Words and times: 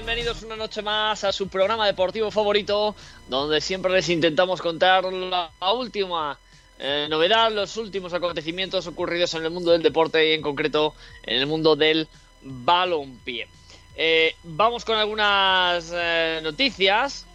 bienvenidos 0.00 0.42
una 0.44 0.56
noche 0.56 0.80
más 0.80 1.24
a 1.24 1.30
su 1.30 1.48
programa 1.48 1.86
deportivo 1.86 2.30
favorito, 2.30 2.96
donde 3.28 3.60
siempre 3.60 3.92
les 3.92 4.08
intentamos 4.08 4.62
contar 4.62 5.04
la 5.04 5.50
última 5.74 6.38
eh, 6.78 7.06
novedad, 7.10 7.52
los 7.52 7.76
últimos 7.76 8.14
acontecimientos 8.14 8.86
ocurridos 8.86 9.34
en 9.34 9.44
el 9.44 9.50
mundo 9.50 9.72
del 9.72 9.82
deporte 9.82 10.30
y 10.30 10.32
en 10.32 10.40
concreto 10.40 10.94
en 11.22 11.36
el 11.36 11.46
mundo 11.46 11.76
del 11.76 12.08
balompié. 12.40 13.46
Eh, 13.94 14.34
vamos 14.42 14.86
con 14.86 14.96
algunas 14.96 15.92
eh, 15.94 16.40
noticias. 16.42 17.26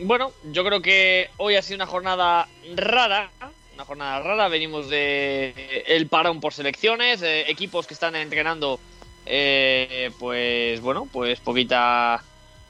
Bueno, 0.00 0.32
yo 0.50 0.64
creo 0.64 0.80
que 0.80 1.28
hoy 1.36 1.56
ha 1.56 1.62
sido 1.62 1.76
una 1.76 1.86
jornada 1.86 2.48
rara, 2.74 3.30
una 3.74 3.84
jornada 3.84 4.20
rara. 4.20 4.48
Venimos 4.48 4.88
de 4.88 5.84
el 5.88 6.06
parón 6.06 6.40
por 6.40 6.54
selecciones, 6.54 7.20
equipos 7.22 7.86
que 7.86 7.92
están 7.92 8.16
entrenando, 8.16 8.80
eh, 9.26 10.10
pues 10.18 10.80
bueno, 10.80 11.08
pues 11.10 11.40
poquita, 11.40 12.22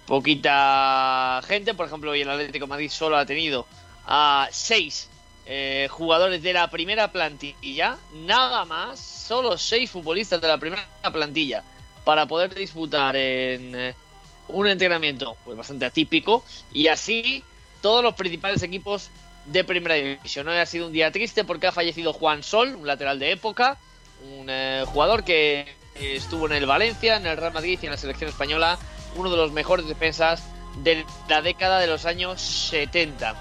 poquita 0.07 1.41
gente. 1.47 1.75
Por 1.75 1.87
ejemplo, 1.87 2.11
hoy 2.11 2.23
el 2.23 2.31
Atlético 2.31 2.67
Madrid 2.67 2.91
solo 2.91 3.17
ha 3.17 3.27
tenido 3.27 3.67
a 4.07 4.49
seis 4.51 5.09
eh, 5.47 5.89
jugadores 5.91 6.43
de 6.43 6.53
la 6.53 6.69
primera 6.69 7.11
plantilla, 7.11 7.99
nada 8.15 8.65
más, 8.65 9.01
solo 9.01 9.57
seis 9.59 9.91
futbolistas 9.91 10.41
de 10.41 10.49
la 10.49 10.59
primera 10.59 10.87
plantilla 11.13 11.63
para 12.05 12.27
poder 12.27 12.55
disputar 12.55 13.17
en 13.17 13.75
eh, 13.75 13.95
un 14.49 14.67
entrenamiento 14.67 15.37
pues 15.45 15.57
bastante 15.57 15.85
atípico 15.85 16.45
y 16.73 16.89
así 16.89 17.45
todos 17.81 18.03
los 18.03 18.15
principales 18.15 18.63
equipos 18.63 19.11
de 19.47 19.65
primera 19.65 19.95
división. 19.95 20.47
Hoy 20.49 20.59
ha 20.59 20.67
sido 20.67 20.87
un 20.87 20.93
día 20.93 21.11
triste 21.11 21.45
porque 21.45 21.69
ha 21.69 21.73
fallecido 21.73 22.13
Juan 22.13 22.43
Sol, 22.43 22.77
un 22.77 22.87
lateral 22.87 23.19
de 23.19 23.33
época, 23.33 23.79
un 24.25 24.49
jugador 24.87 25.25
que 25.25 25.82
estuvo 25.95 26.47
en 26.47 26.53
el 26.53 26.67
Valencia, 26.67 27.17
en 27.17 27.27
el 27.27 27.37
Real 27.37 27.53
Madrid 27.53 27.79
y 27.83 27.87
en 27.87 27.93
la 27.93 27.99
selección 27.99 28.31
española, 28.31 28.79
uno 29.17 29.31
de 29.31 29.37
los 29.37 29.53
mejores 29.53 29.87
defensas 29.87 30.43
de 30.79 31.05
la 31.29 31.43
década 31.43 31.79
de 31.79 31.87
los 31.87 32.07
años 32.07 32.41
70. 32.41 33.35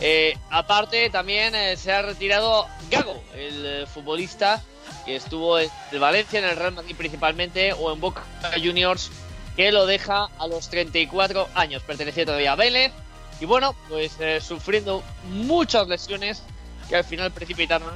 Eh, 0.00 0.36
aparte, 0.50 1.10
también 1.10 1.54
eh, 1.54 1.76
se 1.76 1.92
ha 1.92 2.02
retirado 2.02 2.66
Gago, 2.90 3.22
el 3.34 3.66
eh, 3.66 3.86
futbolista 3.86 4.62
que 5.04 5.16
estuvo 5.16 5.58
en 5.58 5.70
el 5.90 5.98
Valencia, 5.98 6.38
en 6.38 6.44
el 6.44 6.56
Real 6.56 6.72
Madrid 6.72 6.94
principalmente, 6.96 7.72
o 7.72 7.92
en 7.92 8.00
Boca 8.00 8.22
Juniors, 8.62 9.10
que 9.56 9.72
lo 9.72 9.86
deja 9.86 10.28
a 10.38 10.46
los 10.46 10.68
34 10.70 11.48
años. 11.54 11.82
Pertenecía 11.82 12.24
todavía 12.24 12.52
a 12.52 12.56
Vélez. 12.56 12.92
Y 13.40 13.44
bueno, 13.44 13.74
pues 13.88 14.12
eh, 14.20 14.40
sufriendo 14.40 15.02
muchas 15.30 15.88
lesiones 15.88 16.42
que 16.88 16.96
al 16.96 17.04
final 17.04 17.32
precipitaron 17.32 17.90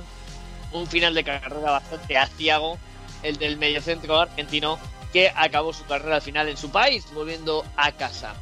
un 0.73 0.87
final 0.87 1.15
de 1.15 1.23
carrera 1.23 1.71
bastante 1.71 2.19
aciago, 2.19 2.79
el 3.27 3.39
del 3.39 3.57
mediocentro 3.57 4.19
argentino, 4.19 4.79
que 5.13 5.33
acabó 5.35 5.73
su 5.73 5.85
carrera 5.85 6.17
al 6.17 6.23
final 6.23 6.49
en 6.49 6.57
su 6.57 6.71
país, 6.71 7.07
volviendo 7.13 7.65
a 7.77 7.93
casa. 7.93 8.35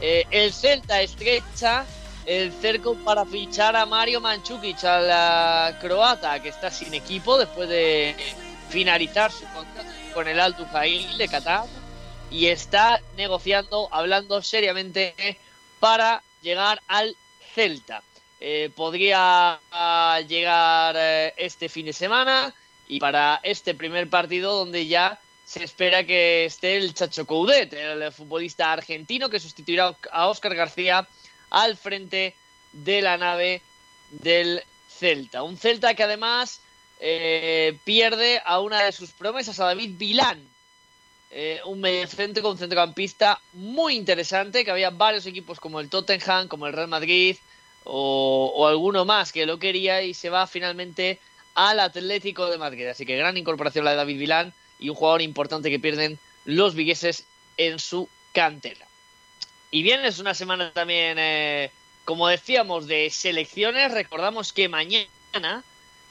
Eh, 0.00 0.24
el 0.30 0.52
Celta 0.52 1.00
estrecha 1.00 1.84
el 2.26 2.52
cerco 2.52 2.94
para 3.04 3.24
fichar 3.26 3.76
a 3.76 3.84
Mario 3.86 4.20
Mandzukic, 4.20 4.82
a 4.84 5.00
la 5.00 5.78
croata, 5.80 6.40
que 6.42 6.48
está 6.48 6.70
sin 6.70 6.94
equipo 6.94 7.38
después 7.38 7.68
de 7.68 8.16
finalizar 8.70 9.30
su 9.30 9.44
contrato 9.52 9.90
con 10.14 10.26
el 10.28 10.40
Al 10.40 10.54
Jail 10.54 11.18
de 11.18 11.28
Qatar 11.28 11.66
y 12.30 12.46
está 12.46 13.00
negociando, 13.16 13.88
hablando 13.92 14.42
seriamente 14.42 15.14
para 15.80 16.22
llegar 16.40 16.80
al 16.88 17.14
Celta. 17.54 18.02
Eh, 18.40 18.70
podría 18.74 19.60
ah, 19.70 20.20
llegar 20.26 20.94
eh, 20.98 21.34
este 21.36 21.68
fin 21.68 21.86
de 21.86 21.92
semana 21.92 22.54
y 22.88 23.00
para 23.00 23.40
este 23.42 23.74
primer 23.74 24.08
partido 24.08 24.54
donde 24.54 24.86
ya 24.86 25.18
se 25.44 25.62
espera 25.62 26.04
que 26.04 26.46
esté 26.46 26.76
el 26.76 26.94
Chacho 26.94 27.26
Coudet, 27.26 27.72
el 27.72 28.10
futbolista 28.12 28.72
argentino 28.72 29.28
que 29.28 29.40
sustituirá 29.40 29.94
a 30.10 30.28
Óscar 30.28 30.54
García 30.54 31.06
al 31.50 31.76
frente 31.76 32.34
de 32.72 33.02
la 33.02 33.16
nave 33.16 33.62
del 34.10 34.62
Celta. 34.88 35.42
Un 35.42 35.56
Celta 35.56 35.94
que 35.94 36.02
además 36.02 36.60
eh, 37.00 37.78
pierde 37.84 38.40
a 38.44 38.60
una 38.60 38.82
de 38.82 38.92
sus 38.92 39.10
promesas, 39.10 39.60
a 39.60 39.66
David 39.66 39.96
Vilán, 39.98 40.42
eh, 41.30 41.60
un 41.66 41.80
mediocentro 41.80 42.42
con 42.42 42.56
centrocampista 42.56 43.40
muy 43.52 43.96
interesante, 43.96 44.64
que 44.64 44.70
había 44.70 44.90
varios 44.90 45.26
equipos 45.26 45.60
como 45.60 45.80
el 45.80 45.90
Tottenham, 45.90 46.48
como 46.48 46.66
el 46.66 46.72
Real 46.72 46.88
Madrid 46.88 47.36
o, 47.84 48.52
o 48.54 48.66
alguno 48.66 49.04
más 49.04 49.32
que 49.32 49.44
lo 49.44 49.58
quería 49.58 50.02
y 50.02 50.14
se 50.14 50.30
va 50.30 50.46
finalmente 50.46 51.18
al 51.54 51.80
Atlético 51.80 52.50
de 52.50 52.58
Madrid. 52.58 52.86
Así 52.86 53.06
que 53.06 53.16
gran 53.16 53.36
incorporación 53.36 53.84
la 53.84 53.92
de 53.92 53.96
David 53.96 54.18
Vilán 54.18 54.52
y 54.78 54.88
un 54.88 54.96
jugador 54.96 55.22
importante 55.22 55.70
que 55.70 55.78
pierden 55.78 56.18
los 56.44 56.74
vigueses 56.74 57.24
en 57.56 57.78
su 57.78 58.08
cantera. 58.32 58.86
Y 59.70 59.82
bien, 59.82 60.04
es 60.04 60.18
una 60.18 60.34
semana 60.34 60.72
también, 60.72 61.16
eh, 61.18 61.70
como 62.04 62.28
decíamos, 62.28 62.86
de 62.86 63.10
selecciones. 63.10 63.92
Recordamos 63.92 64.52
que 64.52 64.68
mañana 64.68 65.64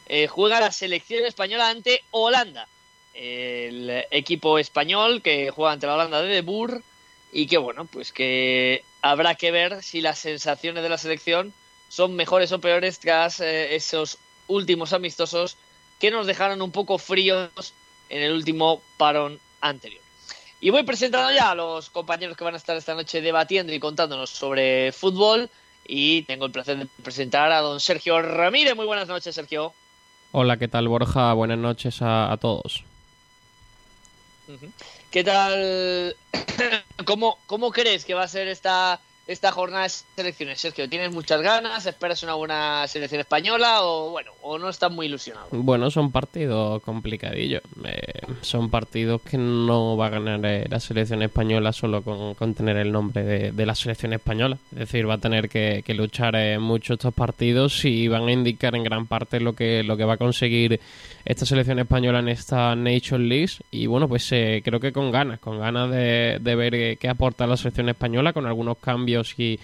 eh, 0.07 0.27
juega 0.27 0.59
la 0.59 0.71
selección 0.71 1.25
española 1.25 1.69
ante 1.69 2.03
Holanda. 2.11 2.67
El 3.13 4.05
equipo 4.09 4.57
español 4.57 5.21
que 5.21 5.51
juega 5.51 5.71
ante 5.71 5.87
la 5.87 5.95
Holanda 5.95 6.21
de 6.21 6.29
De 6.29 6.41
Boer. 6.41 6.81
Y 7.31 7.47
que 7.47 7.57
bueno, 7.57 7.85
pues 7.85 8.11
que 8.11 8.83
habrá 9.01 9.35
que 9.35 9.51
ver 9.51 9.81
si 9.81 10.01
las 10.01 10.19
sensaciones 10.19 10.83
de 10.83 10.89
la 10.89 10.97
selección 10.97 11.53
son 11.89 12.15
mejores 12.15 12.51
o 12.51 12.59
peores 12.59 12.99
tras 12.99 13.39
eh, 13.39 13.75
esos 13.75 14.17
últimos 14.47 14.93
amistosos 14.93 15.57
que 15.99 16.11
nos 16.11 16.27
dejaron 16.27 16.61
un 16.61 16.71
poco 16.71 16.97
fríos 16.97 17.73
en 18.09 18.21
el 18.21 18.33
último 18.33 18.81
parón 18.97 19.39
anterior. 19.61 20.01
Y 20.59 20.69
voy 20.69 20.83
presentando 20.83 21.31
ya 21.33 21.51
a 21.51 21.55
los 21.55 21.89
compañeros 21.89 22.37
que 22.37 22.43
van 22.43 22.53
a 22.53 22.57
estar 22.57 22.77
esta 22.77 22.93
noche 22.93 23.21
debatiendo 23.21 23.73
y 23.73 23.79
contándonos 23.79 24.29
sobre 24.29 24.91
fútbol. 24.93 25.49
Y 25.85 26.21
tengo 26.21 26.45
el 26.45 26.51
placer 26.51 26.77
de 26.77 26.87
presentar 27.03 27.51
a 27.51 27.59
don 27.59 27.81
Sergio 27.81 28.21
Ramírez. 28.21 28.73
Muy 28.75 28.85
buenas 28.85 29.09
noches, 29.09 29.35
Sergio. 29.35 29.73
Hola, 30.31 30.57
¿qué 30.57 30.69
tal 30.69 30.87
Borja? 30.87 31.33
Buenas 31.33 31.57
noches 31.57 32.01
a, 32.01 32.31
a 32.31 32.37
todos. 32.37 32.85
¿Qué 35.11 35.23
tal? 35.23 36.15
¿Cómo, 37.05 37.39
¿Cómo 37.45 37.71
crees 37.71 38.05
que 38.05 38.13
va 38.13 38.23
a 38.23 38.27
ser 38.27 38.47
esta, 38.47 38.99
esta 39.25 39.51
jornada 39.51 39.83
de 39.83 39.89
selecciones, 39.89 40.59
Sergio? 40.59 40.89
¿Tienes 40.89 41.13
muchas 41.13 41.41
ganas? 41.41 41.85
¿Esperas 41.85 42.23
una 42.23 42.33
buena 42.33 42.85
selección 42.87 43.21
española 43.21 43.83
o 43.83 44.09
bueno, 44.09 44.31
o 44.41 44.57
no 44.57 44.69
estás 44.69 44.91
muy 44.91 45.05
ilusionado? 45.05 45.47
Bueno, 45.51 45.89
son 45.89 46.11
partidos 46.11 46.81
complicadillos. 46.83 47.61
Eh, 47.85 48.21
son 48.41 48.69
partidos 48.69 49.21
que 49.21 49.37
no 49.37 49.95
va 49.95 50.07
a 50.07 50.09
ganar 50.09 50.41
eh, 50.43 50.65
la 50.69 50.79
selección 50.79 51.21
española 51.21 51.71
solo 51.71 52.01
con, 52.01 52.53
tener 52.53 52.75
el 52.77 52.91
nombre 52.91 53.23
de, 53.23 53.65
la 53.65 53.75
selección 53.75 54.11
española. 54.11 54.57
Es 54.73 54.79
decir, 54.79 55.09
va 55.09 55.15
a 55.15 55.19
tener 55.19 55.47
que, 55.47 55.83
luchar 55.93 56.35
eh, 56.35 56.57
mucho 56.59 56.95
estos 56.95 57.13
partidos 57.13 57.85
y 57.85 58.07
van 58.07 58.27
a 58.27 58.31
indicar 58.31 58.75
en 58.75 58.83
gran 58.83 59.05
parte 59.05 59.39
lo 59.39 59.53
que, 59.53 59.83
lo 59.83 59.95
que 59.95 60.03
va 60.03 60.13
a 60.13 60.17
conseguir 60.17 60.81
esta 61.23 61.45
selección 61.45 61.79
española 61.79 62.19
en 62.19 62.27
esta 62.27 62.75
Nation 62.75 63.29
League. 63.29 63.53
Y 63.71 63.85
bueno, 63.85 64.09
pues 64.09 64.29
eh, 64.33 64.61
creo 64.65 64.79
que 64.79 64.91
con 64.91 65.11
ganas, 65.11 65.39
con 65.39 65.59
ganas 65.59 65.89
de, 65.91 66.39
de 66.41 66.55
ver 66.55 66.97
qué 66.97 67.07
aporta 67.07 67.47
la 67.47 67.55
selección 67.55 67.87
española 67.87 68.33
con 68.33 68.45
algunos 68.47 68.77
cambios 68.79 69.12
y, 69.37 69.59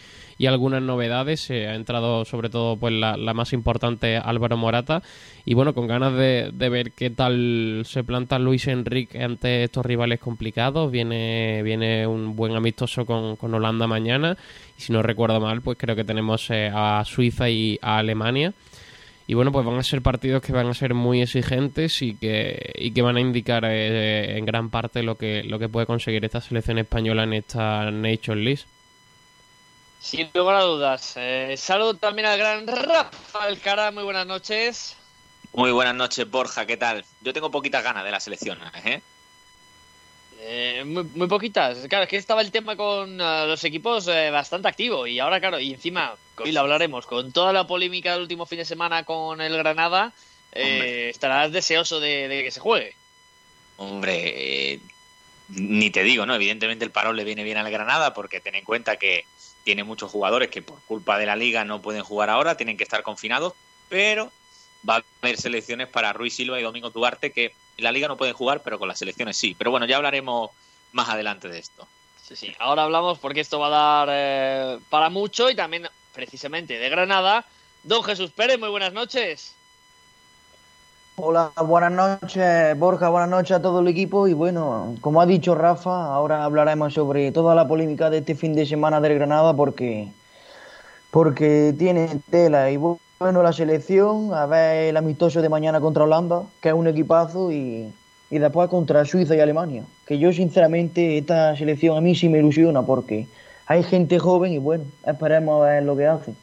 algunas 0.45 0.81
novedades. 0.81 1.49
Eh, 1.49 1.67
ha 1.67 1.75
entrado 1.75 2.25
sobre 2.25 2.49
todo 2.49 2.77
pues 2.77 2.93
la, 2.93 3.15
más 3.33 3.53
importante 3.53 4.17
Álvaro 4.17 4.57
Morata 4.57 5.01
y 5.45 5.53
bueno, 5.53 5.73
con 5.73 5.87
ganas 5.87 6.13
de, 6.13 6.51
de, 6.53 6.69
ver 6.69 6.91
qué 6.91 7.09
tal 7.09 7.83
se 7.85 8.03
planta 8.03 8.39
Luis 8.39 8.67
Enrique 8.67 9.21
ante 9.23 9.63
estos 9.63 9.85
rivales 9.85 10.19
complicados. 10.19 10.91
Viene, 10.91 11.61
viene 11.63 12.07
un 12.07 12.35
buen 12.35 12.55
amistoso 12.55 13.05
con, 13.05 13.35
con 13.35 13.53
Holanda 13.53 13.87
mañana 13.87 14.37
y 14.77 14.81
si 14.81 14.93
no 14.93 15.01
recuerdo 15.01 15.39
mal, 15.39 15.61
pues 15.61 15.77
creo 15.77 15.95
que 15.95 16.03
tenemos 16.03 16.49
eh, 16.51 16.71
a 16.73 17.03
Suiza 17.05 17.49
y 17.49 17.77
a 17.81 17.97
Alemania. 17.97 18.53
Y 19.29 19.35
bueno, 19.35 19.51
pues 19.51 19.63
van 19.63 19.77
a 19.77 19.83
ser 19.83 20.01
partidos 20.01 20.41
que 20.41 20.51
van 20.51 20.65
a 20.65 20.73
ser 20.73 20.95
muy 20.95 21.21
exigentes 21.21 22.01
y 22.01 22.15
que, 22.15 22.73
y 22.73 22.89
que 22.89 23.03
van 23.03 23.15
a 23.15 23.21
indicar 23.21 23.63
eh, 23.63 24.35
en 24.35 24.43
gran 24.43 24.71
parte 24.71 25.03
lo 25.03 25.19
que, 25.19 25.43
lo 25.43 25.59
que 25.59 25.69
puede 25.69 25.85
conseguir 25.85 26.25
esta 26.25 26.41
selección 26.41 26.79
española 26.79 27.25
en 27.25 27.33
esta 27.33 27.91
Nation 27.91 28.43
League. 28.43 28.63
Sin 29.99 30.29
lugar 30.33 30.55
a 30.55 30.63
dudas. 30.63 31.13
Eh, 31.17 31.55
saludo 31.57 31.95
también 31.95 32.27
al 32.27 32.37
gran 32.37 32.67
Rafa 32.67 33.43
Alcara. 33.43 33.91
Muy 33.91 34.03
buenas 34.03 34.25
noches. 34.25 34.95
Muy 35.53 35.71
buenas 35.71 35.95
noches, 35.95 36.29
Borja. 36.29 36.65
¿Qué 36.65 36.77
tal? 36.77 37.03
Yo 37.21 37.33
tengo 37.33 37.51
poquitas 37.51 37.83
ganas 37.83 38.03
de 38.03 38.11
la 38.11 38.19
selección. 38.19 38.59
¿eh? 38.85 39.01
Eh, 40.41 40.83
muy, 40.85 41.03
muy, 41.03 41.27
poquitas. 41.27 41.77
Claro, 41.89 42.03
es 42.03 42.09
que 42.09 42.17
estaba 42.17 42.41
el 42.41 42.51
tema 42.51 42.77
con 42.77 43.19
uh, 43.19 43.45
los 43.45 43.63
equipos 43.65 44.07
eh, 44.07 44.29
bastante 44.31 44.69
activo. 44.69 45.05
Y 45.05 45.19
ahora, 45.19 45.39
claro, 45.39 45.59
y 45.59 45.73
encima, 45.73 46.15
hoy 46.37 46.51
lo 46.53 46.61
hablaremos, 46.61 47.05
con 47.05 47.33
toda 47.33 47.51
la 47.51 47.67
polémica 47.67 48.13
del 48.13 48.21
último 48.21 48.45
fin 48.45 48.59
de 48.59 48.65
semana 48.65 49.03
con 49.03 49.41
el 49.41 49.57
Granada, 49.57 50.13
eh, 50.53 51.09
estarás 51.09 51.51
deseoso 51.51 51.99
de, 51.99 52.27
de, 52.27 52.43
que 52.43 52.51
se 52.51 52.61
juegue. 52.61 52.95
Hombre, 53.77 54.73
eh, 54.73 54.79
ni 55.49 55.89
te 55.89 56.03
digo, 56.03 56.25
¿no? 56.25 56.35
Evidentemente 56.35 56.85
el 56.85 56.91
parón 56.91 57.17
le 57.17 57.25
viene 57.25 57.43
bien 57.43 57.57
al 57.57 57.69
Granada 57.69 58.13
porque 58.13 58.39
ten 58.39 58.55
en 58.55 58.63
cuenta 58.63 58.97
que 58.97 59.25
tiene 59.63 59.83
muchos 59.83 60.11
jugadores 60.11 60.49
que 60.49 60.61
por 60.61 60.79
culpa 60.81 61.17
de 61.17 61.25
la 61.25 61.35
liga 61.35 61.63
no 61.65 61.81
pueden 61.81 62.03
jugar 62.03 62.29
ahora, 62.29 62.57
tienen 62.57 62.77
que 62.77 62.83
estar 62.83 63.03
confinados, 63.03 63.53
pero 63.87 64.31
va 64.87 64.97
a 64.97 65.03
haber 65.21 65.37
selecciones 65.37 65.87
para 65.87 66.13
Ruiz 66.13 66.35
Silva 66.35 66.59
y 66.59 66.63
Domingo 66.63 66.89
Duarte, 66.89 67.31
que 67.31 67.53
en 67.77 67.83
la 67.83 67.91
liga 67.91 68.07
no 68.07 68.17
pueden 68.17 68.33
jugar, 68.33 68.61
pero 68.63 68.79
con 68.79 68.87
las 68.87 68.99
selecciones 68.99 69.37
sí. 69.37 69.55
Pero 69.57 69.71
bueno, 69.71 69.85
ya 69.85 69.97
hablaremos 69.97 70.51
más 70.91 71.09
adelante 71.09 71.49
de 71.49 71.59
esto. 71.59 71.87
Sí, 72.27 72.35
sí. 72.35 72.55
Ahora 72.59 72.83
hablamos 72.83 73.19
porque 73.19 73.41
esto 73.41 73.59
va 73.59 73.67
a 73.67 73.69
dar 73.69 74.09
eh, 74.11 74.79
para 74.89 75.09
mucho 75.09 75.49
y 75.49 75.55
también 75.55 75.87
precisamente 76.13 76.77
de 76.77 76.89
Granada. 76.89 77.45
Don 77.83 78.03
Jesús 78.03 78.31
Pérez, 78.31 78.59
muy 78.59 78.69
buenas 78.69 78.93
noches. 78.93 79.55
Hola, 81.21 81.51
buenas 81.65 81.91
noches 81.91 82.79
Borja, 82.79 83.09
buenas 83.09 83.29
noches 83.29 83.57
a 83.57 83.61
todo 83.61 83.81
el 83.81 83.89
equipo 83.89 84.29
y 84.29 84.33
bueno, 84.33 84.95
como 85.01 85.19
ha 85.19 85.25
dicho 85.25 85.53
Rafa, 85.53 86.05
ahora 86.05 86.45
hablaremos 86.45 86.93
sobre 86.93 87.33
toda 87.33 87.55
la 87.55 87.67
polémica 87.67 88.09
de 88.09 88.19
este 88.19 88.35
fin 88.35 88.55
de 88.55 88.65
semana 88.65 89.01
del 89.01 89.15
Granada 89.15 89.53
porque 89.53 90.13
porque 91.11 91.75
tiene 91.77 92.21
tela 92.29 92.71
y 92.71 92.77
bueno 92.77 93.43
la 93.43 93.51
selección, 93.51 94.33
a 94.33 94.45
ver 94.45 94.85
el 94.85 94.95
amistoso 94.95 95.41
de 95.41 95.49
mañana 95.49 95.81
contra 95.81 96.05
Holanda, 96.05 96.43
que 96.61 96.69
es 96.69 96.73
un 96.73 96.87
equipazo 96.87 97.51
y, 97.51 97.93
y 98.29 98.39
después 98.39 98.69
contra 98.69 99.03
Suiza 99.03 99.35
y 99.35 99.41
Alemania, 99.41 99.83
que 100.05 100.19
yo 100.19 100.31
sinceramente 100.31 101.17
esta 101.17 101.53
selección 101.57 101.97
a 101.97 102.01
mí 102.01 102.15
sí 102.15 102.29
me 102.29 102.39
ilusiona 102.39 102.83
porque 102.83 103.27
hay 103.65 103.83
gente 103.83 104.19
joven 104.19 104.53
y 104.53 104.57
bueno, 104.57 104.85
esperemos 105.05 105.63
a 105.63 105.65
ver 105.65 105.83
lo 105.83 105.97
que 105.97 106.07
hace. 106.07 106.33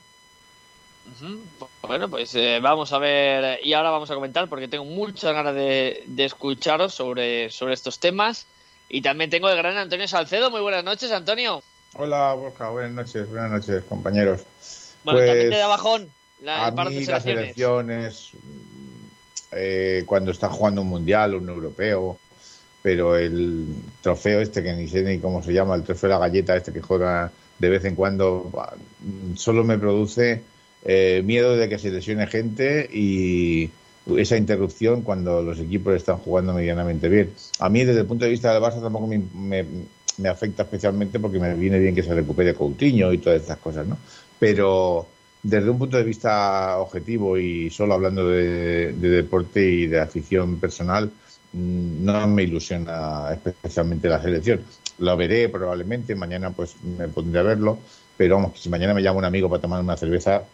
Bueno, 1.82 2.08
pues 2.08 2.34
eh, 2.34 2.58
vamos 2.60 2.92
a 2.92 2.98
ver 2.98 3.60
y 3.64 3.72
ahora 3.72 3.90
vamos 3.90 4.10
a 4.10 4.14
comentar 4.14 4.48
porque 4.48 4.68
tengo 4.68 4.84
muchas 4.84 5.32
ganas 5.32 5.54
de, 5.54 6.04
escucharos 6.18 6.94
sobre, 6.94 7.50
sobre 7.50 7.74
estos 7.74 7.98
temas 7.98 8.46
y 8.88 9.02
también 9.02 9.30
tengo 9.30 9.48
el 9.48 9.56
gran 9.56 9.76
Antonio 9.76 10.08
Salcedo. 10.08 10.50
Muy 10.50 10.60
buenas 10.60 10.84
noches, 10.84 11.10
Antonio. 11.12 11.62
Hola, 11.94 12.34
Borja. 12.34 12.70
Buenas 12.70 12.92
noches, 12.92 13.28
buenas 13.28 13.50
noches, 13.50 13.84
compañeros. 13.84 14.42
Bueno, 15.04 15.20
también 15.20 15.50
te 15.50 15.56
da 15.56 15.66
pues, 15.66 15.76
bajón 15.78 16.10
la, 16.42 16.66
a 16.66 16.70
mí 16.70 17.04
las 17.04 17.26
elecciones 17.26 18.30
eh, 19.52 20.02
cuando 20.06 20.32
está 20.32 20.48
jugando 20.48 20.82
un 20.82 20.88
mundial, 20.88 21.34
un 21.34 21.48
europeo, 21.48 22.18
pero 22.82 23.16
el 23.16 23.66
trofeo 24.02 24.40
este 24.40 24.62
que 24.62 24.72
ni 24.74 24.88
sé 24.88 25.02
ni 25.02 25.18
cómo 25.18 25.42
se 25.42 25.52
llama, 25.52 25.74
el 25.74 25.82
trofeo 25.82 26.08
de 26.08 26.14
la 26.14 26.20
galleta 26.20 26.56
este 26.56 26.72
que 26.72 26.82
juega 26.82 27.30
de 27.58 27.68
vez 27.70 27.84
en 27.84 27.94
cuando, 27.94 28.50
solo 29.34 29.64
me 29.64 29.78
produce 29.78 30.42
eh, 30.84 31.22
miedo 31.24 31.56
de 31.56 31.68
que 31.68 31.78
se 31.78 31.90
lesione 31.90 32.26
gente 32.26 32.88
y 32.92 33.70
esa 34.16 34.36
interrupción 34.36 35.02
cuando 35.02 35.42
los 35.42 35.58
equipos 35.58 35.94
están 35.94 36.18
jugando 36.18 36.52
medianamente 36.52 37.08
bien. 37.08 37.32
A 37.58 37.68
mí, 37.68 37.84
desde 37.84 38.00
el 38.00 38.06
punto 38.06 38.24
de 38.24 38.30
vista 38.30 38.52
del 38.52 38.62
Barça, 38.62 38.80
tampoco 38.80 39.08
me, 39.08 39.64
afecta 40.28 40.62
especialmente 40.62 41.18
porque 41.18 41.40
me 41.40 41.54
viene 41.54 41.78
bien 41.78 41.94
que 41.94 42.02
se 42.02 42.14
recupere 42.14 42.54
Coutinho 42.54 43.12
y 43.12 43.18
todas 43.18 43.40
estas 43.40 43.58
cosas, 43.58 43.86
¿no? 43.86 43.98
Pero 44.38 45.06
desde 45.42 45.70
un 45.70 45.78
punto 45.78 45.96
de 45.96 46.04
vista 46.04 46.78
objetivo 46.78 47.36
y 47.36 47.70
solo 47.70 47.94
hablando 47.94 48.28
de, 48.28 48.92
deporte 48.92 49.62
y 49.62 49.86
de 49.86 50.00
afición 50.00 50.58
personal, 50.58 51.10
mm, 51.52 52.04
no 52.04 52.26
me 52.28 52.44
ilusiona 52.44 53.32
especialmente 53.32 54.08
la 54.08 54.22
selección. 54.22 54.60
Lo 54.98 55.16
veré 55.16 55.48
probablemente, 55.48 56.14
mañana 56.14 56.50
pues 56.50 56.76
me 56.82 57.08
pondré 57.08 57.40
a 57.40 57.42
verlo, 57.42 57.78
pero 58.16 58.36
vamos, 58.36 58.60
si 58.60 58.68
mañana 58.68 58.94
me 58.94 59.02
llama 59.02 59.18
un 59.18 59.24
amigo 59.24 59.48
para 59.48 59.60
tomar 59.60 59.80
una 59.82 59.96
cerveza, 59.96 60.44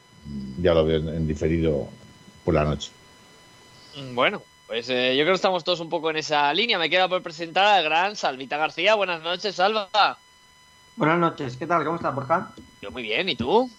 ya 0.59 0.75
lo 0.75 0.85
veo 0.85 0.99
en 0.99 1.27
diferido 1.27 1.89
por 2.45 2.55
la 2.55 2.65
noche. 2.65 2.91
Mm, 3.97 4.15
bueno, 4.15 4.43
pues 4.67 4.89
eh, 4.89 5.17
yo 5.17 5.25
creo 5.25 5.33
que 5.33 5.37
estamos 5.37 5.65
todos 5.65 5.81
un 5.81 5.89
poco 5.89 6.11
en 6.11 6.17
esa 6.17 6.53
línea. 6.55 6.79
Me 6.79 6.91
queda 6.91 7.09
por 7.09 7.23
presentar 7.23 7.67
al 7.67 7.85
gran 7.85 8.17
Salvita 8.17 8.57
García. 8.57 8.95
Buenas 8.95 9.23
noches, 9.23 9.55
Salva. 9.55 10.19
Buenas 10.97 11.19
noches, 11.19 11.57
¿qué 11.57 11.67
tal? 11.67 11.85
¿Cómo 11.85 11.97
estás, 11.97 12.15
Borja? 12.15 12.53
Yo 12.81 12.91
muy 12.91 13.03
bien, 13.03 13.29
¿y 13.29 13.37
tú? 13.37 13.71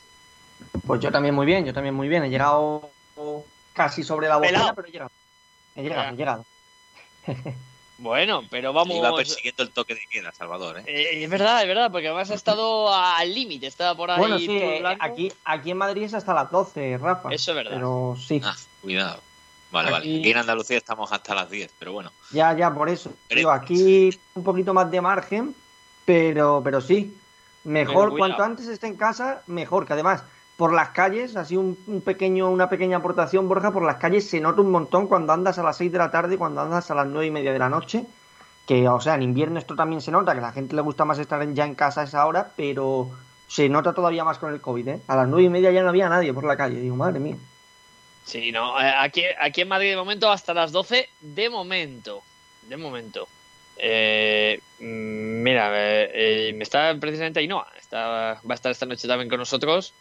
Pues 0.86 1.00
yo 1.02 1.12
también 1.12 1.36
muy 1.36 1.46
bien, 1.46 1.66
yo 1.66 1.74
también 1.74 1.94
muy 1.96 2.08
bien. 2.08 2.24
He 2.24 2.30
llegado 2.30 2.90
casi 3.74 4.04
sobre 4.04 4.28
la 4.28 4.38
botella, 4.38 4.74
pero 4.76 4.88
he 4.88 4.92
llegado. 4.92 5.12
He 5.76 5.84
llegado, 5.84 6.10
he 6.10 6.16
llegado. 6.16 6.46
Bueno, 7.98 8.44
pero 8.50 8.74
vamos. 8.74 8.96
Iba 8.96 9.16
persiguiendo 9.16 9.64
el 9.64 9.70
toque 9.70 9.96
de 9.96 10.02
queda, 10.10 10.32
Salvador. 10.32 10.80
¿eh? 10.80 10.84
Eh, 10.88 11.24
es 11.24 11.30
verdad, 11.30 11.62
es 11.62 11.68
verdad, 11.68 11.92
porque 11.92 12.08
además 12.08 12.32
ha 12.32 12.34
estado 12.34 12.94
al 12.94 13.34
límite, 13.34 13.68
estaba 13.68 13.96
por 13.96 14.12
ahí. 14.12 14.20
Bueno, 14.20 14.40
sí, 14.40 14.50
eh, 14.50 14.84
aquí, 15.00 15.32
aquí 15.46 15.72
en 15.72 15.78
Madrid 15.78 16.04
es 16.04 16.14
hasta 16.14 16.34
las 16.34 16.52
12, 16.52 16.98
Rafa. 16.98 17.30
Eso 17.32 17.52
es 17.52 17.56
verdad. 17.56 17.72
Pero 17.74 18.18
sí. 18.20 18.42
Ah, 18.44 18.56
cuidado. 18.82 19.22
Vale, 19.72 19.92
vale. 19.92 20.20
Aquí 20.20 20.32
en 20.32 20.38
Andalucía 20.38 20.78
estamos 20.78 21.12
hasta 21.12 21.34
las 21.34 21.50
10, 21.50 21.72
pero 21.80 21.94
bueno. 21.94 22.12
Ya, 22.32 22.56
ya, 22.56 22.74
por 22.74 22.90
eso. 22.90 23.12
Digo, 23.30 23.52
aquí 23.52 24.10
un 24.36 24.44
poquito 24.44 24.74
más 24.74 24.90
de 24.92 25.02
margen, 25.02 25.56
pero, 26.06 26.62
pero 26.64 26.82
sí. 26.82 27.18
Mejor, 27.64 28.18
cuanto 28.18 28.44
antes 28.44 28.68
esté 28.68 28.88
en 28.88 28.96
casa, 28.96 29.42
mejor. 29.48 29.88
Que 29.88 29.94
además, 29.94 30.24
por 30.58 30.74
las 30.74 30.90
calles, 30.90 31.36
así 31.36 31.58
un, 31.58 31.78
un, 31.88 32.02
pequeño, 32.02 32.50
una 32.50 32.70
pequeña 32.70 32.98
aportación, 32.98 33.48
Borja, 33.48 33.72
por 33.72 33.84
las 33.84 33.98
calles 33.98 34.30
se 34.30 34.40
nota 34.40 34.62
un 34.62 34.72
montón 34.72 35.08
cuando 35.08 35.34
andas 35.34 35.58
a 35.58 35.64
las 35.64 35.78
6 35.78 35.92
de 35.92 35.98
la 35.98 36.12
tarde 36.12 36.38
cuando 36.38 36.62
andas 36.62 36.92
a 36.92 36.96
las 36.96 37.08
nueve 37.08 37.28
y 37.28 37.32
media 37.32 37.54
de 37.54 37.60
la 37.60 37.70
noche. 37.70 38.06
Que, 38.68 38.88
o 38.88 39.02
sea, 39.02 39.16
en 39.16 39.24
invierno 39.24 39.60
esto 39.60 39.76
también 39.76 40.02
se 40.02 40.12
nota, 40.12 40.34
que 40.34 40.42
la 40.42 40.54
gente 40.54 40.76
le 40.76 40.82
gusta 40.82 41.04
más 41.04 41.20
estar 41.20 41.46
ya 41.54 41.66
en 41.66 41.76
casa 41.76 42.02
a 42.02 42.04
esa 42.06 42.26
hora, 42.26 42.52
pero 42.56 43.10
se 43.48 43.68
nota 43.68 43.94
todavía 43.94 44.24
más 44.24 44.38
con 44.38 44.54
el 44.54 44.62
COVID, 44.62 44.88
¿eh? 44.88 45.02
A 45.08 45.16
las 45.16 45.28
nueve 45.28 45.44
y 45.44 45.50
media 45.50 45.72
ya 45.72 45.84
no 45.84 45.90
había 45.90 46.08
nadie 46.08 46.34
por 46.34 46.46
la 46.46 46.56
calle. 46.56 46.80
Digo, 46.80 46.96
madre 46.96 47.20
mía. 47.20 47.36
Sí, 48.26 48.52
no, 48.52 48.80
eh, 48.80 48.94
aquí, 48.98 49.24
aquí 49.40 49.62
en 49.62 49.68
Madrid 49.68 49.90
de 49.90 49.96
momento 49.98 50.32
hasta 50.32 50.54
las 50.54 50.72
12, 50.72 51.10
de 51.20 51.50
momento. 51.50 52.24
De 52.70 52.78
momento. 52.78 53.28
Eh, 53.78 54.60
mm, 54.80 55.44
mira, 55.44 55.70
eh, 55.74 56.54
me 56.56 56.64
está 56.64 56.96
precisamente 57.00 57.42
Ainhoa, 57.42 57.68
está, 57.78 58.40
va 58.50 58.52
a 58.52 58.54
estar 58.54 58.72
esta 58.72 58.86
noche 58.86 59.08
también 59.08 59.30
con 59.30 59.40
nosotros. 59.40 59.94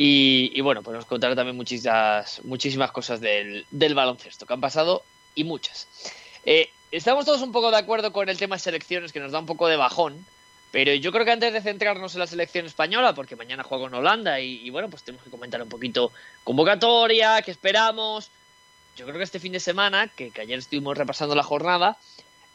Y, 0.00 0.60
bueno, 0.60 0.80
pues 0.84 0.96
nos 0.96 1.06
contará 1.06 1.34
también 1.34 1.56
muchísimas, 1.56 2.40
muchísimas 2.44 2.92
cosas 2.92 3.20
del, 3.20 3.66
baloncesto 3.72 4.46
que 4.46 4.52
han 4.52 4.60
pasado 4.60 5.02
y 5.34 5.42
muchas. 5.42 5.88
Eh, 6.44 6.70
estamos 6.92 7.24
todos 7.24 7.42
un 7.42 7.50
poco 7.50 7.72
de 7.72 7.78
acuerdo 7.78 8.12
con 8.12 8.28
el 8.28 8.38
tema 8.38 8.54
de 8.54 8.60
selecciones, 8.60 9.12
que 9.12 9.18
nos 9.18 9.32
da 9.32 9.40
un 9.40 9.46
poco 9.46 9.66
de 9.66 9.76
bajón. 9.76 10.24
Pero 10.70 10.94
yo 10.94 11.10
creo 11.10 11.24
que 11.24 11.32
antes 11.32 11.52
de 11.52 11.62
centrarnos 11.62 12.14
en 12.14 12.20
la 12.20 12.28
selección 12.28 12.64
española, 12.64 13.12
porque 13.12 13.34
mañana 13.34 13.64
juega 13.64 13.86
con 13.86 13.94
Holanda 13.94 14.38
y, 14.38 14.70
bueno, 14.70 14.88
pues 14.88 15.02
tenemos 15.02 15.24
que 15.24 15.32
comentar 15.32 15.60
un 15.60 15.68
poquito 15.68 16.12
convocatoria, 16.44 17.42
qué 17.42 17.50
esperamos. 17.50 18.30
Yo 18.96 19.04
creo 19.04 19.18
que 19.18 19.24
este 19.24 19.40
fin 19.40 19.50
de 19.50 19.58
semana, 19.58 20.06
que, 20.06 20.30
que 20.30 20.42
ayer 20.42 20.60
estuvimos 20.60 20.96
repasando 20.96 21.34
la 21.34 21.42
jornada, 21.42 21.98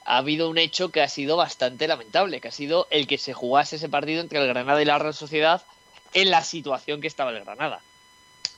ha 0.05 0.15
habido 0.15 0.49
un 0.49 0.57
hecho 0.57 0.91
que 0.91 1.01
ha 1.01 1.09
sido 1.09 1.35
bastante 1.35 1.89
lamentable, 1.89 2.39
que 2.39 2.47
ha 2.47 2.51
sido 2.51 2.87
el 2.89 3.05
que 3.05 3.17
se 3.17 3.33
jugase 3.33 3.75
ese 3.75 3.89
partido 3.89 4.21
entre 4.21 4.39
el 4.39 4.47
Granada 4.47 4.81
y 4.81 4.85
la 4.85 4.97
Real 4.97 5.13
Sociedad 5.13 5.61
en 6.13 6.31
la 6.31 6.43
situación 6.43 7.01
que 7.01 7.07
estaba 7.07 7.31
el 7.31 7.43
Granada. 7.43 7.81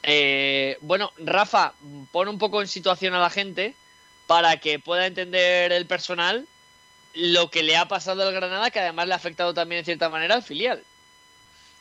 Eh, 0.03 0.77
bueno, 0.81 1.11
Rafa, 1.17 1.73
pon 2.11 2.27
un 2.27 2.37
poco 2.37 2.61
en 2.61 2.67
situación 2.67 3.13
a 3.15 3.19
la 3.19 3.29
gente 3.29 3.73
para 4.27 4.57
que 4.57 4.79
pueda 4.79 5.07
entender 5.07 5.71
el 5.71 5.85
personal 5.85 6.47
lo 7.15 7.49
que 7.49 7.63
le 7.63 7.77
ha 7.77 7.87
pasado 7.87 8.23
al 8.23 8.33
Granada, 8.33 8.69
que 8.71 8.79
además 8.79 9.07
le 9.07 9.13
ha 9.13 9.17
afectado 9.17 9.53
también 9.53 9.79
en 9.79 9.85
cierta 9.85 10.09
manera 10.09 10.35
al 10.35 10.43
filial. 10.43 10.83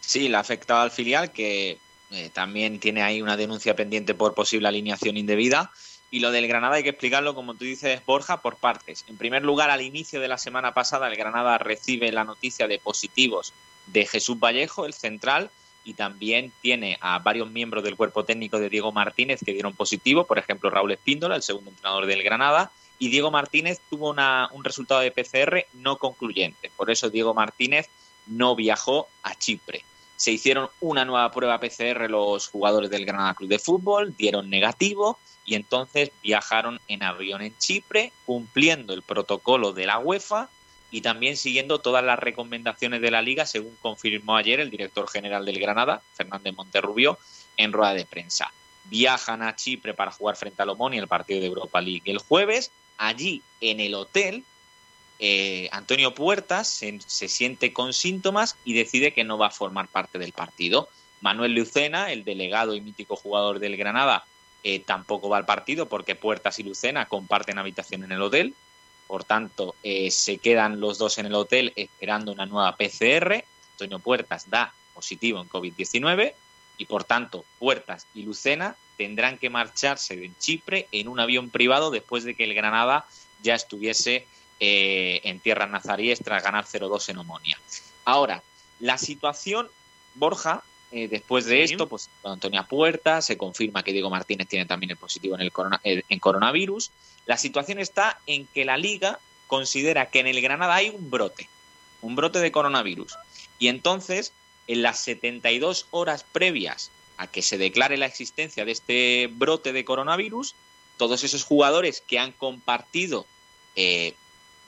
Sí, 0.00 0.28
le 0.28 0.36
ha 0.36 0.40
afectado 0.40 0.80
al 0.80 0.90
filial, 0.90 1.32
que 1.32 1.78
eh, 2.10 2.30
también 2.32 2.78
tiene 2.78 3.02
ahí 3.02 3.20
una 3.20 3.36
denuncia 3.36 3.74
pendiente 3.74 4.14
por 4.14 4.34
posible 4.34 4.68
alineación 4.68 5.16
indebida. 5.16 5.72
Y 6.10 6.20
lo 6.20 6.30
del 6.30 6.46
Granada 6.46 6.76
hay 6.76 6.84
que 6.84 6.90
explicarlo, 6.90 7.34
como 7.34 7.54
tú 7.54 7.64
dices, 7.64 8.00
Borja, 8.06 8.40
por 8.40 8.56
partes. 8.56 9.04
En 9.08 9.16
primer 9.16 9.42
lugar, 9.42 9.70
al 9.70 9.82
inicio 9.82 10.20
de 10.20 10.28
la 10.28 10.38
semana 10.38 10.72
pasada, 10.72 11.08
el 11.08 11.16
Granada 11.16 11.58
recibe 11.58 12.12
la 12.12 12.22
noticia 12.22 12.68
de 12.68 12.78
positivos 12.78 13.52
de 13.86 14.06
Jesús 14.06 14.38
Vallejo, 14.38 14.86
el 14.86 14.94
central, 14.94 15.50
y 15.84 15.94
también 15.94 16.52
tiene 16.60 16.98
a 17.00 17.18
varios 17.18 17.50
miembros 17.50 17.84
del 17.84 17.96
cuerpo 17.96 18.24
técnico 18.24 18.58
de 18.58 18.70
Diego 18.70 18.92
Martínez 18.92 19.40
que 19.44 19.52
dieron 19.52 19.74
positivo, 19.74 20.24
por 20.24 20.38
ejemplo 20.38 20.70
Raúl 20.70 20.92
Espíndola, 20.92 21.36
el 21.36 21.42
segundo 21.42 21.70
entrenador 21.70 22.06
del 22.06 22.22
Granada, 22.22 22.72
y 22.98 23.10
Diego 23.10 23.30
Martínez 23.30 23.80
tuvo 23.90 24.10
un 24.52 24.64
resultado 24.64 25.00
de 25.00 25.10
PCR 25.10 25.66
no 25.74 25.98
concluyente. 25.98 26.70
Por 26.76 26.90
eso 26.90 27.10
Diego 27.10 27.34
Martínez 27.34 27.88
no 28.26 28.56
viajó 28.56 29.08
a 29.22 29.34
Chipre. 29.34 29.84
Se 30.16 30.30
hicieron 30.30 30.68
una 30.80 31.04
nueva 31.04 31.30
prueba 31.30 31.58
PCR 31.58 32.08
los 32.08 32.48
jugadores 32.48 32.88
del 32.90 33.04
Granada 33.04 33.34
Club 33.34 33.50
de 33.50 33.58
Fútbol, 33.58 34.16
dieron 34.16 34.48
negativo 34.48 35.18
y 35.44 35.56
entonces 35.56 36.12
viajaron 36.22 36.80
en 36.88 37.02
avión 37.02 37.42
en 37.42 37.56
Chipre, 37.58 38.12
cumpliendo 38.24 38.94
el 38.94 39.02
protocolo 39.02 39.72
de 39.72 39.86
la 39.86 39.98
UEFA 39.98 40.48
y 40.94 41.00
también 41.00 41.36
siguiendo 41.36 41.80
todas 41.80 42.04
las 42.04 42.20
recomendaciones 42.20 43.00
de 43.00 43.10
la 43.10 43.20
liga, 43.20 43.46
según 43.46 43.76
confirmó 43.82 44.36
ayer 44.36 44.60
el 44.60 44.70
director 44.70 45.10
general 45.10 45.44
del 45.44 45.58
Granada, 45.58 46.00
Fernández 46.12 46.54
Monterrubio, 46.54 47.18
en 47.56 47.72
rueda 47.72 47.94
de 47.94 48.06
prensa. 48.06 48.52
Viajan 48.84 49.42
a 49.42 49.56
Chipre 49.56 49.92
para 49.92 50.12
jugar 50.12 50.36
frente 50.36 50.62
a 50.62 50.64
Lomón 50.64 50.94
y 50.94 50.98
el 50.98 51.08
partido 51.08 51.40
de 51.40 51.48
Europa 51.48 51.80
League 51.80 52.02
el 52.04 52.18
jueves. 52.18 52.70
Allí, 52.96 53.42
en 53.60 53.80
el 53.80 53.92
hotel, 53.96 54.44
eh, 55.18 55.68
Antonio 55.72 56.14
Puertas 56.14 56.68
se, 56.68 57.28
siente 57.28 57.72
con 57.72 57.92
síntomas 57.92 58.56
y 58.64 58.74
decide 58.74 59.12
que 59.12 59.24
no 59.24 59.36
va 59.36 59.48
a 59.48 59.50
formar 59.50 59.88
parte 59.88 60.20
del 60.20 60.30
partido. 60.30 60.88
Manuel 61.22 61.56
Lucena, 61.56 62.12
el 62.12 62.22
delegado 62.22 62.72
y 62.76 62.80
mítico 62.80 63.16
jugador 63.16 63.58
del 63.58 63.76
Granada, 63.76 64.26
eh, 64.62 64.78
tampoco 64.78 65.28
va 65.28 65.38
al 65.38 65.44
partido 65.44 65.88
porque 65.88 66.14
Puertas 66.14 66.60
y 66.60 66.62
Lucena 66.62 67.06
comparten 67.06 67.58
habitación 67.58 68.04
en 68.04 68.12
el 68.12 68.22
hotel. 68.22 68.54
Por 69.06 69.24
tanto, 69.24 69.74
eh, 69.82 70.10
se 70.10 70.38
quedan 70.38 70.80
los 70.80 70.98
dos 70.98 71.18
en 71.18 71.26
el 71.26 71.34
hotel 71.34 71.72
esperando 71.76 72.32
una 72.32 72.46
nueva 72.46 72.76
PCR. 72.76 73.44
Antonio 73.72 73.98
Puertas 73.98 74.48
da 74.48 74.72
positivo 74.94 75.40
en 75.40 75.48
COVID-19 75.48 76.32
y 76.78 76.86
por 76.86 77.04
tanto 77.04 77.44
Puertas 77.58 78.06
y 78.14 78.22
Lucena 78.22 78.76
tendrán 78.96 79.38
que 79.38 79.50
marcharse 79.50 80.16
de 80.16 80.30
Chipre 80.38 80.88
en 80.92 81.08
un 81.08 81.20
avión 81.20 81.50
privado 81.50 81.90
después 81.90 82.24
de 82.24 82.34
que 82.34 82.44
el 82.44 82.54
Granada 82.54 83.06
ya 83.42 83.54
estuviese 83.54 84.26
eh, 84.60 85.20
en 85.24 85.40
tierras 85.40 85.70
nazaríes 85.70 86.20
tras 86.20 86.42
ganar 86.42 86.64
0-2 86.64 87.08
en 87.10 87.18
Omonia. 87.18 87.58
Ahora, 88.04 88.42
la 88.78 88.98
situación, 88.98 89.68
Borja, 90.14 90.62
eh, 90.96 91.08
después 91.08 91.46
de 91.46 91.64
esto, 91.64 91.88
pues 91.88 92.08
Antonia 92.22 92.62
Puerta, 92.62 93.20
se 93.20 93.36
confirma 93.36 93.82
que 93.82 93.92
Diego 93.92 94.10
Martínez 94.10 94.46
tiene 94.46 94.64
también 94.64 94.92
el 94.92 94.96
positivo 94.96 95.34
en, 95.34 95.40
el 95.40 95.52
eh, 95.82 96.02
en 96.08 96.18
coronavirus. 96.20 96.92
La 97.26 97.36
situación 97.36 97.80
está 97.80 98.20
en 98.26 98.46
que 98.46 98.64
la 98.64 98.76
liga 98.76 99.18
considera 99.48 100.08
que 100.08 100.20
en 100.20 100.28
el 100.28 100.40
Granada 100.40 100.76
hay 100.76 100.90
un 100.90 101.10
brote, 101.10 101.48
un 102.00 102.14
brote 102.14 102.38
de 102.38 102.52
coronavirus. 102.52 103.16
Y 103.58 103.66
entonces, 103.66 104.32
en 104.68 104.82
las 104.82 105.00
72 105.00 105.88
horas 105.90 106.24
previas 106.30 106.92
a 107.16 107.26
que 107.26 107.42
se 107.42 107.58
declare 107.58 107.96
la 107.96 108.06
existencia 108.06 108.64
de 108.64 108.70
este 108.70 109.28
brote 109.32 109.72
de 109.72 109.84
coronavirus, 109.84 110.54
todos 110.96 111.24
esos 111.24 111.42
jugadores 111.42 112.04
que 112.06 112.20
han 112.20 112.30
compartido, 112.30 113.26
eh, 113.74 114.14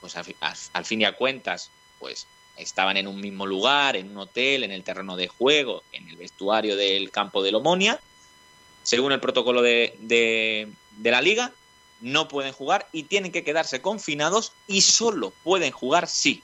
pues 0.01 0.17
al, 0.17 0.85
fin 0.85 1.01
y 1.03 1.05
a 1.05 1.17
cuentas, 1.17 1.71
pues 2.01 2.27
estaban 2.57 2.97
en 2.97 3.07
un 3.07 3.21
mismo 3.21 3.47
lugar, 3.47 3.97
en 3.97 4.11
un 4.11 4.19
hotel, 4.19 4.65
en 4.65 4.73
el 4.73 4.85
terreno 4.85 5.17
de 5.17 5.29
juego, 5.29 5.83
en 5.93 6.09
el 6.09 6.17
vestuario 6.17 6.77
del 6.77 7.11
campo 7.11 7.43
de 7.43 7.53
Lomonia, 7.53 8.01
según 8.83 9.13
el 9.13 9.21
protocolo 9.21 9.63
de, 9.63 9.95
de 10.01 11.11
la 11.11 11.21
liga, 11.21 11.53
no 12.01 12.29
pueden 12.29 12.53
jugar 12.53 12.87
y 12.93 13.05
tienen 13.05 13.33
que 13.33 13.45
quedarse 13.45 13.81
confinados 13.81 14.53
y 14.67 14.83
solo 14.83 15.33
pueden 15.43 15.73
jugar 15.73 16.09
si 16.09 16.43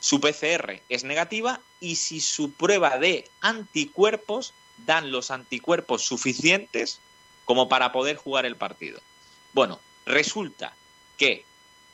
su 0.00 0.20
PCR 0.20 0.80
es 0.88 1.04
negativa 1.04 1.60
y 1.78 1.96
si 1.96 2.20
su 2.20 2.52
prueba 2.52 2.98
de 2.98 3.28
anticuerpos 3.40 4.54
dan 4.86 5.12
los 5.12 5.30
anticuerpos 5.30 6.02
suficientes 6.02 7.00
como 7.44 7.68
para 7.68 7.92
poder 7.92 8.16
jugar 8.16 8.46
el 8.46 8.56
partido. 8.56 9.00
Bueno, 9.52 9.78
resulta 10.06 10.74
que 11.18 11.44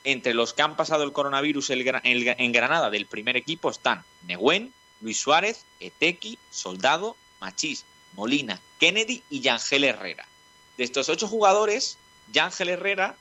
entre 0.07 0.33
los 0.33 0.53
que 0.53 0.61
han 0.61 0.77
pasado 0.77 1.03
el 1.03 1.11
coronavirus 1.11 1.69
en 1.69 2.51
Granada 2.53 2.89
del 2.89 3.07
primer 3.07 3.35
equipo 3.35 3.69
están 3.69 4.05
Neguen, 4.25 4.71
Luis 5.01 5.19
Suárez, 5.19 5.65
Etequi, 5.81 6.39
Soldado, 6.49 7.17
Machís, 7.41 7.83
Molina, 8.13 8.61
Kennedy 8.79 9.21
y 9.29 9.41
Yangel 9.41 9.83
Herrera. 9.83 10.25
De 10.77 10.85
estos 10.85 11.09
ocho 11.09 11.27
jugadores, 11.27 11.97
Yangel 12.31 12.69
Herrera 12.69 13.17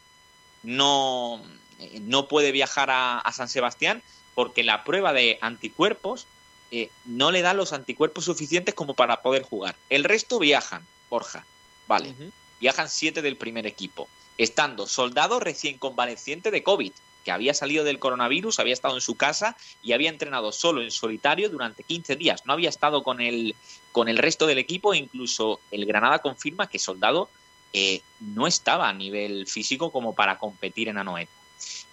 no, 0.63 1.43
eh, 1.81 1.99
no 2.03 2.29
puede 2.29 2.53
viajar 2.53 2.89
a, 2.93 3.33
San 3.33 3.49
Sebastián 3.49 4.01
porque 4.37 4.63
la 4.63 4.85
prueba 4.85 5.13
de 5.13 5.39
anticuerpos 5.41 6.29
eh, 6.71 6.91
no 7.05 7.33
le 7.33 7.43
da 7.43 7.53
los 7.53 7.73
anticuerpos 7.73 8.27
suficientes 8.27 8.77
como 8.77 8.95
para 8.95 9.23
poder 9.23 9.43
jugar. 9.43 9.75
El 9.91 10.05
resto 10.05 10.39
viajan, 10.39 10.87
Borja. 11.11 11.45
Vale. 11.89 12.15
Viajan 12.61 12.89
siete 12.89 13.23
del 13.23 13.37
primer 13.37 13.67
equipo. 13.67 14.09
Estando 14.39 14.87
soldado 14.87 15.41
recién 15.41 15.79
convaleciente 15.79 16.51
de 16.51 16.63
COVID, 16.63 16.93
que 17.25 17.33
había 17.33 17.55
salido 17.55 17.83
del 17.85 17.99
coronavirus, 17.99 18.61
había 18.61 18.73
estado 18.73 18.95
en 18.95 19.01
su 19.01 19.17
casa 19.17 19.57
y 19.83 19.93
había 19.93 20.11
entrenado 20.11 20.53
solo 20.53 20.81
en 20.81 20.91
solitario 20.91 21.51
durante 21.51 21.83
15 21.83 22.15
días. 22.15 22.47
No 22.47 22.53
había 22.53 22.69
estado 22.69 23.03
con 23.03 23.21
el, 23.21 23.57
con 23.91 24.09
el 24.09 24.19
resto 24.19 24.47
del 24.47 24.59
equipo 24.59 24.95
e 24.95 24.99
incluso 24.99 25.59
el 25.73 25.87
Granada 25.87 26.21
confirma 26.21 26.69
que 26.69 26.79
Soldado 26.79 27.29
eh, 27.73 28.01
no 28.21 28.47
estaba 28.47 28.89
a 28.89 28.93
nivel 28.93 29.47
físico 29.47 29.91
como 29.91 30.15
para 30.15 30.39
competir 30.39 30.89
en 30.89 30.99
Anoeta. 30.99 31.33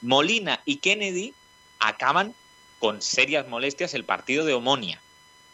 Molina 0.02 0.62
y 0.66 0.78
Kennedy 0.78 1.34
acaban 1.80 2.36
con 2.80 3.02
serias 3.02 3.48
molestias 3.48 3.94
el 3.94 4.04
partido 4.04 4.46
de 4.46 4.54
Omonia. 4.54 5.02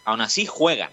Aún 0.03 0.21
así 0.21 0.45
juegan. 0.45 0.91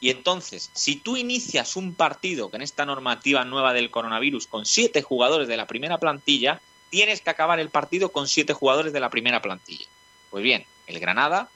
Y 0.00 0.10
entonces, 0.10 0.70
si 0.74 0.96
tú 0.96 1.16
inicias 1.16 1.76
un 1.76 1.94
partido 1.94 2.50
con 2.50 2.62
esta 2.62 2.86
normativa 2.86 3.44
nueva 3.44 3.72
del 3.72 3.90
coronavirus 3.90 4.46
con 4.46 4.64
siete 4.64 5.02
jugadores 5.02 5.48
de 5.48 5.56
la 5.56 5.66
primera 5.66 5.98
plantilla, 5.98 6.60
tienes 6.90 7.20
que 7.20 7.30
acabar 7.30 7.58
el 7.58 7.70
partido 7.70 8.12
con 8.12 8.28
siete 8.28 8.52
jugadores 8.52 8.92
de 8.92 9.00
la 9.00 9.10
primera 9.10 9.42
plantilla. 9.42 9.86
Pues 10.30 10.44
bien, 10.44 10.64
el 10.86 11.00
Granada, 11.00 11.48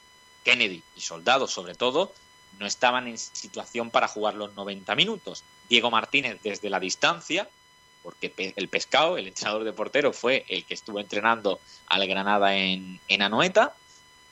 Kennedy 0.44 0.82
y 0.96 1.00
Soldado 1.00 1.46
sobre 1.46 1.74
todo, 1.74 2.12
no 2.58 2.66
estaban 2.66 3.06
en 3.06 3.16
situación 3.16 3.90
para 3.90 4.08
jugar 4.08 4.34
los 4.34 4.54
90 4.54 4.94
minutos. 4.94 5.44
Diego 5.68 5.90
Martínez 5.90 6.38
desde 6.42 6.68
la 6.68 6.80
distancia, 6.80 7.48
porque 8.02 8.32
el 8.56 8.68
pescado, 8.68 9.16
el 9.16 9.28
entrenador 9.28 9.64
de 9.64 9.72
portero, 9.72 10.12
fue 10.12 10.44
el 10.48 10.64
que 10.64 10.74
estuvo 10.74 10.98
entrenando 10.98 11.60
al 11.86 12.06
Granada 12.06 12.56
en, 12.56 13.00
en 13.08 13.22
Anoeta, 13.22 13.74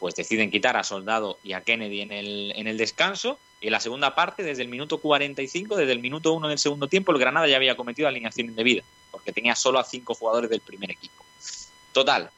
pues 0.01 0.15
deciden 0.15 0.51
quitar 0.51 0.77
a 0.77 0.83
Soldado 0.83 1.39
y 1.45 1.53
a 1.53 1.61
Kennedy 1.61 2.01
en 2.01 2.11
el, 2.11 2.53
en 2.57 2.67
el 2.67 2.79
descanso. 2.79 3.39
Y 3.61 3.67
en 3.67 3.73
la 3.73 3.81
segunda 3.81 4.15
parte, 4.15 4.43
desde 4.43 4.63
el 4.63 4.69
minuto 4.69 4.99
45, 4.99 5.77
desde 5.77 5.93
el 5.93 6.01
minuto 6.01 6.33
1 6.33 6.49
del 6.49 6.59
segundo 6.59 6.89
tiempo, 6.89 7.13
el 7.13 7.19
Granada 7.19 7.47
ya 7.47 7.57
había 7.57 7.77
cometido 7.77 8.09
alineación 8.09 8.49
indebida, 8.49 8.83
porque 9.11 9.33
tenía 9.33 9.55
solo 9.55 9.79
a 9.79 9.85
cinco 9.85 10.15
jugadores 10.15 10.49
del 10.49 10.61
primer 10.61 10.91
equipo. 10.91 11.23
Total, 11.93 12.31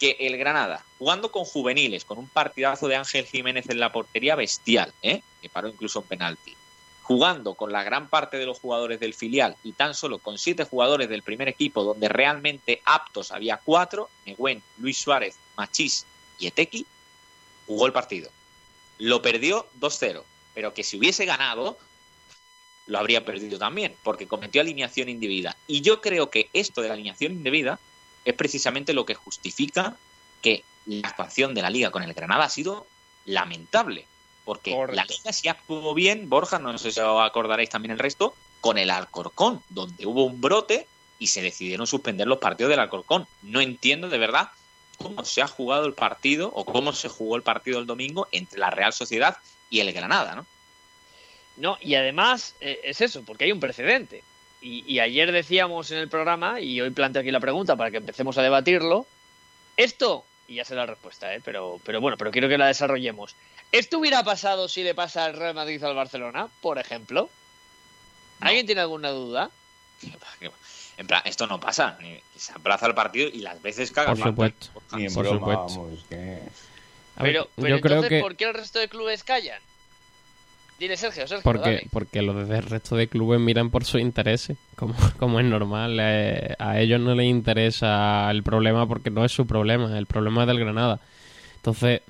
que 0.00 0.16
el 0.20 0.38
Granada, 0.38 0.84
jugando 0.98 1.30
con 1.30 1.44
juveniles, 1.44 2.06
con 2.06 2.18
un 2.18 2.28
partidazo 2.28 2.88
de 2.88 2.96
Ángel 2.96 3.26
Jiménez 3.26 3.68
en 3.68 3.78
la 3.78 3.92
portería 3.92 4.34
bestial, 4.34 4.92
¿eh? 5.02 5.22
que 5.42 5.50
paró 5.50 5.68
incluso 5.68 6.00
en 6.00 6.06
penalti, 6.06 6.56
jugando 7.02 7.54
con 7.54 7.70
la 7.70 7.84
gran 7.84 8.08
parte 8.08 8.38
de 8.38 8.46
los 8.46 8.58
jugadores 8.58 8.98
del 9.00 9.12
filial 9.12 9.54
y 9.62 9.72
tan 9.72 9.94
solo 9.94 10.18
con 10.18 10.38
siete 10.38 10.64
jugadores 10.64 11.10
del 11.10 11.22
primer 11.22 11.48
equipo, 11.48 11.84
donde 11.84 12.08
realmente 12.08 12.80
aptos 12.86 13.30
había 13.30 13.58
cuatro, 13.58 14.08
Neguen, 14.24 14.62
Luis 14.78 14.98
Suárez, 14.98 15.36
Machís 15.56 16.06
y 16.38 16.46
Etequi, 16.46 16.86
jugó 17.66 17.86
el 17.86 17.92
partido. 17.92 18.30
Lo 18.98 19.22
perdió 19.22 19.66
2-0, 19.80 20.22
pero 20.54 20.74
que 20.74 20.84
si 20.84 20.96
hubiese 20.98 21.24
ganado, 21.24 21.78
lo 22.86 22.98
habría 22.98 23.24
perdido 23.24 23.58
también, 23.58 23.94
porque 24.02 24.26
cometió 24.26 24.60
alineación 24.60 25.08
indebida. 25.08 25.56
Y 25.66 25.80
yo 25.80 26.00
creo 26.00 26.30
que 26.30 26.50
esto 26.52 26.82
de 26.82 26.88
la 26.88 26.94
alineación 26.94 27.32
indebida 27.32 27.78
es 28.24 28.34
precisamente 28.34 28.92
lo 28.92 29.06
que 29.06 29.14
justifica 29.14 29.96
que 30.40 30.64
la 30.86 31.08
actuación 31.08 31.54
de 31.54 31.62
la 31.62 31.70
liga 31.70 31.90
con 31.90 32.02
el 32.02 32.14
Granada 32.14 32.44
ha 32.44 32.48
sido 32.48 32.86
lamentable. 33.24 34.06
Porque 34.44 34.76
la 34.92 35.04
liga 35.04 35.32
sí 35.32 35.48
actuó 35.48 35.94
bien, 35.94 36.28
Borja, 36.28 36.58
no 36.58 36.76
sé 36.76 36.90
si 36.90 37.00
os 37.00 37.24
acordaréis 37.24 37.70
también 37.70 37.92
el 37.92 37.98
resto, 37.98 38.34
con 38.60 38.76
el 38.76 38.90
Alcorcón, 38.90 39.62
donde 39.68 40.04
hubo 40.06 40.24
un 40.24 40.40
brote 40.40 40.86
y 41.18 41.28
se 41.28 41.42
decidieron 41.42 41.86
suspender 41.86 42.26
los 42.26 42.38
partidos 42.38 42.70
del 42.70 42.80
Alcorcón. 42.80 43.26
No 43.42 43.60
entiendo 43.60 44.08
de 44.08 44.18
verdad 44.18 44.50
cómo 45.02 45.24
se 45.24 45.42
ha 45.42 45.48
jugado 45.48 45.86
el 45.86 45.94
partido 45.94 46.50
o 46.54 46.64
cómo 46.64 46.92
se 46.92 47.08
jugó 47.08 47.36
el 47.36 47.42
partido 47.42 47.78
el 47.78 47.86
domingo 47.86 48.28
entre 48.32 48.58
la 48.58 48.70
Real 48.70 48.92
Sociedad 48.92 49.36
y 49.70 49.80
el 49.80 49.92
Granada, 49.92 50.34
¿no? 50.34 50.46
No, 51.56 51.78
y 51.80 51.94
además 51.94 52.54
eh, 52.60 52.80
es 52.84 53.00
eso, 53.00 53.22
porque 53.24 53.44
hay 53.44 53.52
un 53.52 53.60
precedente. 53.60 54.24
Y, 54.64 55.00
ayer 55.00 55.32
decíamos 55.32 55.90
en 55.90 55.98
el 55.98 56.08
programa, 56.08 56.60
y 56.60 56.80
hoy 56.80 56.90
planteo 56.90 57.20
aquí 57.20 57.32
la 57.32 57.40
pregunta 57.40 57.74
para 57.74 57.90
que 57.90 57.96
empecemos 57.96 58.38
a 58.38 58.42
debatirlo, 58.42 59.06
esto, 59.76 60.24
y 60.46 60.54
ya 60.54 60.64
sé 60.64 60.76
la 60.76 60.86
respuesta, 60.86 61.34
¿eh? 61.34 61.40
pero, 61.44 61.80
pero 61.84 62.00
bueno, 62.00 62.16
pero 62.16 62.30
quiero 62.30 62.48
que 62.48 62.58
la 62.58 62.68
desarrollemos. 62.68 63.34
¿Esto 63.72 63.98
hubiera 63.98 64.22
pasado 64.22 64.68
si 64.68 64.84
le 64.84 64.94
pasa 64.94 65.24
al 65.24 65.34
Real 65.34 65.54
Madrid 65.54 65.82
al 65.82 65.96
Barcelona, 65.96 66.48
por 66.60 66.78
ejemplo? 66.78 67.28
¿Alguien 68.38 68.66
tiene 68.66 68.82
alguna 68.82 69.10
duda? 69.10 69.50
En 71.02 71.08
plan, 71.08 71.20
esto 71.24 71.48
no 71.48 71.58
pasa. 71.58 71.98
Se 72.36 72.52
abraza 72.52 72.86
el 72.86 72.94
partido 72.94 73.28
y 73.28 73.40
las 73.40 73.60
veces 73.60 73.90
caga. 73.90 74.14
Por 74.14 74.22
supuesto. 74.22 74.68
Ni 74.94 75.06
en 75.06 75.14
broma, 75.14 75.46
vamos, 75.56 76.04
que... 76.08 76.38
Pero, 77.18 77.48
pero 77.56 77.76
entonces, 77.76 78.22
¿por 78.22 78.36
qué 78.36 78.44
el 78.44 78.54
resto 78.54 78.78
de 78.78 78.88
clubes 78.88 79.24
callan? 79.24 79.60
Sergio, 80.96 81.24
porque, 81.42 81.86
porque 81.90 82.22
los 82.22 82.48
del 82.48 82.62
resto 82.62 82.96
de 82.96 83.06
clubes 83.06 83.40
miran 83.40 83.70
por 83.70 83.84
sus 83.84 84.00
intereses, 84.00 84.56
como, 84.76 84.94
como 85.18 85.40
es 85.40 85.46
normal. 85.46 85.98
Eh, 86.00 86.54
a 86.58 86.78
ellos 86.78 87.00
no 87.00 87.16
les 87.16 87.26
interesa 87.26 88.30
el 88.30 88.44
problema 88.44 88.86
porque 88.86 89.10
no 89.10 89.24
es 89.24 89.32
su 89.32 89.46
problema, 89.46 89.96
el 89.98 90.06
problema 90.06 90.42
es 90.42 90.48
del 90.48 90.60
Granada. 90.60 91.00
Entonces, 91.56 92.02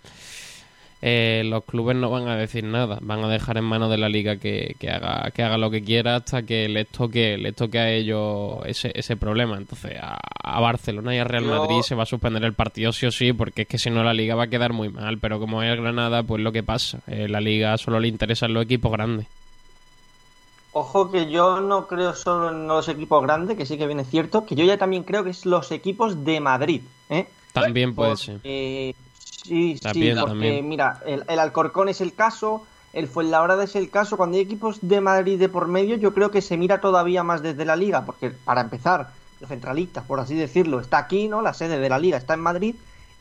eh, 1.05 1.43
los 1.45 1.65
clubes 1.65 1.97
no 1.97 2.11
van 2.11 2.29
a 2.29 2.37
decir 2.37 2.63
nada, 2.63 2.99
van 3.03 3.25
a 3.25 3.29
dejar 3.29 3.59
en 3.59 3.65
manos 3.65 3.91
de 3.91 3.99
la 3.99 4.09
liga 4.09 4.37
que, 4.37 4.77
haga, 4.89 5.33
que 5.33 5.43
haga 5.43 5.59
lo 5.59 5.69
que 5.69 5.83
quiera 5.83 6.15
hasta 6.15 6.45
que 6.45 6.69
les 6.69 6.87
toque, 6.87 7.37
les 7.37 7.57
toque 7.57 7.81
a 7.81 7.91
ellos 7.91 8.61
ese, 8.67 8.93
ese 8.95 9.17
problema. 9.17 9.57
Entonces 9.57 9.97
a, 10.01 10.61
Barcelona 10.61 11.13
y 11.13 11.19
a 11.19 11.25
Real 11.25 11.45
Madrid 11.45 11.83
se 11.83 11.97
va 11.97 12.05
a 12.05 12.07
suspender 12.07 12.45
el 12.45 12.55
partido 12.55 12.93
sí 12.93 13.07
o 13.07 13.11
sí, 13.11 13.33
porque 13.33 13.63
es 13.63 13.69
que 13.69 13.79
si 13.79 13.91
no 13.91 14.05
la 14.05 14.15
liga 14.15 14.37
va 14.37 14.45
a 14.45 14.47
quedar 14.47 14.73
muy 14.73 14.91
mal. 14.91 15.19
Pero 15.19 15.41
como 15.41 15.61
es 15.65 15.77
Granada, 15.77 16.23
pues 16.23 16.41
lo 16.41 16.53
que 16.53 16.63
pasa, 16.63 17.01
eh, 17.09 17.27
la 17.29 17.41
liga 17.41 17.77
solo 17.79 17.99
le 17.99 18.07
interesan 18.07 18.55
los 18.55 18.63
equipos 18.63 18.93
grandes. 18.93 19.27
Ojo 20.71 21.11
que 21.11 21.29
yo 21.29 21.61
no 21.61 21.89
creo 21.89 22.15
solo 22.15 22.51
en 22.51 22.69
los 22.69 22.89
equipos 22.89 23.21
grandes, 23.23 23.57
que 23.57 23.67
sí 23.67 23.77
que 23.77 23.89
viene 23.89 24.05
cierto, 24.05 24.47
que 24.47 24.55
yo 24.55 24.65
ya 24.65 24.79
también 24.79 25.03
creo 25.03 25.25
que 25.25 25.31
es 25.31 25.47
los 25.47 25.73
equipos 25.73 26.25
de 26.25 26.39
Madrid. 26.39 26.83
¿eh? 27.11 27.27
También 27.53 27.93
puede 27.93 28.17
ser. 28.17 28.41
Sí, 29.45 29.79
sí, 29.93 30.13
porque 30.19 30.63
mira, 30.63 31.01
el, 31.05 31.39
Alcorcón 31.39 31.89
es 31.89 32.01
el 32.01 32.15
caso, 32.15 32.65
el 32.93 33.09
Fuenlabrada 33.09 33.65
es 33.65 33.75
el 33.75 33.91
caso. 33.91 34.17
Cuando 34.17 34.37
hay 34.37 34.43
equipos 34.43 34.79
de 34.83 35.01
Madrid 35.01 35.39
de 35.39 35.49
por 35.49 35.67
medio, 35.69 35.97
yo 35.97 36.15
creo 36.15 36.31
que 36.31 36.43
se 36.43 36.57
mira 36.57 36.81
todavía 36.81 37.23
más 37.23 37.43
desde 37.43 37.65
la 37.65 37.77
liga, 37.77 38.05
porque 38.05 38.31
para 38.31 38.61
empezar, 38.61 39.11
el 39.41 39.49
centralista, 39.49 40.03
por 40.03 40.21
así 40.21 40.35
decirlo, 40.35 40.81
está 40.81 40.99
aquí, 40.99 41.29
¿no? 41.29 41.43
La 41.43 41.55
sede 41.55 41.79
de 41.79 41.89
la 41.89 41.99
liga 41.99 42.17
está 42.17 42.35
en 42.35 42.41
Madrid 42.41 42.77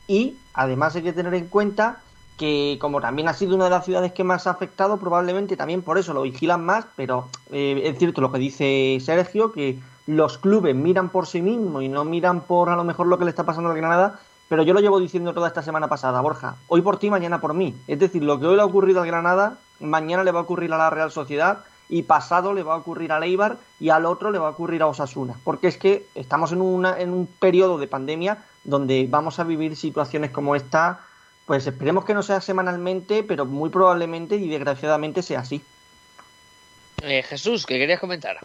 y 0.06 0.36
además 0.54 0.94
hay 0.94 1.02
que 1.02 1.12
tener 1.12 1.34
en 1.34 1.48
cuenta 1.48 1.98
que 2.38 2.78
como 2.80 3.00
también 3.00 3.28
ha 3.28 3.34
sido 3.34 3.54
una 3.54 3.64
de 3.64 3.70
las 3.70 3.84
ciudades 3.84 4.12
que 4.12 4.24
más 4.24 4.46
ha 4.46 4.50
afectado, 4.50 4.96
probablemente 4.96 5.56
también 5.56 5.82
por 5.82 5.98
eso 5.98 6.14
lo 6.14 6.22
vigilan 6.22 6.64
más, 6.64 6.86
pero 6.96 7.28
eh, 7.50 7.82
es 7.84 7.98
cierto 7.98 8.20
lo 8.20 8.32
que 8.32 8.38
dice 8.38 8.98
Sergio, 9.00 9.52
que 9.52 9.78
los 10.06 10.38
clubes 10.38 10.74
miran 10.74 11.08
por 11.10 11.26
sí 11.26 11.42
mismos 11.42 11.82
y 11.82 11.88
no 11.88 12.04
miran 12.04 12.40
por 12.40 12.70
a 12.70 12.76
lo 12.76 12.84
mejor 12.84 13.06
lo 13.06 13.18
que 13.18 13.24
le 13.24 13.30
está 13.30 13.44
pasando 13.44 13.70
a 13.70 13.74
Granada, 13.74 14.20
pero 14.52 14.64
yo 14.64 14.74
lo 14.74 14.80
llevo 14.80 15.00
diciendo 15.00 15.32
toda 15.32 15.48
esta 15.48 15.62
semana 15.62 15.88
pasada, 15.88 16.20
Borja, 16.20 16.56
hoy 16.68 16.82
por 16.82 16.98
ti, 16.98 17.08
mañana 17.08 17.40
por 17.40 17.54
mí. 17.54 17.74
Es 17.88 17.98
decir, 17.98 18.22
lo 18.22 18.38
que 18.38 18.44
hoy 18.44 18.56
le 18.56 18.60
ha 18.60 18.66
ocurrido 18.66 19.00
a 19.00 19.06
Granada, 19.06 19.56
mañana 19.80 20.24
le 20.24 20.30
va 20.30 20.40
a 20.40 20.42
ocurrir 20.42 20.70
a 20.74 20.76
la 20.76 20.90
Real 20.90 21.10
Sociedad 21.10 21.64
y 21.88 22.02
pasado 22.02 22.52
le 22.52 22.62
va 22.62 22.74
a 22.74 22.76
ocurrir 22.76 23.12
a 23.12 23.18
Leibar 23.18 23.56
y 23.80 23.88
al 23.88 24.04
otro 24.04 24.30
le 24.30 24.38
va 24.38 24.48
a 24.48 24.50
ocurrir 24.50 24.82
a 24.82 24.88
Osasuna, 24.88 25.36
porque 25.42 25.68
es 25.68 25.78
que 25.78 26.04
estamos 26.14 26.52
en, 26.52 26.60
en 26.84 27.14
un 27.14 27.26
periodo 27.26 27.78
de 27.78 27.86
pandemia 27.86 28.44
donde 28.62 29.06
vamos 29.08 29.38
a 29.38 29.44
vivir 29.44 29.74
situaciones 29.74 30.30
como 30.32 30.54
esta 30.54 31.00
pues 31.46 31.66
esperemos 31.66 32.04
que 32.04 32.12
no 32.12 32.22
sea 32.22 32.42
semanalmente, 32.42 33.22
pero 33.22 33.46
muy 33.46 33.70
probablemente 33.70 34.36
y 34.36 34.50
desgraciadamente 34.50 35.22
sea 35.22 35.40
así. 35.40 35.62
Eh, 37.02 37.22
Jesús, 37.22 37.64
¿qué 37.64 37.78
querías 37.78 38.00
comentar? 38.00 38.36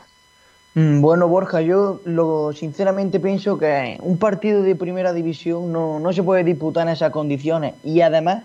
Mm, 0.78 1.02
bueno, 1.02 1.28
Borja, 1.28 1.62
yo 1.62 2.02
lo 2.06 2.54
sinceramente 2.54 3.20
pienso 3.20 3.58
que 3.58 3.98
un 4.00 4.20
partido 4.20 4.62
de 4.62 4.76
primera 4.76 5.12
división 5.12 5.74
no, 5.74 6.00
no 6.00 6.14
se 6.14 6.22
puede 6.22 6.44
disputar 6.44 6.86
en 6.86 6.94
esas 6.94 7.10
condiciones 7.10 7.74
y 7.84 8.02
además 8.02 8.44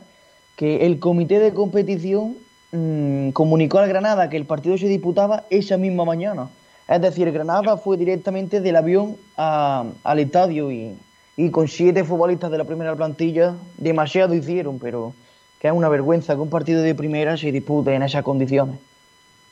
que 0.57 0.87
el 0.87 0.99
comité 0.99 1.41
de 1.41 1.53
competición 1.53 2.39
mm, 2.71 3.33
comunicó 3.33 3.81
al 3.81 3.89
Granada 3.91 4.31
que 4.31 4.39
el 4.39 4.47
partido 4.47 4.79
se 4.79 4.89
disputaba 4.89 5.45
esa 5.51 5.77
misma 5.77 6.07
mañana. 6.07 6.49
Es 6.89 7.03
decir, 7.03 7.31
Granada 7.33 7.77
fue 7.77 7.99
directamente 7.99 8.63
del 8.63 8.77
avión 8.77 9.19
al 9.37 10.19
estadio 10.19 10.73
y, 10.73 10.97
y 11.37 11.51
con 11.51 11.69
siete 11.69 12.03
futbolistas 12.03 12.51
de 12.51 12.57
la 12.57 12.65
primera 12.65 12.97
plantilla 12.97 13.57
demasiado 13.77 14.35
hicieron, 14.35 14.79
pero 14.79 15.13
que 15.61 15.69
es 15.69 15.75
una 15.75 15.91
vergüenza 15.91 16.35
que 16.35 16.41
un 16.41 16.49
partido 16.49 16.81
de 16.81 16.95
primera 16.95 17.37
se 17.37 17.53
dispute 17.53 17.93
en 17.93 18.03
esas 18.05 18.23
condiciones. 18.23 18.79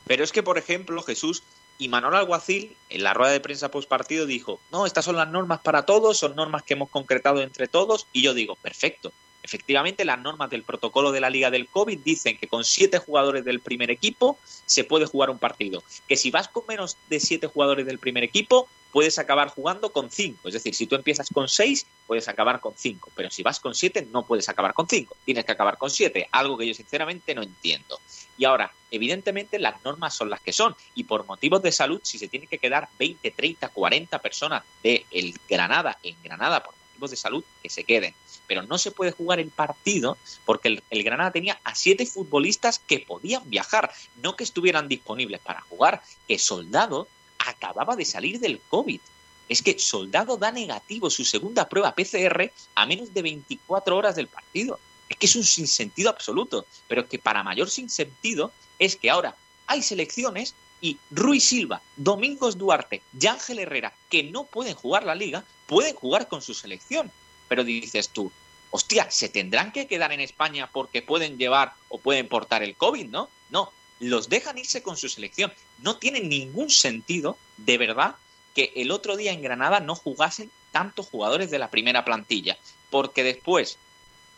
Pero 0.07 0.25
es 0.25 0.33
que, 0.33 0.43
por 0.43 0.57
ejemplo, 0.57 1.03
Jesús 1.03 1.43
y 1.81 1.89
Manuel 1.89 2.15
Alguacil, 2.15 2.77
en 2.91 3.03
la 3.03 3.15
rueda 3.15 3.33
de 3.33 3.41
prensa 3.41 3.71
post 3.71 3.89
partido, 3.89 4.27
dijo: 4.27 4.61
No, 4.71 4.85
estas 4.85 5.07
son 5.07 5.17
las 5.17 5.31
normas 5.31 5.61
para 5.61 5.87
todos, 5.87 6.19
son 6.19 6.37
normas 6.37 6.63
que 6.63 6.75
hemos 6.75 6.91
concretado 6.91 7.41
entre 7.43 7.69
todos. 7.69 8.07
Y 8.13 8.23
yo 8.23 8.35
digo: 8.35 8.55
Perfecto. 8.57 9.13
Efectivamente, 9.43 10.05
las 10.05 10.21
normas 10.21 10.51
del 10.51 10.63
protocolo 10.63 11.11
de 11.11 11.21
la 11.21 11.31
Liga 11.31 11.51
del 11.51 11.67
COVID 11.67 12.01
dicen 12.01 12.37
que 12.37 12.47
con 12.47 12.63
siete 12.63 12.99
jugadores 12.99 13.45
del 13.47 13.61
primer 13.61 13.91
equipo 13.91 14.39
se 14.67 14.85
puede 14.85 15.07
jugar 15.07 15.31
un 15.31 15.39
partido. 15.39 15.83
Que 16.07 16.17
si 16.17 16.31
vas 16.31 16.49
con 16.49 16.65
menos 16.69 16.99
de 17.09 17.19
siete 17.19 17.47
jugadores 17.47 17.87
del 17.87 17.99
primer 17.99 18.23
equipo, 18.23 18.69
puedes 18.93 19.19
acabar 19.19 19.49
jugando 19.49 19.93
con 19.93 20.11
cinco. 20.11 20.49
Es 20.49 20.55
decir, 20.55 20.75
si 20.75 20.87
tú 20.87 20.95
empiezas 20.95 21.29
con 21.33 21.49
seis, 21.49 21.87
puedes 22.07 22.29
acabar 22.29 22.61
con 22.61 22.75
cinco. 22.77 23.11
Pero 23.15 23.31
si 23.31 23.43
vas 23.43 23.61
con 23.61 23.75
siete, 23.75 24.07
no 24.11 24.25
puedes 24.25 24.49
acabar 24.49 24.75
con 24.75 24.89
cinco. 24.89 25.17
Tienes 25.25 25.45
que 25.45 25.53
acabar 25.53 25.79
con 25.79 25.91
siete. 25.91 26.29
Algo 26.33 26.57
que 26.59 26.67
yo 26.67 26.75
sinceramente 26.75 27.35
no 27.35 27.43
entiendo. 27.43 28.01
Y 28.37 28.45
ahora, 28.45 28.73
evidentemente 28.91 29.59
las 29.59 29.83
normas 29.85 30.15
son 30.15 30.31
las 30.31 30.41
que 30.41 30.53
son. 30.53 30.75
Y 30.95 31.05
por 31.05 31.27
motivos 31.27 31.63
de 31.63 31.73
salud, 31.73 32.01
si 32.03 32.19
se 32.19 32.29
tiene 32.29 32.47
que 32.47 32.59
quedar 32.59 32.89
20, 32.99 33.31
30, 33.31 33.69
40 33.69 34.19
personas 34.19 34.63
de 34.83 35.05
el 35.11 35.35
Granada 35.49 35.99
en 36.03 36.17
Granada 36.23 36.63
por 36.63 36.75
motivos 36.75 37.11
de 37.11 37.17
salud, 37.17 37.45
que 37.63 37.69
se 37.71 37.85
queden 37.85 38.15
pero 38.51 38.65
no 38.65 38.79
se 38.79 38.91
puede 38.91 39.13
jugar 39.13 39.39
el 39.39 39.51
partido 39.51 40.19
porque 40.45 40.83
el, 40.91 41.05
Granada 41.05 41.31
tenía 41.31 41.61
a 41.63 41.77
siete 41.77 42.05
futbolistas 42.05 42.81
que 42.81 42.99
podían 42.99 43.49
viajar, 43.49 43.93
no 44.25 44.35
que 44.35 44.43
estuvieran 44.43 44.89
disponibles 44.89 45.39
para 45.39 45.61
jugar, 45.61 46.03
que 46.27 46.37
Soldado 46.37 47.07
acababa 47.51 47.97
de 47.97 48.05
salir 48.05 48.41
del 48.41 48.61
COVID. 48.69 49.01
Es 49.49 49.63
que 49.63 49.79
Soldado 49.79 50.37
da 50.37 50.53
negativo 50.53 51.11
su 51.11 51.25
segunda 51.25 51.69
prueba 51.69 51.95
PCR 51.95 52.53
a 52.75 52.87
menos 52.87 53.13
de 53.13 53.23
24 53.23 53.97
horas 53.97 54.17
del 54.17 54.29
partido. 54.29 54.79
Es 55.09 55.17
que 55.17 55.27
es 55.27 55.37
un 55.37 55.45
sinsentido 55.45 56.09
absoluto, 56.09 56.67
pero 56.87 57.09
que 57.09 57.19
para 57.19 57.43
mayor 57.43 57.69
sinsentido 57.69 58.53
es 58.79 58.97
que 58.97 59.11
ahora 59.11 59.35
hay 59.67 59.83
selecciones 59.83 60.55
y 60.81 60.99
Ruiz 61.11 61.45
Silva, 61.45 61.83
Domingos 61.97 62.57
Duarte 62.57 63.03
y 63.19 63.27
Ángel 63.27 63.59
Herrera, 63.59 63.93
que 64.09 64.23
no 64.23 64.45
pueden 64.45 64.75
jugar 64.75 65.05
la 65.05 65.15
liga, 65.15 65.45
pueden 65.67 65.95
jugar 65.95 66.29
con 66.29 66.43
su 66.43 66.55
selección. 66.55 67.11
Pero 67.49 67.65
dices 67.65 68.09
tú, 68.09 68.33
hostia, 68.71 69.11
se 69.11 69.29
tendrán 69.29 69.73
que 69.73 69.87
quedar 69.87 70.13
en 70.13 70.21
España 70.21 70.71
porque 70.73 71.03
pueden 71.03 71.39
llevar 71.39 71.75
o 71.89 71.99
pueden 71.99 72.29
portar 72.29 72.63
el 72.63 72.77
COVID, 72.77 73.07
¿no? 73.07 73.29
No, 73.51 73.73
los 74.01 74.29
dejan 74.29 74.59
irse 74.59 74.83
con 74.83 74.97
su 74.97 75.09
selección. 75.09 75.53
No 75.79 75.97
tiene 75.97 76.21
ningún 76.21 76.71
sentido, 76.71 77.39
de 77.59 77.79
verdad, 77.79 78.17
que 78.55 78.73
el 78.77 78.91
otro 78.91 79.17
día 79.17 79.33
en 79.33 79.43
Granada 79.43 79.81
no 79.81 79.95
jugasen 79.95 80.51
tantos 80.73 81.09
jugadores 81.09 81.51
de 81.51 81.59
la 81.59 81.71
primera 81.71 82.05
plantilla, 82.05 82.57
porque 82.91 83.23
después, 83.23 83.79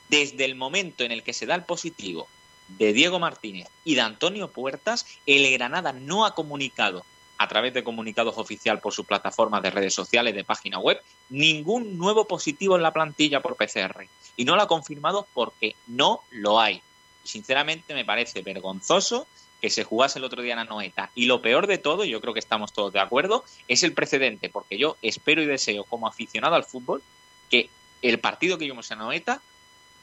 desde 0.08 0.44
el 0.44 0.54
momento 0.54 1.04
en 1.04 1.12
el 1.12 1.22
que 1.22 1.32
se 1.32 1.46
da 1.46 1.54
el 1.54 1.64
positivo 1.64 2.28
de 2.68 2.92
Diego 2.92 3.18
Martínez 3.18 3.68
y 3.84 3.94
de 3.94 4.02
Antonio 4.02 4.50
Puertas, 4.50 5.06
el 5.26 5.50
Granada 5.52 5.92
no 5.92 6.24
ha 6.24 6.34
comunicado 6.34 7.04
a 7.38 7.48
través 7.48 7.74
de 7.74 7.82
comunicados 7.82 8.38
oficial 8.38 8.80
por 8.80 8.92
su 8.92 9.04
plataforma 9.04 9.60
de 9.60 9.70
redes 9.70 9.94
sociales, 9.94 10.34
de 10.34 10.44
página 10.44 10.78
web, 10.78 11.00
ningún 11.28 11.98
nuevo 11.98 12.26
positivo 12.26 12.76
en 12.76 12.82
la 12.82 12.92
plantilla 12.92 13.40
por 13.40 13.56
PCR. 13.56 14.06
Y 14.36 14.44
no 14.44 14.54
lo 14.54 14.62
ha 14.62 14.68
confirmado 14.68 15.26
porque 15.34 15.74
no 15.88 16.22
lo 16.30 16.60
hay. 16.60 16.82
Sinceramente 17.24 17.94
me 17.94 18.04
parece 18.04 18.42
vergonzoso 18.42 19.26
que 19.62 19.70
se 19.70 19.84
jugase 19.84 20.18
el 20.18 20.24
otro 20.24 20.42
día 20.42 20.54
en 20.54 20.58
Anoeta. 20.58 21.12
Y 21.14 21.26
lo 21.26 21.40
peor 21.40 21.68
de 21.68 21.78
todo, 21.78 22.04
yo 22.04 22.20
creo 22.20 22.34
que 22.34 22.40
estamos 22.40 22.72
todos 22.72 22.92
de 22.92 22.98
acuerdo, 22.98 23.44
es 23.68 23.84
el 23.84 23.94
precedente, 23.94 24.50
porque 24.50 24.76
yo 24.76 24.96
espero 25.02 25.40
y 25.40 25.46
deseo 25.46 25.84
como 25.84 26.08
aficionado 26.08 26.56
al 26.56 26.64
fútbol 26.64 27.00
que 27.48 27.70
el 28.02 28.18
partido 28.18 28.58
que 28.58 28.64
vimos 28.64 28.90
en 28.90 29.00
Anoeta 29.00 29.40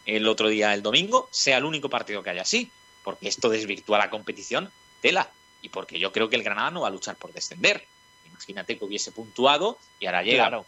el 0.06 0.28
otro 0.28 0.48
día, 0.48 0.74
el 0.74 0.82
domingo, 0.82 1.28
sea 1.30 1.58
el 1.58 1.66
único 1.66 1.90
partido 1.90 2.24
que 2.24 2.30
haya 2.30 2.44
así, 2.44 2.72
porque 3.04 3.28
esto 3.28 3.50
desvirtúa 3.50 3.98
la 3.98 4.10
competición, 4.10 4.72
tela 5.02 5.30
y 5.62 5.68
porque 5.68 6.00
yo 6.00 6.14
creo 6.14 6.30
que 6.30 6.38
el 6.38 6.44
Granada 6.44 6.72
no 6.72 6.82
va 6.82 6.88
a 6.88 6.92
luchar 6.92 7.18
por 7.18 7.34
descender. 7.34 7.86
Imagínate 8.26 8.78
que 8.78 8.86
hubiese 8.86 9.12
puntuado 9.12 9.78
y 10.00 10.06
ahora 10.06 10.24
llega 10.24 10.64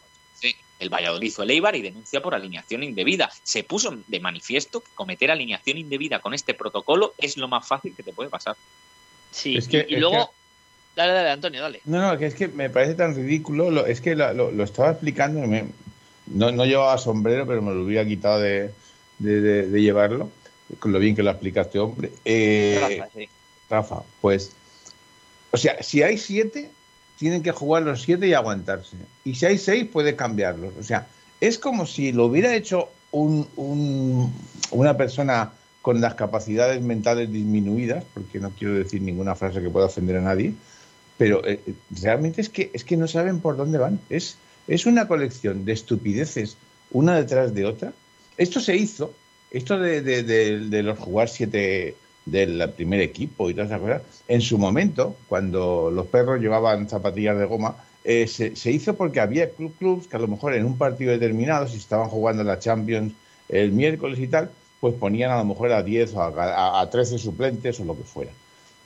el 0.82 0.90
Valladolid 0.90 1.28
hizo 1.28 1.42
el 1.42 1.50
Eibar 1.50 1.76
y 1.76 1.82
denuncia 1.82 2.20
por 2.20 2.34
alineación 2.34 2.82
indebida. 2.82 3.30
Se 3.42 3.64
puso 3.64 3.96
de 4.06 4.20
manifiesto 4.20 4.80
que 4.80 4.90
cometer 4.94 5.30
alineación 5.30 5.78
indebida 5.78 6.20
con 6.20 6.34
este 6.34 6.54
protocolo 6.54 7.14
es 7.18 7.36
lo 7.36 7.48
más 7.48 7.66
fácil 7.66 7.94
que 7.96 8.02
te 8.02 8.12
puede 8.12 8.30
pasar. 8.30 8.56
Sí, 9.30 9.58
y, 9.88 9.96
luego... 9.96 10.32
Dale, 10.94 11.12
dale, 11.12 11.30
Antonio, 11.30 11.62
dale. 11.62 11.80
No, 11.86 12.00
no, 12.00 12.18
que 12.18 12.26
es 12.26 12.34
que 12.34 12.48
me 12.48 12.68
parece 12.68 12.94
tan 12.94 13.14
ridículo. 13.14 13.86
es 13.86 14.00
que 14.00 14.14
lo, 14.14 14.62
estaba 14.62 14.90
explicando. 14.90 15.40
no, 16.26 16.52
no 16.52 16.66
llevaba 16.66 16.98
sombrero, 16.98 17.46
pero 17.46 17.62
me 17.62 17.72
lo 17.72 17.84
hubiera 17.84 18.04
quitado 18.04 18.40
de, 18.40 18.72
llevarlo. 19.18 20.30
Con 20.78 20.92
lo 20.92 20.98
bien 20.98 21.14
que 21.14 21.22
lo 21.22 21.30
explicaste, 21.30 21.78
hombre. 21.78 22.12
Eh, 22.24 22.78
Rafa, 22.80 23.10
sí. 23.14 23.28
Rafa, 23.70 24.02
pues 24.20 24.54
o 25.52 25.58
sea, 25.58 25.82
si 25.82 26.02
hay 26.02 26.16
siete, 26.16 26.70
tienen 27.22 27.44
que 27.44 27.52
jugar 27.52 27.84
los 27.84 28.02
siete 28.02 28.26
y 28.26 28.34
aguantarse. 28.34 28.96
Y 29.24 29.36
si 29.36 29.46
hay 29.46 29.56
seis, 29.56 29.86
puede 29.86 30.16
cambiarlos. 30.16 30.72
O 30.76 30.82
sea, 30.82 31.06
es 31.40 31.56
como 31.56 31.86
si 31.86 32.10
lo 32.10 32.26
hubiera 32.26 32.52
hecho 32.52 32.88
una 33.12 34.96
persona 34.96 35.52
con 35.82 36.00
las 36.00 36.16
capacidades 36.16 36.82
mentales 36.82 37.30
disminuidas, 37.30 38.02
porque 38.12 38.40
no 38.40 38.50
quiero 38.50 38.74
decir 38.74 39.02
ninguna 39.02 39.36
frase 39.36 39.62
que 39.62 39.70
pueda 39.70 39.86
ofender 39.86 40.16
a 40.16 40.20
nadie, 40.20 40.54
pero 41.16 41.46
eh, 41.46 41.60
realmente 41.90 42.40
es 42.40 42.48
que, 42.48 42.72
es 42.74 42.82
que 42.82 42.96
no 42.96 43.06
saben 43.06 43.38
por 43.38 43.56
dónde 43.56 43.78
van. 43.78 44.00
Es, 44.10 44.36
es 44.66 44.84
una 44.86 45.06
colección 45.06 45.64
de 45.64 45.74
estupideces 45.74 46.56
una 46.90 47.14
detrás 47.14 47.54
de 47.54 47.66
otra. 47.66 47.92
Esto 48.36 48.58
se 48.58 48.74
hizo, 48.74 49.14
esto 49.52 49.78
de, 49.78 50.02
de, 50.02 50.24
de 50.24 50.82
los 50.82 50.98
jugar 50.98 51.28
siete, 51.28 51.94
del 52.24 52.68
primer 52.70 53.00
equipo 53.00 53.50
y 53.50 53.54
todas 53.54 53.70
esas 53.70 53.80
cosas, 53.80 54.02
en 54.28 54.40
su 54.40 54.58
momento, 54.58 55.16
cuando 55.28 55.90
los 55.90 56.06
perros 56.06 56.40
llevaban 56.40 56.88
zapatillas 56.88 57.38
de 57.38 57.44
goma, 57.46 57.76
eh, 58.04 58.26
se, 58.26 58.70
hizo 58.70 58.94
porque 58.94 59.20
había 59.20 59.50
club 59.50 59.74
clubs 59.78 60.06
que 60.08 60.16
a 60.16 60.20
lo 60.20 60.28
mejor 60.28 60.54
en 60.54 60.64
un 60.64 60.76
partido 60.76 61.12
determinado, 61.12 61.68
si 61.68 61.76
estaban 61.76 62.08
jugando 62.08 62.42
la 62.42 62.58
Champions 62.58 63.12
el 63.48 63.72
miércoles 63.72 64.18
y 64.18 64.28
tal, 64.28 64.50
pues 64.80 64.94
ponían 64.94 65.30
a 65.30 65.38
lo 65.38 65.44
mejor 65.44 65.72
a 65.72 65.82
10 65.82 66.14
o 66.14 66.22
a, 66.22 66.80
a 66.80 66.90
13 66.90 67.18
suplentes 67.18 67.78
o 67.80 67.84
lo 67.84 67.96
que 67.96 68.04
fuera. 68.04 68.32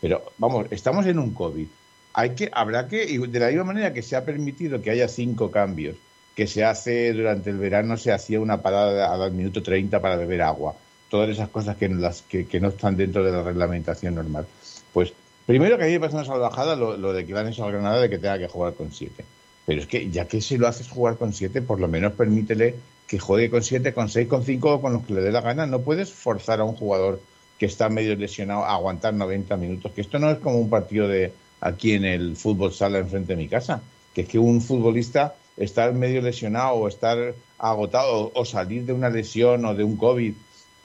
Pero 0.01 0.23
vamos, 0.39 0.67
estamos 0.71 1.07
en 1.07 1.19
un 1.19 1.33
COVID. 1.33 1.67
Hay 2.13 2.31
que, 2.31 2.51
habrá 2.53 2.89
que, 2.89 3.05
y 3.05 3.19
de 3.19 3.41
la 3.41 3.49
misma 3.49 3.65
manera 3.65 3.93
que 3.93 4.03
se 4.03 4.17
ha 4.17 4.25
permitido 4.25 4.83
que 4.83 4.91
haya 4.91 5.09
cinco 5.09 5.51
cambios, 5.51 5.97
que 6.35 6.47
se 6.47 6.65
hace 6.65 7.13
durante 7.13 7.51
el 7.51 7.59
verano, 7.59 7.97
se 7.97 8.13
hacía 8.13 8.41
una 8.41 8.61
parada 8.61 9.13
al 9.13 9.33
minuto 9.33 9.63
30 9.63 10.01
para 10.01 10.17
beber 10.17 10.43
agua 10.43 10.75
todas 11.09 11.31
esas 11.31 11.49
cosas 11.49 11.77
que, 11.77 11.89
las, 11.89 12.23
que, 12.23 12.61
no 12.61 12.69
están 12.69 12.97
dentro 12.97 13.25
de 13.25 13.33
la 13.33 13.43
reglamentación 13.43 14.15
normal. 14.15 14.47
Pues 14.93 15.13
primero 15.47 15.79
que 15.79 15.85
a 15.85 15.87
mí 15.87 15.93
me 15.93 16.01
parece 16.01 16.31
una 16.31 16.75
lo, 16.75 17.13
de 17.13 17.27
que 17.27 17.33
van 17.33 17.47
a 17.47 17.51
Granada 17.51 18.01
de 18.01 18.11
que 18.11 18.19
tenga 18.19 18.39
que 18.39 18.49
jugar 18.49 18.75
con 18.75 18.93
siete. 18.93 19.25
Pero 19.65 19.81
es 19.81 19.87
que 19.87 20.11
ya 20.11 20.27
que 20.27 20.41
si 20.41 20.57
lo 20.59 20.69
haces 20.69 20.89
jugar 20.89 21.17
con 21.17 21.33
siete, 21.33 21.63
por 21.63 21.81
lo 21.81 21.89
menos 21.89 22.13
permítele 22.13 22.77
que 23.07 23.19
juegue 23.19 23.51
con 23.51 23.63
siete, 23.63 23.93
con 23.95 24.09
seis, 24.09 24.29
con 24.29 24.45
cinco 24.45 24.75
o 24.75 24.81
con 24.81 24.93
los 24.93 25.05
que 25.05 25.15
le 25.15 25.21
dé 25.21 25.33
la 25.33 25.41
gana. 25.41 25.67
No 25.67 25.81
puedes 25.81 26.13
forzar 26.13 26.61
a 26.61 26.65
un 26.65 26.75
jugador 26.75 27.21
que 27.59 27.67
está 27.67 27.89
medio 27.89 28.15
lesionado 28.17 28.65
a 28.65 28.75
aguantar 28.75 29.15
90 29.15 29.57
minutos. 29.57 29.93
Que 29.93 30.01
esto 30.01 30.19
no 30.19 30.31
es 30.31 30.39
como 30.39 30.59
un 30.59 30.71
partido 30.71 31.09
de 31.09 31.33
aquí 31.61 31.93
en 31.93 32.05
el 32.05 32.37
fútbol 32.37 32.73
sala 32.73 32.99
enfrente 32.99 33.35
de 33.35 33.43
mi 33.43 33.49
casa. 33.49 33.83
Que 34.15 34.23
es 34.23 34.29
que 34.29 34.39
un 34.39 34.61
futbolista 34.61 35.35
estar 35.57 35.93
medio 35.95 36.21
lesionado 36.21 36.75
o 36.75 36.89
estar 36.89 37.35
agotado 37.59 38.31
o 38.35 38.45
salir 38.45 38.85
de 38.85 38.93
una 38.93 39.09
lesión 39.09 39.65
o 39.65 39.75
de 39.75 39.85
un 39.85 39.97
COVID 39.97 40.35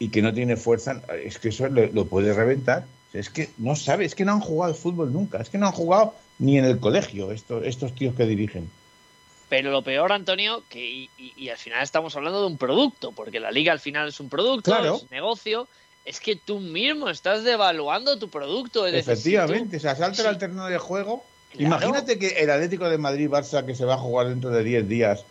y 0.02 0.10
que 0.10 0.24
no 0.24 0.34
tiene 0.34 0.58
fuerza, 0.58 1.00
es 1.24 1.38
que 1.38 1.50
eso 1.50 1.68
lo, 1.70 2.06
puede 2.06 2.34
reventar. 2.34 2.86
Es 3.14 3.30
que 3.30 3.52
no 3.60 3.76
sabe, 3.76 4.04
es 4.04 4.16
que 4.16 4.26
no 4.26 4.32
han 4.32 4.40
jugado 4.40 4.74
fútbol 4.74 5.14
nunca, 5.14 5.40
es 5.40 5.50
que 5.50 5.60
no 5.60 5.68
han 5.68 5.74
jugado 5.74 6.16
ni 6.40 6.58
en 6.58 6.66
el 6.66 6.80
colegio 6.80 7.32
estos, 7.32 7.64
estos 7.68 7.94
tíos 7.94 8.16
que 8.16 8.26
dirigen. 8.26 8.68
Pero 9.48 9.70
lo 9.70 9.84
peor, 9.84 10.12
Antonio, 10.12 10.64
que 10.70 11.08
y, 11.16 11.50
al 11.50 11.58
final 11.58 11.84
estamos 11.84 12.16
hablando 12.16 12.42
de 12.42 12.48
un 12.48 12.58
producto, 12.58 13.12
porque 13.12 13.40
la 13.40 13.52
liga 13.52 13.74
al 13.74 13.80
final 13.80 14.08
es 14.08 14.20
un 14.20 14.30
producto, 14.30 14.76
es 14.76 15.04
un 15.04 15.08
negocio, 15.12 15.68
es 16.04 16.20
que 16.20 16.36
tú 16.36 16.60
mismo 16.60 17.08
estás 17.08 17.44
devaluando 17.44 18.18
tu 18.18 18.28
producto. 18.28 18.88
Efectivamente, 18.88 19.78
o 19.78 19.80
sea, 19.80 19.96
salta 19.96 20.28
el 20.28 20.40
terreno 20.40 20.66
de 20.66 20.80
juego. 20.80 21.24
Imagínate 21.60 22.18
que 22.18 22.40
el 22.40 22.50
Atlético 22.50 22.90
de 22.90 22.98
Madrid-Barça 22.98 23.68
que 23.68 23.76
se 23.76 23.86
va 23.86 23.94
a 23.94 24.00
jugar 24.00 24.30
dentro 24.30 24.50
de 24.50 24.64
10 24.64 24.90
días, 24.90 25.26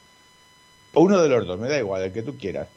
uno 0.95 1.21
de 1.21 1.29
los 1.29 1.45
dos, 1.45 1.59
me 1.59 1.69
da 1.69 1.77
igual, 1.77 2.03
el 2.03 2.13
que 2.13 2.23
tú 2.23 2.39
quieras, 2.39 2.69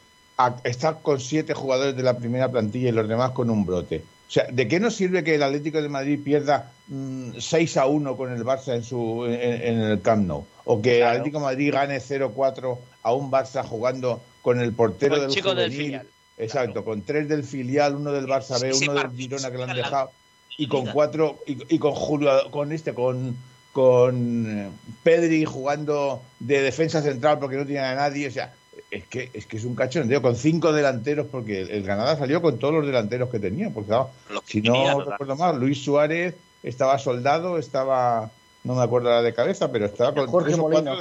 está 0.64 0.94
con 0.94 1.20
siete 1.20 1.54
jugadores 1.54 1.96
de 1.96 2.02
la 2.02 2.16
primera 2.16 2.50
plantilla 2.50 2.88
y 2.88 2.92
los 2.92 3.08
demás 3.08 3.30
con 3.30 3.50
un 3.50 3.64
brote. 3.64 4.02
O 4.28 4.30
sea, 4.30 4.46
¿de 4.50 4.66
qué 4.66 4.80
nos 4.80 4.96
sirve 4.96 5.22
que 5.22 5.34
el 5.34 5.42
Atlético 5.42 5.80
de 5.80 5.88
Madrid 5.88 6.18
pierda 6.22 6.72
6 7.38 7.76
mm, 7.76 7.78
a 7.78 7.86
1 7.86 8.16
con 8.16 8.32
el 8.32 8.44
Barça 8.44 8.74
en, 8.74 8.82
su, 8.82 9.26
en, 9.26 9.80
el 9.80 10.00
Camp 10.00 10.26
Nou? 10.26 10.46
O 10.64 10.80
que 10.80 10.98
el 10.98 11.06
Atlético 11.06 11.38
de 11.38 11.44
Madrid 11.44 11.72
gane 11.72 11.98
0-4 11.98 12.78
a 13.02 13.12
un 13.12 13.30
Barça 13.30 13.64
jugando 13.64 14.20
con 14.42 14.60
el 14.60 14.72
portero 14.72 15.20
del 15.20 15.30
chico 15.30 15.54
del 15.54 15.70
filial. 15.70 16.06
Exacto, 16.36 16.84
con 16.84 17.02
tres 17.02 17.28
del 17.28 17.44
filial, 17.44 17.94
uno 17.94 18.10
del 18.10 18.26
Barça 18.26 18.60
B, 18.60 18.72
uno 18.74 18.94
del 18.94 19.10
Girona 19.12 19.50
que 19.50 19.56
lo 19.56 19.64
han 19.64 19.76
dejado, 19.76 20.10
y 20.56 20.66
con 20.66 20.86
cuatro, 20.86 21.38
y, 21.46 21.78
con 21.78 21.92
Julio, 21.92 22.50
con 22.50 22.72
este, 22.72 22.92
con, 22.92 23.36
con 23.72 24.72
Pedri 25.04 25.44
jugando 25.44 26.22
de 26.40 26.60
defensa 26.60 27.02
central 27.02 27.38
porque 27.38 27.56
no 27.56 27.64
tiene 27.64 27.80
a 27.80 27.94
nadie, 27.94 28.26
o 28.26 28.30
sea, 28.32 28.52
es 28.90 29.04
que 29.06 29.30
es 29.32 29.46
que 29.46 29.56
es 29.56 29.64
un 29.64 29.74
cachondeo 29.74 30.22
con 30.22 30.36
cinco 30.36 30.72
delanteros 30.72 31.26
porque 31.30 31.62
el, 31.62 31.82
Granada 31.82 32.16
salió 32.16 32.40
con 32.40 32.58
todos 32.58 32.74
los 32.74 32.86
delanteros 32.86 33.28
que 33.30 33.38
tenía 33.38 33.70
porque 33.70 33.94
si 34.46 34.62
no 34.62 35.00
recuerdo 35.00 35.36
mal 35.36 35.58
Luis 35.58 35.82
Suárez 35.82 36.34
estaba 36.62 36.98
soldado 36.98 37.58
estaba 37.58 38.30
no 38.62 38.74
me 38.74 38.82
acuerdo 38.82 39.10
la 39.10 39.22
de 39.22 39.34
cabeza 39.34 39.70
pero 39.70 39.86
estaba 39.86 40.14
con 40.14 40.26
Jorge 40.26 40.56
Molina, 40.56 40.96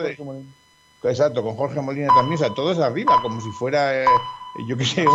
exacto 1.03 1.43
con 1.43 1.55
Jorge 1.55 1.81
Molina 1.81 2.07
también 2.15 2.35
o 2.35 2.37
sea 2.37 2.53
todos 2.53 2.79
arriba 2.79 3.19
como 3.21 3.41
si 3.41 3.49
fuera 3.51 4.01
eh, 4.01 4.05
yo 4.67 4.77
qué 4.77 4.85
sé 4.85 5.05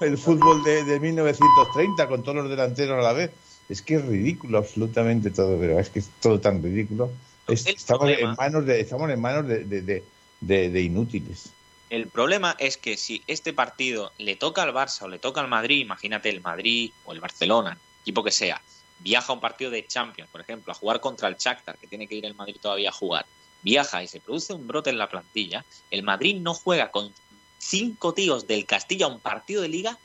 el 0.00 0.16
fútbol 0.16 0.62
de, 0.64 0.84
de 0.84 1.00
1930 1.00 2.08
con 2.08 2.22
todos 2.22 2.36
los 2.36 2.48
delanteros 2.48 2.98
a 2.98 3.02
la 3.02 3.12
vez. 3.12 3.30
Es 3.68 3.82
que 3.82 3.96
es 3.96 4.06
ridículo 4.06 4.56
absolutamente 4.56 5.30
todo 5.30 5.58
pero 5.58 5.78
es 5.78 5.90
que 5.90 5.98
es 5.98 6.08
todo 6.22 6.40
tan 6.40 6.62
ridículo. 6.62 7.10
Estamos, 7.46 8.08
en 8.08 8.34
manos 8.34 8.64
de 8.64 8.80
estamos 8.80 9.10
en 9.10 9.20
manos 9.20 9.46
de, 9.46 10.02
de 10.40 10.80
inútiles 10.80 11.52
el 11.90 12.08
problema 12.08 12.54
es 12.58 12.76
que 12.76 12.96
si 12.96 13.22
este 13.26 13.52
partido 13.52 14.12
le 14.18 14.36
toca 14.36 14.62
al 14.62 14.74
Barça 14.74 15.02
o 15.02 15.08
le 15.08 15.18
toca 15.18 15.40
al 15.40 15.48
Madrid, 15.48 15.80
imagínate 15.80 16.28
el 16.28 16.40
Madrid 16.40 16.92
o 17.04 17.12
el 17.12 17.20
Barcelona, 17.20 17.78
equipo 18.02 18.22
que 18.22 18.30
sea, 18.30 18.60
viaja 18.98 19.32
a 19.32 19.34
un 19.34 19.40
partido 19.40 19.70
de 19.70 19.86
Champions, 19.86 20.30
por 20.30 20.40
ejemplo, 20.40 20.72
a 20.72 20.76
jugar 20.76 21.00
contra 21.00 21.28
el 21.28 21.36
Shakhtar, 21.36 21.78
que 21.78 21.86
tiene 21.86 22.06
que 22.06 22.16
ir 22.16 22.26
el 22.26 22.34
Madrid 22.34 22.56
todavía 22.60 22.90
a 22.90 22.92
jugar, 22.92 23.26
viaja 23.62 24.02
y 24.02 24.08
se 24.08 24.20
produce 24.20 24.52
un 24.52 24.66
brote 24.66 24.90
en 24.90 24.98
la 24.98 25.08
plantilla, 25.08 25.64
el 25.90 26.02
Madrid 26.02 26.36
no 26.40 26.54
juega 26.54 26.90
con 26.90 27.12
cinco 27.58 28.14
tíos 28.14 28.46
del 28.46 28.66
Castilla 28.66 29.06
a 29.06 29.08
un 29.08 29.20
partido 29.20 29.62
de 29.62 29.68
liga 29.68 29.98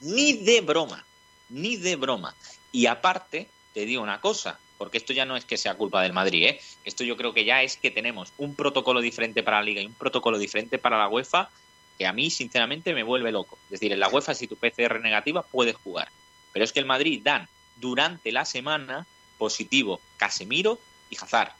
ni 0.00 0.34
de 0.34 0.60
broma, 0.60 1.04
ni 1.48 1.76
de 1.76 1.96
broma. 1.96 2.34
Y 2.72 2.86
aparte, 2.86 3.48
te 3.74 3.86
digo 3.86 4.02
una 4.02 4.20
cosa, 4.20 4.58
porque 4.78 4.96
esto 4.96 5.12
ya 5.12 5.24
no 5.24 5.36
es 5.36 5.44
que 5.44 5.56
sea 5.56 5.74
culpa 5.74 6.02
del 6.02 6.12
Madrid, 6.12 6.44
¿eh? 6.44 6.60
esto 6.84 7.04
yo 7.04 7.16
creo 7.16 7.34
que 7.34 7.44
ya 7.44 7.62
es 7.62 7.76
que 7.76 7.90
tenemos 7.90 8.32
un 8.38 8.54
protocolo 8.54 9.00
diferente 9.00 9.42
para 9.42 9.58
la 9.58 9.64
Liga 9.64 9.82
y 9.82 9.86
un 9.86 9.94
protocolo 9.94 10.38
diferente 10.38 10.78
para 10.78 10.96
la 10.96 11.08
UEFA 11.08 11.50
que 11.98 12.06
a 12.06 12.12
mí 12.12 12.30
sinceramente 12.30 12.94
me 12.94 13.02
vuelve 13.02 13.32
loco. 13.32 13.58
Es 13.64 13.72
decir, 13.72 13.92
en 13.92 13.98
la 13.98 14.08
UEFA 14.08 14.32
si 14.32 14.46
tu 14.46 14.56
PCR 14.56 15.00
negativa 15.00 15.42
puedes 15.42 15.74
jugar, 15.76 16.08
pero 16.52 16.64
es 16.64 16.72
que 16.72 16.78
el 16.78 16.86
Madrid 16.86 17.20
dan 17.22 17.48
durante 17.76 18.30
la 18.30 18.44
semana 18.44 19.06
positivo 19.36 20.00
Casemiro 20.16 20.78
y 21.10 21.16
Hazard, 21.16 21.52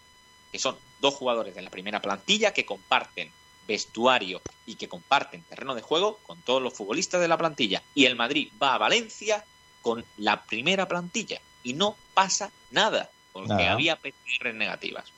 que 0.52 0.60
son 0.60 0.76
dos 1.00 1.14
jugadores 1.14 1.54
de 1.54 1.62
la 1.62 1.70
primera 1.70 2.00
plantilla 2.00 2.52
que 2.52 2.64
comparten 2.64 3.30
vestuario 3.66 4.40
y 4.64 4.76
que 4.76 4.88
comparten 4.88 5.42
terreno 5.42 5.74
de 5.74 5.82
juego 5.82 6.18
con 6.22 6.40
todos 6.42 6.62
los 6.62 6.72
futbolistas 6.72 7.20
de 7.20 7.28
la 7.28 7.36
plantilla. 7.36 7.82
Y 7.94 8.06
el 8.06 8.16
Madrid 8.16 8.50
va 8.62 8.74
a 8.74 8.78
Valencia 8.78 9.44
con 9.82 10.04
la 10.16 10.42
primera 10.44 10.88
plantilla 10.88 11.40
y 11.62 11.72
no 11.74 11.96
pasa 12.14 12.50
nada, 12.70 13.10
porque 13.32 13.66
había 13.66 13.96
PCR 13.96 14.54
negativas. 14.54 15.12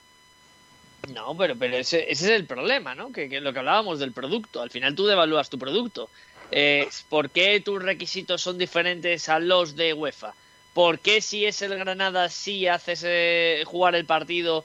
No, 1.08 1.36
pero, 1.36 1.56
pero 1.56 1.76
ese, 1.76 2.10
ese 2.10 2.24
es 2.26 2.30
el 2.30 2.46
problema, 2.46 2.94
¿no? 2.94 3.12
Que, 3.12 3.40
lo 3.40 3.52
que 3.52 3.58
hablábamos 3.58 3.98
del 3.98 4.12
producto. 4.12 4.60
Al 4.60 4.70
final 4.70 4.94
tú 4.94 5.06
devalúas 5.06 5.48
tu 5.48 5.58
producto. 5.58 6.10
Eh, 6.50 6.88
¿Por 7.08 7.30
qué 7.30 7.60
tus 7.60 7.82
requisitos 7.82 8.42
son 8.42 8.58
diferentes 8.58 9.28
a 9.28 9.38
los 9.38 9.76
de 9.76 9.94
UEFA? 9.94 10.34
¿Por 10.74 10.98
qué 10.98 11.20
si 11.20 11.46
es 11.46 11.62
el 11.62 11.76
Granada 11.76 12.28
sí 12.28 12.66
haces 12.66 13.02
eh, 13.04 13.62
jugar 13.66 13.94
el 13.94 14.04
partido? 14.04 14.64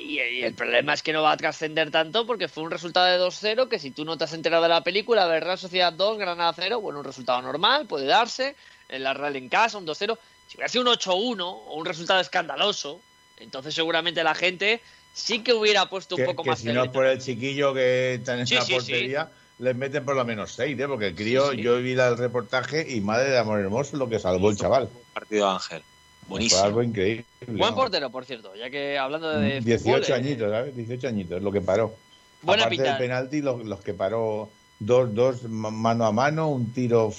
Y, 0.00 0.18
el 0.18 0.54
problema 0.54 0.94
es 0.94 1.02
que 1.02 1.12
no 1.12 1.22
va 1.22 1.32
a 1.32 1.36
trascender 1.36 1.90
tanto 1.90 2.26
porque 2.26 2.48
fue 2.48 2.62
un 2.62 2.70
resultado 2.70 3.06
de 3.06 3.22
2-0 3.22 3.68
que 3.68 3.78
si 3.78 3.90
tú 3.90 4.04
no 4.04 4.16
te 4.16 4.24
has 4.24 4.32
enterado 4.32 4.62
de 4.62 4.70
la 4.70 4.82
película, 4.82 5.26
ver 5.26 5.44
Real 5.44 5.58
Sociedad 5.58 5.92
2, 5.92 6.16
Granada 6.16 6.52
0, 6.54 6.80
bueno, 6.80 7.00
un 7.00 7.04
resultado 7.04 7.42
normal, 7.42 7.86
puede 7.86 8.06
darse. 8.06 8.56
En 8.88 9.04
la 9.04 9.14
Real 9.14 9.36
en 9.36 9.48
casa, 9.48 9.78
un 9.78 9.86
2-0. 9.86 10.18
Si 10.52 10.58
hubiera 10.58 10.68
sido 10.68 10.84
un 10.84 10.90
8-1 10.90 11.40
o 11.40 11.74
un 11.76 11.86
resultado 11.86 12.20
escandaloso, 12.20 13.00
entonces 13.38 13.72
seguramente 13.72 14.22
la 14.22 14.34
gente 14.34 14.82
sí 15.14 15.42
que 15.42 15.54
hubiera 15.54 15.88
puesto 15.88 16.14
un 16.14 16.26
poco 16.26 16.42
que 16.42 16.50
más. 16.50 16.58
Si 16.58 16.70
no 16.70 16.92
por 16.92 17.06
el 17.06 17.20
chiquillo 17.20 17.72
que 17.72 18.16
está 18.16 18.34
en 18.34 18.40
esa 18.40 18.62
portería, 18.66 19.30
les 19.58 19.74
meten 19.74 20.04
por 20.04 20.14
lo 20.14 20.26
menos 20.26 20.52
6, 20.52 20.78
¿eh? 20.78 20.86
porque 20.86 21.06
el 21.06 21.14
crío, 21.14 21.54
yo 21.54 21.78
vi 21.78 21.92
el 21.92 22.18
reportaje 22.18 22.86
y 22.86 23.00
madre 23.00 23.30
de 23.30 23.38
amor 23.38 23.60
hermoso 23.60 23.96
lo 23.96 24.10
que 24.10 24.18
salvó 24.18 24.50
el 24.50 24.58
chaval. 24.58 24.90
Partido 25.14 25.48
Ángel. 25.48 25.82
Buenísimo. 26.28 26.60
Fue 26.60 26.68
algo 26.68 26.82
increíble. 26.82 27.24
Buen 27.46 27.74
portero, 27.74 28.10
por 28.10 28.26
cierto, 28.26 28.54
ya 28.54 28.68
que 28.68 28.98
hablando 28.98 29.30
de. 29.30 29.62
18 29.62 30.12
eh, 30.12 30.14
añitos, 30.14 30.50
¿sabes? 30.50 30.76
18 30.76 31.08
añitos, 31.08 31.42
lo 31.42 31.50
que 31.50 31.62
paró. 31.62 31.96
Buena 32.42 32.64
Aparte 32.64 32.82
del 32.82 32.98
penalti, 32.98 33.40
los, 33.40 33.64
los 33.64 33.80
que 33.80 33.94
paró 33.94 34.50
dos, 34.80 35.14
dos 35.14 35.44
mano 35.44 36.04
a 36.04 36.12
mano, 36.12 36.50
un 36.50 36.74
tiro 36.74 37.10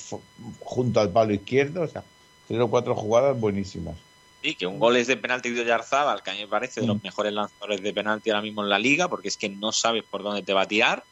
junto 0.60 1.00
al 1.00 1.10
palo 1.10 1.34
izquierdo, 1.34 1.82
o 1.82 1.88
sea, 1.88 2.04
tres 2.48 2.60
o 2.60 2.70
cuatro 2.70 2.96
jugadas 2.96 3.40
buenísimas. 3.40 3.96
Sí, 4.44 4.56
que 4.56 4.68
un 4.68 4.78
gol 4.78 4.98
es 4.98 5.08
de 5.08 5.16
penalti 5.16 5.52
de 5.52 5.62
Oyarzábal, 5.62 6.22
que 6.22 6.32
a 6.32 6.34
mí 6.34 6.42
me 6.42 6.48
parece 6.48 6.82
de 6.82 6.88
los 6.88 6.98
mm. 6.98 7.04
mejores 7.04 7.32
lanzadores 7.32 7.82
de 7.82 7.94
penalti 7.94 8.30
ahora 8.30 8.42
mismo 8.42 8.62
en 8.62 8.70
la 8.70 8.78
liga, 8.78 9.08
porque 9.08 9.30
es 9.30 9.38
que 9.38 9.48
no 9.48 9.72
sabes 9.72 10.04
por 10.04 10.22
dónde 10.22 10.44
te 10.44 10.54
va 10.54 10.64
a 10.64 10.68
tirar. 10.68 11.04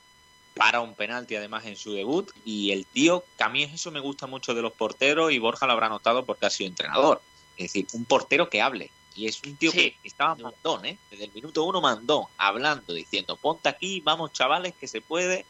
Para 0.54 0.82
un 0.82 0.96
penalti 0.96 1.36
además 1.36 1.66
en 1.66 1.78
su 1.78 1.94
debut. 1.94 2.30
Y 2.44 2.72
el 2.72 2.86
tío, 2.86 3.24
que 3.38 3.44
a 3.46 3.48
mí 3.48 3.64
eso 3.64 3.90
me 3.90 4.02
gusta 4.02 4.28
mucho 4.28 4.54
de 4.54 4.62
los 4.62 4.74
porteros, 4.74 5.32
y 5.32 5.40
Borja 5.40 5.66
lo 5.66 5.72
habrá 5.72 5.88
notado 5.88 6.26
porque 6.26 6.46
ha 6.46 6.50
sido 6.50 6.68
entrenador. 6.68 7.22
Es 7.56 7.72
decir, 7.72 7.88
un 7.94 8.04
portero 8.04 8.50
que 8.50 8.62
hable. 8.62 8.92
Y 9.16 9.28
es 9.28 9.42
un 9.44 9.56
tío 9.56 9.72
que 9.72 9.96
estaba 10.04 10.36
mandón, 10.36 10.86
¿eh? 10.86 10.98
Desde 11.10 11.26
el 11.26 11.32
minuto 11.32 11.64
uno 11.64 11.80
mandón, 11.80 12.26
hablando, 12.38 12.94
diciendo, 12.94 13.38
ponte 13.38 13.70
aquí, 13.70 14.02
vamos 14.02 14.34
chavales, 14.34 14.74
que 14.78 14.90
se 14.90 15.00
puede. 15.00 15.46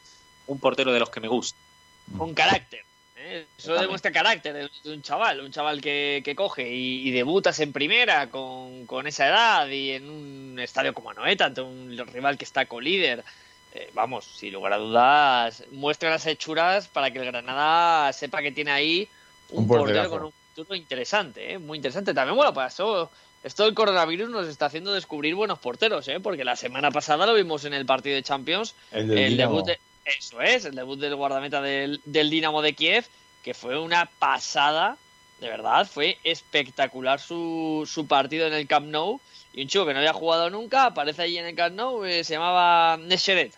Un 0.45 0.59
portero 0.59 0.93
de 0.93 0.99
los 0.99 1.09
que 1.09 1.19
me 1.19 1.27
gusta. 1.27 1.57
Con 2.15 2.35
carácter. 2.35 2.83
¿Eh? 3.21 3.45
Eso 3.57 3.73
demuestra 3.73 4.11
carácter 4.11 4.69
de, 4.83 4.91
un 4.91 5.01
chaval, 5.01 5.41
un 5.41 5.51
chaval 5.51 5.81
que, 5.81 6.33
coge 6.35 6.69
y, 6.69 7.11
debutas 7.11 7.59
en 7.59 7.71
primera 7.71 8.29
con, 8.29 9.07
esa 9.07 9.27
edad 9.27 9.67
y 9.67 9.91
en 9.91 10.09
un 10.09 10.59
estadio 10.59 10.93
como 10.93 11.11
Anoeta, 11.11 11.45
ante 11.45 11.61
un 11.61 11.97
rival 12.11 12.37
que 12.37 12.45
está 12.45 12.65
co-líder. 12.65 13.23
Eh, 13.73 13.89
vamos, 13.93 14.25
sin 14.25 14.51
lugar 14.51 14.73
a 14.73 14.77
dudas, 14.77 15.63
muestra 15.71 16.09
las 16.09 16.25
hechuras 16.25 16.87
para 16.89 17.09
que 17.11 17.19
el 17.19 17.25
Granada 17.25 18.11
sepa 18.11 18.41
que 18.41 18.51
tiene 18.51 18.71
ahí 18.71 19.07
un, 19.49 19.65
portero 19.65 20.09
con 20.09 20.25
un 20.25 20.33
futuro 20.49 20.75
interesante, 20.75 21.53
¿eh? 21.53 21.57
muy 21.57 21.77
interesante. 21.77 22.13
También, 22.13 22.35
bueno, 22.35 22.53
pasó. 22.53 23.09
Esto 23.43 23.63
del 23.63 23.73
coronavirus 23.73 24.29
nos 24.29 24.47
está 24.47 24.67
haciendo 24.67 24.93
descubrir 24.93 25.33
buenos 25.33 25.57
porteros, 25.57 26.07
¿eh? 26.09 26.19
porque 26.19 26.43
la 26.43 26.55
semana 26.55 26.91
pasada 26.91 27.25
lo 27.25 27.33
vimos 27.33 27.65
en 27.65 27.73
el 27.73 27.87
partido 27.87 28.15
de 28.15 28.21
Champions, 28.21 28.75
el, 28.91 29.35
debut 29.35 29.65
de, 29.65 29.79
eso 30.17 30.41
es, 30.41 30.65
el 30.65 30.75
debut 30.75 30.99
del 30.99 31.15
guardameta 31.15 31.61
del, 31.61 32.01
del 32.05 32.29
Dinamo 32.29 32.61
de 32.61 32.73
Kiev, 32.73 33.05
que 33.43 33.53
fue 33.53 33.79
una 33.79 34.05
pasada, 34.05 34.97
de 35.39 35.49
verdad, 35.49 35.87
fue 35.87 36.17
espectacular 36.23 37.19
su, 37.19 37.89
su 37.91 38.07
partido 38.07 38.47
en 38.47 38.53
el 38.53 38.67
Camp 38.67 38.87
Nou. 38.87 39.19
Y 39.53 39.63
un 39.63 39.67
chico 39.67 39.85
que 39.85 39.93
no 39.93 39.99
había 39.99 40.13
jugado 40.13 40.49
nunca 40.49 40.85
aparece 40.85 41.23
ahí 41.23 41.37
en 41.37 41.45
el 41.45 41.55
Camp 41.55 41.75
Nou, 41.75 42.05
eh, 42.05 42.23
se 42.23 42.33
llamaba 42.33 42.97
Nesheret. 42.97 43.53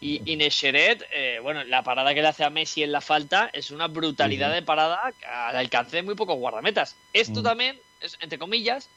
Y, 0.00 0.22
y 0.24 0.36
Nesheret, 0.36 1.04
eh, 1.12 1.40
bueno, 1.42 1.64
la 1.64 1.82
parada 1.82 2.14
que 2.14 2.22
le 2.22 2.28
hace 2.28 2.44
a 2.44 2.50
Messi 2.50 2.84
en 2.84 2.92
la 2.92 3.00
falta 3.00 3.50
es 3.52 3.72
una 3.72 3.88
brutalidad 3.88 4.52
de 4.52 4.62
parada 4.62 5.12
al 5.26 5.56
alcance 5.56 5.96
de 5.96 6.02
muy 6.02 6.14
pocos 6.14 6.36
guardametas. 6.36 6.94
Esto 7.12 7.40
mm. 7.40 7.42
también 7.42 7.80
es, 8.00 8.16
entre 8.20 8.38
comillas, 8.38 8.88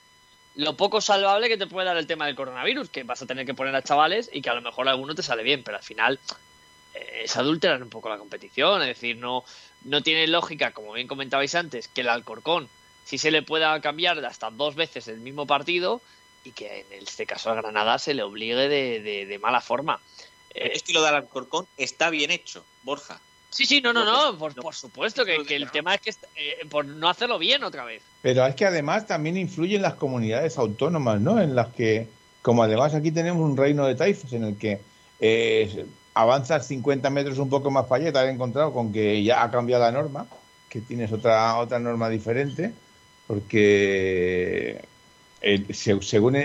lo 0.56 0.78
poco 0.78 1.02
salvable 1.02 1.50
que 1.50 1.58
te 1.58 1.66
puede 1.66 1.88
dar 1.88 1.98
el 1.98 2.08
tema 2.08 2.28
del 2.28 2.36
coronavirus, 2.36 2.90
que 2.90 3.04
vas 3.04 3.22
a 3.22 3.26
tener 3.26 3.46
que 3.46 3.54
poner 3.54 3.76
a 3.76 3.82
chavales 3.82 4.30
y 4.32 4.42
que 4.42 4.50
a 4.50 4.54
lo 4.54 4.62
mejor 4.62 4.88
alguno 4.88 5.16
te 5.16 5.24
sale 5.24 5.44
bien, 5.44 5.64
pero 5.64 5.78
al 5.78 5.84
final 5.84 6.20
es 6.94 7.38
adulterar 7.38 7.82
un 7.82 7.90
poco 7.90 8.10
la 8.10 8.18
competición, 8.18 8.82
es 8.82 8.90
decir, 8.90 9.18
no, 9.18 9.44
no 9.84 10.02
tiene 10.02 10.28
lógica, 10.28 10.72
como 10.72 10.94
bien 10.94 11.08
comentabais 11.08 11.56
antes, 11.56 11.88
que 11.88 12.02
el 12.02 12.10
Alcorcón 12.10 12.70
si 13.12 13.18
se 13.18 13.32
le 13.32 13.42
pueda 13.42 13.80
cambiar 13.82 14.24
hasta 14.26 14.50
dos 14.50 14.76
veces 14.76 15.08
el 15.08 15.20
mismo 15.20 15.46
partido 15.46 16.02
y 16.44 16.52
que 16.52 16.86
en 16.92 17.04
este 17.04 17.26
caso 17.26 17.52
a 17.52 17.56
Granada 17.56 18.00
se 18.00 18.14
le 18.14 18.24
obligue 18.24 18.56
de, 18.56 19.26
de, 19.26 19.40
mala 19.40 19.62
forma. 19.62 20.00
El 20.54 20.72
estilo 20.72 21.04
del 21.04 21.16
Alcorcón 21.16 21.68
está 21.78 22.10
bien 22.10 22.32
hecho, 22.32 22.64
Borja. 22.84 23.20
Sí, 23.50 23.66
sí, 23.66 23.82
no, 23.82 23.92
no, 23.92 24.06
no, 24.06 24.38
por, 24.38 24.74
supuesto 24.74 25.26
que, 25.26 25.36
el 25.36 25.70
tema 25.72 25.96
es 25.96 26.02
que 26.02 26.10
eh, 26.38 26.66
por 26.70 26.86
no 26.86 27.10
hacerlo 27.10 27.38
bien 27.38 27.66
otra 27.66 27.84
vez. 27.84 28.02
Pero 28.22 28.46
es 28.46 28.56
que 28.56 28.66
además 28.66 29.08
también 29.08 29.36
influyen 29.36 29.82
las 29.82 29.96
comunidades 29.96 30.58
autónomas, 30.58 31.20
¿no? 31.20 31.42
En 31.42 31.54
las 31.54 31.74
que, 31.74 32.08
como 32.42 32.64
además 32.64 32.96
aquí 32.96 33.12
tenemos 33.12 33.44
un 33.44 33.58
reino 33.58 33.86
de 33.86 33.96
taifas 33.96 34.32
en 34.32 34.46
el 34.46 34.58
que 34.58 34.80
eh, 35.20 35.86
avanzas 36.14 36.68
50 36.68 37.10
metros 37.10 37.38
un 37.38 37.50
poco 37.50 37.72
más 37.72 37.86
para 37.86 38.04
allá, 38.04 38.14
te 38.14 38.20
has 38.20 38.30
encontrado 38.30 38.74
con 38.74 38.92
que 38.92 39.24
ya 39.24 39.44
ha 39.44 39.52
cambiado 39.52 39.84
la 39.84 39.92
norma, 39.92 40.28
que 40.70 40.82
tienes 40.82 41.12
otra, 41.12 41.58
otra 41.58 41.80
norma 41.80 42.10
diferente, 42.10 42.74
porque 43.28 44.84
eh, 45.42 45.66
según 45.74 46.38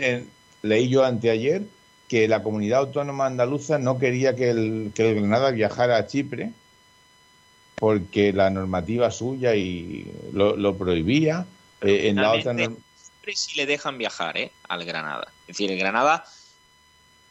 leí 0.62 0.88
yo 0.88 1.04
anteayer, 1.04 1.62
que 2.08 2.28
la 2.28 2.42
comunidad 2.42 2.80
autónoma 2.80 3.26
andaluza 3.26 3.78
no 3.78 3.98
quería 3.98 4.36
que 4.36 4.50
el, 4.50 4.92
que 4.94 5.10
el 5.10 5.16
Granada 5.16 5.50
viajara 5.50 5.96
a 5.96 6.06
Chipre 6.06 6.52
porque 7.76 8.32
la 8.32 8.50
normativa 8.50 9.10
suya 9.10 9.54
y 9.54 10.10
lo, 10.32 10.76
prohibía. 10.76 11.46
Eh, 11.82 12.08
en 12.08 12.16
la 12.16 12.32
otra 12.32 12.54
Siempre 12.54 13.36
si 13.36 13.56
le 13.56 13.66
dejan 13.66 13.98
viajar 13.98 14.36
¿eh? 14.38 14.50
al 14.68 14.84
Granada. 14.84 15.28
Es 15.42 15.48
decir, 15.48 15.70
el 15.70 15.78
Granada 15.78 16.24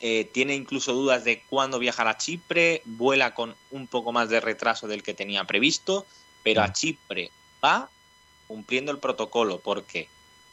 eh, 0.02 0.30
tiene 0.34 0.56
incluso 0.56 0.94
dudas 0.94 1.24
de 1.24 1.42
cuándo 1.50 1.80
viajar 1.80 2.08
a 2.08 2.18
Chipre, 2.18 2.82
vuela 2.86 3.34
con 3.34 3.56
un 3.72 3.88
poco 3.88 4.12
más 4.12 4.30
de 4.30 4.42
retraso 4.42 4.88
del 4.88 5.04
que 5.04 5.14
tenía 5.14 5.46
previsto, 5.46 6.06
pero 6.44 6.62
a. 6.62 6.74
Chipre 6.74 7.32
va 7.64 7.90
cumpliendo 8.48 8.92
el 8.92 9.00
protocolo 9.00 9.60
porque 9.60 10.08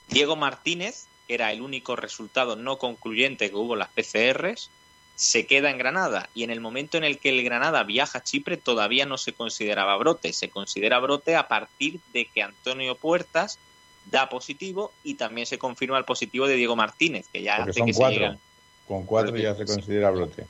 Diego 0.08 0.36
Martínez, 0.36 1.06
que 1.26 1.34
era 1.34 1.52
el 1.52 1.60
único 1.60 1.96
resultado 1.96 2.56
no 2.56 2.78
concluyente 2.78 3.50
que 3.50 3.56
hubo 3.56 3.74
en 3.74 3.80
las 3.80 3.90
PCRs, 3.90 4.70
se 5.16 5.46
queda 5.46 5.70
en 5.70 5.78
Granada 5.78 6.30
y 6.34 6.44
en 6.44 6.50
el 6.50 6.60
momento 6.60 6.96
en 6.96 7.04
el 7.04 7.18
que 7.18 7.28
el 7.28 7.42
Granada 7.42 7.82
viaja 7.82 8.18
a 8.18 8.22
Chipre 8.22 8.56
todavía 8.56 9.06
no 9.06 9.18
se 9.18 9.32
consideraba 9.32 9.96
brote, 9.96 10.32
se 10.32 10.48
considera 10.48 10.98
brote 11.00 11.36
a 11.36 11.48
partir 11.48 12.00
de 12.12 12.26
que 12.26 12.42
Antonio 12.42 12.96
Puertas 12.96 13.58
da 14.10 14.28
positivo 14.28 14.92
y 15.04 15.14
también 15.14 15.46
se 15.46 15.58
confirma 15.58 15.98
el 15.98 16.04
positivo 16.04 16.46
de 16.46 16.56
Diego 16.56 16.76
Martínez, 16.76 17.26
que 17.32 17.42
ya 17.42 17.56
hace 17.56 17.84
que 17.84 17.92
cuatro. 17.92 18.38
Con 18.86 19.04
cuatro 19.04 19.36
ya 19.36 19.54
se 19.54 19.64
considera 19.64 20.10
brote. 20.10 20.46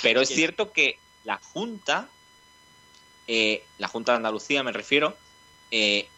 Pero 0.00 0.20
es 0.20 0.28
cierto 0.28 0.72
que 0.72 0.98
la 1.24 1.38
Junta, 1.38 2.08
eh, 3.26 3.64
la 3.78 3.88
Junta 3.88 4.12
de 4.12 4.16
Andalucía 4.16 4.62
me 4.62 4.72
refiero, 4.72 5.16
eh, 5.70 6.08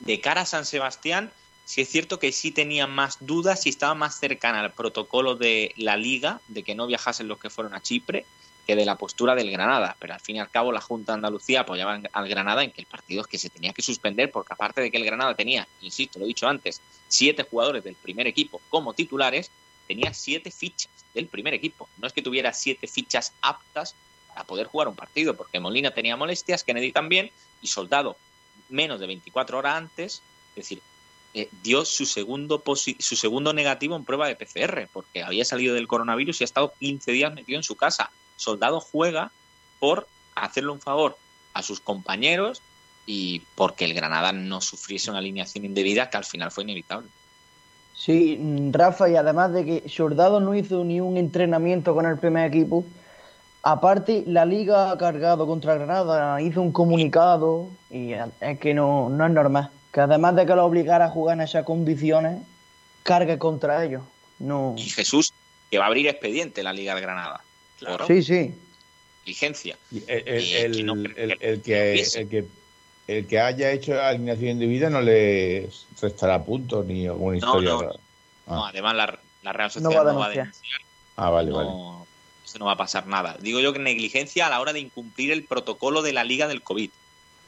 de 0.00 0.20
cara 0.20 0.42
a 0.42 0.46
San 0.46 0.64
Sebastián, 0.64 1.32
sí 1.64 1.80
es 1.80 1.88
cierto 1.88 2.18
que 2.18 2.32
sí 2.32 2.50
tenía 2.50 2.86
más 2.86 3.18
dudas 3.20 3.66
y 3.66 3.70
estaba 3.70 3.94
más 3.94 4.18
cercana 4.18 4.60
al 4.60 4.72
protocolo 4.72 5.34
de 5.34 5.72
la 5.76 5.96
liga, 5.96 6.40
de 6.48 6.62
que 6.62 6.74
no 6.74 6.86
viajasen 6.86 7.28
los 7.28 7.38
que 7.38 7.50
fueron 7.50 7.74
a 7.74 7.82
Chipre, 7.82 8.24
que 8.66 8.76
de 8.76 8.84
la 8.84 8.96
postura 8.96 9.34
del 9.34 9.50
Granada. 9.50 9.96
Pero 9.98 10.14
al 10.14 10.20
fin 10.20 10.36
y 10.36 10.40
al 10.40 10.50
cabo 10.50 10.72
la 10.72 10.80
Junta 10.80 11.12
de 11.12 11.16
Andalucía 11.16 11.60
apoyaba 11.60 12.00
al 12.12 12.28
Granada 12.28 12.64
en 12.64 12.70
que 12.70 12.80
el 12.80 12.86
partido 12.86 13.22
es 13.22 13.26
que 13.26 13.38
se 13.38 13.50
tenía 13.50 13.72
que 13.72 13.82
suspender 13.82 14.30
porque 14.30 14.52
aparte 14.52 14.80
de 14.80 14.90
que 14.90 14.96
el 14.96 15.04
Granada 15.04 15.34
tenía, 15.34 15.66
insisto, 15.80 16.18
lo 16.18 16.24
he 16.24 16.28
dicho 16.28 16.48
antes, 16.48 16.80
siete 17.08 17.46
jugadores 17.48 17.84
del 17.84 17.94
primer 17.94 18.26
equipo 18.26 18.60
como 18.70 18.94
titulares, 18.94 19.50
tenía 19.86 20.14
siete 20.14 20.50
fichas 20.50 20.90
del 21.14 21.26
primer 21.26 21.54
equipo. 21.54 21.88
No 21.98 22.06
es 22.06 22.12
que 22.12 22.22
tuviera 22.22 22.52
siete 22.52 22.86
fichas 22.86 23.32
aptas 23.40 23.94
para 24.28 24.44
poder 24.44 24.66
jugar 24.66 24.88
un 24.88 24.96
partido, 24.96 25.36
porque 25.36 25.60
Molina 25.60 25.92
tenía 25.92 26.16
molestias, 26.16 26.64
Kennedy 26.64 26.92
también, 26.92 27.30
y 27.62 27.68
Soldado 27.68 28.16
menos 28.68 29.00
de 29.00 29.06
24 29.06 29.58
horas 29.58 29.76
antes, 29.76 30.22
es 30.50 30.56
decir, 30.56 30.82
eh, 31.34 31.48
dio 31.62 31.84
su 31.84 32.06
segundo, 32.06 32.62
su 32.76 33.16
segundo 33.16 33.52
negativo 33.52 33.96
en 33.96 34.04
prueba 34.04 34.28
de 34.28 34.36
PCR, 34.36 34.88
porque 34.92 35.22
había 35.22 35.44
salido 35.44 35.74
del 35.74 35.88
coronavirus 35.88 36.40
y 36.40 36.44
ha 36.44 36.46
estado 36.46 36.72
15 36.78 37.12
días 37.12 37.34
metido 37.34 37.58
en 37.58 37.64
su 37.64 37.76
casa. 37.76 38.10
Soldado 38.36 38.80
juega 38.80 39.32
por 39.80 40.06
hacerle 40.34 40.70
un 40.70 40.80
favor 40.80 41.16
a 41.52 41.62
sus 41.62 41.80
compañeros 41.80 42.62
y 43.06 43.40
porque 43.54 43.84
el 43.84 43.94
Granada 43.94 44.32
no 44.32 44.60
sufriese 44.60 45.10
una 45.10 45.18
alineación 45.18 45.64
indebida 45.64 46.08
que 46.08 46.16
al 46.16 46.24
final 46.24 46.50
fue 46.50 46.64
inevitable. 46.64 47.08
Sí, 47.94 48.40
Rafa, 48.72 49.08
y 49.08 49.16
además 49.16 49.52
de 49.52 49.64
que 49.64 49.88
Soldado 49.88 50.40
no 50.40 50.54
hizo 50.54 50.84
ni 50.84 51.00
un 51.00 51.16
entrenamiento 51.16 51.94
con 51.94 52.06
el 52.06 52.18
primer 52.18 52.48
equipo, 52.48 52.84
aparte 53.62 54.24
la 54.26 54.44
liga 54.44 54.90
ha 54.90 54.98
cargado 54.98 55.46
contra 55.46 55.74
Granada, 55.74 56.40
hizo 56.42 56.60
un 56.60 56.72
comunicado 56.72 57.68
y 57.90 58.12
es 58.12 58.58
que 58.58 58.74
no, 58.74 59.08
no 59.08 59.26
es 59.26 59.32
normal 59.32 59.70
que 59.94 60.00
además 60.00 60.34
de 60.34 60.44
que 60.44 60.56
lo 60.56 60.64
obligara 60.64 61.04
a 61.04 61.08
jugar 61.08 61.36
en 61.36 61.44
esas 61.44 61.64
condiciones, 61.64 62.42
cargue 63.04 63.38
contra 63.38 63.84
ellos. 63.84 64.02
No. 64.40 64.74
Y 64.76 64.90
Jesús, 64.90 65.32
que 65.70 65.78
va 65.78 65.84
a 65.84 65.86
abrir 65.86 66.08
expediente 66.08 66.64
la 66.64 66.72
Liga 66.72 66.96
de 66.96 67.00
Granada. 67.00 67.44
Claro. 67.78 68.04
Sí, 68.08 68.20
sí. 68.24 68.52
Licencia. 69.24 69.78
El, 70.08 71.62
que, 71.62 72.44
el, 73.06 73.26
que, 73.26 73.38
haya 73.40 73.70
hecho 73.72 74.00
alineación 74.00 74.58
vida 74.58 74.90
no 74.90 75.00
le 75.00 75.68
restará 76.00 76.42
puntos 76.42 76.86
ni 76.86 77.06
alguna 77.06 77.36
historia. 77.36 77.70
No, 77.72 77.92
no. 78.46 78.66
además 78.66 78.94
la, 78.94 79.18
la, 79.42 79.52
Real 79.52 79.70
Sociedad 79.70 80.04
no 80.04 80.18
va, 80.18 80.26
a 80.26 80.30
denunciar. 80.30 80.80
Ah, 81.16 81.30
vale, 81.30 81.52
vale. 81.52 81.70
Eso 82.44 82.58
no 82.58 82.66
va 82.66 82.72
a 82.72 82.76
pasar 82.76 83.06
nada. 83.06 83.36
Digo 83.40 83.60
yo 83.60 83.72
que 83.72 83.78
negligencia 83.78 84.46
a 84.46 84.50
la 84.50 84.60
hora 84.60 84.72
de 84.72 84.80
incumplir 84.80 85.32
el 85.32 85.44
protocolo 85.44 86.02
de 86.02 86.12
la 86.12 86.24
Liga 86.24 86.48
del 86.48 86.62
COVID. 86.62 86.90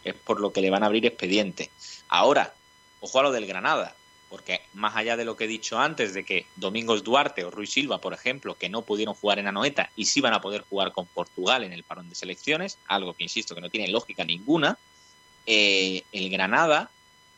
Es 0.04 0.14
por 0.14 0.40
lo 0.40 0.52
que 0.52 0.60
le 0.60 0.70
van 0.70 0.82
a 0.82 0.86
abrir 0.86 1.04
expediente. 1.04 1.70
Ahora, 2.08 2.54
ojo 3.00 3.20
a 3.20 3.22
lo 3.24 3.32
del 3.32 3.46
Granada, 3.46 3.94
porque 4.28 4.60
más 4.72 4.96
allá 4.96 5.16
de 5.16 5.24
lo 5.24 5.36
que 5.36 5.44
he 5.44 5.48
dicho 5.48 5.78
antes, 5.78 6.14
de 6.14 6.24
que 6.24 6.46
Domingos 6.56 7.04
Duarte 7.04 7.44
o 7.44 7.50
Ruiz 7.50 7.70
Silva, 7.70 8.00
por 8.00 8.12
ejemplo, 8.12 8.56
que 8.56 8.68
no 8.68 8.82
pudieron 8.82 9.14
jugar 9.14 9.38
en 9.38 9.46
Anoeta 9.46 9.90
y 9.96 10.06
sí 10.06 10.20
van 10.20 10.34
a 10.34 10.40
poder 10.40 10.62
jugar 10.68 10.92
con 10.92 11.06
Portugal 11.06 11.64
en 11.64 11.72
el 11.72 11.84
parón 11.84 12.08
de 12.08 12.14
selecciones, 12.14 12.78
algo 12.86 13.14
que 13.14 13.24
insisto 13.24 13.54
que 13.54 13.60
no 13.60 13.70
tiene 13.70 13.88
lógica 13.88 14.24
ninguna, 14.24 14.78
eh, 15.46 16.02
el 16.12 16.30
Granada 16.30 16.90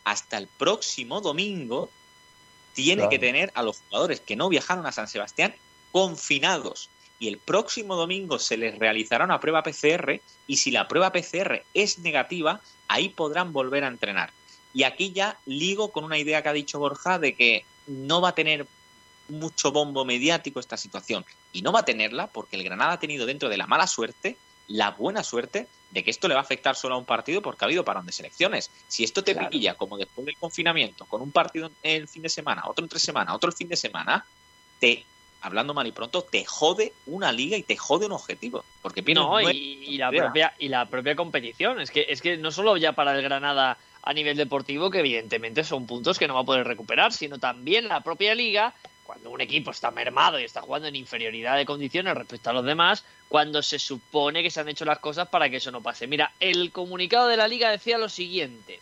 hasta 0.04 0.38
el 0.38 0.46
próximo 0.46 1.20
domingo 1.20 1.90
tiene 2.74 3.08
que 3.08 3.18
tener 3.18 3.50
a 3.54 3.62
los 3.62 3.80
jugadores 3.80 4.20
que 4.20 4.36
no 4.36 4.48
viajaron 4.48 4.86
a 4.86 4.92
San 4.92 5.08
Sebastián 5.08 5.54
confinados. 5.92 6.88
Y 7.18 7.26
el 7.26 7.38
próximo 7.38 7.96
domingo 7.96 8.38
se 8.38 8.56
les 8.56 8.78
realizará 8.78 9.24
una 9.24 9.40
prueba 9.40 9.64
PCR 9.64 10.20
y 10.46 10.56
si 10.58 10.70
la 10.70 10.86
prueba 10.86 11.12
PCR 11.12 11.64
es 11.74 11.98
negativa, 11.98 12.60
ahí 12.86 13.08
podrán 13.08 13.52
volver 13.52 13.82
a 13.82 13.88
entrenar. 13.88 14.30
Y 14.72 14.84
aquí 14.84 15.12
ya 15.12 15.38
ligo 15.44 15.90
con 15.90 16.04
una 16.04 16.18
idea 16.18 16.42
que 16.42 16.48
ha 16.48 16.52
dicho 16.52 16.78
Borja 16.78 17.18
de 17.18 17.34
que 17.34 17.64
no 17.88 18.20
va 18.20 18.28
a 18.28 18.34
tener 18.34 18.66
mucho 19.28 19.72
bombo 19.72 20.04
mediático 20.04 20.60
esta 20.60 20.76
situación. 20.76 21.24
Y 21.52 21.62
no 21.62 21.72
va 21.72 21.80
a 21.80 21.84
tenerla 21.84 22.28
porque 22.28 22.56
el 22.56 22.64
Granada 22.64 22.92
ha 22.92 23.00
tenido 23.00 23.26
dentro 23.26 23.48
de 23.48 23.56
la 23.56 23.66
mala 23.66 23.86
suerte 23.86 24.36
la 24.68 24.92
buena 24.92 25.24
suerte 25.24 25.66
de 25.90 26.04
que 26.04 26.10
esto 26.10 26.28
le 26.28 26.34
va 26.34 26.40
a 26.40 26.42
afectar 26.42 26.76
solo 26.76 26.94
a 26.94 26.98
un 26.98 27.04
partido 27.04 27.40
porque 27.40 27.64
ha 27.64 27.66
habido 27.66 27.84
parón 27.84 28.06
de 28.06 28.12
selecciones. 28.12 28.70
Si 28.88 29.04
esto 29.04 29.24
te 29.24 29.34
piquilla 29.34 29.74
como 29.74 29.96
después 29.96 30.26
del 30.26 30.36
confinamiento, 30.36 31.06
con 31.06 31.22
un 31.22 31.32
partido 31.32 31.70
el 31.82 32.08
fin 32.08 32.22
de 32.22 32.28
semana, 32.28 32.62
otro 32.66 32.84
entre 32.84 32.98
semana, 32.98 33.34
otro 33.34 33.50
el 33.50 33.56
fin 33.56 33.68
de 33.68 33.76
semana, 33.76 34.24
te 34.78 35.04
hablando 35.40 35.74
mal 35.74 35.86
y 35.86 35.92
pronto, 35.92 36.22
te 36.22 36.44
jode 36.44 36.92
una 37.06 37.32
liga 37.32 37.56
y 37.56 37.62
te 37.62 37.76
jode 37.76 38.06
un 38.06 38.12
objetivo. 38.12 38.64
Porque 38.82 39.02
no, 39.14 39.40
y, 39.40 39.96
la 39.96 40.10
propia, 40.10 40.54
y 40.58 40.68
la 40.68 40.86
propia 40.86 41.16
competición. 41.16 41.80
Es 41.80 41.90
que, 41.90 42.06
es 42.08 42.20
que 42.20 42.36
no 42.36 42.50
solo 42.50 42.76
ya 42.76 42.92
para 42.92 43.14
el 43.14 43.22
Granada 43.22 43.78
a 44.02 44.12
nivel 44.12 44.36
deportivo, 44.36 44.90
que 44.90 45.00
evidentemente 45.00 45.64
son 45.64 45.86
puntos 45.86 46.18
que 46.18 46.26
no 46.26 46.34
va 46.34 46.40
a 46.40 46.44
poder 46.44 46.66
recuperar, 46.66 47.12
sino 47.12 47.38
también 47.38 47.88
la 47.88 48.00
propia 48.00 48.34
liga, 48.34 48.74
cuando 49.08 49.30
un 49.30 49.40
equipo 49.40 49.70
está 49.70 49.90
mermado 49.90 50.38
y 50.38 50.44
está 50.44 50.60
jugando 50.60 50.86
en 50.86 50.94
inferioridad 50.94 51.56
de 51.56 51.64
condiciones 51.64 52.14
respecto 52.14 52.50
a 52.50 52.52
los 52.52 52.62
demás, 52.62 53.04
cuando 53.30 53.62
se 53.62 53.78
supone 53.78 54.42
que 54.42 54.50
se 54.50 54.60
han 54.60 54.68
hecho 54.68 54.84
las 54.84 54.98
cosas 54.98 55.28
para 55.28 55.48
que 55.48 55.56
eso 55.56 55.70
no 55.70 55.80
pase. 55.80 56.06
Mira, 56.06 56.30
el 56.40 56.70
comunicado 56.72 57.26
de 57.26 57.38
la 57.38 57.48
liga 57.48 57.70
decía 57.70 57.96
lo 57.96 58.10
siguiente. 58.10 58.80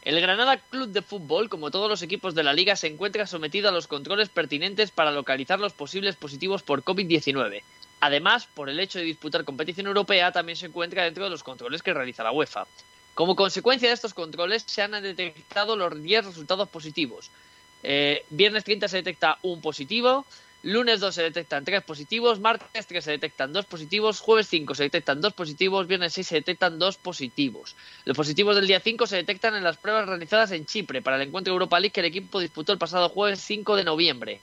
El 0.00 0.22
Granada 0.22 0.56
Club 0.56 0.88
de 0.88 1.02
Fútbol, 1.02 1.50
como 1.50 1.70
todos 1.70 1.90
los 1.90 2.00
equipos 2.00 2.34
de 2.34 2.44
la 2.44 2.54
liga, 2.54 2.76
se 2.76 2.86
encuentra 2.86 3.26
sometido 3.26 3.68
a 3.68 3.72
los 3.72 3.86
controles 3.86 4.30
pertinentes 4.30 4.90
para 4.90 5.10
localizar 5.10 5.60
los 5.60 5.74
posibles 5.74 6.16
positivos 6.16 6.62
por 6.62 6.82
COVID-19. 6.82 7.60
Además, 8.00 8.48
por 8.54 8.70
el 8.70 8.80
hecho 8.80 8.98
de 8.98 9.04
disputar 9.04 9.44
competición 9.44 9.86
europea, 9.86 10.32
también 10.32 10.56
se 10.56 10.64
encuentra 10.64 11.04
dentro 11.04 11.24
de 11.24 11.30
los 11.30 11.42
controles 11.42 11.82
que 11.82 11.92
realiza 11.92 12.24
la 12.24 12.32
UEFA. 12.32 12.66
Como 13.12 13.36
consecuencia 13.36 13.88
de 13.88 13.94
estos 13.94 14.14
controles, 14.14 14.64
se 14.66 14.80
han 14.80 14.92
detectado 14.92 15.76
los 15.76 16.02
10 16.02 16.24
resultados 16.24 16.70
positivos. 16.70 17.30
Eh, 17.90 18.22
viernes 18.28 18.64
30 18.64 18.86
se 18.86 18.98
detecta 18.98 19.38
un 19.40 19.62
positivo, 19.62 20.26
Lunes 20.62 21.00
2 21.00 21.14
se 21.14 21.22
detectan 21.22 21.64
3 21.64 21.82
positivos, 21.82 22.38
martes 22.38 22.86
3 22.86 23.02
se 23.02 23.12
detectan 23.12 23.50
2 23.50 23.64
positivos, 23.64 24.20
jueves 24.20 24.46
5 24.48 24.74
se 24.74 24.82
detectan 24.82 25.22
2 25.22 25.32
positivos, 25.32 25.86
viernes 25.86 26.12
6 26.12 26.26
se 26.26 26.34
detectan 26.34 26.78
2 26.78 26.98
positivos. 26.98 27.76
Los 28.04 28.14
positivos 28.14 28.56
del 28.56 28.66
día 28.66 28.80
5 28.80 29.06
se 29.06 29.16
detectan 29.16 29.54
en 29.54 29.64
las 29.64 29.78
pruebas 29.78 30.06
realizadas 30.06 30.50
en 30.50 30.66
Chipre 30.66 31.00
para 31.00 31.16
el 31.16 31.22
encuentro 31.22 31.54
Europa 31.54 31.80
League 31.80 31.92
que 31.92 32.00
el 32.00 32.06
equipo 32.06 32.40
disputó 32.40 32.74
el 32.74 32.78
pasado 32.78 33.08
jueves 33.08 33.40
5 33.40 33.74
de 33.76 33.84
noviembre. 33.84 34.40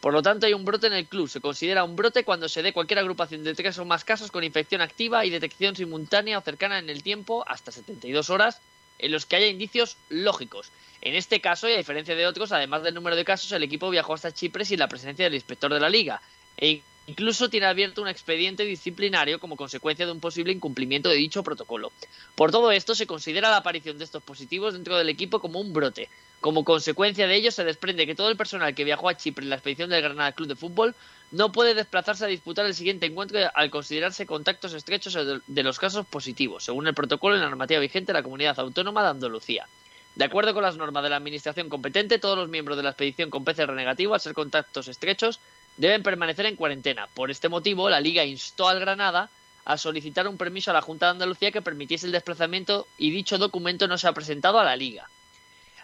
Por 0.00 0.12
lo 0.12 0.22
tanto, 0.22 0.46
hay 0.46 0.54
un 0.54 0.64
brote 0.64 0.86
en 0.86 0.92
el 0.92 1.06
club. 1.06 1.28
Se 1.28 1.40
considera 1.40 1.82
un 1.82 1.96
brote 1.96 2.22
cuando 2.22 2.48
se 2.48 2.62
dé 2.62 2.72
cualquier 2.72 3.00
agrupación 3.00 3.42
de 3.42 3.54
3 3.54 3.78
o 3.78 3.84
más 3.84 4.04
casos 4.04 4.30
con 4.30 4.44
infección 4.44 4.80
activa 4.80 5.24
y 5.24 5.30
detección 5.30 5.74
simultánea 5.74 6.38
o 6.38 6.42
cercana 6.42 6.78
en 6.78 6.88
el 6.88 7.02
tiempo, 7.02 7.44
hasta 7.48 7.72
72 7.72 8.30
horas, 8.30 8.60
en 8.98 9.12
los 9.12 9.26
que 9.26 9.36
haya 9.36 9.46
indicios 9.46 9.96
lógicos. 10.08 10.70
En 11.02 11.14
este 11.14 11.40
caso, 11.40 11.68
y 11.68 11.72
a 11.72 11.76
diferencia 11.76 12.16
de 12.16 12.26
otros, 12.26 12.52
además 12.52 12.82
del 12.82 12.94
número 12.94 13.16
de 13.16 13.24
casos, 13.24 13.52
el 13.52 13.62
equipo 13.62 13.90
viajó 13.90 14.14
hasta 14.14 14.32
Chipre 14.32 14.64
sin 14.64 14.78
la 14.78 14.88
presencia 14.88 15.24
del 15.24 15.34
inspector 15.34 15.72
de 15.72 15.80
la 15.80 15.88
liga. 15.88 16.20
E 16.56 16.82
incluso 17.06 17.48
tiene 17.48 17.66
abierto 17.66 18.02
un 18.02 18.08
expediente 18.08 18.64
disciplinario 18.64 19.38
como 19.38 19.56
consecuencia 19.56 20.06
de 20.06 20.12
un 20.12 20.20
posible 20.20 20.52
incumplimiento 20.52 21.08
de 21.08 21.16
dicho 21.16 21.42
protocolo. 21.42 21.92
Por 22.34 22.50
todo 22.50 22.72
esto, 22.72 22.94
se 22.94 23.06
considera 23.06 23.50
la 23.50 23.58
aparición 23.58 23.98
de 23.98 24.04
estos 24.04 24.22
positivos 24.22 24.72
dentro 24.72 24.96
del 24.96 25.08
equipo 25.08 25.40
como 25.40 25.60
un 25.60 25.72
brote. 25.72 26.08
Como 26.40 26.64
consecuencia 26.64 27.26
de 27.26 27.34
ello, 27.34 27.50
se 27.50 27.64
desprende 27.64 28.06
que 28.06 28.14
todo 28.14 28.30
el 28.30 28.36
personal 28.36 28.74
que 28.74 28.84
viajó 28.84 29.08
a 29.08 29.16
Chipre 29.16 29.44
en 29.44 29.50
la 29.50 29.56
expedición 29.56 29.90
del 29.90 30.02
Granada 30.02 30.32
Club 30.32 30.48
de 30.48 30.56
Fútbol 30.56 30.94
no 31.32 31.50
puede 31.50 31.74
desplazarse 31.74 32.24
a 32.24 32.28
disputar 32.28 32.66
el 32.66 32.74
siguiente 32.74 33.06
encuentro 33.06 33.38
al 33.52 33.70
considerarse 33.70 34.26
contactos 34.26 34.74
estrechos 34.74 35.16
de 35.46 35.62
los 35.62 35.78
casos 35.78 36.06
positivos, 36.06 36.64
según 36.64 36.86
el 36.86 36.94
protocolo 36.94 37.36
y 37.36 37.40
la 37.40 37.48
normativa 37.48 37.80
vigente 37.80 38.12
de 38.12 38.18
la 38.18 38.22
Comunidad 38.22 38.58
Autónoma 38.60 39.02
de 39.02 39.08
Andalucía. 39.08 39.66
De 40.14 40.24
acuerdo 40.24 40.54
con 40.54 40.62
las 40.62 40.76
normas 40.76 41.02
de 41.02 41.10
la 41.10 41.16
Administración 41.16 41.68
competente, 41.68 42.18
todos 42.18 42.38
los 42.38 42.48
miembros 42.48 42.76
de 42.76 42.82
la 42.82 42.90
expedición 42.90 43.28
con 43.28 43.44
PCR 43.44 43.72
negativo, 43.72 44.14
al 44.14 44.20
ser 44.20 44.32
contactos 44.32 44.88
estrechos, 44.88 45.40
deben 45.76 46.02
permanecer 46.02 46.46
en 46.46 46.56
cuarentena. 46.56 47.08
Por 47.12 47.30
este 47.30 47.48
motivo, 47.48 47.90
la 47.90 48.00
Liga 48.00 48.24
instó 48.24 48.68
al 48.68 48.80
Granada 48.80 49.28
a 49.66 49.76
solicitar 49.76 50.26
un 50.28 50.38
permiso 50.38 50.70
a 50.70 50.74
la 50.74 50.80
Junta 50.80 51.06
de 51.06 51.12
Andalucía 51.12 51.50
que 51.50 51.60
permitiese 51.60 52.06
el 52.06 52.12
desplazamiento 52.12 52.86
y 52.96 53.10
dicho 53.10 53.36
documento 53.36 53.88
no 53.88 53.98
se 53.98 54.08
ha 54.08 54.12
presentado 54.12 54.58
a 54.58 54.64
la 54.64 54.76
Liga. 54.76 55.10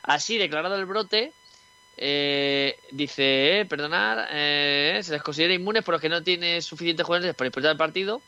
Así, 0.02 0.38
declarado 0.38 0.74
el 0.76 0.86
brote, 0.86 1.32
eh, 1.96 2.78
dice, 2.90 3.60
eh, 3.60 3.66
eh, 3.70 5.00
se 5.02 5.12
les 5.12 5.22
considera 5.22 5.54
inmunes 5.54 5.84
por 5.84 5.92
los 5.92 6.00
que 6.00 6.08
no 6.08 6.22
tiene 6.22 6.60
suficientes 6.62 7.06
jugadores 7.06 7.34
para 7.34 7.48
disputar 7.48 7.70
el 7.70 7.76
partido. 7.76 8.22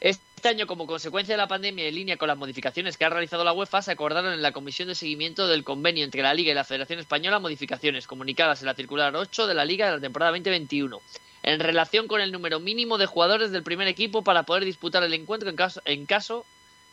Este 0.00 0.48
año, 0.48 0.66
como 0.66 0.86
consecuencia 0.86 1.34
de 1.34 1.38
la 1.38 1.46
pandemia 1.46 1.86
en 1.86 1.94
línea 1.94 2.16
con 2.16 2.28
las 2.28 2.38
modificaciones 2.38 2.96
que 2.96 3.04
ha 3.04 3.10
realizado 3.10 3.44
la 3.44 3.52
UEFA, 3.52 3.82
se 3.82 3.92
acordaron 3.92 4.32
en 4.32 4.40
la 4.40 4.52
Comisión 4.52 4.88
de 4.88 4.94
Seguimiento 4.94 5.46
del 5.46 5.62
Convenio 5.62 6.04
entre 6.04 6.22
la 6.22 6.32
Liga 6.32 6.52
y 6.52 6.54
la 6.54 6.64
Federación 6.64 6.98
Española 6.98 7.38
modificaciones 7.38 8.06
comunicadas 8.06 8.60
en 8.60 8.66
la 8.66 8.74
circular 8.74 9.14
8 9.14 9.46
de 9.46 9.54
la 9.54 9.66
Liga 9.66 9.86
de 9.86 9.96
la 9.96 10.00
temporada 10.00 10.32
2021 10.32 11.00
en 11.42 11.60
relación 11.60 12.06
con 12.06 12.20
el 12.20 12.32
número 12.32 12.60
mínimo 12.60 12.98
de 12.98 13.06
jugadores 13.06 13.50
del 13.50 13.62
primer 13.62 13.88
equipo 13.88 14.22
para 14.22 14.42
poder 14.42 14.64
disputar 14.64 15.02
el 15.02 15.14
encuentro 15.14 15.48
en 15.48 15.56
caso, 15.56 15.80
en 15.84 16.06
caso 16.06 16.44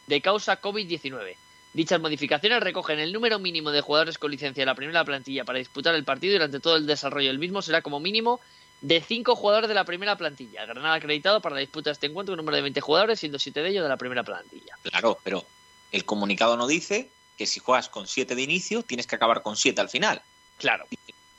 de 0.07 0.21
causa 0.21 0.61
COVID-19. 0.61 1.35
Dichas 1.77 2.01
modificaciones 2.01 2.59
recogen 2.59 2.97
el 2.97 3.13
número 3.13 3.37
mínimo 3.37 3.69
de 3.69 3.81
jugadores 3.81 4.17
con 4.17 4.31
licencia 4.31 4.63
de 4.63 4.65
la 4.65 4.73
primera 4.73 5.05
plantilla 5.05 5.45
para 5.45 5.59
disputar 5.59 5.93
el 5.93 6.03
partido 6.03 6.31
y 6.31 6.37
durante 6.37 6.59
todo 6.59 6.75
el 6.75 6.87
desarrollo 6.87 7.27
del 7.27 7.37
mismo 7.37 7.61
será 7.61 7.83
como 7.83 7.99
mínimo 7.99 8.41
de 8.81 8.99
cinco 8.99 9.35
jugadores 9.35 9.67
de 9.69 9.75
la 9.75 9.85
primera 9.85 10.17
plantilla. 10.17 10.65
Granada 10.65 10.95
acreditado 10.95 11.39
para 11.39 11.53
la 11.53 11.61
disputa 11.61 11.91
de 11.91 11.93
este 11.93 12.07
encuentro 12.07 12.33
un 12.33 12.37
número 12.37 12.55
de 12.55 12.63
20 12.63 12.81
jugadores, 12.81 13.19
siendo 13.19 13.37
siete 13.37 13.61
de 13.61 13.69
ellos 13.69 13.83
de 13.83 13.89
la 13.89 13.97
primera 13.97 14.23
plantilla. 14.23 14.75
Claro, 14.81 15.19
pero 15.23 15.45
el 15.91 16.03
comunicado 16.03 16.57
no 16.57 16.65
dice 16.65 17.11
que 17.37 17.45
si 17.45 17.59
juegas 17.59 17.89
con 17.89 18.07
siete 18.07 18.33
de 18.33 18.41
inicio 18.41 18.81
tienes 18.81 19.05
que 19.05 19.15
acabar 19.15 19.43
con 19.43 19.55
siete 19.55 19.79
al 19.79 19.89
final. 19.89 20.19
Claro. 20.57 20.87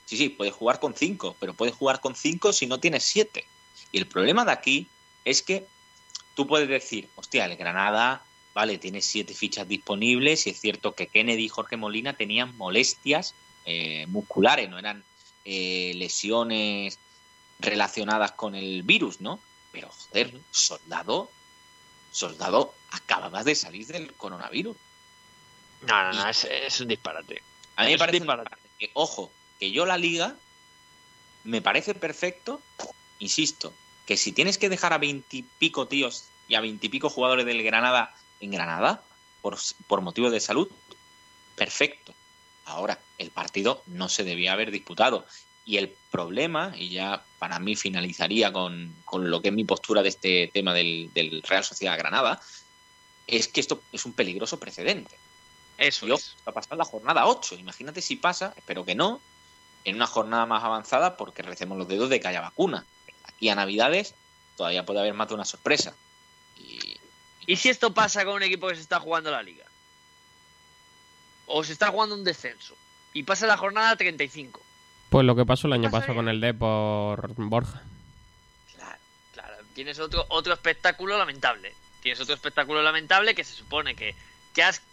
Sí, 0.05 0.15
sí, 0.15 0.29
puedes 0.29 0.53
jugar 0.53 0.79
con 0.79 0.95
cinco, 0.95 1.35
pero 1.41 1.53
puedes 1.53 1.75
jugar 1.75 1.99
con 1.99 2.15
cinco 2.15 2.53
si 2.53 2.65
no 2.65 2.79
tienes 2.79 3.03
siete. 3.03 3.43
Y 3.91 3.97
el 3.97 4.07
problema 4.07 4.45
de 4.45 4.53
aquí 4.53 4.87
es 5.25 5.41
que 5.41 5.67
tú 6.33 6.47
puedes 6.47 6.69
decir, 6.69 7.09
hostia, 7.17 7.43
el 7.43 7.57
Granada, 7.57 8.23
vale, 8.59 8.77
tiene 8.77 9.01
siete 9.01 9.33
fichas 9.33 9.65
disponibles 9.69 10.45
y 10.45 10.49
es 10.49 10.59
cierto 10.59 10.93
que 10.93 11.07
Kennedy 11.07 11.45
y 11.45 11.47
Jorge 11.47 11.77
Molina 11.77 12.11
tenían 12.17 12.57
molestias 12.57 13.33
eh, 13.63 14.05
musculares, 14.07 14.69
no 14.69 14.77
eran 14.77 15.01
eh, 15.45 15.93
lesiones 15.95 16.99
relacionadas 17.59 18.33
con 18.33 18.55
el 18.55 18.83
virus, 18.83 19.21
¿no? 19.21 19.39
Pero, 19.71 19.87
joder, 19.87 20.37
soldado, 20.51 21.31
soldado, 22.11 22.73
acababas 22.91 23.45
de 23.45 23.55
salir 23.55 23.87
del 23.87 24.11
coronavirus. 24.15 24.75
No, 25.87 26.03
no, 26.03 26.11
no, 26.11 26.29
es, 26.29 26.81
un 26.81 26.89
disparate. 26.89 27.41
A 27.77 27.85
mí 27.85 27.91
me 27.91 27.97
parece 27.97 28.19
disparate. 28.19 28.57
que, 28.77 28.91
ojo, 28.93 29.31
que 29.57 29.71
yo 29.71 29.85
la 29.85 29.97
liga 29.97 30.35
me 31.45 31.61
parece 31.61 31.95
perfecto, 31.95 32.61
insisto, 33.19 33.73
que 34.05 34.17
si 34.17 34.33
tienes 34.33 34.57
que 34.57 34.67
dejar 34.67 34.91
a 34.91 34.97
veintipico 34.97 35.87
tíos 35.87 36.25
y 36.49 36.55
a 36.55 36.59
veintipico 36.59 37.09
jugadores 37.09 37.45
del 37.45 37.63
Granada 37.63 38.13
en 38.39 38.51
Granada 38.51 39.01
por, 39.41 39.57
por 39.87 40.01
motivos 40.01 40.31
de 40.31 40.39
salud, 40.39 40.69
perfecto. 41.55 42.13
Ahora, 42.65 42.99
el 43.17 43.31
partido 43.31 43.83
no 43.87 44.09
se 44.09 44.23
debía 44.23 44.53
haber 44.53 44.71
disputado. 44.71 45.25
Y 45.65 45.77
el 45.77 45.93
problema, 46.09 46.73
y 46.75 46.89
ya 46.89 47.23
para 47.37 47.59
mí 47.59 47.75
finalizaría 47.75 48.51
con, 48.51 48.95
lo 49.11 49.41
que 49.41 49.49
es 49.49 49.53
mi 49.53 49.65
postura 49.65 50.01
de 50.01 50.09
este 50.09 50.49
tema 50.53 50.73
del, 50.73 51.43
Real 51.47 51.63
Sociedad 51.63 51.97
Granada, 51.97 52.41
es 53.27 53.47
que 53.47 53.59
esto 53.59 53.81
es 53.91 54.05
un 54.05 54.13
peligroso 54.13 54.59
precedente. 54.59 55.15
Eso 55.77 56.07
Yo, 56.07 56.15
va 56.15 56.51
a 56.51 56.53
pasar 56.53 56.77
la 56.77 56.85
jornada 56.85 57.27
8. 57.27 57.55
Imagínate 57.55 58.01
si 58.01 58.15
pasa, 58.15 58.53
espero 58.57 58.83
que 58.83 58.95
no, 58.95 59.21
en 59.85 59.95
una 59.95 60.07
jornada 60.07 60.45
más 60.45 60.63
avanzada 60.63 61.17
porque 61.17 61.43
recemos 61.43 61.77
los 61.77 61.87
dedos 61.87 62.09
de 62.09 62.19
que 62.19 62.27
haya 62.27 62.41
vacuna. 62.41 62.85
Aquí 63.23 63.49
a 63.49 63.55
Navidades 63.55 64.15
todavía 64.57 64.85
puede 64.85 64.99
haber 64.99 65.13
más 65.13 65.27
de 65.27 65.35
una 65.35 65.45
sorpresa. 65.45 65.93
Y, 66.57 66.88
¿Y 67.49 67.55
si 67.55 67.67
esto 67.69 67.95
pasa 67.95 68.23
con 68.25 68.35
un 68.35 68.43
equipo 68.43 68.67
que 68.67 68.75
se 68.75 68.81
está 68.81 68.99
jugando 68.99 69.31
la 69.31 69.41
liga? 69.41 69.65
O 71.47 71.63
se 71.63 71.73
está 71.73 71.87
jugando 71.87 72.13
un 72.13 72.23
descenso. 72.23 72.77
Y 73.11 73.23
pasa 73.23 73.47
la 73.47 73.57
jornada 73.57 73.95
35. 73.95 74.61
Pues 75.09 75.25
lo 75.25 75.35
que 75.35 75.47
pasó 75.47 75.65
el 75.65 75.73
año 75.73 75.89
pasado 75.89 76.13
con 76.13 76.29
el 76.29 76.41
D 76.41 76.53
por 76.53 77.33
Borja. 77.33 77.81
Claro, 78.75 78.99
claro. 79.33 79.55
Tienes 79.73 79.97
otro, 79.97 80.27
otro 80.29 80.53
espectáculo 80.53 81.17
lamentable. 81.17 81.73
Tienes 82.03 82.21
otro 82.21 82.35
espectáculo 82.35 82.83
lamentable 82.83 83.33
que 83.33 83.43
se 83.43 83.55
supone 83.55 83.95
que, 83.95 84.13
que 84.53 84.61
has 84.61 84.83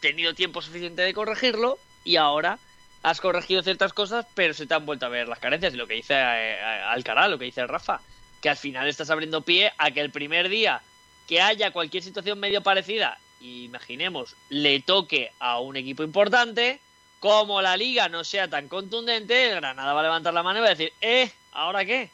tenido 0.00 0.32
tiempo 0.32 0.62
suficiente 0.62 1.02
de 1.02 1.12
corregirlo 1.12 1.78
y 2.02 2.16
ahora 2.16 2.58
has 3.02 3.20
corregido 3.20 3.62
ciertas 3.62 3.92
cosas, 3.92 4.24
pero 4.34 4.54
se 4.54 4.66
te 4.66 4.72
han 4.72 4.86
vuelto 4.86 5.04
a 5.04 5.10
ver 5.10 5.28
las 5.28 5.38
carencias. 5.38 5.74
Y 5.74 5.76
lo 5.76 5.86
que 5.86 5.96
dice 5.96 6.14
eh, 6.14 6.62
Alcaraz, 6.62 7.28
lo 7.28 7.38
que 7.38 7.44
dice 7.44 7.66
Rafa, 7.66 8.00
que 8.40 8.48
al 8.48 8.56
final 8.56 8.88
estás 8.88 9.10
abriendo 9.10 9.42
pie 9.42 9.74
a 9.76 9.90
que 9.90 10.00
el 10.00 10.10
primer 10.10 10.48
día 10.48 10.80
que 11.26 11.40
haya 11.40 11.70
cualquier 11.70 12.02
situación 12.02 12.38
medio 12.38 12.62
parecida, 12.62 13.18
imaginemos, 13.40 14.36
le 14.48 14.80
toque 14.80 15.32
a 15.38 15.60
un 15.60 15.76
equipo 15.76 16.02
importante, 16.02 16.80
como 17.20 17.62
la 17.62 17.76
liga 17.76 18.08
no 18.08 18.24
sea 18.24 18.48
tan 18.48 18.68
contundente, 18.68 19.50
Granada 19.50 19.92
va 19.92 20.00
a 20.00 20.04
levantar 20.04 20.34
la 20.34 20.42
mano 20.42 20.58
y 20.58 20.62
va 20.62 20.68
a 20.68 20.70
decir, 20.70 20.92
eh, 21.00 21.30
¿ahora 21.52 21.84
qué? 21.84 22.10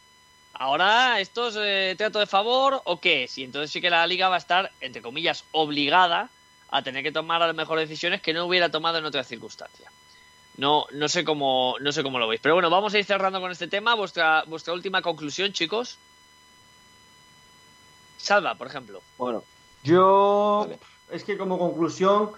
¿Ahora 0.54 1.20
esto 1.20 1.48
es 1.48 1.56
eh, 1.58 1.94
trato 1.96 2.18
de 2.18 2.26
favor 2.26 2.82
o 2.84 3.00
qué? 3.00 3.26
Si 3.28 3.42
entonces 3.42 3.70
sí 3.70 3.80
que 3.80 3.90
la 3.90 4.06
liga 4.06 4.28
va 4.28 4.36
a 4.36 4.38
estar, 4.38 4.70
entre 4.80 5.02
comillas, 5.02 5.44
obligada 5.52 6.30
a 6.70 6.82
tener 6.82 7.02
que 7.02 7.12
tomar 7.12 7.42
a 7.42 7.46
lo 7.46 7.54
mejor 7.54 7.78
decisiones 7.78 8.22
que 8.22 8.32
no 8.32 8.46
hubiera 8.46 8.70
tomado 8.70 8.98
en 8.98 9.04
otras 9.04 9.26
circunstancias. 9.26 9.92
No, 10.56 10.86
no 10.92 11.08
sé 11.08 11.24
cómo, 11.24 11.76
no 11.80 11.92
sé 11.92 12.02
cómo 12.02 12.18
lo 12.18 12.28
veis. 12.28 12.40
Pero 12.42 12.54
bueno, 12.54 12.70
vamos 12.70 12.92
a 12.94 12.98
ir 12.98 13.04
cerrando 13.04 13.40
con 13.40 13.50
este 13.50 13.68
tema. 13.68 13.94
Vuestra, 13.94 14.44
vuestra 14.46 14.74
última 14.74 15.00
conclusión, 15.00 15.52
chicos. 15.52 15.98
Salva, 18.22 18.54
por 18.54 18.68
ejemplo. 18.68 19.00
Bueno, 19.18 19.42
yo 19.82 20.68
es 21.10 21.24
que 21.24 21.36
como 21.36 21.58
conclusión 21.58 22.30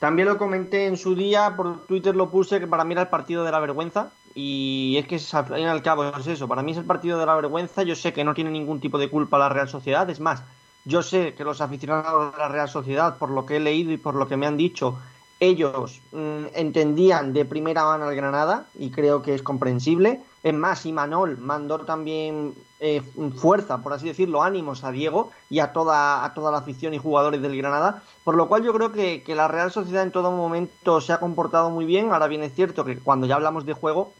también 0.00 0.26
lo 0.28 0.36
comenté 0.36 0.86
en 0.86 0.96
su 0.96 1.14
día, 1.14 1.54
por 1.56 1.86
Twitter 1.86 2.14
lo 2.14 2.28
puse, 2.28 2.58
que 2.58 2.66
para 2.66 2.84
mí 2.84 2.92
era 2.92 3.02
el 3.02 3.08
partido 3.08 3.44
de 3.44 3.52
la 3.52 3.60
vergüenza. 3.60 4.10
Y 4.34 4.96
es 4.98 5.06
que 5.06 5.20
al 5.36 5.46
fin 5.46 5.58
y 5.58 5.64
al 5.64 5.82
cabo 5.82 6.04
es 6.04 6.26
eso, 6.26 6.46
para 6.48 6.62
mí 6.62 6.72
es 6.72 6.78
el 6.78 6.84
partido 6.84 7.18
de 7.18 7.26
la 7.26 7.36
vergüenza. 7.36 7.84
Yo 7.84 7.94
sé 7.94 8.12
que 8.12 8.24
no 8.24 8.34
tiene 8.34 8.50
ningún 8.50 8.80
tipo 8.80 8.98
de 8.98 9.08
culpa 9.08 9.38
la 9.38 9.48
Real 9.48 9.68
Sociedad. 9.68 10.10
Es 10.10 10.20
más, 10.20 10.42
yo 10.84 11.02
sé 11.02 11.34
que 11.34 11.44
los 11.44 11.60
aficionados 11.60 12.32
de 12.32 12.38
la 12.38 12.48
Real 12.48 12.68
Sociedad, 12.68 13.16
por 13.16 13.30
lo 13.30 13.46
que 13.46 13.56
he 13.56 13.60
leído 13.60 13.92
y 13.92 13.96
por 13.96 14.14
lo 14.14 14.26
que 14.26 14.36
me 14.36 14.46
han 14.46 14.56
dicho, 14.56 14.98
ellos 15.38 16.00
mm, 16.10 16.46
entendían 16.54 17.32
de 17.32 17.44
primera 17.44 17.84
mano 17.84 18.06
al 18.06 18.16
Granada 18.16 18.66
y 18.76 18.90
creo 18.90 19.22
que 19.22 19.34
es 19.34 19.42
comprensible. 19.42 20.20
Es 20.42 20.54
más, 20.54 20.86
y 20.86 20.92
Manol 20.92 21.38
mandó 21.38 21.80
también 21.80 22.54
eh, 22.78 23.02
fuerza, 23.36 23.78
por 23.78 23.92
así 23.92 24.06
decirlo, 24.06 24.42
ánimos 24.42 24.84
a 24.84 24.92
Diego 24.92 25.32
y 25.50 25.58
a 25.58 25.72
toda, 25.72 26.24
a 26.24 26.32
toda 26.32 26.52
la 26.52 26.58
afición 26.58 26.94
y 26.94 26.98
jugadores 26.98 27.42
del 27.42 27.56
Granada, 27.56 28.02
por 28.22 28.36
lo 28.36 28.48
cual 28.48 28.62
yo 28.62 28.72
creo 28.72 28.92
que, 28.92 29.22
que 29.24 29.34
la 29.34 29.48
Real 29.48 29.72
Sociedad 29.72 30.04
en 30.04 30.12
todo 30.12 30.30
momento 30.30 31.00
se 31.00 31.12
ha 31.12 31.18
comportado 31.18 31.70
muy 31.70 31.84
bien. 31.86 32.12
Ahora 32.12 32.28
bien 32.28 32.44
es 32.44 32.54
cierto 32.54 32.84
que 32.84 32.98
cuando 32.98 33.26
ya 33.26 33.34
hablamos 33.34 33.66
de 33.66 33.72
juego, 33.72 34.12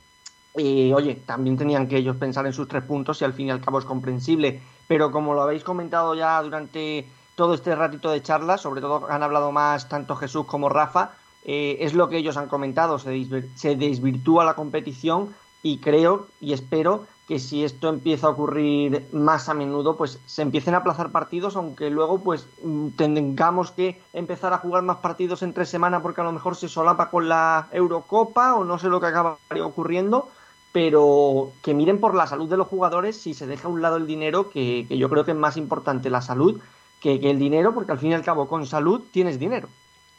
eh, 0.57 0.93
oye, 0.93 1.15
también 1.15 1.57
tenían 1.57 1.87
que 1.87 1.99
ellos 1.99 2.17
pensar 2.17 2.47
en 2.47 2.53
sus 2.53 2.67
tres 2.67 2.83
puntos 2.83 3.23
y 3.23 3.25
al 3.25 3.33
fin 3.33 3.47
y 3.47 3.51
al 3.51 3.61
cabo 3.61 3.79
es 3.79 3.85
comprensible. 3.85 4.61
Pero 4.89 5.13
como 5.13 5.35
lo 5.35 5.43
habéis 5.43 5.63
comentado 5.63 6.17
ya 6.17 6.43
durante 6.43 7.09
todo 7.37 7.55
este 7.55 7.77
ratito 7.77 8.11
de 8.11 8.23
charla, 8.23 8.59
sobre 8.59 8.81
todo 8.81 9.07
han 9.09 9.23
hablado 9.23 9.53
más 9.53 9.89
tanto 9.89 10.17
Jesús 10.17 10.47
como 10.47 10.69
Rafa, 10.69 11.13
eh, 11.45 11.77
es 11.81 11.95
lo 11.95 12.09
que 12.09 12.17
ellos 12.17 12.37
han 12.37 12.49
comentado, 12.49 12.99
se 12.99 13.77
desvirtúa 13.77 14.45
la 14.45 14.55
competición 14.55 15.33
y 15.63 15.79
creo 15.79 16.27
y 16.41 16.53
espero 16.53 17.07
que 17.27 17.39
si 17.39 17.63
esto 17.63 17.91
empieza 17.91 18.27
a 18.27 18.31
ocurrir 18.31 19.07
más 19.13 19.51
a 19.51 19.55
menudo, 19.55 19.97
pues 19.97 20.19
se 20.25 20.41
empiecen 20.41 20.75
a 20.75 20.79
aplazar 20.79 21.11
partidos, 21.11 21.57
aunque 21.57 21.91
luego 21.91 22.21
pues 22.21 22.47
mm, 22.63 22.89
tengamos 22.97 23.71
que 23.71 24.01
empezar 24.15 24.55
a 24.55 24.59
jugar 24.59 24.83
más 24.83 24.99
partidos 24.99 25.43
en 25.43 25.53
tres 25.53 25.69
semanas 25.69 26.01
porque 26.01 26.23
a 26.23 26.25
lo 26.25 26.33
mejor 26.33 26.57
se 26.57 26.69
solapa 26.69 27.11
con 27.11 27.29
la 27.29 27.69
Eurocopa 27.73 28.55
o 28.55 28.65
no 28.65 28.79
sé 28.79 28.89
lo 28.89 28.99
que 29.01 29.09
acabaría 29.09 29.67
ocurriendo, 29.67 30.31
pero 30.73 31.53
que 31.63 31.75
miren 31.75 32.01
por 32.01 32.15
la 32.15 32.27
salud 32.27 32.49
de 32.49 32.57
los 32.57 32.67
jugadores 32.67 33.21
si 33.21 33.35
se 33.35 33.47
deja 33.47 33.69
a 33.69 33.71
un 33.71 33.83
lado 33.83 33.97
el 33.97 34.07
dinero, 34.07 34.49
que 34.49 34.87
yo 34.89 35.11
creo 35.11 35.27
que 35.27 35.33
es 35.33 35.37
más 35.37 35.59
importante 35.59 36.09
la 36.09 36.23
salud 36.23 36.61
que, 37.01 37.15
el 37.15 37.39
dinero, 37.39 37.75
porque 37.75 37.93
al 37.93 37.99
fin 37.99 38.11
y 38.11 38.15
al 38.15 38.25
cabo 38.25 38.49
con 38.49 38.67
salud 38.67 39.03
tienes 39.11 39.39
dinero. 39.39 39.69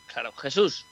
Claro, 0.08 0.32
Jesús. 0.34 0.86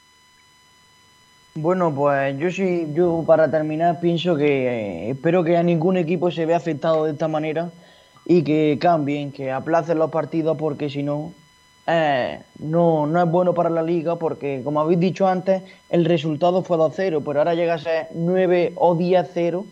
Bueno, 1.59 1.91
pues 1.91 2.37
yo 2.37 2.51
sí, 2.51 2.87
yo 2.93 3.23
para 3.25 3.49
terminar 3.49 3.99
pienso 3.99 4.35
que 4.35 4.67
eh, 4.67 5.09
espero 5.09 5.43
que 5.43 5.57
a 5.57 5.63
ningún 5.63 5.97
equipo 5.97 6.29
se 6.29 6.45
vea 6.45 6.57
afectado 6.57 7.05
de 7.05 7.13
esta 7.13 7.27
manera 7.27 7.71
y 8.25 8.43
que 8.43 8.77
cambien, 8.79 9.31
que 9.31 9.51
aplacen 9.51 9.97
los 9.97 10.11
partidos 10.11 10.55
porque 10.55 10.87
si 10.91 11.01
no, 11.01 11.33
eh, 11.87 12.43
no, 12.59 13.07
no 13.07 13.23
es 13.23 13.31
bueno 13.31 13.55
para 13.55 13.71
la 13.71 13.81
liga 13.81 14.17
porque, 14.17 14.61
como 14.63 14.81
habéis 14.81 14.99
dicho 14.99 15.27
antes, 15.27 15.63
el 15.89 16.05
resultado 16.05 16.61
fue 16.61 16.77
2-0, 16.77 17.23
pero 17.25 17.39
ahora 17.39 17.55
llega 17.55 17.73
a 17.73 17.79
ser 17.79 18.09
9 18.13 18.73
o 18.75 18.95
10-0, 18.95 19.65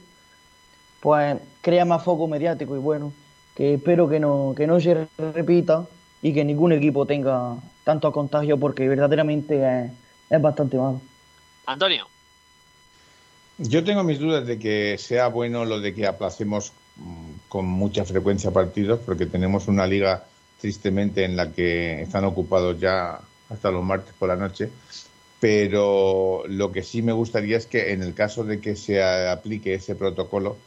pues 1.02 1.38
crea 1.62 1.86
más 1.86 2.04
foco 2.04 2.28
mediático 2.28 2.76
y 2.76 2.80
bueno, 2.80 3.14
que 3.54 3.76
espero 3.76 4.10
que 4.10 4.20
no, 4.20 4.56
que 4.58 4.66
no 4.66 4.80
se 4.80 5.06
repita 5.20 5.86
y 6.24 6.34
que 6.34 6.44
ningún 6.46 6.72
equipo 6.72 7.06
tenga 7.06 7.58
tanto 7.84 8.12
contagio 8.12 8.58
porque 8.60 8.88
verdaderamente 8.90 9.84
es, 9.84 9.92
es 10.32 10.42
bastante 10.42 10.78
malo. 10.78 11.00
Antonio. 11.66 12.08
Yo 13.58 13.84
tengo 13.84 14.04
mis 14.04 14.20
dudas 14.20 14.46
de 14.46 14.60
que 14.60 14.98
sea 14.98 15.28
bueno 15.28 15.64
lo 15.64 15.80
de 15.80 15.94
que 15.94 16.08
aplacemos 16.08 16.74
mm, 16.98 17.32
con 17.48 17.66
mucha 17.66 18.04
frecuencia 18.04 18.52
partidos, 18.52 19.00
porque 19.06 19.26
tenemos 19.26 19.68
una 19.68 19.88
liga 19.88 20.26
tristemente 20.60 21.24
en 21.24 21.36
la 21.36 21.52
que 21.52 22.02
están 22.02 22.26
ocupados 22.26 22.80
ya 22.80 23.20
hasta 23.50 23.72
los 23.72 23.84
martes 23.84 24.14
por 24.18 24.30
la 24.30 24.36
noche. 24.36 24.70
Pero 25.40 26.44
lo 26.48 26.72
que 26.72 26.84
sí 26.84 27.02
me 27.02 27.12
gustaría 27.12 27.58
es 27.58 27.66
que 27.66 27.92
en 27.94 28.02
el 28.02 28.14
caso 28.14 28.44
de 28.44 28.60
que 28.60 28.76
se 28.76 29.04
aplique 29.04 29.76
ese 29.76 29.96
protocolo, 29.96 30.58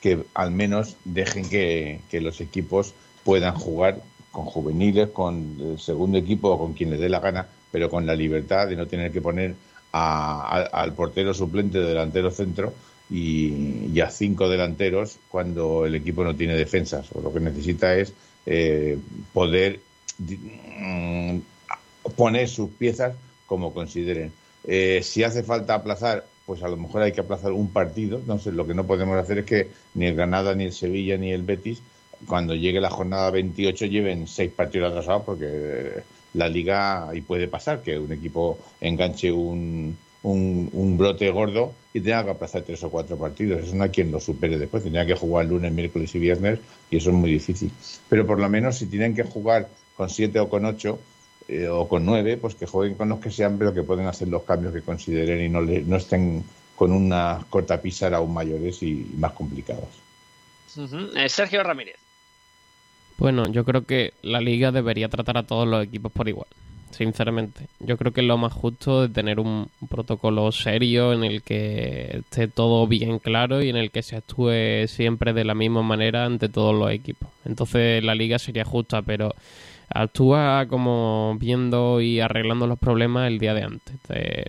que 0.00 0.24
al 0.34 0.50
menos 0.50 0.96
dejen 1.04 1.48
que, 1.48 2.00
los 2.20 2.40
equipos 2.40 2.94
puedan 3.24 3.54
jugar 3.54 4.00
con 4.30 4.44
juveniles, 4.44 5.10
con 5.10 5.56
el 5.60 5.78
segundo 5.80 6.18
equipo 6.18 6.50
o 6.50 6.58
con 6.58 6.74
quien 6.74 6.90
les 6.90 7.00
dé 7.00 7.08
la 7.08 7.20
gana, 7.20 7.48
pero 7.72 7.88
con 7.88 8.06
la 8.06 8.14
libertad 8.14 8.68
de 8.68 8.76
no 8.76 8.86
tener 8.86 9.10
que 9.10 9.22
poner 9.22 9.54
al 9.96 10.92
portero 10.94 11.34
suplente 11.34 11.78
de 11.78 11.86
delantero 11.86 12.30
centro 12.30 12.72
y, 13.10 14.00
a 14.00 14.10
cinco 14.10 14.48
delanteros 14.48 15.18
cuando 15.28 15.86
el 15.86 15.94
equipo 15.94 16.24
no 16.24 16.34
tiene 16.34 16.56
defensas. 16.56 17.06
O 17.14 17.20
lo 17.20 17.32
que 17.32 17.40
necesita 17.40 17.94
es 17.96 18.12
eh, 18.44 18.98
poder 19.32 19.80
mm, 20.18 21.38
poner 22.16 22.48
sus 22.48 22.70
piezas 22.70 23.14
como 23.46 23.72
consideren. 23.72 24.32
Eh, 24.64 25.00
si 25.02 25.22
hace 25.22 25.42
falta 25.42 25.74
aplazar, 25.74 26.26
pues 26.44 26.62
a 26.62 26.68
lo 26.68 26.76
mejor 26.76 27.02
hay 27.02 27.12
que 27.12 27.20
aplazar 27.20 27.52
un 27.52 27.72
partido. 27.72 28.18
Entonces, 28.18 28.54
lo 28.54 28.66
que 28.66 28.74
no 28.74 28.86
podemos 28.86 29.16
hacer 29.16 29.38
es 29.38 29.44
que 29.44 29.68
ni 29.94 30.06
el 30.06 30.14
Granada, 30.14 30.54
ni 30.54 30.64
el 30.64 30.72
Sevilla, 30.72 31.16
ni 31.16 31.32
el 31.32 31.42
Betis, 31.42 31.82
cuando 32.26 32.54
llegue 32.54 32.80
la 32.80 32.90
jornada 32.90 33.30
28, 33.30 33.86
lleven 33.86 34.26
seis 34.26 34.50
partidos 34.50 34.90
atrasados, 34.90 35.22
porque 35.24 36.02
la 36.36 36.48
liga 36.48 37.10
y 37.14 37.22
puede 37.22 37.48
pasar 37.48 37.82
que 37.82 37.98
un 37.98 38.12
equipo 38.12 38.58
enganche 38.80 39.32
un, 39.32 39.96
un, 40.22 40.98
brote 40.98 41.30
gordo 41.30 41.72
y 41.94 42.00
tenga 42.00 42.24
que 42.24 42.30
aplazar 42.30 42.62
tres 42.62 42.82
o 42.84 42.90
cuatro 42.90 43.16
partidos. 43.16 43.64
Eso 43.64 43.74
no 43.74 43.84
hay 43.84 43.90
quien 43.90 44.10
lo 44.10 44.20
supere 44.20 44.58
después. 44.58 44.82
Tendría 44.82 45.06
que 45.06 45.14
jugar 45.14 45.46
lunes, 45.46 45.72
miércoles 45.72 46.14
y 46.14 46.18
viernes 46.18 46.58
y 46.90 46.96
eso 46.98 47.10
es 47.10 47.16
muy 47.16 47.30
difícil. 47.30 47.70
Pero 48.08 48.26
por 48.26 48.38
lo 48.38 48.48
menos 48.48 48.76
si 48.78 48.86
tienen 48.86 49.14
que 49.14 49.22
jugar 49.22 49.68
con 49.96 50.10
siete 50.10 50.38
o 50.40 50.48
con 50.48 50.64
ocho 50.64 50.98
eh, 51.48 51.68
o 51.68 51.88
con 51.88 52.04
nueve, 52.04 52.36
pues 52.36 52.54
que 52.54 52.66
jueguen 52.66 52.96
con 52.96 53.08
los 53.08 53.20
que 53.20 53.30
sean, 53.30 53.56
pero 53.58 53.72
que 53.72 53.82
pueden 53.82 54.06
hacer 54.06 54.28
los 54.28 54.42
cambios 54.42 54.74
que 54.74 54.82
consideren 54.82 55.44
y 55.44 55.48
no, 55.48 55.62
no 55.62 55.96
estén 55.96 56.44
con 56.74 56.92
una 56.92 57.44
corta 57.48 57.80
pizarra 57.80 58.18
aún 58.18 58.34
mayores 58.34 58.82
y 58.82 59.12
más 59.16 59.32
complicados. 59.32 59.88
Eh, 61.16 61.28
Sergio 61.28 61.62
Ramírez. 61.62 62.05
Bueno, 63.18 63.44
yo 63.50 63.64
creo 63.64 63.84
que 63.84 64.12
la 64.22 64.40
liga 64.40 64.72
debería 64.72 65.08
tratar 65.08 65.38
a 65.38 65.46
todos 65.46 65.66
los 65.66 65.84
equipos 65.84 66.12
por 66.12 66.28
igual 66.28 66.48
sinceramente. 66.96 67.68
Yo 67.80 67.96
creo 67.96 68.12
que 68.12 68.22
es 68.22 68.26
lo 68.26 68.38
más 68.38 68.52
justo 68.52 69.02
de 69.02 69.08
tener 69.08 69.38
un 69.38 69.68
protocolo 69.88 70.50
serio 70.50 71.12
en 71.12 71.24
el 71.24 71.42
que 71.42 72.20
esté 72.20 72.48
todo 72.48 72.86
bien 72.86 73.18
claro 73.18 73.62
y 73.62 73.68
en 73.68 73.76
el 73.76 73.90
que 73.90 74.02
se 74.02 74.16
actúe 74.16 74.86
siempre 74.88 75.32
de 75.32 75.44
la 75.44 75.54
misma 75.54 75.82
manera 75.82 76.24
ante 76.24 76.48
todos 76.48 76.74
los 76.74 76.90
equipos. 76.90 77.28
Entonces 77.44 78.02
la 78.02 78.14
liga 78.14 78.38
sería 78.38 78.64
justa, 78.64 79.02
pero 79.02 79.34
actúa 79.88 80.66
como 80.68 81.36
viendo 81.38 82.00
y 82.00 82.20
arreglando 82.20 82.66
los 82.66 82.78
problemas 82.78 83.28
el 83.28 83.38
día 83.38 83.54
de 83.54 83.62
antes. 83.62 83.96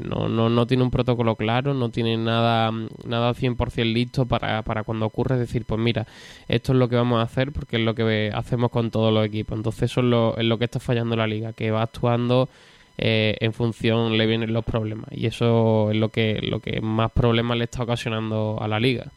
No, 0.02 0.30
no, 0.30 0.50
no 0.50 0.68
tiene 0.68 0.84
un 0.84 0.92
protocolo 0.92 1.36
claro, 1.36 1.74
no 1.74 1.90
tiene 1.90 2.18
nada, 2.18 2.72
nada 3.06 3.34
100% 3.34 3.94
listo 3.94 4.26
para, 4.26 4.62
para 4.64 4.84
cuando 4.84 5.06
ocurre 5.06 5.38
decir, 5.38 5.66
pues 5.66 5.80
mira, 5.80 6.08
esto 6.48 6.74
es 6.74 6.80
lo 6.80 6.90
que 6.90 6.96
vamos 6.96 7.20
a 7.20 7.24
hacer 7.24 7.52
porque 7.52 7.78
es 7.78 7.84
lo 7.84 7.96
que 7.96 8.32
hacemos 8.34 8.72
con 8.72 8.92
todos 8.92 9.14
los 9.14 9.26
equipos. 9.26 9.58
Entonces 9.58 9.84
eso 9.92 10.02
es 10.02 10.08
lo, 10.08 10.38
es 10.38 10.46
lo 10.46 10.58
que 10.58 10.66
está 10.66 10.80
fallando 10.80 11.16
la 11.16 11.28
liga, 11.28 11.54
que 11.54 11.72
va 11.72 11.84
actuando 11.84 12.50
eh, 12.98 13.38
en 13.42 13.54
función 13.54 14.18
le 14.18 14.26
vienen 14.26 14.54
los 14.54 14.66
problemas. 14.66 15.10
Y 15.12 15.28
eso 15.28 15.92
es 15.92 15.98
lo 15.98 16.10
que, 16.10 16.40
lo 16.42 16.60
que 16.60 16.82
más 16.82 17.12
problemas 17.12 17.58
le 17.58 17.66
está 17.66 17.84
ocasionando 17.84 18.58
a 18.60 18.68
la 18.68 18.80
liga. 18.80 19.12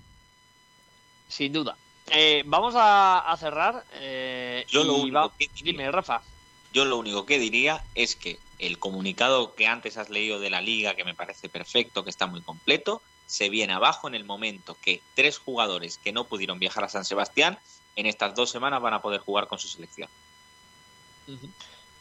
Sin 1.28 1.52
duda. 1.52 1.76
Eh, 2.10 2.42
vamos 2.46 2.74
a, 2.76 3.34
cerrar. 3.38 3.84
Eh, 3.94 4.64
yo 4.68 4.84
lo 4.84 4.94
único 4.94 5.32
que 5.38 5.48
dime, 5.62 5.90
Rafa. 5.90 6.22
Yo 6.72 6.84
lo 6.84 6.98
único 6.98 7.26
que 7.26 7.38
diría 7.38 7.82
es 7.94 8.14
que 8.14 8.38
el 8.58 8.78
comunicado 8.78 9.54
que 9.54 9.66
antes 9.66 9.96
has 9.96 10.10
leído 10.10 10.38
de 10.38 10.50
la 10.50 10.60
liga, 10.60 10.94
que 10.94 11.04
me 11.04 11.14
parece 11.14 11.48
perfecto, 11.48 12.04
que 12.04 12.10
está 12.10 12.26
muy 12.26 12.42
completo, 12.42 13.02
se 13.26 13.48
viene 13.48 13.72
abajo 13.72 14.08
en 14.08 14.14
el 14.14 14.24
momento 14.24 14.76
que 14.82 15.02
tres 15.14 15.38
jugadores 15.38 15.98
que 15.98 16.12
no 16.12 16.24
pudieron 16.24 16.58
viajar 16.58 16.84
a 16.84 16.88
San 16.88 17.04
Sebastián 17.04 17.58
en 17.96 18.06
estas 18.06 18.34
dos 18.34 18.50
semanas 18.50 18.82
van 18.82 18.94
a 18.94 19.02
poder 19.02 19.20
jugar 19.20 19.46
con 19.46 19.58
su 19.58 19.68
selección. 19.68 20.08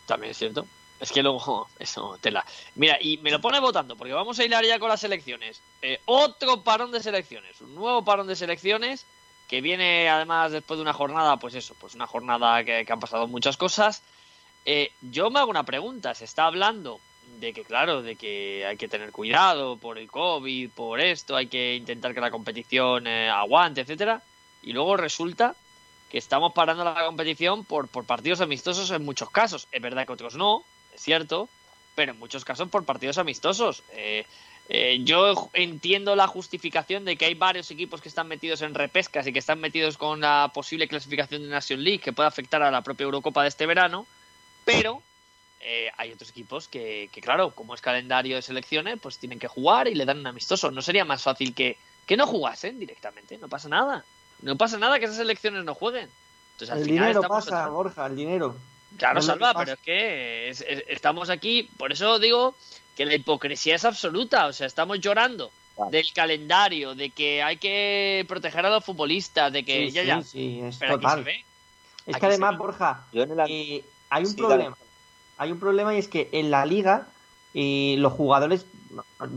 También 0.05 0.31
es 0.31 0.37
cierto. 0.37 0.65
Es 0.99 1.11
que 1.11 1.23
luego, 1.23 1.67
eso, 1.79 2.17
tela. 2.21 2.45
Mira, 2.75 2.97
y 2.99 3.17
me 3.17 3.31
lo 3.31 3.39
pone 3.41 3.59
votando, 3.59 3.95
porque 3.95 4.13
vamos 4.13 4.37
a 4.39 4.43
hilar 4.43 4.65
ya 4.65 4.79
con 4.79 4.89
las 4.89 5.01
selecciones. 5.01 5.61
Eh, 5.81 6.01
otro 6.05 6.63
parón 6.63 6.91
de 6.91 7.01
selecciones, 7.01 7.61
un 7.61 7.75
nuevo 7.75 8.03
parón 8.03 8.27
de 8.27 8.35
selecciones 8.35 9.05
que 9.49 9.61
viene 9.61 10.07
además 10.07 10.51
después 10.51 10.77
de 10.77 10.83
una 10.83 10.93
jornada, 10.93 11.37
pues 11.37 11.55
eso, 11.55 11.75
pues 11.79 11.95
una 11.95 12.05
jornada 12.05 12.63
que, 12.63 12.85
han 12.87 12.99
pasado 12.99 13.27
muchas 13.27 13.57
cosas. 13.57 14.03
Eh, 14.63 14.91
yo 15.01 15.31
me 15.31 15.39
hago 15.39 15.49
una 15.49 15.63
pregunta, 15.63 16.13
se 16.13 16.25
está 16.25 16.45
hablando 16.45 16.99
de 17.39 17.51
que, 17.51 17.63
claro, 17.63 18.03
de 18.03 18.15
que 18.15 18.63
hay 18.67 18.77
que 18.77 18.87
tener 18.87 19.11
cuidado 19.11 19.77
por 19.77 19.97
el 19.97 20.07
COVID, 20.07 20.69
por 20.69 21.01
esto, 21.01 21.35
hay 21.35 21.47
que 21.47 21.75
intentar 21.75 22.13
que 22.13 22.21
la 22.21 22.29
competición 22.29 23.07
eh, 23.07 23.27
aguante, 23.27 23.81
etcétera, 23.81 24.21
y 24.61 24.71
luego 24.71 24.95
resulta 24.97 25.55
que 26.11 26.19
estamos 26.19 26.53
parando 26.53 26.83
la 26.83 27.05
competición 27.05 27.65
por, 27.65 27.87
por 27.87 28.05
partidos 28.05 28.41
amistosos 28.41 28.91
en 28.91 29.03
muchos 29.03 29.31
casos. 29.31 29.67
Es 29.71 29.81
verdad 29.81 30.05
que 30.05 30.13
otros 30.13 30.35
no, 30.35 30.63
es 30.93 31.01
cierto, 31.01 31.49
pero 31.95 32.11
en 32.11 32.19
muchos 32.19 32.45
casos 32.45 32.69
por 32.69 32.85
partidos 32.85 33.17
amistosos. 33.17 33.81
Eh, 33.93 34.25
eh, 34.71 34.99
yo 35.03 35.49
entiendo 35.53 36.15
la 36.15 36.27
justificación 36.27 37.03
de 37.03 37.15
que 37.15 37.25
hay 37.25 37.33
varios 37.33 37.71
equipos 37.71 38.01
que 38.01 38.07
están 38.07 38.27
metidos 38.27 38.61
en 38.61 38.75
repescas 38.75 39.25
y 39.25 39.33
que 39.33 39.39
están 39.39 39.59
metidos 39.59 39.97
con 39.97 40.21
la 40.21 40.51
posible 40.53 40.87
clasificación 40.87 41.41
de 41.41 41.47
Nation 41.47 41.83
League 41.83 41.97
que 41.97 42.13
puede 42.13 42.27
afectar 42.27 42.61
a 42.61 42.69
la 42.69 42.83
propia 42.83 43.05
Eurocopa 43.05 43.41
de 43.41 43.49
este 43.49 43.65
verano, 43.65 44.05
pero 44.65 45.01
eh, 45.59 45.89
hay 45.97 46.11
otros 46.11 46.29
equipos 46.29 46.67
que, 46.67 47.09
claro, 47.19 47.49
como 47.49 47.73
es 47.73 47.81
calendario 47.81 48.35
de 48.35 48.43
selecciones, 48.43 48.99
pues 49.01 49.17
tienen 49.17 49.39
que 49.39 49.47
jugar 49.47 49.87
y 49.87 49.95
le 49.95 50.05
dan 50.05 50.19
un 50.19 50.27
amistoso. 50.27 50.69
¿No 50.69 50.83
sería 50.83 51.03
más 51.03 51.23
fácil 51.23 51.55
que, 51.55 51.75
que 52.05 52.15
no 52.15 52.27
jugasen 52.27 52.77
directamente? 52.77 53.39
No 53.39 53.49
pasa 53.49 53.69
nada. 53.69 54.05
No 54.43 54.55
pasa 54.55 54.77
nada 54.77 54.99
que 54.99 55.05
esas 55.05 55.17
selecciones 55.17 55.65
no 55.65 55.73
jueguen. 55.73 56.09
Entonces, 56.51 56.69
al 56.69 56.81
el 56.81 56.85
dinero 56.85 57.23
pasa, 57.23 57.67
Borja, 57.69 58.05
el 58.05 58.15
dinero. 58.15 58.55
Claro, 58.97 59.21
Salva, 59.21 59.53
pero 59.55 59.73
es 59.73 59.79
que 59.79 60.49
estamos 60.87 61.31
aquí, 61.31 61.69
por 61.77 61.91
eso 61.91 62.19
digo 62.19 62.55
que 62.99 63.05
la 63.05 63.15
hipocresía 63.15 63.75
es 63.75 63.85
absoluta. 63.85 64.47
O 64.47 64.51
sea, 64.51 64.67
estamos 64.67 64.99
llorando 64.99 65.51
del 65.89 66.11
calendario, 66.13 66.95
de 66.95 67.11
que 67.11 67.41
hay 67.41 67.55
que 67.55 68.25
proteger 68.27 68.65
a 68.65 68.69
los 68.69 68.83
futbolistas, 68.83 69.53
de 69.53 69.63
que 69.63 69.89
ya, 69.89 70.03
ya. 70.03 70.21
Sí, 70.21 70.59
es 70.61 70.77
total. 70.79 71.25
Es 72.05 72.17
que 72.17 72.25
además, 72.25 72.57
Borja, 72.57 73.05
eh, 73.13 73.85
hay 74.09 74.25
un 74.25 74.35
problema. 74.35 74.77
Hay 75.37 75.49
un 75.49 75.59
problema 75.61 75.95
y 75.95 75.99
es 75.99 76.09
que 76.09 76.27
en 76.33 76.51
la 76.51 76.65
liga 76.65 77.07
eh, 77.53 77.95
los 77.99 78.11
jugadores, 78.11 78.65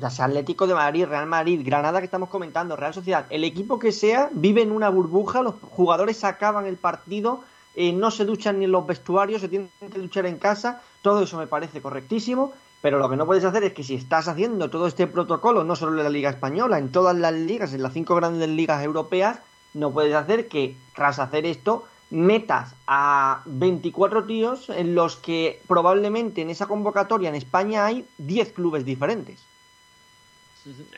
ya 0.01 0.11
sea 0.11 0.25
Atlético 0.25 0.67
de 0.67 0.75
Madrid, 0.75 1.05
Real 1.05 1.27
Madrid, 1.27 1.61
Granada 1.65 2.01
que 2.01 2.07
estamos 2.07 2.31
comentando, 2.31 2.75
Real 2.75 2.95
Sociedad, 2.95 3.27
el 3.31 3.45
equipo 3.45 3.79
que 3.79 3.93
sea, 3.93 4.29
vive 4.33 4.63
en 4.63 4.73
una 4.73 4.89
burbuja, 4.89 5.41
los 5.41 5.55
jugadores 5.71 6.25
acaban 6.25 6.67
el 6.67 6.79
partido, 6.79 7.45
eh, 7.77 7.93
no 7.93 8.11
se 8.11 8.25
duchan 8.25 8.59
ni 8.59 8.65
en 8.65 8.73
los 8.73 8.85
vestuarios, 8.85 9.41
se 9.41 9.49
tienen 9.49 9.71
que 9.79 10.01
duchar 10.01 10.27
en 10.27 10.39
casa, 10.39 10.83
todo 11.01 11.23
eso 11.23 11.39
me 11.39 11.47
parece 11.47 11.81
correctísimo 11.81 12.53
pero 12.83 12.99
lo 12.99 13.09
que 13.09 13.17
no 13.17 13.27
puedes 13.27 13.45
hacer 13.45 13.63
es 13.63 13.73
que 13.73 13.85
si 13.85 13.95
estás 13.95 14.27
haciendo 14.27 14.69
todo 14.69 14.89
este 14.89 15.07
protocolo, 15.07 15.63
no 15.63 15.77
solo 15.77 15.97
en 15.97 16.05
la 16.05 16.11
Liga 16.11 16.29
Española, 16.29 16.79
en 16.79 16.91
todas 16.91 17.17
las 17.17 17.33
ligas, 17.33 17.73
en 17.73 17.83
las 17.83 17.93
cinco 17.93 18.17
grandes 18.17 18.49
ligas 18.49 18.85
europeas, 18.85 19.39
no 19.73 19.93
puedes 19.93 20.15
hacer 20.15 20.49
que 20.49 20.75
tras 20.95 21.21
hacer 21.21 21.47
esto 21.47 21.87
metas 22.11 22.75
a 22.89 23.43
24 23.47 24.25
tíos 24.25 24.69
en 24.69 24.97
los 24.97 25.17
que 25.17 25.63
probablemente 25.69 26.43
en 26.43 26.51
esa 26.51 26.67
convocatoria 26.67 27.29
en 27.29 27.37
España 27.37 27.87
hay 27.87 28.05
10 28.19 28.53
clubes 28.53 28.85
diferentes. 28.85 29.39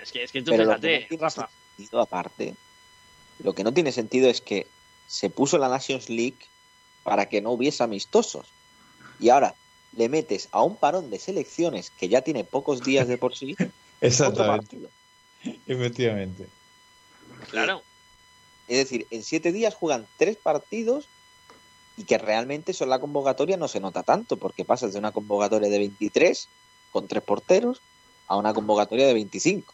Es 0.03 0.11
que, 0.11 0.25
es 0.25 0.33
que 0.33 0.43
tú 0.43 0.53
fíjate, 0.53 1.07
Rafa. 1.21 1.49
aparte, 2.01 2.55
lo 3.43 3.55
que 3.55 3.63
no 3.63 3.73
tiene 3.73 3.93
sentido 3.93 4.29
es 4.29 4.41
que 4.41 4.67
se 5.07 5.29
puso 5.29 5.59
la 5.59 5.69
Nations 5.69 6.09
League 6.09 6.39
para 7.03 7.27
que 7.27 7.43
no 7.43 7.51
hubiese 7.51 7.85
amistosos. 7.85 8.47
Y 9.21 9.29
ahora, 9.29 9.55
le 9.97 10.09
metes 10.09 10.49
a 10.53 10.63
un 10.63 10.77
parón 10.77 11.11
de 11.11 11.19
selecciones 11.19 11.91
que 11.91 12.09
ya 12.09 12.23
tiene 12.23 12.45
pocos 12.45 12.83
días 12.83 13.09
de 13.09 13.19
por 13.19 13.37
sí. 13.37 13.57
Exactamente. 14.01 14.79
Efectivamente. 15.67 16.47
Claro. 17.51 17.83
Es 18.69 18.79
decir, 18.79 19.07
en 19.11 19.23
siete 19.23 19.53
días 19.53 19.75
juegan 19.75 20.07
tres 20.17 20.37
partidos 20.37 21.09
y 21.97 22.05
que 22.05 22.19
realmente 22.19 22.73
eso 22.73 22.85
en 22.85 22.91
la 22.91 22.99
convocatoria 22.99 23.57
no 23.57 23.69
se 23.69 23.81
nota 23.81 24.03
tanto, 24.03 24.37
porque 24.37 24.65
pasas 24.65 24.93
de 24.93 24.99
una 24.99 25.13
convocatoria 25.13 25.69
de 25.69 25.79
23 25.79 26.49
con 26.91 27.07
tres 27.07 27.23
porteros 27.23 27.81
a 28.27 28.37
una 28.37 28.55
convocatoria 28.55 29.07
de 29.07 29.15
25. 29.15 29.73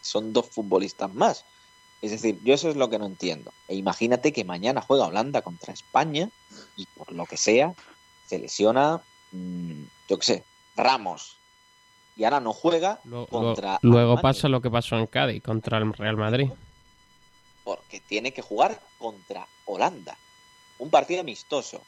Son 0.00 0.32
dos 0.32 0.48
futbolistas 0.48 1.12
más. 1.12 1.44
Es 2.00 2.12
decir, 2.12 2.38
yo 2.44 2.54
eso 2.54 2.70
es 2.70 2.76
lo 2.76 2.88
que 2.88 2.98
no 2.98 3.06
entiendo. 3.06 3.52
E 3.66 3.74
imagínate 3.74 4.32
que 4.32 4.44
mañana 4.44 4.80
juega 4.80 5.06
Holanda 5.06 5.42
contra 5.42 5.72
España 5.72 6.30
y 6.76 6.86
por 6.86 7.12
lo 7.12 7.26
que 7.26 7.36
sea 7.36 7.74
se 8.26 8.38
lesiona, 8.38 9.02
mm, 9.32 9.82
yo 10.08 10.18
qué 10.18 10.24
sé, 10.24 10.44
Ramos. 10.76 11.36
Y 12.16 12.24
ahora 12.24 12.40
no 12.40 12.52
juega 12.52 12.98
contra. 13.30 13.78
Luego 13.82 14.20
pasa 14.20 14.48
lo 14.48 14.60
que 14.60 14.70
pasó 14.70 14.98
en 14.98 15.06
Cádiz 15.06 15.42
contra 15.42 15.78
el 15.78 15.92
Real 15.92 16.16
Madrid. 16.16 16.50
Porque 17.62 18.00
tiene 18.00 18.32
que 18.32 18.42
jugar 18.42 18.80
contra 18.98 19.46
Holanda. 19.66 20.16
Un 20.78 20.90
partido 20.90 21.20
amistoso. 21.20 21.80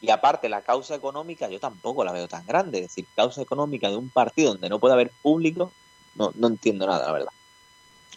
Y 0.00 0.08
aparte, 0.08 0.48
la 0.48 0.62
causa 0.62 0.94
económica 0.94 1.50
yo 1.50 1.60
tampoco 1.60 2.04
la 2.04 2.12
veo 2.12 2.26
tan 2.26 2.46
grande. 2.46 2.78
Es 2.78 2.84
decir, 2.84 3.06
causa 3.14 3.42
económica 3.42 3.90
de 3.90 3.96
un 3.96 4.08
partido 4.08 4.52
donde 4.52 4.70
no 4.70 4.78
puede 4.78 4.94
haber 4.94 5.10
público, 5.22 5.72
no, 6.14 6.32
no 6.36 6.46
entiendo 6.46 6.86
nada, 6.86 7.06
la 7.06 7.12
verdad. 7.12 7.32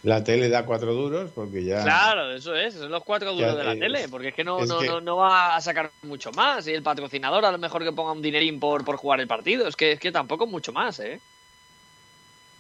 La 0.04 0.22
tele 0.22 0.50
da 0.50 0.66
cuatro 0.66 0.94
duros 0.94 1.32
porque 1.34 1.64
ya. 1.64 1.82
Claro, 1.82 2.32
eso 2.32 2.54
es, 2.56 2.74
son 2.74 2.92
los 2.92 3.04
cuatro 3.04 3.34
duros 3.34 3.58
de 3.58 3.64
la 3.64 3.76
tele, 3.76 4.10
porque 4.10 4.30
es 4.30 4.34
que 4.34 4.44
no, 4.44 4.66
no, 4.66 5.00
no, 5.00 5.16
va 5.16 5.56
a 5.56 5.62
sacar 5.62 5.92
mucho 6.02 6.32
más. 6.34 6.68
Y 6.68 6.74
el 6.74 6.84
patrocinador 6.84 7.46
a 7.46 7.52
lo 7.54 7.58
mejor 7.58 7.84
que 7.86 7.94
ponga 7.94 8.12
un 8.12 8.22
dinerín 8.22 8.60
por, 8.60 8.84
por 8.84 8.98
jugar 8.98 9.22
el 9.22 9.28
partido, 9.28 9.66
es 9.66 9.78
que, 9.78 9.94
es 9.94 10.00
que 10.02 10.12
tampoco 10.12 10.46
mucho 10.46 10.74
más, 10.74 11.00
¿eh? 11.00 11.22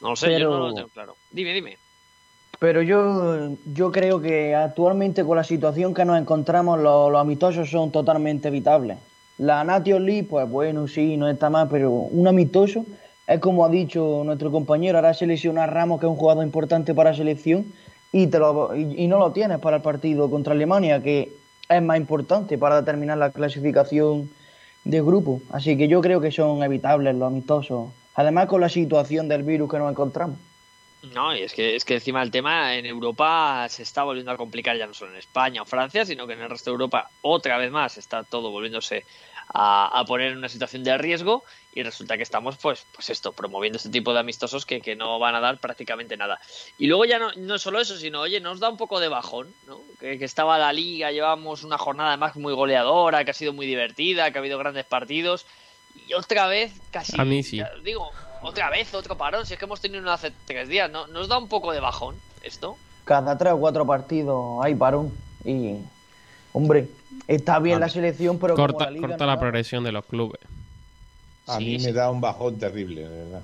No 0.01 0.11
lo 0.11 0.15
sé, 0.15 0.39
yo 0.39 0.49
no 0.49 0.69
lo 0.69 0.73
tengo 0.73 0.87
claro. 0.87 1.17
Dime, 1.31 1.53
dime. 1.53 1.77
Pero 2.59 2.81
yo, 2.81 3.57
yo 3.73 3.91
creo 3.91 4.21
que 4.21 4.55
actualmente 4.55 5.25
con 5.25 5.35
la 5.35 5.43
situación 5.43 5.93
que 5.93 6.05
nos 6.05 6.17
encontramos, 6.17 6.79
los, 6.79 7.11
los 7.11 7.19
amistosos 7.19 7.69
son 7.69 7.91
totalmente 7.91 8.47
evitables. 8.47 8.97
La 9.37 9.65
Nation 9.65 10.05
League, 10.05 10.27
pues 10.29 10.47
bueno, 10.47 10.87
sí, 10.87 11.17
no 11.17 11.27
está 11.27 11.49
mal, 11.49 11.67
pero 11.69 11.91
un 11.91 12.25
amistoso 12.25 12.85
es 13.27 13.39
como 13.39 13.65
ha 13.65 13.69
dicho 13.69 14.21
nuestro 14.25 14.51
compañero, 14.51 14.97
ahora 14.97 15.13
selecciona 15.13 15.63
a 15.63 15.67
Ramos, 15.67 15.99
que 15.99 16.05
es 16.05 16.09
un 16.09 16.17
jugador 16.17 16.43
importante 16.43 16.93
para 16.93 17.13
selección, 17.13 17.71
y, 18.11 18.27
te 18.27 18.37
lo, 18.37 18.75
y, 18.75 19.07
no 19.07 19.17
lo 19.17 19.31
tienes 19.31 19.59
para 19.59 19.77
el 19.77 19.81
partido 19.81 20.29
contra 20.29 20.53
Alemania, 20.53 21.01
que 21.01 21.31
es 21.69 21.81
más 21.81 21.97
importante 21.97 22.57
para 22.57 22.81
determinar 22.81 23.17
la 23.17 23.31
clasificación 23.31 24.29
de 24.83 25.01
grupo. 25.01 25.41
Así 25.51 25.77
que 25.77 25.87
yo 25.87 26.01
creo 26.01 26.21
que 26.21 26.31
son 26.31 26.61
evitables 26.63 27.15
los 27.15 27.27
amistosos. 27.27 27.91
Además, 28.15 28.47
con 28.47 28.61
la 28.61 28.69
situación 28.69 29.27
del 29.27 29.43
virus 29.43 29.71
que 29.71 29.79
nos 29.79 29.89
encontramos. 29.89 30.37
No, 31.13 31.35
y 31.35 31.41
es 31.41 31.53
que, 31.53 31.75
es 31.75 31.83
que 31.83 31.95
encima 31.95 32.21
el 32.23 32.31
tema 32.31 32.75
en 32.75 32.85
Europa 32.85 33.67
se 33.67 33.83
está 33.83 34.03
volviendo 34.03 34.31
a 34.31 34.37
complicar 34.37 34.77
ya 34.77 34.87
no 34.87 34.93
solo 34.93 35.11
en 35.11 35.17
España 35.17 35.61
o 35.61 35.65
Francia, 35.65 36.05
sino 36.05 36.27
que 36.27 36.33
en 36.33 36.41
el 36.41 36.49
resto 36.49 36.69
de 36.69 36.75
Europa 36.75 37.09
otra 37.21 37.57
vez 37.57 37.71
más 37.71 37.97
está 37.97 38.23
todo 38.23 38.51
volviéndose 38.51 39.03
a, 39.49 40.03
poner 40.07 40.31
en 40.31 40.37
una 40.37 40.49
situación 40.49 40.83
de 40.83 40.97
riesgo 40.97 41.43
y 41.73 41.83
resulta 41.83 42.17
que 42.17 42.23
estamos 42.23 42.57
pues 42.57 42.85
pues 42.93 43.09
esto 43.09 43.31
promoviendo 43.31 43.77
este 43.77 43.89
tipo 43.89 44.13
de 44.13 44.19
amistosos 44.19 44.65
que, 44.65 44.81
que 44.81 44.95
no 44.95 45.19
van 45.19 45.35
a 45.35 45.39
dar 45.39 45.57
prácticamente 45.57 46.17
nada. 46.17 46.39
Y 46.77 46.87
luego 46.87 47.05
ya 47.05 47.19
no, 47.19 47.31
no 47.35 47.57
solo 47.57 47.79
eso 47.79 47.97
sino 47.97 48.21
oye 48.21 48.39
nos 48.39 48.59
da 48.59 48.69
un 48.69 48.77
poco 48.77 48.99
de 48.99 49.07
bajón 49.07 49.53
¿no? 49.67 49.79
que, 49.99 50.23
estaba 50.23 50.57
la 50.57 50.71
liga 50.71 51.11
llevamos 51.11 51.63
una 51.63 51.77
jornada 51.77 52.09
además 52.09 52.35
muy 52.35 52.53
goleadora 52.53 53.25
que 53.25 53.31
ha 53.31 53.35
sido 53.35 53.53
muy 53.53 53.65
divertida 53.65 54.31
que 54.31 54.37
ha 54.37 54.41
habido 54.41 54.57
grandes 54.57 54.85
partidos 54.85 55.45
y 56.07 56.13
otra 56.13 56.47
vez 56.47 56.73
casi 56.91 57.19
a 57.19 57.25
mí 57.25 57.43
sí. 57.43 57.61
digo 57.83 58.09
otra 58.41 58.69
vez 58.69 58.93
otro 58.93 59.17
parón 59.17 59.45
si 59.45 59.53
es 59.53 59.59
que 59.59 59.65
hemos 59.65 59.81
tenido 59.81 60.01
uno 60.01 60.11
hace 60.11 60.31
tres 60.45 60.67
días 60.67 60.89
no 60.89 61.07
nos 61.07 61.27
da 61.27 61.37
un 61.37 61.47
poco 61.47 61.71
de 61.71 61.79
bajón 61.79 62.15
esto 62.43 62.77
cada 63.05 63.37
tres 63.37 63.53
o 63.53 63.57
cuatro 63.57 63.85
partidos 63.85 64.63
hay 64.63 64.75
parón 64.75 65.11
y 65.45 65.77
hombre 66.53 66.87
Está 67.27 67.59
bien 67.59 67.79
la 67.79 67.89
selección, 67.89 68.39
pero 68.39 68.55
corta, 68.55 68.85
la, 68.85 68.91
liga 68.91 69.07
corta 69.07 69.25
la 69.25 69.39
progresión 69.39 69.83
de 69.83 69.91
los 69.91 70.05
clubes. 70.05 70.41
A 71.47 71.59
mí 71.59 71.77
me 71.79 71.91
da 71.91 72.09
un 72.09 72.21
bajón 72.21 72.57
terrible, 72.57 73.07
de 73.07 73.23
verdad. 73.23 73.41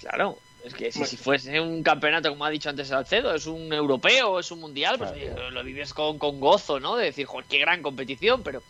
Claro, 0.00 0.38
es 0.64 0.74
que 0.74 0.92
si, 0.92 1.16
fuese 1.16 1.60
un 1.60 1.82
campeonato, 1.82 2.28
como 2.30 2.44
ha 2.44 2.50
dicho 2.50 2.68
antes 2.68 2.90
Alcedo, 2.90 3.34
es 3.34 3.46
un 3.46 3.72
europeo, 3.72 4.40
es 4.40 4.50
un 4.50 4.60
mundial, 4.60 4.98
pues 4.98 5.12
lo 5.52 5.62
vives 5.62 5.94
con, 5.94 6.18
con, 6.18 6.40
gozo, 6.40 6.80
¿no? 6.80 6.96
De 6.96 7.06
decir, 7.06 7.26
joder, 7.26 7.46
qué 7.48 7.58
gran 7.58 7.82
competición, 7.82 8.42
pero 8.42 8.62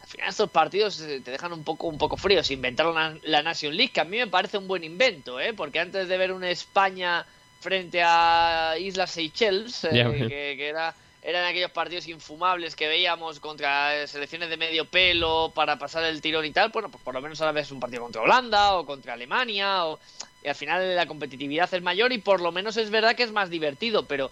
al 0.00 0.06
final 0.06 0.28
estos 0.28 0.50
partidos 0.50 1.00
eh, 1.00 1.20
te 1.24 1.30
dejan 1.30 1.52
un 1.52 1.64
poco, 1.64 1.86
un 1.88 1.98
poco 1.98 2.16
fríos. 2.16 2.50
Inventaron 2.50 2.94
la, 2.94 3.16
la 3.22 3.42
Nation 3.42 3.76
League, 3.76 3.92
que 3.92 4.00
a 4.00 4.04
mí 4.04 4.18
me 4.18 4.26
parece 4.26 4.58
un 4.58 4.68
buen 4.68 4.84
invento, 4.84 5.40
¿eh? 5.40 5.52
Porque 5.54 5.80
antes 5.80 6.08
de 6.08 6.16
ver 6.18 6.32
una 6.32 6.50
España 6.50 7.24
frente 7.60 8.02
a 8.04 8.74
Islas 8.78 9.10
Seychelles, 9.10 9.84
eh, 9.84 10.26
que, 10.28 10.54
que 10.56 10.68
era 10.68 10.94
eran 11.22 11.44
aquellos 11.44 11.70
partidos 11.70 12.06
infumables 12.06 12.76
que 12.76 12.86
veíamos 12.86 13.40
contra 13.40 14.06
selecciones 14.06 14.50
de 14.50 14.56
medio 14.56 14.84
pelo 14.84 15.52
para 15.54 15.78
pasar 15.78 16.04
el 16.04 16.20
tirón 16.20 16.44
y 16.44 16.52
tal, 16.52 16.70
bueno, 16.70 16.90
pues 16.90 17.02
por 17.02 17.14
lo 17.14 17.20
menos 17.20 17.40
ahora 17.40 17.52
ves 17.52 17.72
un 17.72 17.80
partido 17.80 18.02
contra 18.02 18.22
Holanda 18.22 18.74
o 18.74 18.86
contra 18.86 19.14
Alemania 19.14 19.86
o, 19.86 19.98
y 20.42 20.48
al 20.48 20.54
final 20.54 20.94
la 20.94 21.06
competitividad 21.06 21.72
es 21.72 21.82
mayor 21.82 22.12
y 22.12 22.18
por 22.18 22.40
lo 22.40 22.52
menos 22.52 22.76
es 22.76 22.90
verdad 22.90 23.16
que 23.16 23.24
es 23.24 23.32
más 23.32 23.50
divertido, 23.50 24.06
pero 24.06 24.30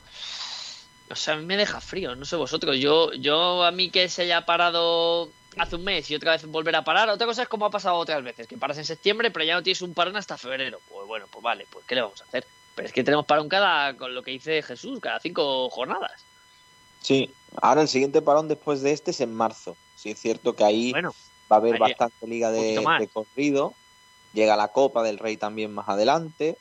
o 1.08 1.16
sea, 1.16 1.34
a 1.34 1.36
mí 1.36 1.44
me 1.44 1.56
deja 1.56 1.80
frío, 1.80 2.14
no 2.14 2.24
sé 2.24 2.36
vosotros, 2.36 2.76
yo 2.78 3.12
yo 3.14 3.64
a 3.64 3.70
mí 3.72 3.90
que 3.90 4.08
se 4.08 4.22
haya 4.22 4.46
parado 4.46 5.30
hace 5.56 5.76
un 5.76 5.84
mes 5.84 6.10
y 6.10 6.14
otra 6.14 6.32
vez 6.32 6.46
volver 6.46 6.76
a 6.76 6.84
parar, 6.84 7.08
otra 7.08 7.26
cosa 7.26 7.42
es 7.42 7.48
como 7.48 7.66
ha 7.66 7.70
pasado 7.70 7.96
otras 7.96 8.22
veces, 8.22 8.46
que 8.46 8.56
paras 8.56 8.78
en 8.78 8.84
septiembre 8.84 9.30
pero 9.32 9.44
ya 9.44 9.54
no 9.54 9.62
tienes 9.62 9.82
un 9.82 9.94
parón 9.94 10.16
hasta 10.16 10.38
febrero, 10.38 10.80
pues 10.88 11.06
bueno, 11.06 11.26
pues 11.30 11.42
vale, 11.42 11.66
pues 11.70 11.84
qué 11.86 11.96
le 11.96 12.02
vamos 12.02 12.20
a 12.20 12.24
hacer, 12.24 12.46
pero 12.76 12.86
es 12.86 12.94
que 12.94 13.02
tenemos 13.02 13.26
parón 13.26 13.48
cada, 13.48 13.96
con 13.96 14.14
lo 14.14 14.22
que 14.22 14.30
dice 14.30 14.62
Jesús, 14.62 15.00
cada 15.00 15.18
cinco 15.18 15.68
jornadas. 15.70 16.24
Sí, 17.06 17.32
ahora 17.62 17.82
el 17.82 17.88
siguiente 17.88 18.20
parón 18.20 18.48
después 18.48 18.82
de 18.82 18.90
este 18.90 19.12
es 19.12 19.20
en 19.20 19.32
marzo. 19.32 19.76
Sí, 19.94 20.10
es 20.10 20.18
cierto 20.18 20.56
que 20.56 20.64
ahí 20.64 20.92
va 20.92 21.12
a 21.50 21.54
haber 21.54 21.78
bastante 21.78 22.26
liga 22.26 22.50
de, 22.50 23.08
corrido. 23.12 23.74
Llega 24.32 24.56
la 24.56 24.72
Copa 24.72 25.04
del 25.04 25.20
Rey 25.20 25.36
también 25.36 25.72
más 25.72 25.88
adelante. 25.88 26.58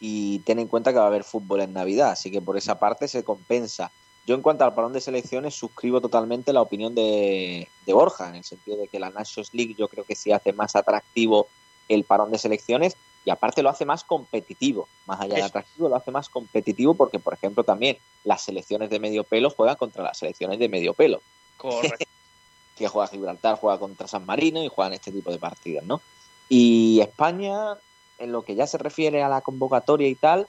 Y 0.00 0.40
ten 0.40 0.58
en 0.58 0.66
cuenta 0.66 0.90
que 0.90 0.98
va 0.98 1.04
a 1.04 1.06
haber 1.06 1.22
fútbol 1.22 1.60
en 1.60 1.72
Navidad, 1.72 2.10
así 2.10 2.32
que 2.32 2.42
por 2.42 2.56
esa 2.56 2.80
parte 2.80 3.06
se 3.06 3.22
compensa. 3.22 3.92
Yo 4.26 4.34
en 4.34 4.42
cuanto 4.42 4.64
al 4.64 4.74
parón 4.74 4.92
de 4.92 5.00
selecciones 5.00 5.54
suscribo 5.54 6.00
totalmente 6.00 6.52
la 6.52 6.62
opinión 6.62 6.96
de, 6.96 7.68
de 7.86 7.92
Borja, 7.92 8.28
en 8.28 8.34
el 8.34 8.44
sentido 8.44 8.78
de 8.78 8.88
que 8.88 8.98
la 8.98 9.10
Nations 9.10 9.54
League 9.54 9.76
yo 9.78 9.86
creo 9.86 10.02
que 10.02 10.16
sí 10.16 10.32
hace 10.32 10.52
más 10.52 10.74
atractivo 10.74 11.46
el 11.88 12.02
parón 12.02 12.32
de 12.32 12.38
selecciones 12.38 12.96
y 13.26 13.30
aparte 13.30 13.60
lo 13.60 13.70
hace 13.70 13.84
más 13.84 14.04
competitivo, 14.04 14.86
más 15.04 15.20
allá 15.20 15.34
de 15.34 15.42
atractivo, 15.42 15.88
lo 15.88 15.96
hace 15.96 16.12
más 16.12 16.28
competitivo 16.28 16.94
porque, 16.94 17.18
por 17.18 17.34
ejemplo, 17.34 17.64
también 17.64 17.98
las 18.22 18.42
selecciones 18.42 18.88
de 18.88 19.00
medio 19.00 19.24
pelo 19.24 19.50
juegan 19.50 19.74
contra 19.74 20.04
las 20.04 20.18
selecciones 20.18 20.60
de 20.60 20.68
medio 20.68 20.94
pelo. 20.94 21.20
Correcto. 21.56 22.04
que 22.76 22.86
juega 22.86 23.08
Gibraltar, 23.08 23.58
juega 23.58 23.80
contra 23.80 24.06
San 24.06 24.24
Marino 24.26 24.62
y 24.62 24.68
juegan 24.68 24.92
este 24.92 25.10
tipo 25.10 25.32
de 25.32 25.40
partidos, 25.40 25.84
¿no? 25.84 26.00
Y 26.48 27.00
España, 27.00 27.76
en 28.18 28.30
lo 28.30 28.42
que 28.42 28.54
ya 28.54 28.68
se 28.68 28.78
refiere 28.78 29.24
a 29.24 29.28
la 29.28 29.40
convocatoria 29.40 30.06
y 30.06 30.14
tal, 30.14 30.46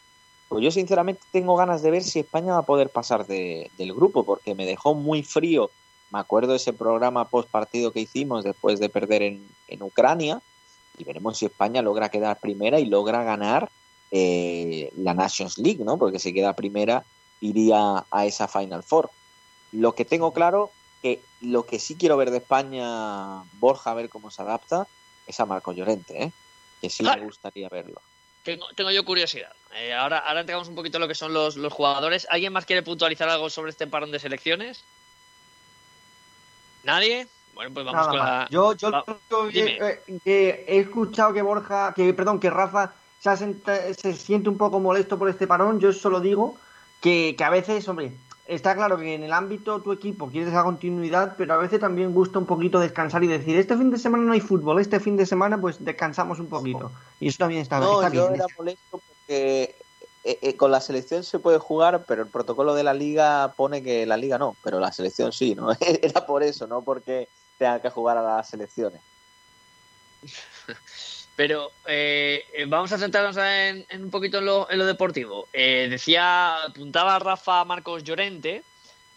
pues 0.48 0.64
yo 0.64 0.70
sinceramente 0.70 1.22
tengo 1.32 1.56
ganas 1.56 1.82
de 1.82 1.90
ver 1.90 2.04
si 2.04 2.20
España 2.20 2.54
va 2.54 2.60
a 2.60 2.66
poder 2.66 2.92
pasar 2.92 3.26
del 3.26 3.94
grupo, 3.96 4.24
porque 4.24 4.54
me 4.54 4.68
dejó 4.68 4.94
muy 4.94 5.24
frío. 5.24 5.72
Me 6.12 6.20
acuerdo 6.20 6.52
de 6.52 6.58
ese 6.58 6.74
programa 6.74 7.28
post 7.28 7.50
partido 7.50 7.92
que 7.92 8.02
hicimos 8.02 8.44
después 8.44 8.80
de 8.80 8.90
perder 8.90 9.24
en, 9.24 9.48
en 9.68 9.82
Ucrania, 9.82 10.44
y 10.98 11.04
veremos 11.04 11.38
si 11.38 11.46
España 11.46 11.82
logra 11.82 12.10
quedar 12.10 12.40
primera 12.40 12.80
y 12.80 12.86
logra 12.86 13.24
ganar 13.24 13.70
eh, 14.12 14.92
la 14.98 15.14
Nations 15.14 15.58
League, 15.58 15.84
¿no? 15.84 15.98
Porque 15.98 16.20
si 16.20 16.34
queda 16.34 16.56
primera 16.56 17.04
iría 17.40 18.06
a 18.10 18.26
esa 18.26 18.48
Final 18.48 18.84
Four. 18.84 19.10
Lo 19.72 19.94
que 19.94 20.06
tengo 20.06 20.34
claro 20.34 20.72
que 21.02 21.22
lo 21.42 21.66
que 21.66 21.80
sí 21.80 21.96
quiero 21.96 22.18
ver 22.18 22.32
de 22.32 22.38
España, 22.38 23.44
Borja, 23.54 23.92
a 23.92 23.94
ver 23.94 24.10
cómo 24.10 24.32
se 24.32 24.42
adapta, 24.42 24.88
es 25.28 25.40
a 25.40 25.46
Marco 25.46 25.72
Llorente, 25.72 26.24
¿eh? 26.24 26.32
que 26.82 26.90
sí 26.90 27.04
me 27.04 27.20
gustaría 27.20 27.70
verlo. 27.70 28.02
Tengo, 28.44 28.66
tengo 28.76 28.92
yo 28.92 29.04
curiosidad. 29.04 29.52
Eh, 29.76 29.94
ahora, 29.94 30.20
ahora 30.20 30.40
entregamos 30.40 30.70
un 30.70 30.76
poquito 30.76 31.00
lo 31.00 31.08
que 31.08 31.16
son 31.16 31.34
los, 31.34 31.58
los 31.58 31.74
jugadores. 31.74 32.26
¿Alguien 32.30 32.54
más 32.54 32.66
quiere 32.66 32.82
puntualizar 32.82 33.28
algo 33.30 33.50
sobre 33.50 33.72
este 33.72 33.88
parón 33.88 34.12
de 34.12 34.20
selecciones? 34.20 34.84
¿Nadie? 36.84 37.28
Bueno, 37.58 37.74
pues 37.74 37.86
vamos 37.88 38.08
con 38.08 38.18
la... 38.20 38.48
Yo, 38.52 38.74
yo, 38.74 38.92
eh, 39.52 40.62
he 40.68 40.78
escuchado 40.78 41.34
que 41.34 41.42
Borja, 41.42 41.92
que 41.96 42.14
perdón, 42.14 42.40
que 42.40 42.52
Rafa 42.52 42.94
se, 43.20 43.94
se, 43.96 44.14
siente 44.14 44.48
un 44.48 44.60
poco 44.60 44.80
molesto 44.80 45.18
por 45.18 45.28
este 45.28 45.48
parón. 45.48 45.80
Yo 45.80 45.92
solo 45.92 46.20
digo 46.20 46.56
que, 47.02 47.34
que 47.36 47.44
a 47.44 47.50
veces, 47.50 47.88
hombre, 47.88 48.12
está 48.46 48.76
claro 48.76 48.98
que 48.98 49.16
en 49.16 49.24
el 49.24 49.34
ámbito 49.34 49.82
tu 49.82 49.92
equipo 49.92 50.30
quieres 50.30 50.50
esa 50.50 50.64
continuidad, 50.64 51.34
pero 51.36 51.56
a 51.56 51.58
veces 51.58 51.80
también 51.80 52.14
gusta 52.14 52.38
un 52.38 52.46
poquito 52.46 52.80
descansar 52.80 53.24
y 53.24 53.28
decir, 53.28 53.58
este 53.58 53.76
fin 53.76 53.90
de 53.90 53.98
semana 53.98 54.24
no 54.24 54.34
hay 54.34 54.40
fútbol, 54.40 54.80
este 54.80 55.00
fin 55.00 55.18
de 55.18 55.26
semana 55.26 55.60
pues 55.60 55.84
descansamos 55.84 56.40
un 56.40 56.50
poquito. 56.50 56.92
Y 57.20 57.30
eso 57.30 57.40
también 57.40 57.64
está, 57.64 57.80
no, 57.80 58.04
está 58.04 58.14
yo 58.14 58.30
Era 58.30 58.46
molesto 58.56 59.02
porque 59.02 59.76
eh, 60.24 60.40
eh, 60.44 60.56
con 60.56 60.70
la 60.70 60.80
selección 60.80 61.24
se 61.24 61.40
puede 61.40 61.58
jugar, 61.58 62.06
pero 62.08 62.22
el 62.22 62.28
protocolo 62.28 62.76
de 62.76 62.84
la 62.84 62.94
liga 62.94 63.52
pone 63.58 63.82
que 63.82 64.06
la 64.06 64.16
liga 64.16 64.38
no, 64.38 64.56
pero 64.64 64.80
la 64.80 64.92
selección 64.92 65.32
sí, 65.32 65.56
¿no? 65.56 65.72
Era 65.80 66.28
por 66.28 66.44
eso, 66.44 66.68
no 66.68 66.84
porque 66.84 67.28
tenga 67.58 67.82
que 67.82 67.90
jugar 67.90 68.18
a 68.18 68.22
las 68.22 68.50
selecciones. 68.50 69.02
Pero 71.38 71.72
eh, 71.86 72.66
vamos 72.68 72.92
a 72.92 72.98
centrarnos 72.98 73.38
en, 73.38 73.86
un 74.02 74.10
poquito 74.10 74.40
en 74.40 74.46
lo, 74.46 74.86
deportivo. 74.86 75.48
Eh, 75.54 75.88
decía, 75.88 76.64
apuntaba 76.64 77.20
Rafa 77.20 77.64
Marcos 77.64 78.04
Llorente. 78.04 78.64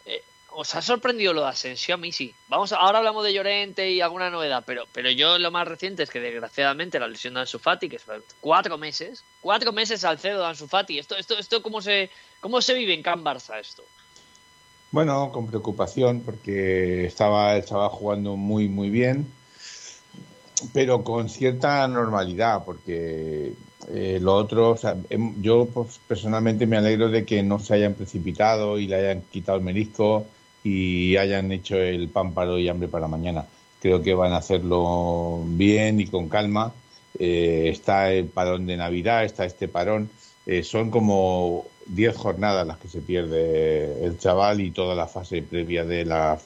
Eh, 0.05 0.23
os 0.51 0.75
ha 0.75 0.83
sorprendido 0.83 1.33
lo 1.33 1.41
de 1.41 1.49
Asensio? 1.49 1.95
A 1.95 1.99
mí 1.99 2.13
sí. 2.13 2.35
Vamos, 2.49 2.73
ahora 2.73 2.99
hablamos 2.99 3.25
de 3.25 3.33
Llorente 3.33 3.91
y 3.91 4.03
alguna 4.03 4.29
novedad, 4.29 4.65
pero, 4.67 4.85
pero 4.93 5.11
yo 5.11 5.39
lo 5.39 5.51
más 5.51 5.67
reciente 5.67 6.03
es 6.03 6.11
que 6.11 6.21
desgraciadamente 6.21 6.99
la 6.99 7.09
lesión 7.09 7.33
de 7.33 7.41
Ansu 7.41 7.59
Fati, 7.59 7.89
que 7.89 7.97
es 7.97 8.05
cuatro 8.43 8.77
meses, 8.77 9.25
cuatro 9.41 9.73
meses 9.73 10.05
al 10.05 10.19
cedo 10.19 10.41
de 10.41 10.47
Ansu 10.49 10.69
Fati. 10.69 10.99
Esto, 10.99 11.17
esto, 11.17 11.39
esto 11.39 11.63
¿cómo 11.63 11.81
se, 11.81 12.11
cómo 12.41 12.61
se 12.61 12.75
vive 12.75 12.93
en 12.93 13.03
Can 13.03 13.25
Barça 13.25 13.59
esto? 13.59 13.83
Bueno, 14.93 15.31
con 15.33 15.47
preocupación 15.47 16.21
porque 16.21 17.07
estaba 17.07 17.63
chaval 17.65 17.91
jugando 17.91 18.37
muy, 18.37 18.69
muy 18.69 18.91
bien, 18.91 19.27
pero 20.73 21.05
con 21.05 21.29
cierta 21.29 21.87
normalidad, 21.87 22.65
porque 22.65 23.55
eh, 23.89 24.19
lo 24.21 24.35
otro, 24.35 24.77
em, 25.11 25.41
yo 25.41 25.67
pues, 25.67 26.01
personalmente 26.09 26.67
me 26.67 26.77
alegro 26.77 27.09
de 27.09 27.25
que 27.25 27.43
no 27.43 27.61
se 27.61 27.75
hayan 27.75 27.95
precipitado 27.95 28.79
y 28.79 28.89
le 28.89 28.97
hayan 28.97 29.23
quitado 29.31 29.59
el 29.59 29.65
menisco 29.65 30.27
y 30.65 31.17
hayan 31.17 31.53
hecho 31.53 31.77
el 31.77 32.11
hoy 32.15 32.65
y 32.65 32.69
hambre 32.69 32.89
para 32.89 33.07
mañana. 33.09 33.47
Creo 33.81 34.03
que 34.03 34.15
van 34.15 34.33
a 34.33 34.39
hacerlo 34.39 35.43
bien 35.47 36.01
y 36.01 36.07
con 36.07 36.29
calma. 36.29 36.73
Eh, 37.19 37.69
está 37.73 38.13
el 38.13 38.27
parón 38.27 38.67
de 38.67 38.77
Navidad, 38.77 39.25
está 39.25 39.45
este 39.45 39.69
parón. 39.69 40.11
Eh, 40.47 40.63
son 40.63 40.91
como 40.91 41.67
10 41.91 42.17
jornadas 42.17 42.67
las 42.67 42.79
que 42.79 42.89
se 42.89 43.01
pierde 43.01 44.05
el 44.05 44.19
chaval 44.19 44.61
y 44.61 44.71
toda 44.71 44.95
la 44.95 45.07
fase 45.07 45.43
previa 45.43 45.85
de 45.85 46.05
la, 46.05 46.39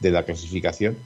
de 0.00 0.10
la 0.10 0.24
clasificación 0.24 0.96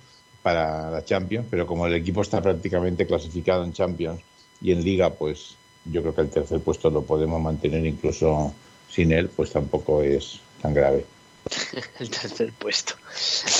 para 0.42 0.90
la 0.90 1.04
Champions, 1.04 1.46
pero 1.50 1.66
como 1.66 1.86
el 1.86 1.94
equipo 1.94 2.22
está 2.22 2.40
prácticamente 2.40 3.06
clasificado 3.06 3.64
en 3.64 3.72
Champions 3.72 4.20
y 4.62 4.72
en 4.72 4.84
Liga, 4.84 5.10
pues 5.10 5.56
yo 5.84 6.02
creo 6.02 6.14
que 6.14 6.20
el 6.22 6.30
tercer 6.30 6.60
puesto 6.60 6.90
lo 6.90 7.02
podemos 7.02 7.40
mantener 7.40 7.84
incluso 7.84 8.54
sin 8.88 9.12
él, 9.12 9.28
pues 9.28 9.52
tampoco 9.52 10.02
es 10.02 10.40
tan 10.62 10.72
grave. 10.72 11.04
el 11.98 12.10
tercer 12.10 12.52
puesto. 12.52 12.94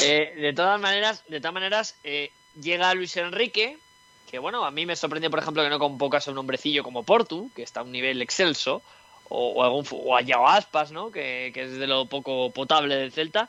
Eh, 0.05 0.35
de 0.37 0.53
todas 0.53 0.81
maneras, 0.81 1.25
de 1.29 1.41
todas 1.41 1.55
maneras, 1.55 1.95
eh, 2.05 2.31
llega 2.61 2.95
Luis 2.95 3.17
Enrique, 3.17 3.79
que 4.31 4.39
bueno, 4.39 4.65
a 4.65 4.71
mí 4.71 4.87
me 4.87 4.97
sorprende, 4.97 5.31
por 5.31 5.41
ejemplo, 5.41 5.63
que 5.63 5.71
no 5.71 5.79
convocas 5.79 6.29
a 6.29 6.31
un 6.31 6.39
hombrecillo 6.39 6.85
como 6.85 7.03
Portu, 7.03 7.51
que 7.55 7.63
está 7.63 7.81
a 7.81 7.83
un 7.83 7.93
nivel 7.93 8.23
excelso, 8.23 8.83
o, 9.31 9.63
algún, 9.63 9.87
o 9.91 10.15
a 10.15 10.21
Yao 10.21 10.47
Aspas, 10.47 10.93
¿no? 10.93 11.11
Que, 11.11 11.53
es 11.55 11.79
de 11.79 11.87
lo 11.87 12.05
poco 12.07 12.51
potable 12.51 12.97
del 12.97 13.13
Celta, 13.13 13.49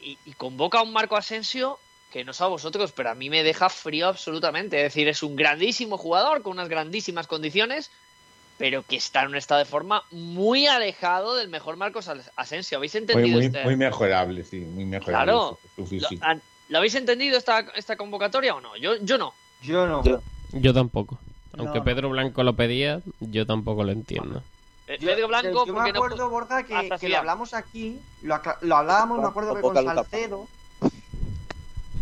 y, 0.00 0.18
y 0.26 0.32
convoca 0.32 0.80
a 0.80 0.82
un 0.82 0.92
Marco 0.92 1.16
Asensio 1.16 1.78
que 2.12 2.24
no 2.24 2.34
sé 2.34 2.44
a 2.44 2.48
vosotros, 2.48 2.92
pero 2.92 3.10
a 3.10 3.14
mí 3.14 3.30
me 3.30 3.42
deja 3.42 3.70
frío 3.70 4.06
absolutamente. 4.06 4.76
Es 4.76 4.92
decir, 4.92 5.08
es 5.08 5.22
un 5.22 5.34
grandísimo 5.34 5.96
jugador 5.96 6.42
con 6.42 6.52
unas 6.52 6.68
grandísimas 6.68 7.26
condiciones, 7.26 7.90
pero 8.58 8.82
que 8.82 8.96
está 8.96 9.22
en 9.22 9.28
un 9.28 9.36
estado 9.36 9.60
de 9.60 9.64
forma 9.64 10.04
muy 10.10 10.66
alejado 10.66 11.34
del 11.34 11.48
mejor 11.48 11.76
Marcos 11.76 12.10
Asensio. 12.36 12.78
¿Habéis 12.78 12.94
entendido? 12.94 13.38
Muy, 13.38 13.50
muy, 13.64 13.76
mejorable, 13.76 14.44
sí, 14.44 14.60
muy 14.60 14.84
mejorable. 14.84 15.32
Claro. 15.32 15.58
¿Lo, 16.68 16.78
habéis 16.78 16.94
entendido 16.94 17.38
esta, 17.38 17.66
esta 17.74 17.96
convocatoria 17.96 18.54
o 18.54 18.60
no? 18.60 18.76
Yo, 18.76 18.96
yo 19.02 19.16
no. 19.16 19.32
Yo 19.62 19.86
no. 19.86 20.02
Yo, 20.52 20.74
tampoco. 20.74 21.18
Aunque 21.56 21.80
Pedro 21.80 22.10
Blanco 22.10 22.42
lo 22.42 22.54
pedía, 22.54 23.00
yo 23.20 23.46
tampoco 23.46 23.84
lo 23.84 23.92
entiendo. 23.92 24.42
Eh, 24.92 24.98
Pedro 25.00 25.28
Blanco, 25.28 25.64
yo, 25.64 25.72
me 25.72 25.88
acuerdo, 25.88 26.28
Borja, 26.28 26.64
que, 26.64 26.90
que 27.00 27.08
lo 27.08 27.16
hablamos 27.16 27.54
aquí, 27.54 27.98
lo, 28.20 28.38
lo 28.60 28.76
hablábamos, 28.76 29.20
me 29.20 29.26
acuerdo 29.26 29.54
que 29.54 29.62
con 29.62 29.74
Salcedo. 29.74 30.46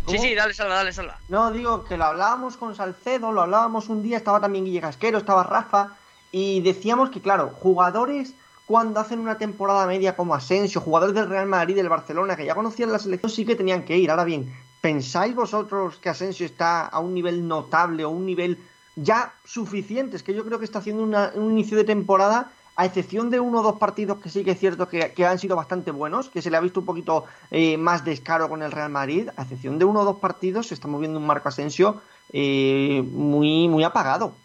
Sí, 0.09 0.17
sí, 0.17 0.35
dale 0.35 0.53
salva, 0.53 0.75
dale 0.75 0.91
salva. 0.91 1.17
No, 1.29 1.51
digo 1.51 1.85
que 1.85 1.95
lo 1.95 2.03
hablábamos 2.03 2.57
con 2.57 2.75
Salcedo, 2.75 3.31
lo 3.31 3.43
hablábamos 3.43 3.87
un 3.87 4.03
día, 4.03 4.17
estaba 4.17 4.41
también 4.41 4.65
Guille 4.65 4.81
Casquero, 4.81 5.19
estaba 5.19 5.43
Rafa, 5.43 5.95
y 6.33 6.59
decíamos 6.61 7.11
que, 7.11 7.21
claro, 7.21 7.53
jugadores 7.61 8.33
cuando 8.65 8.99
hacen 8.99 9.19
una 9.19 9.37
temporada 9.37 9.87
media 9.87 10.17
como 10.17 10.35
Asensio, 10.35 10.81
jugadores 10.81 11.15
del 11.15 11.29
Real 11.29 11.45
Madrid, 11.45 11.77
del 11.77 11.87
Barcelona, 11.87 12.35
que 12.35 12.45
ya 12.45 12.55
conocían 12.55 12.91
la 12.91 12.99
selección, 12.99 13.31
sí 13.31 13.45
que 13.45 13.55
tenían 13.55 13.83
que 13.83 13.97
ir. 13.97 14.11
Ahora 14.11 14.25
bien, 14.25 14.53
¿pensáis 14.81 15.33
vosotros 15.33 15.95
que 16.01 16.09
Asensio 16.09 16.45
está 16.45 16.87
a 16.87 16.99
un 16.99 17.13
nivel 17.13 17.47
notable 17.47 18.03
o 18.03 18.09
un 18.09 18.25
nivel 18.25 18.57
ya 18.97 19.33
suficiente? 19.45 20.17
Es 20.17 20.23
que 20.23 20.33
yo 20.33 20.43
creo 20.43 20.59
que 20.59 20.65
está 20.65 20.79
haciendo 20.79 21.03
un 21.03 21.51
inicio 21.51 21.77
de 21.77 21.85
temporada 21.85 22.51
a 22.81 22.85
excepción 22.85 23.29
de 23.29 23.39
uno 23.39 23.59
o 23.59 23.63
dos 23.63 23.77
partidos 23.77 24.19
que 24.19 24.29
sí 24.29 24.43
que 24.43 24.51
es 24.51 24.59
cierto 24.59 24.89
que, 24.89 25.13
han 25.23 25.37
sido 25.37 25.55
bastante 25.55 25.91
buenos, 25.91 26.29
que 26.29 26.41
se 26.41 26.49
le 26.49 26.57
ha 26.57 26.61
visto 26.61 26.79
un 26.79 26.87
poquito 26.87 27.25
eh, 27.51 27.77
más 27.77 28.03
descaro 28.03 28.49
con 28.49 28.63
el 28.63 28.71
Real 28.71 28.89
Madrid, 28.89 29.29
a 29.37 29.43
excepción 29.43 29.77
de 29.77 29.85
uno 29.85 29.99
o 29.99 30.03
dos 30.03 30.17
partidos, 30.17 30.65
se 30.65 30.73
está 30.73 30.87
moviendo 30.87 31.19
un 31.19 31.27
Marco 31.27 31.47
Asensio 31.47 32.01
eh, 32.33 33.03
muy, 33.05 33.67
muy 33.67 33.83
apagado. 33.83 34.35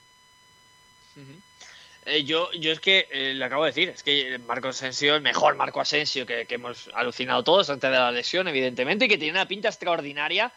Eh, 2.05 2.24
yo, 2.24 2.53
yo 2.53 2.72
es 2.72 2.80
que 2.80 3.09
le 3.34 3.43
acabo 3.43 3.64
de 3.64 3.70
decir, 3.70 3.89
es 3.89 4.03
que 4.03 4.39
Marco 4.47 4.68
Asensio, 4.68 5.14
el 5.14 5.22
mejor 5.22 5.57
Marco 5.57 5.80
Asensio 5.80 6.26
que, 6.26 6.47
hemos 6.51 6.91
alucinado 6.93 7.43
todos 7.43 7.70
antes 7.70 7.91
de 7.91 7.97
la 7.97 8.12
lesión, 8.12 8.49
evidentemente, 8.49 9.07
y 9.07 9.09
que 9.09 9.16
tiene 9.16 9.32
una 9.32 9.49
pinta 9.49 9.68
extraordinaria, 9.68 10.53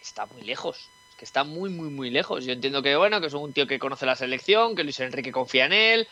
está 0.00 0.24
muy 0.24 0.40
lejos. 0.40 0.88
Que 1.18 1.26
está 1.26 1.44
muy, 1.44 1.68
muy, 1.68 1.90
muy 1.90 2.08
lejos. 2.08 2.46
Yo 2.46 2.52
entiendo 2.52 2.82
que, 2.82 2.96
bueno, 2.96 3.20
que 3.20 3.26
es 3.26 3.34
un 3.34 3.52
tío 3.52 3.66
que 3.66 3.78
conoce 3.78 4.06
la 4.06 4.16
selección, 4.16 4.74
que 4.74 4.82
Luis 4.82 4.98
Enrique 4.98 5.30
confía 5.30 5.66
en 5.66 5.72
él, 5.74 6.00
eh, 6.00 6.08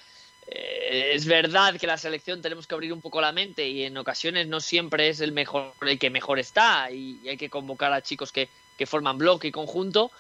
es 0.47 1.27
verdad 1.27 1.79
que 1.79 1.87
la 1.87 1.97
selección 1.97 2.43
tenemos 2.43 2.67
que 2.67 2.75
abrir 2.75 2.93
un 2.93 3.01
poco 3.01 3.21
la 3.21 3.33
mente 3.33 3.69
y 3.69 3.85
en 3.85 3.97
ocasiones 3.97 4.47
no 4.49 4.61
siempre 4.61 5.09
es 5.09 5.21
el 5.21 5.33
mejor 5.33 5.73
el 5.81 5.99
que 5.99 6.11
mejor 6.11 6.39
está 6.39 6.91
y, 6.91 7.27
hay 7.29 7.37
que 7.37 7.49
convocar 7.49 7.93
a 7.93 8.03
chicos 8.03 8.33
que, 8.33 8.49
forman 8.85 9.17
bloque 9.17 9.47
y 9.47 9.53
conjunto. 9.53 10.11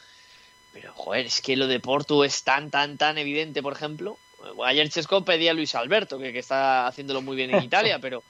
Pero 0.73 0.93
joder 0.95 1.27
es 1.27 1.41
que 1.43 1.57
lo 1.57 1.67
de 1.67 1.81
Porto 1.81 2.23
es 2.23 2.45
tan 2.45 2.71
tan 2.71 2.97
tan 2.97 3.19
evidente 3.19 3.61
por 3.61 3.73
ejemplo. 3.73 4.17
Ayer 4.65 4.89
Chesco 4.89 5.25
pedía 5.25 5.51
a 5.51 5.55
Luis 5.55 5.75
Alberto 5.75 6.17
que, 6.19 6.39
está 6.39 6.87
haciéndolo 6.87 7.23
muy 7.23 7.35
bien 7.35 7.53
en 7.53 7.63
Italia 7.65 7.99
pero 7.99 8.23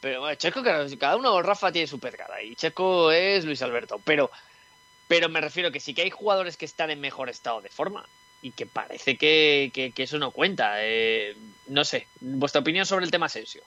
pero 0.00 0.20
bueno, 0.20 0.34
Chesco 0.34 0.62
cada 0.98 1.16
uno 1.16 1.40
Rafa 1.42 1.70
tiene 1.70 1.86
su 1.86 2.00
pegada 2.00 2.42
y 2.42 2.56
Chesco 2.56 3.12
es 3.12 3.44
Luis 3.44 3.62
Alberto. 3.62 4.00
Pero 4.04 4.30
pero 5.06 5.28
me 5.28 5.40
refiero 5.40 5.70
que 5.70 5.78
sí 5.78 5.94
que 5.94 6.02
hay 6.02 6.10
jugadores 6.10 6.56
que 6.56 6.64
están 6.64 6.90
en 6.90 7.00
mejor 7.00 7.28
estado 7.30 7.60
de 7.60 7.70
forma 7.70 8.04
y 8.42 8.52
que 8.52 8.66
parece 8.66 9.16
que, 9.16 9.92
eso 9.96 10.18
no 10.18 10.30
cuenta. 10.30 10.74
Eh, 10.78 11.36
no 11.66 11.84
sé, 11.84 12.06
vuestra 12.20 12.60
opinión 12.60 12.86
sobre 12.86 13.04
el 13.04 13.10
tema 13.10 13.26
Asensio. 13.26 13.62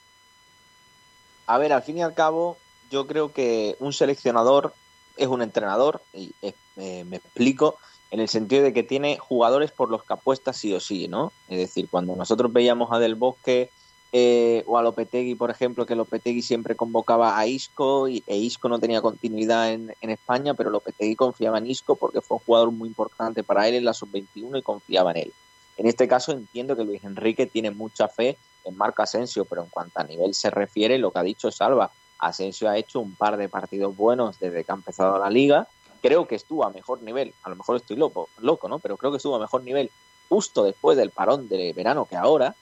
A 1.47 1.57
ver, 1.57 1.73
al 1.73 1.83
fin 1.83 1.97
y 1.97 2.03
al 2.03 2.13
cabo, 2.13 2.57
yo 2.89 3.07
creo 3.07 3.33
que 3.33 3.75
un 3.79 3.93
seleccionador 3.93 4.73
es 5.17 5.27
un 5.27 5.41
entrenador, 5.41 6.01
y 6.13 6.33
eh, 6.41 7.03
me 7.05 7.17
explico, 7.17 7.77
en 8.11 8.19
el 8.19 8.29
sentido 8.29 8.63
de 8.63 8.73
que 8.73 8.83
tiene 8.83 9.17
jugadores 9.17 9.71
por 9.71 9.89
los 9.89 10.03
que 10.03 10.13
apuesta 10.13 10.53
sí 10.53 10.73
o 10.73 10.79
sí, 10.79 11.07
¿no? 11.07 11.31
Es 11.47 11.57
decir, 11.57 11.87
cuando 11.89 12.15
nosotros 12.15 12.51
veíamos 12.51 12.91
a 12.91 12.99
Del 12.99 13.15
Bosque 13.15 13.71
eh, 14.13 14.63
o 14.67 14.77
a 14.77 14.81
Lopetegui, 14.81 15.35
por 15.35 15.49
ejemplo, 15.49 15.85
que 15.85 15.95
Lopetegui 15.95 16.41
siempre 16.41 16.75
convocaba 16.75 17.37
a 17.37 17.47
Isco 17.47 18.09
y, 18.09 18.23
e 18.27 18.35
Isco 18.37 18.67
no 18.67 18.77
tenía 18.77 19.01
continuidad 19.01 19.71
en, 19.71 19.93
España, 20.01 20.53
pero 20.53 20.69
Lopetegui 20.69 21.15
confiaba 21.15 21.59
en 21.59 21.67
Isco 21.67 21.95
porque 21.95 22.19
fue 22.19 22.35
un 22.35 22.43
jugador 22.43 22.71
muy 22.71 22.89
importante 22.89 23.43
para 23.43 23.67
él 23.69 23.75
en 23.75 23.85
la 23.85 23.93
sub-21 23.93 24.59
y 24.59 24.61
confiaba 24.61 25.11
en 25.11 25.17
él. 25.17 25.33
En 25.77 25.87
este 25.87 26.09
caso 26.09 26.33
entiendo 26.33 26.75
que 26.75 26.83
Luis 26.83 27.03
Enrique 27.05 27.45
tiene 27.45 27.71
mucha 27.71 28.09
fe 28.09 28.37
en 28.65 28.75
Marco 28.75 29.01
Asensio, 29.01 29.45
pero 29.45 29.63
en 29.63 29.69
cuanto 29.69 29.99
a 29.99 30.03
nivel 30.03 30.33
se 30.33 30.49
refiere, 30.49 30.97
lo 30.97 31.11
que 31.11 31.19
ha 31.19 31.23
dicho 31.23 31.49
Salva, 31.49 31.89
Asensio 32.19 32.69
ha 32.69 32.77
hecho 32.77 32.99
un 32.99 33.15
par 33.15 33.37
de 33.37 33.47
partidos 33.47 33.95
buenos 33.95 34.37
desde 34.39 34.65
que 34.65 34.71
ha 34.71 34.75
empezado 34.75 35.17
la 35.17 35.29
liga. 35.29 35.67
Creo 36.01 36.27
que 36.27 36.35
estuvo 36.35 36.65
a 36.65 36.69
mejor 36.69 37.01
nivel, 37.01 37.33
a 37.43 37.49
lo 37.49 37.55
mejor 37.55 37.77
estoy 37.77 37.95
loco, 37.95 38.27
loco, 38.39 38.67
¿no? 38.67 38.79
Pero 38.79 38.97
creo 38.97 39.11
que 39.11 39.17
estuvo 39.17 39.37
a 39.37 39.39
mejor 39.39 39.63
nivel 39.63 39.89
justo 40.27 40.63
después 40.63 40.97
del 40.97 41.11
parón 41.11 41.47
de 41.47 41.71
verano 41.73 42.05
que 42.05 42.17
ahora. 42.17 42.55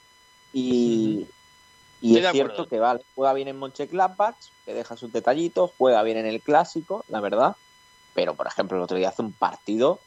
Y, 0.54 1.28
y 2.02 2.18
es 2.18 2.32
cierto 2.32 2.68
que 2.68 2.80
vale, 2.80 3.02
juega 3.16 3.34
bien 3.34 3.48
en 3.48 3.58
Monchengladbach, 3.58 4.38
que 4.66 4.74
deja 4.74 4.96
sus 4.96 5.12
detallitos, 5.12 5.72
juega 5.78 6.02
bien 6.04 6.18
en 6.18 6.26
el 6.26 6.42
clásico, 6.42 7.04
la 7.10 7.20
verdad. 7.20 7.56
Pero, 8.14 8.36
por 8.36 8.48
ejemplo, 8.48 8.78
el 8.78 8.84
otro 8.84 8.98
día 8.98 9.10
hace 9.10 9.22
un 9.22 9.34
partido 9.34 10.00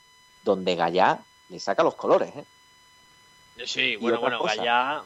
donde 0.45 0.75
Gallá 0.75 1.21
le 1.49 1.61
saca 1.61 1.83
los 1.83 1.95
colores, 1.95 2.35
¿eh? 2.35 2.45
Sí, 3.67 3.97
bueno, 3.97 4.21
bueno, 4.21 4.43
Gallá. 4.43 5.03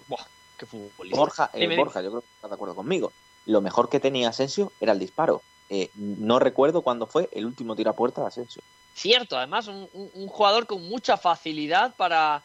qué 0.57 0.67
Borja, 1.11 1.51
eh, 1.53 1.77
Borja, 1.77 2.01
yo 2.01 2.11
creo 2.11 2.21
que 2.21 2.29
está 2.37 2.49
de 2.49 2.55
acuerdo 2.55 2.75
conmigo. 2.75 3.13
Lo 3.45 3.61
mejor 3.61 3.89
que 3.89 4.01
tenía 4.01 4.29
Asensio 4.29 4.73
era 4.81 4.93
el 4.93 4.99
disparo. 4.99 5.43
Eh, 5.69 5.91
no 5.97 6.39
recuerdo 6.39 6.83
cuándo 6.83 7.07
fue 7.07 7.29
el 7.33 7.45
último 7.45 7.75
tiro 7.75 7.91
a 7.91 7.97
puerta 7.97 8.21
de 8.21 8.29
Asensio. 8.29 8.63
Cierto, 8.95 9.37
además, 9.37 9.67
un 9.67 10.29
jugador 10.29 10.67
con 10.67 10.89
mucha 10.89 11.17
facilidad 11.17 11.95
para 11.97 12.43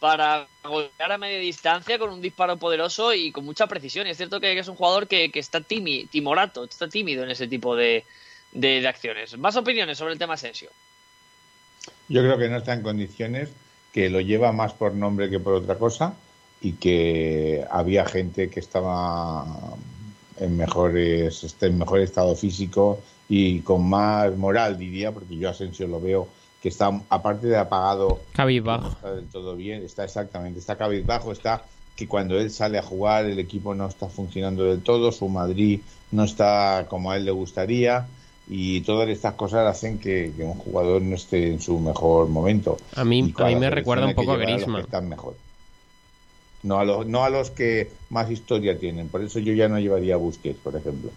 para 0.00 0.46
golpear 0.62 1.12
a 1.12 1.18
media 1.18 1.38
distancia 1.38 1.98
con 1.98 2.10
un 2.10 2.20
disparo 2.20 2.56
poderoso 2.56 3.12
y 3.12 3.32
con 3.32 3.44
mucha 3.44 3.66
precisión. 3.66 4.06
Y 4.06 4.10
es 4.10 4.16
cierto 4.16 4.40
que 4.40 4.58
es 4.58 4.68
un 4.68 4.76
jugador 4.76 5.08
que, 5.08 5.30
está 5.34 5.60
timorato, 5.60 6.64
está 6.64 6.88
tímido 6.88 7.24
en 7.24 7.30
ese 7.30 7.48
tipo 7.48 7.74
de, 7.74 8.04
de, 8.52 8.86
acciones. 8.86 9.36
¿Más 9.38 9.56
opiniones 9.56 9.98
sobre 9.98 10.12
el 10.12 10.18
tema 10.18 10.34
Asensio? 10.34 10.70
Yo 12.08 12.22
creo 12.22 12.38
que 12.38 12.48
no 12.48 12.58
está 12.58 12.74
en 12.74 12.82
condiciones, 12.82 13.50
que 13.92 14.08
lo 14.08 14.20
lleva 14.20 14.52
más 14.52 14.72
por 14.72 14.94
nombre 14.94 15.30
que 15.30 15.40
por 15.40 15.54
otra 15.54 15.76
cosa 15.76 16.14
y 16.60 16.72
que 16.72 17.64
había 17.70 18.04
gente 18.04 18.50
que 18.50 18.60
estaba 18.60 19.46
en 20.38 20.56
mejores 20.56 21.56
en 21.60 21.78
mejor 21.78 22.00
estado 22.00 22.34
físico 22.36 23.00
y 23.28 23.60
con 23.60 23.88
más 23.88 24.36
moral 24.36 24.78
diría 24.78 25.12
porque 25.12 25.36
yo 25.36 25.50
Asensio 25.50 25.86
lo 25.86 26.00
veo 26.00 26.28
que 26.62 26.68
está, 26.68 27.00
aparte 27.08 27.46
de 27.46 27.56
apagado, 27.56 28.20
cabizbajo. 28.32 28.88
está 28.88 29.14
del 29.14 29.28
todo 29.28 29.56
bien, 29.56 29.82
está 29.84 30.04
exactamente, 30.04 30.58
está 30.58 30.76
cabizbajo, 30.76 31.32
está 31.32 31.62
que 31.94 32.06
cuando 32.06 32.38
él 32.38 32.50
sale 32.50 32.78
a 32.78 32.82
jugar 32.82 33.24
el 33.24 33.38
equipo 33.38 33.74
no 33.74 33.86
está 33.86 34.08
funcionando 34.08 34.64
del 34.64 34.82
todo, 34.82 35.10
su 35.10 35.28
Madrid 35.28 35.80
no 36.12 36.24
está 36.24 36.86
como 36.88 37.10
a 37.10 37.16
él 37.16 37.24
le 37.24 37.32
gustaría 37.32 38.06
y 38.48 38.80
todas 38.80 39.08
estas 39.08 39.34
cosas 39.34 39.66
hacen 39.66 39.98
que, 39.98 40.32
un 40.38 40.54
jugador 40.54 41.02
no 41.02 41.16
esté 41.16 41.48
en 41.48 41.60
su 41.60 41.78
mejor 41.78 42.28
momento. 42.28 42.78
A 42.94 43.04
mí, 43.04 43.34
a 43.36 43.44
mí 43.46 43.56
me 43.56 43.68
recuerda 43.68 44.06
un 44.06 44.14
poco 44.14 44.32
a 44.32 44.36
Griezmann. 44.36 44.80
están 44.80 45.08
mejor. 45.08 45.36
No 46.62 46.78
a, 46.78 46.84
los, 46.84 47.06
no 47.06 47.24
a 47.24 47.30
los 47.30 47.50
que 47.50 47.90
más 48.10 48.30
historia 48.30 48.78
tienen. 48.78 49.08
Por 49.08 49.22
eso 49.22 49.38
yo 49.38 49.52
ya 49.52 49.68
no 49.68 49.78
llevaría 49.78 50.14
a 50.14 50.18
Busquets, 50.18 50.58
por 50.58 50.76
ejemplo. 50.76 51.10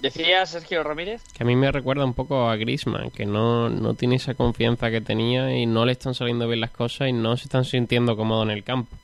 Decía 0.00 0.46
Sergio 0.46 0.82
Ramírez. 0.82 1.22
Que 1.36 1.42
a 1.42 1.46
mí 1.46 1.56
me 1.56 1.70
recuerda 1.70 2.04
un 2.04 2.14
poco 2.14 2.48
a 2.48 2.56
Griezmann, 2.56 3.10
que 3.10 3.26
no, 3.26 3.68
no 3.68 3.94
tiene 3.94 4.16
esa 4.16 4.34
confianza 4.34 4.90
que 4.90 5.00
tenía 5.00 5.54
y 5.54 5.66
no 5.66 5.84
le 5.84 5.92
están 5.92 6.14
saliendo 6.14 6.48
bien 6.48 6.60
las 6.60 6.70
cosas 6.70 7.08
y 7.08 7.12
no 7.12 7.36
se 7.36 7.44
están 7.44 7.64
sintiendo 7.64 8.16
cómodo 8.16 8.42
en 8.44 8.50
el 8.50 8.64
campo. 8.64 8.96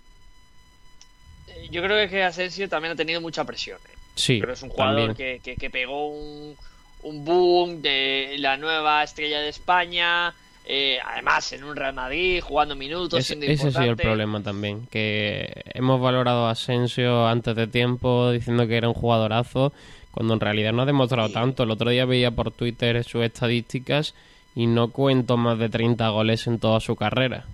Eh, 1.48 1.68
yo 1.70 1.82
creo 1.82 2.08
que 2.08 2.22
Asensio 2.22 2.68
también 2.68 2.92
ha 2.92 2.96
tenido 2.96 3.20
mucha 3.20 3.44
presión. 3.44 3.78
¿eh? 3.78 3.96
Sí, 4.14 4.38
pero 4.40 4.54
es 4.54 4.62
un 4.62 4.70
jugador 4.70 5.14
que, 5.14 5.40
que, 5.42 5.70
pegó 5.70 6.08
un, 6.08 6.56
un 7.02 7.24
boom 7.24 7.82
de 7.82 8.36
la 8.38 8.56
nueva 8.56 9.04
estrella 9.04 9.40
de 9.40 9.50
España, 9.50 10.34
eh, 10.64 10.98
además 11.04 11.52
en 11.52 11.62
un 11.62 11.76
Real 11.76 11.92
Madrid, 11.92 12.40
jugando 12.40 12.74
minutos. 12.74 13.20
Es, 13.20 13.30
ese 13.30 13.70
sí 13.70 13.84
el 13.84 13.96
problema 13.96 14.42
también, 14.42 14.86
que 14.86 15.62
hemos 15.74 16.00
valorado 16.00 16.46
a 16.46 16.52
Asensio 16.52 17.26
antes 17.26 17.54
de 17.54 17.66
tiempo 17.66 18.32
diciendo 18.32 18.66
que 18.66 18.76
era 18.76 18.88
un 18.88 18.94
jugadorazo, 18.94 19.74
cuando 20.16 20.32
en 20.32 20.40
realidad 20.40 20.72
no 20.72 20.80
ha 20.80 20.86
demostrado 20.86 21.28
tanto. 21.28 21.62
El 21.62 21.70
otro 21.70 21.90
día 21.90 22.06
veía 22.06 22.30
por 22.30 22.50
Twitter 22.50 23.04
sus 23.04 23.22
estadísticas 23.22 24.14
y 24.54 24.66
no 24.66 24.88
cuento 24.88 25.36
más 25.36 25.58
de 25.58 25.68
30 25.68 26.08
goles 26.08 26.46
en 26.46 26.58
toda 26.58 26.80
su 26.80 26.96
carrera. 26.96 27.44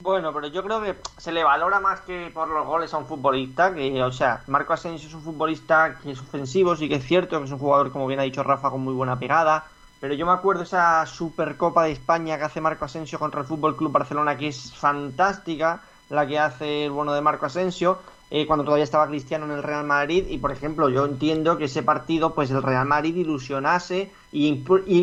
Bueno, 0.00 0.30
pero 0.34 0.48
yo 0.48 0.62
creo 0.62 0.82
que 0.82 0.94
se 1.16 1.32
le 1.32 1.42
valora 1.42 1.80
más 1.80 2.00
que 2.00 2.30
por 2.34 2.48
los 2.48 2.66
goles 2.66 2.92
a 2.92 2.98
un 2.98 3.06
futbolista, 3.06 3.74
que, 3.74 4.02
o 4.02 4.12
sea, 4.12 4.42
Marco 4.46 4.74
Asensio 4.74 5.08
es 5.08 5.14
un 5.14 5.22
futbolista 5.22 5.96
que 6.02 6.10
es 6.10 6.20
ofensivo, 6.20 6.76
sí 6.76 6.86
que 6.86 6.96
es 6.96 7.04
cierto, 7.04 7.38
que 7.38 7.46
es 7.46 7.50
un 7.50 7.58
jugador, 7.58 7.90
como 7.90 8.06
bien 8.06 8.20
ha 8.20 8.24
dicho 8.24 8.42
Rafa, 8.42 8.68
con 8.68 8.82
muy 8.82 8.92
buena 8.92 9.18
pegada, 9.18 9.64
pero 10.00 10.12
yo 10.12 10.26
me 10.26 10.32
acuerdo 10.32 10.64
esa 10.64 11.06
Supercopa 11.06 11.84
de 11.84 11.92
España 11.92 12.36
que 12.36 12.44
hace 12.44 12.60
Marco 12.60 12.84
Asensio 12.84 13.18
contra 13.18 13.40
el 13.40 13.46
Fútbol 13.46 13.76
Club 13.76 13.92
Barcelona, 13.92 14.36
que 14.36 14.48
es 14.48 14.74
fantástica, 14.74 15.80
la 16.10 16.26
que 16.26 16.38
hace 16.38 16.84
el 16.84 16.90
bueno 16.90 17.14
de 17.14 17.22
Marco 17.22 17.46
Asensio, 17.46 17.98
eh, 18.30 18.46
cuando 18.46 18.64
todavía 18.64 18.84
estaba 18.84 19.08
Cristiano 19.08 19.44
en 19.46 19.52
el 19.52 19.62
Real 19.62 19.84
Madrid. 19.84 20.26
Y 20.28 20.38
por 20.38 20.52
ejemplo, 20.52 20.88
yo 20.88 21.04
entiendo 21.04 21.58
que 21.58 21.64
ese 21.64 21.82
partido, 21.82 22.34
pues 22.34 22.50
el 22.50 22.62
Real 22.62 22.86
Madrid 22.86 23.16
ilusionase. 23.16 24.10
Y, 24.32 24.62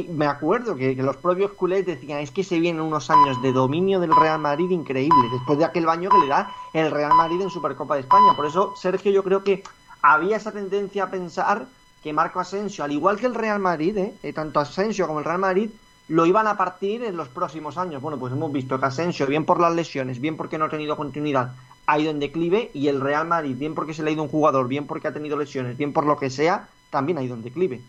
me 0.10 0.26
acuerdo 0.26 0.76
que, 0.78 0.96
los 0.96 1.18
propios 1.18 1.52
culés 1.52 1.86
decían: 1.86 2.20
es 2.20 2.32
que 2.32 2.44
se 2.44 2.60
vienen 2.60 2.82
unos 2.82 3.10
años 3.10 3.42
de 3.42 3.52
dominio 3.52 4.00
del 4.00 4.16
Real 4.16 4.40
Madrid 4.40 4.70
increíble, 4.70 5.30
después 5.32 5.60
de 5.60 5.66
aquel 5.66 5.86
baño 5.86 6.10
que 6.10 6.20
le 6.20 6.28
da 6.28 6.52
el 6.74 6.90
Real 6.90 7.14
Madrid 7.14 7.42
en 7.42 7.50
Supercopa 7.50 7.96
de 7.96 8.02
España. 8.02 8.34
Por 8.36 8.46
eso, 8.46 8.74
Sergio, 8.78 9.12
yo 9.12 9.24
creo 9.24 9.44
que 9.44 9.64
había 10.02 10.38
esa 10.38 10.52
tendencia 10.52 11.04
a 11.04 11.12
pensar 11.12 11.66
que 12.02 12.14
Marco 12.14 12.40
Asensio, 12.40 12.84
al 12.84 12.92
igual 12.92 13.18
que 13.18 13.26
el 13.26 13.36
Real 13.36 13.60
Madrid, 13.60 13.98
¿eh? 13.98 14.14
eh, 14.24 14.32
tanto 14.32 14.60
Asensio 14.60 15.08
como 15.08 15.20
el 15.20 15.26
Real 15.26 15.40
Madrid, 15.40 15.70
lo 16.08 16.26
iban 16.26 16.48
a 16.48 16.56
partir 16.56 17.04
en 17.04 17.18
los 17.18 17.28
próximos 17.28 17.78
años. 17.78 18.02
Bueno, 18.02 18.18
pues 18.18 18.32
hemos 18.32 18.52
visto 18.52 18.80
que 18.80 18.86
Asensio, 18.86 19.28
bien 19.28 19.46
por 19.46 19.60
las 19.60 19.76
lesiones, 19.76 20.22
bien 20.22 20.38
porque 20.38 20.58
no 20.58 20.66
ha 20.66 20.70
tenido 20.70 20.96
continuidad, 20.96 21.52
ha 21.88 22.00
ido 22.00 22.12
en 22.12 22.20
declive 22.20 22.70
y 22.74 22.90
el 22.90 23.02
Real 23.02 23.26
Madrid, 23.26 23.56
bien 23.58 23.74
porque 23.74 23.94
se 23.94 24.04
le 24.04 24.10
ha 24.10 24.14
ido 24.14 24.22
un 24.22 24.30
jugador, 24.30 24.68
bien 24.68 24.86
porque 24.86 25.08
ha 25.08 25.14
tenido 25.14 25.38
lesiones, 25.38 25.78
bien 25.78 25.94
por 25.94 26.06
lo 26.06 26.18
que 26.18 26.30
sea, 26.30 26.70
también 26.90 27.18
ha 27.18 27.24
ido 27.24 27.34
en 27.34 27.44
declive. 27.44 27.80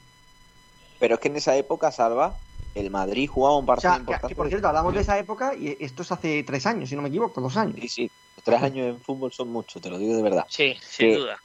Pero 1.01 1.15
es 1.15 1.21
que 1.21 1.29
en 1.29 1.37
esa 1.37 1.57
época, 1.57 1.91
Salva, 1.91 2.37
el 2.77 2.91
Madrid 2.91 3.29
jugaba 3.29 3.59
un 3.59 3.67
partido 3.67 3.97
importante. 3.97 4.37
por 4.37 4.49
cierto, 4.49 4.69
hablamos 4.69 4.95
de 4.95 5.01
esa 5.01 5.19
época 5.19 5.55
y 5.55 5.77
esto 5.81 6.03
es 6.03 6.13
hace 6.13 6.45
tres 6.45 6.65
años, 6.67 6.89
si 6.89 6.97
no 6.97 7.03
me 7.03 7.09
equivoco, 7.09 7.41
dos 7.41 7.57
años. 7.57 7.77
Sí, 7.81 7.89
sí, 7.89 8.11
tres 8.45 8.63
años 8.63 8.87
en 8.87 9.01
fútbol 9.01 9.33
son 9.33 9.49
muchos, 9.49 9.83
te 9.83 9.91
lo 9.91 9.99
digo 9.99 10.17
de 10.17 10.23
verdad. 10.23 10.47
Sí, 10.49 10.77
sin 10.81 11.15
duda. 11.15 11.43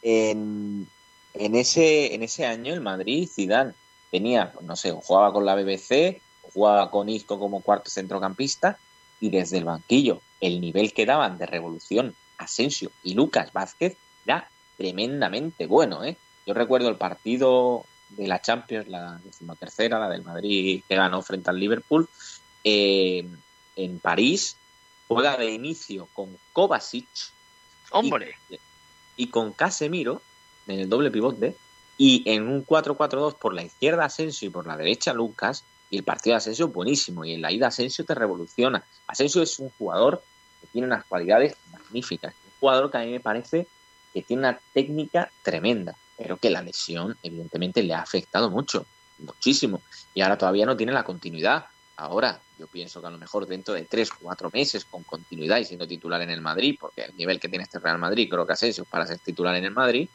En, 0.00 0.86
en 1.34 1.54
ese, 1.56 2.14
en 2.14 2.22
ese 2.22 2.46
año 2.46 2.72
el 2.72 2.80
Madrid, 2.80 3.28
Zidane, 3.28 3.72
tenía, 4.12 4.52
no 4.62 4.76
sé, 4.76 4.92
jugaba 4.92 5.32
con 5.32 5.44
la 5.44 5.56
BBC, 5.56 6.22
jugaba 6.42 6.92
con 6.92 7.08
Isco 7.08 7.40
como 7.40 7.60
cuarto 7.60 7.90
centrocampista 7.90 8.78
y 9.20 9.30
desde 9.30 9.58
el 9.58 9.64
banquillo 9.64 10.20
el 10.40 10.60
nivel 10.60 10.92
que 10.92 11.06
daban 11.06 11.38
de 11.38 11.46
revolución 11.46 12.14
Asensio 12.36 12.90
y 13.02 13.14
Lucas 13.14 13.52
Vázquez 13.52 13.96
era 14.24 14.48
tremendamente 14.76 15.66
bueno. 15.66 16.04
¿eh? 16.04 16.16
Yo 16.46 16.54
recuerdo 16.54 16.88
el 16.88 16.96
partido 16.96 17.84
de 18.10 18.28
la 18.28 18.40
Champions, 18.40 18.88
la 18.88 19.20
decimotercera, 19.24 19.98
la 19.98 20.08
del 20.08 20.22
Madrid 20.22 20.82
que 20.88 20.94
ganó 20.94 21.20
frente 21.22 21.50
al 21.50 21.58
Liverpool, 21.58 22.08
eh, 22.64 23.26
en 23.76 23.98
París, 23.98 24.56
juega 25.08 25.36
de 25.36 25.52
inicio 25.52 26.08
con 26.12 26.36
Kovacic. 26.52 27.08
Hombre. 27.90 28.36
y 29.16 29.28
con 29.28 29.54
Casemiro 29.54 30.20
en 30.66 30.80
el 30.80 30.90
doble 30.90 31.10
pivote 31.10 31.56
y 31.96 32.22
en 32.30 32.46
un 32.46 32.66
4-4-2 32.66 33.36
por 33.38 33.54
la 33.54 33.62
izquierda 33.62 34.04
Asensio 34.04 34.48
y 34.48 34.50
por 34.50 34.66
la 34.66 34.76
derecha 34.76 35.14
Lucas 35.14 35.64
y 35.90 35.96
el 35.96 36.04
partido 36.04 36.34
de 36.34 36.38
Asensio 36.38 36.66
es 36.66 36.72
buenísimo 36.72 37.24
y 37.24 37.34
en 37.34 37.42
la 37.42 37.52
ida 37.52 37.68
Asensio 37.68 38.04
te 38.04 38.14
revoluciona. 38.14 38.84
Asensio 39.06 39.42
es 39.42 39.58
un 39.58 39.70
jugador 39.70 40.22
que 40.60 40.66
tiene 40.68 40.86
unas 40.86 41.04
cualidades 41.04 41.56
magníficas, 41.72 42.34
un 42.44 42.52
jugador 42.60 42.90
que 42.90 42.98
a 42.98 43.02
mí 43.02 43.12
me 43.12 43.20
parece 43.20 43.66
que 44.12 44.22
tiene 44.22 44.40
una 44.40 44.60
técnica 44.72 45.30
tremenda, 45.42 45.96
pero 46.16 46.36
que 46.36 46.50
la 46.50 46.62
lesión 46.62 47.16
evidentemente 47.22 47.82
le 47.82 47.94
ha 47.94 48.00
afectado 48.00 48.50
mucho, 48.50 48.86
muchísimo 49.18 49.82
y 50.14 50.20
ahora 50.20 50.38
todavía 50.38 50.66
no 50.66 50.76
tiene 50.76 50.92
la 50.92 51.04
continuidad. 51.04 51.66
Ahora, 51.96 52.40
yo 52.58 52.66
pienso 52.68 53.00
que 53.00 53.08
a 53.08 53.10
lo 53.10 53.18
mejor 53.18 53.46
dentro 53.46 53.74
de 53.74 53.84
tres, 53.84 54.10
cuatro 54.10 54.50
meses, 54.52 54.84
con 54.84 55.02
continuidad 55.02 55.58
y 55.58 55.64
siendo 55.64 55.86
titular 55.86 56.20
en 56.22 56.30
el 56.30 56.40
Madrid, 56.40 56.76
porque 56.78 57.02
el 57.02 57.16
nivel 57.16 57.40
que 57.40 57.48
tiene 57.48 57.64
este 57.64 57.78
Real 57.78 57.98
Madrid, 57.98 58.28
creo 58.30 58.46
que 58.46 58.52
Asensio 58.52 58.84
para 58.84 59.06
ser 59.06 59.18
titular 59.18 59.54
en 59.56 59.64
el 59.64 59.72
Madrid, 59.72 60.08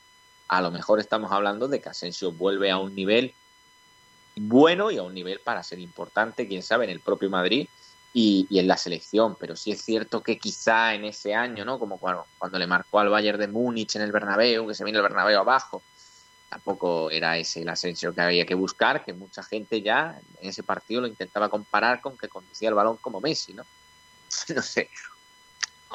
a 0.48 0.62
lo 0.62 0.72
mejor 0.72 1.00
estamos 1.00 1.32
hablando 1.32 1.68
de 1.68 1.82
que 1.82 1.90
Asensio 1.90 2.32
vuelve 2.32 2.72
a 2.72 2.78
un 2.78 2.96
nivel 2.96 3.34
bueno 4.36 4.92
y 4.92 4.98
a 4.98 5.04
un 5.04 5.14
nivel 5.14 5.40
para 5.40 5.64
ser 5.64 5.80
importante, 5.80 6.48
quién 6.48 6.64
sabe, 6.64 6.86
en 6.86 6.92
el 6.92 7.00
propio 7.00 7.30
Madrid 7.30 7.68
y, 8.14 8.48
en 8.52 8.68
la 8.68 8.78
selección. 8.78 9.36
Pero 9.40 9.56
sí 9.56 9.72
es 9.72 9.82
cierto 9.82 10.22
que 10.22 10.38
quizá 10.38 10.94
en 10.94 11.06
ese 11.06 11.34
año, 11.34 11.66
¿no? 11.66 11.80
Como 11.80 11.98
cuando, 11.98 12.26
cuando 12.38 12.60
le 12.60 12.68
marcó 12.68 13.00
al 13.00 13.10
Bayern 13.10 13.40
de 13.40 13.48
Múnich 13.48 13.96
en 13.96 14.02
el 14.02 14.12
Bernabéu, 14.12 14.68
que 14.68 14.76
se 14.76 14.84
viene 14.84 14.98
el 14.98 15.04
Bernabéu 15.04 15.40
abajo, 15.40 15.82
tampoco 16.50 17.10
era 17.10 17.38
ese 17.38 17.62
el 17.62 17.70
Asensio 17.70 18.14
que 18.14 18.22
había 18.22 18.46
que 18.46 18.56
buscar, 18.56 19.04
que 19.04 19.14
mucha 19.14 19.44
gente 19.44 19.82
ya 19.82 20.20
en 20.40 20.50
ese 20.50 20.64
partido 20.64 21.02
lo 21.02 21.08
intentaba 21.08 21.50
comparar 21.50 22.02
con 22.02 22.18
que 22.18 22.28
conducía 22.28 22.70
el 22.70 22.76
balón 22.76 22.98
como 22.98 23.22
Messi, 23.22 23.54
¿no? 23.54 23.66
no 24.56 24.62
sé, 24.62 24.90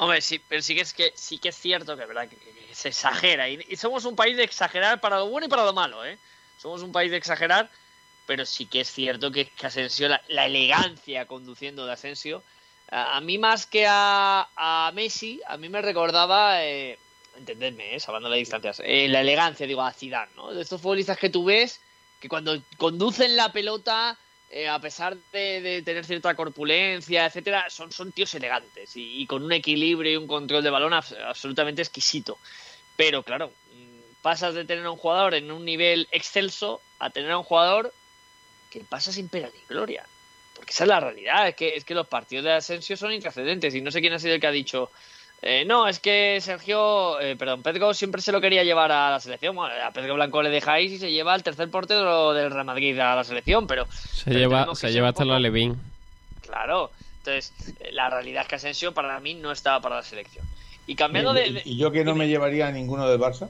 Hombre, 0.01 0.21
sí, 0.21 0.41
pero 0.47 0.61
sí 0.61 0.75
que 0.75 0.81
es 0.81 0.93
que 0.93 1.11
sí 1.13 1.39
que 1.39 1.49
es 1.49 1.57
cierto 1.57 1.97
que, 1.97 2.05
¿verdad? 2.05 2.29
que, 2.29 2.37
se 2.71 2.87
exagera. 2.87 3.49
Y, 3.49 3.75
somos 3.75 4.05
un 4.05 4.15
país 4.15 4.37
de 4.37 4.43
exagerar 4.43 5.01
para 5.01 5.17
lo 5.17 5.27
bueno 5.27 5.47
y 5.47 5.49
para 5.49 5.65
lo 5.65 5.73
malo, 5.73 6.05
¿eh? 6.05 6.17
Somos 6.57 6.81
un 6.83 6.93
país 6.93 7.11
de 7.11 7.17
exagerar, 7.17 7.69
pero 8.29 8.45
sí 8.45 8.67
que 8.67 8.81
es 8.81 8.91
cierto 8.91 9.31
que, 9.31 9.49
Asensio, 9.63 10.07
la, 10.07 10.45
elegancia 10.45 11.25
conduciendo 11.25 11.87
de 11.87 11.93
Asensio, 11.93 12.43
a, 12.91 13.19
mí 13.21 13.39
más 13.39 13.65
que 13.65 13.87
a, 13.89 14.91
Messi, 14.93 15.41
a 15.47 15.57
mí 15.57 15.67
me 15.67 15.81
recordaba, 15.81 16.63
eh, 16.63 16.99
entendedme, 17.35 17.95
eh, 17.95 17.99
salvando 17.99 18.29
las 18.29 18.37
distancias, 18.37 18.83
eh, 18.85 19.07
la 19.07 19.21
elegancia, 19.21 19.65
digo, 19.65 19.81
a 19.81 19.91
Zidane, 19.91 20.31
¿no? 20.35 20.53
De 20.53 20.61
estos 20.61 20.79
futbolistas 20.79 21.17
que 21.17 21.31
tú 21.31 21.43
ves 21.43 21.81
que 22.19 22.29
cuando 22.29 22.55
conducen 22.77 23.35
la 23.35 23.51
pelota 23.51 24.15
eh, 24.51 24.67
a 24.67 24.77
pesar 24.77 25.17
de, 25.31 25.81
tener 25.83 26.05
cierta 26.05 26.35
corpulencia, 26.35 27.25
etcétera, 27.25 27.67
son, 27.71 27.91
son 27.91 28.11
tíos 28.11 28.35
elegantes 28.35 28.91
y, 28.93 29.25
con 29.25 29.43
un 29.43 29.53
equilibrio 29.53 30.11
y 30.11 30.17
un 30.17 30.27
control 30.27 30.63
de 30.63 30.69
balón 30.69 30.93
absolutamente 30.93 31.81
exquisito. 31.81 32.37
Pero 32.95 33.23
claro, 33.23 33.51
mm, 33.73 34.21
pasas 34.21 34.53
de 34.53 34.65
tener 34.65 34.85
a 34.85 34.91
un 34.91 34.97
jugador 34.97 35.33
en 35.33 35.51
un 35.51 35.65
nivel 35.65 36.07
excelso 36.11 36.79
a 36.99 37.09
tener 37.09 37.31
a 37.31 37.39
un 37.39 37.43
jugador 37.43 37.91
que 38.69 38.81
pasa 38.81 39.11
sin 39.11 39.29
pena 39.29 39.47
ni 39.47 39.59
gloria. 39.67 40.03
Porque 40.55 40.71
esa 40.71 40.83
es 40.83 40.87
la 40.89 40.99
realidad, 40.99 41.47
es 41.47 41.55
que, 41.55 41.75
es 41.75 41.85
que 41.85 41.95
los 41.95 42.07
partidos 42.07 42.45
de 42.45 42.53
Asensio 42.53 42.97
son 42.97 43.13
intrascendentes 43.13 43.73
y 43.75 43.81
no 43.81 43.91
sé 43.91 44.01
quién 44.01 44.13
ha 44.13 44.19
sido 44.19 44.35
el 44.35 44.41
que 44.41 44.47
ha 44.47 44.51
dicho 44.51 44.89
eh, 45.41 45.63
no, 45.65 45.87
es 45.87 45.99
que 45.99 46.39
Sergio, 46.41 47.19
eh, 47.21 47.37
perdón, 47.37 47.63
Pedro 47.63 47.93
siempre 47.93 48.21
se 48.21 48.33
lo 48.33 48.41
quería 48.41 48.63
llevar 48.63 48.91
a 48.91 49.09
la 49.09 49.19
selección. 49.21 49.57
a 49.57 49.91
Pedro 49.91 50.15
Blanco 50.15 50.41
le 50.43 50.49
dejáis 50.49 50.91
y 50.91 50.99
se 50.99 51.11
lleva 51.11 51.33
al 51.33 51.43
tercer 51.43 51.69
portero 51.69 52.33
del 52.33 52.51
Real 52.51 52.65
Madrid 52.65 52.99
a 52.99 53.15
la 53.15 53.23
selección, 53.23 53.65
pero. 53.65 53.87
Se 53.91 54.31
lleva, 54.31 54.75
se 54.75 54.91
lleva 54.91 55.09
hasta 55.09 55.23
la 55.23 55.39
Levín. 55.39 55.79
Claro, 56.41 56.91
entonces 57.19 57.53
eh, 57.79 57.91
la 57.93 58.09
realidad 58.09 58.41
es 58.43 58.47
que 58.49 58.55
Asensio 58.55 58.93
para 58.93 59.17
mí 59.21 59.33
no 59.33 59.51
estaba 59.51 59.79
para 59.79 59.97
la 59.97 60.03
selección. 60.03 60.45
Y 60.87 60.95
cambiando 60.95 61.31
de, 61.33 61.61
¿Y 61.63 61.77
yo 61.77 61.91
que 61.91 62.03
no 62.03 62.15
me 62.15 62.27
llevaría 62.27 62.67
a 62.67 62.71
ninguno 62.71 63.07
del 63.07 63.19
Barça? 63.19 63.47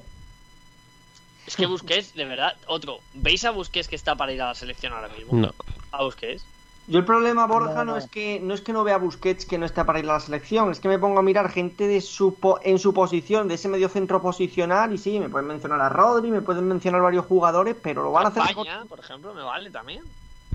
Es 1.49 1.55
que 1.55 1.65
Busquets, 1.65 2.13
de 2.13 2.25
verdad, 2.25 2.55
otro. 2.67 2.99
¿Veis 3.15 3.43
a 3.43 3.49
Busquets 3.49 3.87
que 3.87 3.95
está 3.95 4.13
para 4.13 4.31
ir 4.31 4.39
a 4.39 4.49
la 4.49 4.53
selección 4.53 4.93
ahora 4.93 5.07
mismo? 5.07 5.35
No. 5.35 5.51
¿A 5.91 6.03
Busquets? 6.03 6.45
Yo 6.85 6.99
el 6.99 7.05
problema, 7.05 7.47
Borja, 7.47 7.83
no, 7.83 7.97
es 7.97 8.07
que 8.07 8.39
no 8.39 8.53
es 8.53 8.61
que 8.61 8.71
no 8.71 8.83
vea 8.83 8.97
Busquets 8.97 9.47
que 9.47 9.57
no 9.57 9.65
está 9.65 9.83
para 9.83 9.97
ir 9.97 10.05
a 10.05 10.13
la 10.13 10.19
selección, 10.19 10.71
es 10.71 10.79
que 10.79 10.87
me 10.87 10.99
pongo 10.99 11.17
a 11.17 11.23
mirar 11.23 11.49
gente 11.49 11.87
de 11.87 12.01
su 12.01 12.37
en 12.61 12.77
su 12.77 12.93
posición, 12.93 13.47
de 13.47 13.55
ese 13.55 13.67
medio 13.67 13.89
centro 13.89 14.21
posicional, 14.21 14.93
y 14.93 14.99
sí, 14.99 15.19
me 15.19 15.27
pueden 15.27 15.47
mencionar 15.47 15.81
a 15.81 15.89
Rodri, 15.89 16.29
me 16.29 16.41
pueden 16.41 16.67
mencionar 16.67 17.01
varios 17.01 17.25
jugadores, 17.25 17.75
pero 17.81 18.03
lo 18.03 18.11
van 18.11 18.25
a 18.25 18.29
hacer. 18.29 18.43
Campaña, 18.43 18.85
por 18.87 18.99
ejemplo, 18.99 19.33
me 19.33 19.41
vale 19.41 19.71
también. 19.71 20.03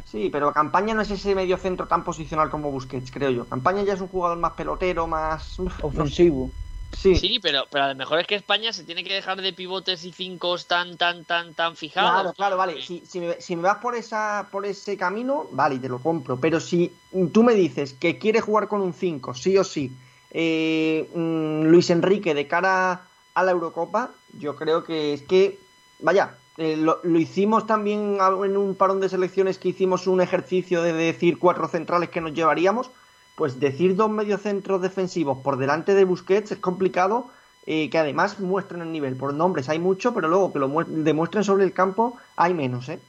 Sí, 0.07 0.29
pero 0.31 0.53
Campaña 0.53 0.95
no 0.95 1.03
es 1.03 1.11
ese 1.11 1.35
medio 1.35 1.57
centro 1.57 1.89
tan 1.89 2.05
posicional 2.05 2.51
como 2.51 2.71
Busquets, 2.71 3.11
creo 3.11 3.31
yo. 3.31 3.45
Campaña 3.47 3.83
ya 3.83 3.95
es 3.95 4.01
un 4.01 4.09
jugador 4.09 4.39
más 4.39 4.53
pelotero, 4.53 5.09
más 5.09 5.59
ofensivo. 5.83 6.51
Sí. 6.97 7.39
pero, 7.43 7.65
pero 7.71 7.85
a 7.85 7.89
lo 7.89 7.95
mejor 7.95 8.21
es 8.21 8.27
que 8.27 8.35
España 8.35 8.73
se 8.73 8.85
tiene 8.85 9.05
que 9.05 9.13
dejar 9.13 9.41
de 9.41 9.53
pivotes 9.53 10.05
y 10.05 10.13
cinco 10.13 10.57
tan, 10.59 10.97
tan, 10.97 11.25
tan, 11.25 11.55
tan 11.55 11.77
fijados. 11.77 12.13
Claro, 12.13 12.33
claro, 12.35 12.57
vale. 12.57 12.81
Si, 12.83 13.03
si, 13.07 13.21
me, 13.21 13.41
si, 13.41 13.57
me, 13.57 13.63
vas 13.63 13.79
por 13.79 13.95
esa 13.95 14.49
por 14.51 14.67
ese 14.67 14.97
camino, 14.97 15.47
vale, 15.53 15.79
te 15.79 15.89
lo 15.89 15.99
compro. 15.99 16.39
Pero 16.39 16.61
si 16.61 16.93
tú 17.33 17.43
me 17.43 17.55
dices 17.55 17.95
que 17.95 18.19
quieres 18.19 18.45
jugar 18.45 18.69
con 18.69 18.81
un 18.81 18.95
5, 18.95 19.35
sí 19.35 19.57
o 19.59 19.65
sí, 19.65 19.93
eh, 20.31 21.09
mm, 21.15 21.65
Luis 21.65 21.91
Enrique 21.91 22.35
de 22.35 22.47
cara 22.47 23.03
a 23.35 23.43
la 23.43 23.51
Eurocopa, 23.51 24.11
yo 24.39 24.57
creo 24.57 24.85
que 24.85 25.15
es 25.15 25.23
que, 25.23 25.59
vaya, 26.01 26.37
eh, 26.57 26.77
lo, 26.77 27.01
lo, 27.03 27.19
hicimos 27.19 27.67
también 27.67 28.19
en 28.45 28.57
un 28.57 28.75
parón 28.77 29.01
de 29.01 29.09
selecciones 29.09 29.59
que 29.59 29.71
hicimos 29.71 30.07
un 30.07 30.21
ejercicio 30.21 30.83
de 30.83 30.93
decir 30.93 31.39
cuatro 31.39 31.69
centrales 31.69 32.11
que 32.11 32.21
nos 32.21 32.33
llevaríamos 32.33 32.91
pues 33.37 33.61
decir 33.61 33.97
dos 33.97 34.11
mediocentros 34.11 34.81
defensivos 34.83 35.39
por 35.39 35.57
delante 35.57 35.95
de 35.95 36.05
Busquets 36.05 36.53
es 36.53 36.59
complicado, 36.59 37.31
eh, 37.67 37.91
que 37.91 37.99
además 37.99 38.39
muestren 38.41 38.83
el 38.83 38.93
nivel. 38.93 39.17
Por 39.17 39.35
nombres 39.35 39.69
hay 39.69 39.79
mucho, 39.79 40.15
pero 40.15 40.29
luego 40.29 40.53
que 40.53 40.59
lo 40.59 40.69
demuestren 40.87 41.45
sobre 41.45 41.65
el 41.65 41.73
campo 41.73 42.17
hay 42.37 42.55
menos, 42.55 42.89
¿eh? 42.89 43.01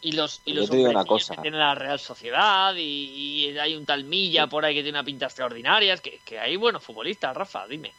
Y 0.00 0.12
los, 0.12 0.42
y 0.44 0.52
los 0.52 0.68
una 0.68 1.06
cosa. 1.06 1.34
que 1.34 1.42
tiene 1.42 1.56
la 1.56 1.74
Real 1.74 1.98
Sociedad 1.98 2.74
y, 2.76 3.56
hay 3.58 3.74
un 3.74 3.86
tal 3.86 4.04
Milla 4.04 4.46
por 4.46 4.64
ahí 4.64 4.74
que 4.74 4.82
tiene 4.82 4.98
una 4.98 5.04
pinta 5.04 5.24
extraordinaria, 5.26 5.96
que, 5.96 6.20
que 6.24 6.38
hay 6.38 6.56
buenos 6.56 6.84
futbolistas, 6.84 7.34
Rafa, 7.34 7.66
dime. 7.66 7.92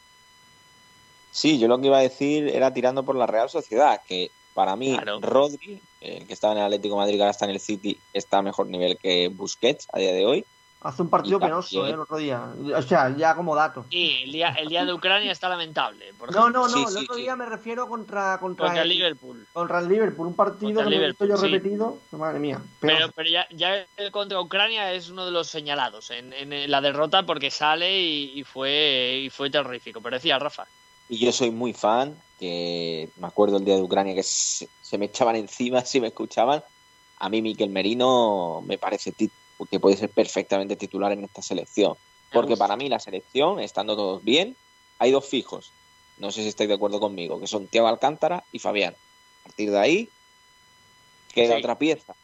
Sí, 1.31 1.59
yo 1.59 1.67
lo 1.67 1.81
que 1.81 1.87
iba 1.87 1.97
a 1.97 2.01
decir 2.01 2.47
era 2.47 2.73
tirando 2.73 3.03
por 3.03 3.15
la 3.15 3.25
Real 3.25 3.49
Sociedad, 3.49 4.01
que 4.07 4.29
para 4.53 4.77
mí 4.77 4.97
Rodri, 5.19 5.81
el 5.99 6.25
que 6.25 6.33
estaba 6.33 6.53
en 6.53 6.59
el 6.59 6.65
Atlético 6.65 6.95
de 6.95 7.01
Madrid, 7.01 7.19
ahora 7.19 7.31
está 7.31 7.43
en 7.43 7.51
el 7.51 7.59
City, 7.59 7.99
está 8.13 8.37
a 8.37 8.41
mejor 8.41 8.67
nivel 8.67 8.97
que 8.97 9.27
Busquets 9.27 9.87
a 9.91 9.99
día 9.99 10.13
de 10.13 10.25
hoy. 10.25 10.45
Hace 10.85 11.01
un 11.01 11.09
partido 11.09 11.39
penoso, 11.39 11.87
¿eh? 11.87 11.89
El 11.89 11.99
otro 11.99 12.17
día. 12.17 12.47
O 12.75 12.81
sea, 12.83 13.09
ya 13.17 13.33
como 13.33 13.55
dato. 13.55 13.87
Sí, 13.89 14.19
el 14.23 14.31
día, 14.31 14.49
el 14.49 14.69
día 14.69 14.85
de 14.85 14.93
Ucrania 14.93 15.31
está 15.31 15.49
lamentable. 15.49 16.13
no, 16.31 16.51
no, 16.51 16.67
no. 16.67 16.87
el 16.87 16.97
otro 16.97 17.15
día 17.15 17.35
me 17.35 17.47
refiero 17.47 17.89
contra, 17.89 18.37
contra, 18.37 18.83
el, 18.83 18.89
Liverpool. 18.89 19.47
Contra 19.51 19.79
el 19.79 19.89
Liverpool. 19.89 20.27
Un 20.27 20.35
partido 20.35 20.83
que 20.83 20.89
me 20.91 20.97
he 20.97 21.07
visto 21.07 21.25
yo 21.25 21.37
repetido. 21.37 21.97
Madre 22.11 22.37
mía. 22.37 22.61
Pero, 22.81 23.09
pero 23.15 23.27
ya, 23.27 23.47
ya 23.49 23.83
el 23.97 24.11
contra 24.11 24.39
Ucrania 24.39 24.93
es 24.93 25.09
uno 25.09 25.25
de 25.25 25.31
los 25.31 25.47
señalados 25.47 26.11
en, 26.11 26.31
en 26.33 26.69
la 26.69 26.81
derrota 26.81 27.25
porque 27.25 27.49
sale 27.49 27.99
y, 27.99 28.43
fue, 28.43 29.21
y 29.23 29.31
fue 29.31 29.49
terrorífico. 29.49 30.01
Pero 30.01 30.17
decía 30.17 30.37
Rafa. 30.37 30.67
Y 31.09 31.17
yo 31.17 31.31
soy 31.31 31.49
muy 31.49 31.73
fan, 31.73 32.15
que 32.39 33.09
me 33.17 33.25
acuerdo 33.25 33.57
el 33.57 33.65
día 33.65 33.75
de 33.75 33.81
Ucrania 33.81 34.13
que 34.13 34.21
se, 34.21 34.69
se 34.83 34.99
me 34.99 35.05
echaban 35.05 35.35
encima 35.35 35.81
si 35.85 35.99
me 35.99 36.09
escuchaban. 36.09 36.63
A 37.17 37.27
mí 37.27 37.41
Miquel 37.41 37.71
Merino 37.71 38.61
me 38.67 38.77
parece 38.77 39.11
que 39.69 39.79
puede 39.79 39.97
ser 39.97 40.09
perfectamente 40.09 40.75
titular 40.75 41.11
en 41.11 41.23
esta 41.23 41.41
selección. 41.41 41.95
Porque 42.31 42.57
para 42.57 42.75
mí 42.75 42.89
la 42.89 42.99
selección, 42.99 43.59
estando 43.59 43.95
todos 43.95 44.23
bien, 44.23 44.55
hay 44.99 45.11
dos 45.11 45.25
fijos. 45.25 45.71
No 46.17 46.31
sé 46.31 46.41
si 46.41 46.49
estáis 46.49 46.67
de 46.67 46.75
acuerdo 46.75 46.99
conmigo, 46.99 47.39
que 47.39 47.47
son 47.47 47.67
Thiago 47.67 47.87
Alcántara 47.87 48.43
y 48.51 48.59
Fabián. 48.59 48.93
A 48.93 49.43
partir 49.43 49.71
de 49.71 49.79
ahí, 49.79 50.09
queda 51.33 51.57
otra 51.57 51.77
pieza. 51.77 52.15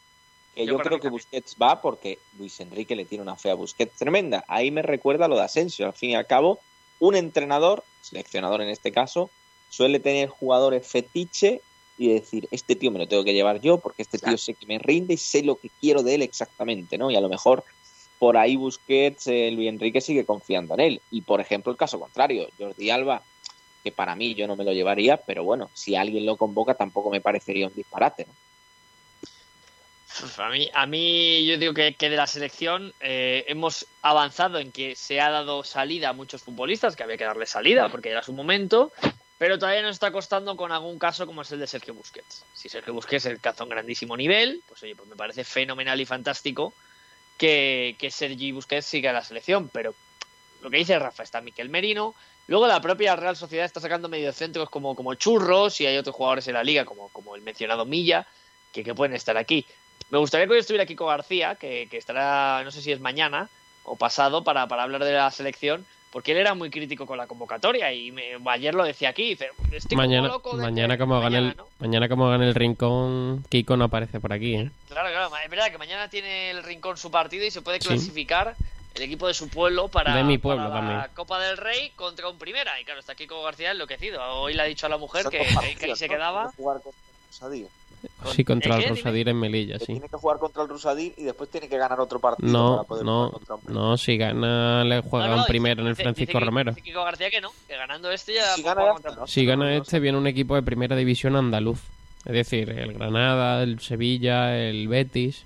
Que 0.54 0.66
yo, 0.66 0.78
creo 0.78 1.00
que 1.00 1.08
Busquets 1.08 1.56
va 1.60 1.80
porque 1.80 2.18
Luis 2.38 2.60
Enrique 2.60 2.94
le 2.94 3.06
tiene 3.06 3.22
una 3.22 3.36
fea 3.36 3.52
a 3.52 3.54
Busquets 3.54 3.96
tremenda. 3.96 4.44
Ahí 4.48 4.70
me 4.70 4.82
recuerda 4.82 5.28
lo 5.28 5.36
de 5.36 5.42
Asensio. 5.42 5.86
Al 5.86 5.94
fin 5.94 6.10
y 6.10 6.14
al 6.14 6.26
cabo, 6.26 6.60
un 6.98 7.16
entrenador, 7.16 7.84
seleccionador 8.02 8.60
en 8.60 8.68
este 8.68 8.92
caso, 8.92 9.30
suele 9.70 9.98
tener 9.98 10.28
jugadores 10.28 10.86
fetiche 10.86 11.62
y 12.02 12.14
decir, 12.14 12.48
este 12.50 12.76
tío 12.76 12.90
me 12.90 12.98
lo 12.98 13.06
tengo 13.06 13.24
que 13.24 13.32
llevar 13.32 13.60
yo 13.60 13.78
porque 13.78 14.02
este 14.02 14.18
tío 14.18 14.36
sé 14.36 14.54
que 14.54 14.66
me 14.66 14.78
rinde 14.78 15.14
y 15.14 15.16
sé 15.16 15.42
lo 15.42 15.56
que 15.56 15.70
quiero 15.80 16.02
de 16.02 16.16
él 16.16 16.22
exactamente, 16.22 16.98
¿no? 16.98 17.10
Y 17.10 17.16
a 17.16 17.20
lo 17.20 17.28
mejor 17.28 17.64
por 18.18 18.36
ahí 18.36 18.56
Busquets, 18.56 19.26
eh, 19.26 19.50
Luis 19.50 19.68
Enrique 19.68 20.00
sigue 20.00 20.24
confiando 20.24 20.74
en 20.74 20.80
él. 20.80 21.00
Y 21.10 21.22
por 21.22 21.40
ejemplo, 21.40 21.72
el 21.72 21.78
caso 21.78 21.98
contrario, 21.98 22.48
Jordi 22.58 22.90
Alba, 22.90 23.22
que 23.82 23.92
para 23.92 24.14
mí 24.14 24.34
yo 24.34 24.46
no 24.46 24.56
me 24.56 24.64
lo 24.64 24.72
llevaría, 24.72 25.16
pero 25.16 25.44
bueno, 25.44 25.70
si 25.74 25.96
alguien 25.96 26.26
lo 26.26 26.36
convoca 26.36 26.74
tampoco 26.74 27.10
me 27.10 27.20
parecería 27.20 27.66
un 27.66 27.74
disparate, 27.74 28.26
¿no? 28.26 28.32
A 30.36 30.50
mí, 30.50 30.68
a 30.74 30.86
mí 30.86 31.46
yo 31.46 31.56
digo 31.56 31.72
que, 31.72 31.94
que 31.94 32.10
de 32.10 32.16
la 32.16 32.26
selección 32.26 32.92
eh, 33.00 33.44
hemos 33.48 33.86
avanzado 34.02 34.58
en 34.58 34.70
que 34.70 34.94
se 34.94 35.20
ha 35.20 35.30
dado 35.30 35.64
salida 35.64 36.10
a 36.10 36.12
muchos 36.12 36.42
futbolistas, 36.42 36.96
que 36.96 37.02
había 37.02 37.16
que 37.16 37.24
darle 37.24 37.46
salida 37.46 37.88
porque 37.88 38.10
era 38.10 38.22
su 38.22 38.34
momento, 38.34 38.92
pero 39.42 39.58
todavía 39.58 39.82
nos 39.82 39.96
está 39.96 40.12
costando 40.12 40.54
con 40.56 40.70
algún 40.70 41.00
caso 41.00 41.26
como 41.26 41.42
es 41.42 41.50
el 41.50 41.58
de 41.58 41.66
Sergio 41.66 41.94
Busquets. 41.94 42.44
Si 42.54 42.68
Sergio 42.68 42.94
Busquets 42.94 43.26
alcanza 43.26 43.64
un 43.64 43.70
grandísimo 43.70 44.16
nivel, 44.16 44.62
pues 44.68 44.80
oye, 44.84 44.94
pues 44.94 45.08
me 45.08 45.16
parece 45.16 45.42
fenomenal 45.42 46.00
y 46.00 46.06
fantástico 46.06 46.72
que, 47.36 47.96
que 47.98 48.12
Sergi 48.12 48.52
Busquets 48.52 48.86
siga 48.86 49.12
la 49.12 49.24
selección. 49.24 49.68
Pero 49.68 49.96
lo 50.60 50.70
que 50.70 50.76
dice 50.76 50.96
Rafa 50.96 51.24
está 51.24 51.40
Miquel 51.40 51.70
Merino. 51.70 52.14
Luego 52.46 52.68
la 52.68 52.80
propia 52.80 53.16
Real 53.16 53.34
Sociedad 53.34 53.66
está 53.66 53.80
sacando 53.80 54.08
mediocentros 54.08 54.70
como, 54.70 54.94
como 54.94 55.14
churros 55.14 55.80
y 55.80 55.86
hay 55.86 55.96
otros 55.96 56.14
jugadores 56.14 56.46
en 56.46 56.54
la 56.54 56.62
liga, 56.62 56.84
como, 56.84 57.08
como 57.08 57.34
el 57.34 57.42
mencionado 57.42 57.84
Milla, 57.84 58.28
que, 58.72 58.84
que 58.84 58.94
pueden 58.94 59.16
estar 59.16 59.36
aquí. 59.36 59.66
Me 60.10 60.18
gustaría 60.18 60.46
que 60.46 60.52
hoy 60.52 60.60
estuviera 60.60 60.86
Kiko 60.86 61.06
García, 61.06 61.56
que, 61.56 61.88
que 61.90 61.96
estará, 61.96 62.62
no 62.62 62.70
sé 62.70 62.80
si 62.80 62.92
es 62.92 63.00
mañana 63.00 63.48
o 63.82 63.96
pasado, 63.96 64.44
para, 64.44 64.68
para 64.68 64.84
hablar 64.84 65.02
de 65.02 65.14
la 65.14 65.28
selección 65.32 65.84
porque 66.12 66.32
él 66.32 66.38
era 66.38 66.54
muy 66.54 66.70
crítico 66.70 67.06
con 67.06 67.16
la 67.16 67.26
convocatoria 67.26 67.90
y 67.90 68.14
ayer 68.46 68.74
lo 68.74 68.84
decía 68.84 69.08
aquí, 69.08 69.30
dice, 69.30 69.48
mañana, 69.96 70.30
mañana 70.54 70.98
como 70.98 71.18
gane 71.20 71.38
el 71.38 71.56
mañana 71.78 72.08
como 72.08 72.28
gane 72.28 72.46
el 72.46 72.54
Rincón, 72.54 73.42
Kiko 73.48 73.78
no 73.78 73.84
aparece 73.84 74.20
por 74.20 74.32
aquí, 74.34 74.54
¿eh? 74.54 74.70
Claro, 74.88 75.08
claro, 75.08 75.32
es 75.42 75.50
verdad 75.50 75.70
que 75.70 75.78
mañana 75.78 76.08
tiene 76.08 76.50
el 76.50 76.62
Rincón 76.62 76.98
su 76.98 77.10
partido 77.10 77.46
y 77.46 77.50
se 77.50 77.62
puede 77.62 77.78
clasificar 77.78 78.54
el 78.94 79.02
equipo 79.02 79.26
de 79.26 79.32
su 79.32 79.48
pueblo 79.48 79.88
para, 79.88 80.14
de 80.14 80.22
mi 80.22 80.36
pueblo, 80.36 80.68
la 80.68 81.08
Copa 81.14 81.40
del 81.40 81.56
Rey 81.56 81.90
contra 81.96 82.28
un 82.28 82.36
primera 82.36 82.78
y 82.78 82.84
claro, 82.84 83.00
está 83.00 83.14
Kiko 83.14 83.42
García 83.42 83.70
enloquecido. 83.70 84.22
Hoy 84.34 84.52
le 84.52 84.60
ha 84.60 84.66
dicho 84.66 84.84
a 84.84 84.90
la 84.90 84.98
mujer 84.98 85.24
que, 85.30 85.38
que, 85.78 85.86
ahí 85.86 85.96
se 85.96 86.10
quedaba. 86.10 86.52
Sí, 88.32 88.44
contra 88.44 88.76
el 88.76 88.88
Rusadir 88.88 89.28
en 89.28 89.38
Melilla, 89.38 89.78
sí. 89.78 89.86
Tiene 89.86 90.08
que 90.08 90.16
jugar 90.16 90.38
contra 90.38 90.62
el 90.62 90.68
Rusadir 90.68 91.14
y 91.16 91.24
después 91.24 91.50
tiene 91.50 91.68
que 91.68 91.76
ganar 91.76 92.00
otro 92.00 92.18
partido 92.18 92.48
no, 92.50 92.76
para 92.76 92.88
poder 92.88 93.04
no, 93.04 93.40
No, 93.68 93.96
si 93.96 94.16
gana 94.16 94.84
le 94.84 95.00
juega 95.02 95.36
un 95.36 95.44
primero 95.44 95.82
en 95.82 95.88
el 95.88 95.96
Francisco 95.96 96.40
Romero. 96.40 96.74
Kiko 96.74 97.04
García 97.04 97.30
que 97.30 97.40
no, 97.40 97.50
que 97.68 97.76
ganando 97.76 98.10
este 98.10 98.34
ya... 98.34 98.54
Si 98.54 98.62
gana, 98.62 98.92
este, 98.92 99.10
si 99.26 99.46
gana 99.46 99.74
este 99.76 100.00
viene 100.00 100.18
un 100.18 100.26
equipo 100.26 100.54
de 100.54 100.62
primera 100.62 100.96
división 100.96 101.36
andaluz. 101.36 101.80
Es 102.24 102.32
decir, 102.32 102.70
el 102.70 102.94
Granada, 102.94 103.62
el 103.62 103.80
Sevilla, 103.80 104.56
el 104.56 104.88
Betis... 104.88 105.44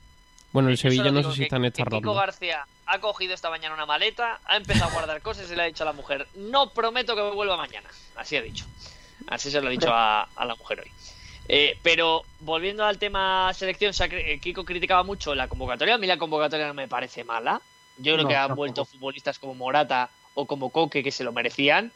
Bueno, 0.53 0.71
el 0.71 0.79
Sevilla 0.79 1.11
no 1.11 1.23
sé 1.23 1.37
si 1.37 1.43
está 1.43 1.57
en 1.57 1.67
esta 1.67 1.85
ronda. 1.85 1.99
Kiko 1.99 2.15
García 2.15 2.67
ha 2.87 2.99
cogido 3.01 3.35
esta 3.35 3.51
mañana 3.51 3.75
una 3.75 3.85
maleta, 3.85 4.41
ha 4.47 4.57
empezado 4.57 4.91
a 4.91 4.95
guardar 4.95 5.21
cosas 5.21 5.51
y 5.51 5.55
le 5.55 5.63
ha 5.63 5.67
dicho 5.67 5.83
a 5.83 5.87
la 5.87 5.93
mujer, 5.93 6.27
no 6.35 6.71
prometo 6.71 7.15
que 7.15 7.23
me 7.23 7.31
vuelva 7.33 7.59
mañana. 7.59 7.89
Así 8.15 8.37
ha 8.37 8.43
dicho. 8.43 8.65
Así 9.27 9.51
se 9.51 9.61
lo 9.61 9.69
ha 9.69 9.71
dicho 9.71 9.93
a, 9.93 10.23
a 10.23 10.45
la 10.47 10.55
mujer 10.55 10.81
hoy. 10.81 10.91
Eh, 11.49 11.79
pero 11.83 12.23
volviendo 12.41 12.85
al 12.85 12.99
tema 12.99 13.53
selección, 13.55 13.93
eh, 14.11 14.39
Kiko 14.41 14.65
criticaba 14.65 15.03
mucho 15.03 15.35
la 15.35 15.49
convocatoria. 15.49 15.95
A 15.95 15.99
mí 15.99 16.07
la 16.07 16.19
convocatoria 16.19 16.67
no 16.67 16.75
me 16.75 16.89
parece 16.89 17.25
mala. 17.25 17.61
Yo 17.99 18.15
creo 18.15 18.29
que 18.29 18.37
han 18.37 18.55
vuelto 18.55 18.85
futbolistas 18.85 19.39
como 19.39 19.55
Morata 19.55 20.11
o 20.35 20.47
como 20.47 20.71
Coque 20.71 21.03
que 21.03 21.13
se 21.13 21.25
lo 21.25 21.33
merecían. 21.33 21.93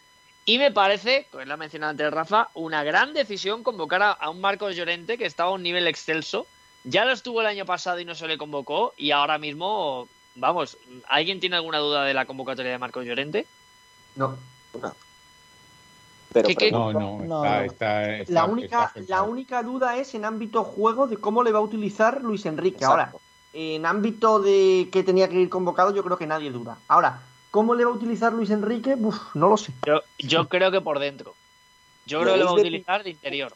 Y 0.46 0.58
me 0.58 0.70
parece, 0.70 1.26
como 1.30 1.44
lo 1.44 1.54
ha 1.54 1.56
mencionado 1.56 1.90
antes 1.90 2.10
Rafa, 2.10 2.48
una 2.54 2.82
gran 2.82 3.12
decisión 3.12 3.62
convocar 3.62 4.16
a, 4.18 4.30
un 4.30 4.40
Marcos 4.40 4.74
Llorente 4.74 5.18
que 5.18 5.26
estaba 5.26 5.50
a 5.50 5.54
un 5.54 5.62
nivel 5.62 5.86
excelso. 5.86 6.46
Ya 6.84 7.04
lo 7.04 7.12
estuvo 7.12 7.42
el 7.42 7.46
año 7.46 7.66
pasado 7.66 8.00
y 8.00 8.06
no 8.06 8.14
se 8.14 8.26
le 8.26 8.38
convocó. 8.38 8.94
Y 8.96 9.10
ahora 9.10 9.36
mismo, 9.36 10.08
vamos, 10.34 10.78
¿alguien 11.08 11.40
tiene 11.40 11.56
alguna 11.56 11.78
duda 11.78 12.04
de 12.04 12.14
la 12.14 12.24
convocatoria 12.24 12.72
de 12.72 12.78
Marcos 12.78 13.04
Llorente? 13.04 13.46
No. 14.16 14.38
no. 14.80 14.94
Pero, 16.32 16.92
no, 16.92 17.18
no, 17.22 17.44
Está, 17.62 18.24
la, 18.28 18.44
única, 18.44 18.92
la 19.08 19.22
única 19.22 19.62
duda 19.62 19.96
es 19.96 20.14
en 20.14 20.24
ámbito 20.24 20.62
juego 20.62 21.08
de 21.08 21.16
cómo 21.16 21.42
le 21.42 21.50
va 21.50 21.58
a 21.58 21.62
utilizar 21.62 22.22
Luis 22.22 22.46
Enrique. 22.46 22.84
Ahora, 22.84 23.12
en 23.52 23.84
ámbito 23.84 24.38
de 24.38 24.88
que 24.92 25.02
tenía 25.02 25.28
que 25.28 25.40
ir 25.40 25.48
convocado, 25.48 25.92
yo 25.94 26.04
creo 26.04 26.16
que 26.16 26.28
nadie 26.28 26.52
duda. 26.52 26.78
Ahora, 26.86 27.20
¿cómo 27.50 27.74
le 27.74 27.84
va 27.84 27.90
a 27.90 27.94
utilizar 27.94 28.32
Luis 28.32 28.50
Enrique? 28.50 28.96
no 28.96 29.48
lo 29.48 29.56
sé. 29.56 29.72
Yo, 29.84 30.02
yo 30.18 30.48
creo 30.48 30.70
que 30.70 30.80
por 30.80 31.00
dentro. 31.00 31.34
Yo 32.06 32.20
creo 32.20 32.34
que 32.34 32.40
lo 32.40 32.46
va 32.46 32.50
a 32.52 32.54
utilizar 32.54 33.02
de 33.02 33.10
interior. 33.10 33.52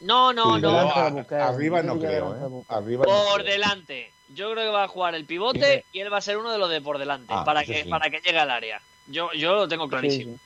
No, 0.00 0.32
no, 0.32 0.58
no. 0.58 0.78
arriba 0.78 1.82
no 1.82 1.98
creo. 1.98 2.36
¿eh? 2.36 2.98
por 3.04 3.42
delante. 3.42 4.12
Yo 4.28 4.52
creo 4.52 4.64
que 4.64 4.70
va 4.70 4.84
a 4.84 4.88
jugar 4.88 5.14
el 5.16 5.24
pivote 5.24 5.84
y 5.92 6.00
él 6.00 6.12
va 6.12 6.18
a 6.18 6.20
ser 6.20 6.36
uno 6.36 6.52
de 6.52 6.58
los 6.58 6.70
de 6.70 6.80
por 6.80 6.98
delante 6.98 7.32
ah, 7.34 7.44
para, 7.44 7.64
que, 7.64 7.84
para 7.88 8.10
que 8.10 8.20
llegue 8.20 8.38
al 8.38 8.50
área. 8.50 8.80
Yo, 9.06 9.32
yo 9.32 9.54
lo 9.54 9.68
tengo 9.68 9.88
clarísimo 9.88 10.36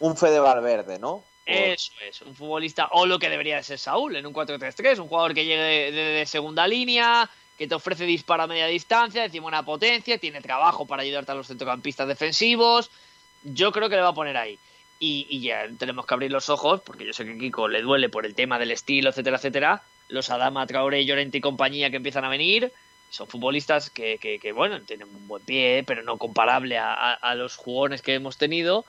un 0.00 0.16
Fede 0.16 0.40
Valverde, 0.40 0.98
¿no? 0.98 1.24
Eso 1.46 1.92
es, 2.06 2.22
un 2.22 2.34
futbolista, 2.34 2.88
o 2.92 3.06
lo 3.06 3.18
que 3.18 3.28
debería 3.28 3.56
de 3.56 3.62
ser 3.62 3.78
Saúl 3.78 4.14
en 4.16 4.26
un 4.26 4.32
4-3-3, 4.32 4.98
un 5.00 5.08
jugador 5.08 5.34
que 5.34 5.44
llegue 5.44 5.90
de, 5.90 6.26
segunda 6.26 6.66
línea, 6.68 7.28
que 7.58 7.66
te 7.66 7.74
ofrece 7.74 8.04
disparo 8.04 8.44
a 8.44 8.46
media 8.46 8.66
distancia, 8.66 9.24
encima 9.24 9.48
una 9.48 9.64
potencia, 9.64 10.18
tiene 10.18 10.40
trabajo 10.40 10.86
para 10.86 11.02
ayudarte 11.02 11.32
a 11.32 11.34
los 11.34 11.48
centrocampistas 11.48 12.06
defensivos. 12.06 12.90
Yo 13.42 13.72
creo 13.72 13.88
que 13.88 13.96
le 13.96 14.02
va 14.02 14.08
a 14.08 14.14
poner 14.14 14.36
ahí. 14.36 14.58
Y, 15.00 15.40
ya 15.40 15.66
tenemos 15.78 16.06
que 16.06 16.14
abrir 16.14 16.30
los 16.30 16.50
ojos, 16.50 16.82
porque 16.82 17.06
yo 17.06 17.12
sé 17.12 17.24
que 17.24 17.36
Kiko 17.36 17.68
le 17.68 17.82
duele 17.82 18.10
por 18.10 18.26
el 18.26 18.34
tema 18.34 18.58
del 18.58 18.70
estilo, 18.70 19.10
etcétera, 19.10 19.38
etcétera. 19.38 19.82
Los 20.08 20.30
Adama, 20.30 20.66
Traoré, 20.66 21.04
Llorente 21.04 21.38
y 21.38 21.40
compañía 21.40 21.90
que 21.90 21.96
empiezan 21.96 22.24
a 22.24 22.28
venir 22.28 22.72
son 23.08 23.26
futbolistas 23.26 23.90
que, 23.90 24.18
que, 24.18 24.52
bueno, 24.52 24.80
tienen 24.82 25.08
un 25.08 25.26
buen 25.26 25.42
pie, 25.42 25.82
pero 25.84 26.04
no 26.04 26.16
comparable 26.16 26.78
a 26.78 27.34
los 27.34 27.56
jugones 27.56 28.02
que 28.02 28.14
hemos 28.14 28.36
tenido 28.36 28.84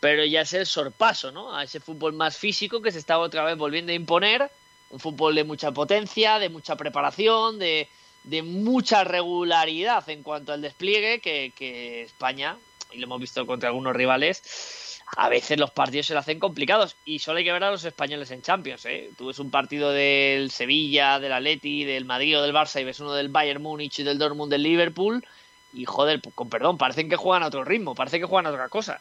pero 0.00 0.24
ya 0.24 0.42
es 0.42 0.52
el 0.52 0.66
sorpaso, 0.66 1.32
¿no? 1.32 1.54
A 1.54 1.64
ese 1.64 1.80
fútbol 1.80 2.12
más 2.12 2.36
físico 2.36 2.82
que 2.82 2.92
se 2.92 2.98
está 2.98 3.18
otra 3.18 3.44
vez 3.44 3.56
volviendo 3.56 3.92
a 3.92 3.94
imponer, 3.94 4.50
un 4.90 5.00
fútbol 5.00 5.34
de 5.34 5.44
mucha 5.44 5.72
potencia, 5.72 6.38
de 6.38 6.48
mucha 6.48 6.76
preparación, 6.76 7.58
de, 7.58 7.88
de 8.26 8.42
mucha 8.42 9.04
regularidad 9.04 10.08
en 10.10 10.22
cuanto 10.22 10.52
al 10.52 10.60
despliegue 10.60 11.20
que, 11.20 12.02
España, 12.02 12.56
y 12.92 12.98
lo 12.98 13.06
hemos 13.06 13.20
visto 13.20 13.46
contra 13.46 13.68
algunos 13.68 13.94
rivales, 13.94 15.00
a 15.16 15.28
veces 15.28 15.58
los 15.58 15.70
partidos 15.70 16.06
se 16.06 16.12
le 16.12 16.18
hacen 16.18 16.40
complicados 16.40 16.96
y 17.04 17.20
solo 17.20 17.38
hay 17.38 17.44
que 17.44 17.52
ver 17.52 17.62
a 17.62 17.70
los 17.70 17.84
españoles 17.84 18.30
en 18.32 18.42
Champions. 18.42 18.84
¿eh? 18.86 19.10
Tú 19.16 19.28
ves 19.28 19.38
un 19.38 19.50
partido 19.50 19.92
del 19.92 20.50
Sevilla, 20.50 21.20
del 21.20 21.32
Atleti, 21.32 21.84
del 21.84 22.04
Madrid 22.04 22.38
o 22.38 22.42
del 22.42 22.54
Barça 22.54 22.80
y 22.80 22.84
ves 22.84 22.98
uno 22.98 23.14
del 23.14 23.28
Bayern 23.28 23.62
Múnich 23.62 24.00
y 24.00 24.02
del 24.02 24.18
Dortmund 24.18 24.50
del 24.50 24.64
Liverpool 24.64 25.24
y 25.72 25.84
joder, 25.84 26.20
con 26.34 26.48
perdón, 26.48 26.78
parecen 26.78 27.08
que 27.08 27.16
juegan 27.16 27.44
a 27.44 27.48
otro 27.48 27.64
ritmo, 27.64 27.94
parece 27.94 28.18
que 28.18 28.24
juegan 28.26 28.46
a 28.46 28.50
otra 28.50 28.68
cosa. 28.68 29.00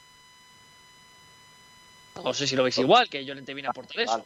No 2.24 2.34
sé 2.34 2.48
si 2.48 2.56
lo 2.56 2.64
veis 2.64 2.78
igual, 2.78 3.10
que 3.10 3.26
Llorente 3.26 3.54
viene 3.54 3.68
a 3.68 3.72
aportar 3.72 4.00
eso. 4.00 4.26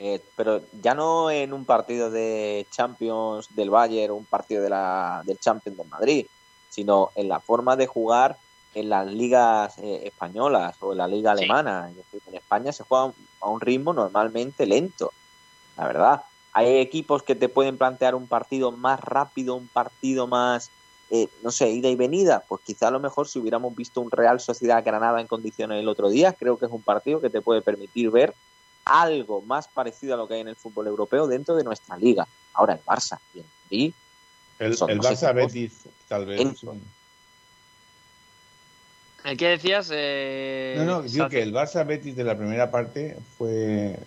Eh, 0.00 0.22
pero 0.36 0.62
ya 0.80 0.94
no 0.94 1.28
en 1.30 1.52
un 1.52 1.64
partido 1.64 2.08
de 2.10 2.66
Champions 2.70 3.48
del 3.56 3.70
Bayern 3.70 4.12
o 4.12 4.16
un 4.16 4.24
partido 4.24 4.62
de 4.62 4.70
la, 4.70 5.22
del 5.24 5.38
Champions 5.38 5.76
del 5.76 5.88
Madrid, 5.88 6.26
sino 6.68 7.10
en 7.16 7.28
la 7.28 7.40
forma 7.40 7.74
de 7.74 7.88
jugar 7.88 8.38
en 8.74 8.90
las 8.90 9.06
ligas 9.06 9.76
eh, 9.78 10.02
españolas 10.04 10.76
o 10.80 10.92
en 10.92 10.98
la 10.98 11.08
liga 11.08 11.32
alemana. 11.32 11.90
en 11.90 12.34
España 12.34 12.72
se 12.72 12.84
juega 12.84 13.12
a 13.40 13.48
un 13.48 13.60
ritmo 13.60 13.92
normalmente 13.92 14.66
lento, 14.66 15.12
la 15.76 15.86
verdad. 15.86 16.22
Hay 16.52 16.78
equipos 16.78 17.22
que 17.22 17.34
te 17.34 17.48
pueden 17.48 17.76
plantear 17.76 18.14
un 18.14 18.28
partido 18.28 18.70
más 18.70 19.00
rápido, 19.00 19.56
un 19.56 19.68
partido 19.68 20.26
más, 20.26 20.70
eh, 21.10 21.28
no 21.42 21.50
sé, 21.50 21.70
ida 21.70 21.88
y 21.88 21.96
venida. 21.96 22.44
Pues 22.48 22.60
quizá 22.64 22.88
a 22.88 22.90
lo 22.90 23.00
mejor 23.00 23.28
si 23.28 23.38
hubiéramos 23.38 23.74
visto 23.74 24.00
un 24.00 24.10
Real 24.10 24.40
Sociedad 24.40 24.84
Granada 24.84 25.20
en 25.20 25.26
condiciones 25.26 25.80
el 25.80 25.88
otro 25.88 26.08
día, 26.08 26.32
creo 26.32 26.58
que 26.58 26.66
es 26.66 26.72
un 26.72 26.82
partido 26.82 27.20
que 27.20 27.30
te 27.30 27.40
puede 27.40 27.62
permitir 27.62 28.10
ver 28.10 28.34
algo 28.84 29.42
más 29.42 29.68
parecido 29.68 30.14
a 30.14 30.16
lo 30.16 30.28
que 30.28 30.34
hay 30.34 30.40
en 30.40 30.48
el 30.48 30.56
fútbol 30.56 30.86
europeo 30.86 31.26
dentro 31.26 31.54
de 31.56 31.64
nuestra 31.64 31.96
liga. 31.96 32.26
Ahora 32.54 32.74
el 32.74 32.80
Barça 32.80 33.18
y 33.70 33.94
el, 34.58 34.72
el 34.72 35.00
Barça 35.00 35.34
Betis 35.34 35.84
tal 36.08 36.26
vez 36.26 36.40
¿Qué 39.36 39.48
decías? 39.48 39.90
Eh, 39.92 40.74
no, 40.78 40.84
no, 40.84 41.02
digo 41.02 41.28
que 41.28 41.42
el 41.42 41.52
Barça 41.52 41.86
Betis 41.86 42.16
de 42.16 42.24
la 42.24 42.36
primera 42.36 42.70
parte 42.70 43.16
fue 43.36 43.98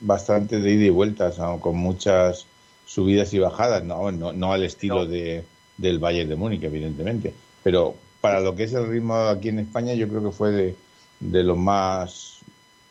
bastante 0.00 0.60
de 0.60 0.70
ida 0.72 0.84
y 0.86 0.90
vuelta, 0.90 1.32
con 1.60 1.76
muchas 1.76 2.46
subidas 2.84 3.32
y 3.32 3.38
bajadas, 3.38 3.84
no, 3.84 4.10
no, 4.12 4.52
al 4.52 4.64
estilo 4.64 5.06
de, 5.06 5.44
del 5.78 5.98
Bayern 5.98 6.28
de 6.28 6.36
Múnich, 6.36 6.62
evidentemente, 6.62 7.32
pero 7.62 7.94
para 8.20 8.40
lo 8.40 8.54
que 8.54 8.64
es 8.64 8.72
el 8.74 8.88
ritmo 8.88 9.14
aquí 9.14 9.48
en 9.48 9.60
España, 9.60 9.94
yo 9.94 10.08
creo 10.08 10.22
que 10.22 10.32
fue 10.32 10.50
de, 10.50 10.76
de 11.20 11.42
los 11.44 11.56
más 11.56 12.40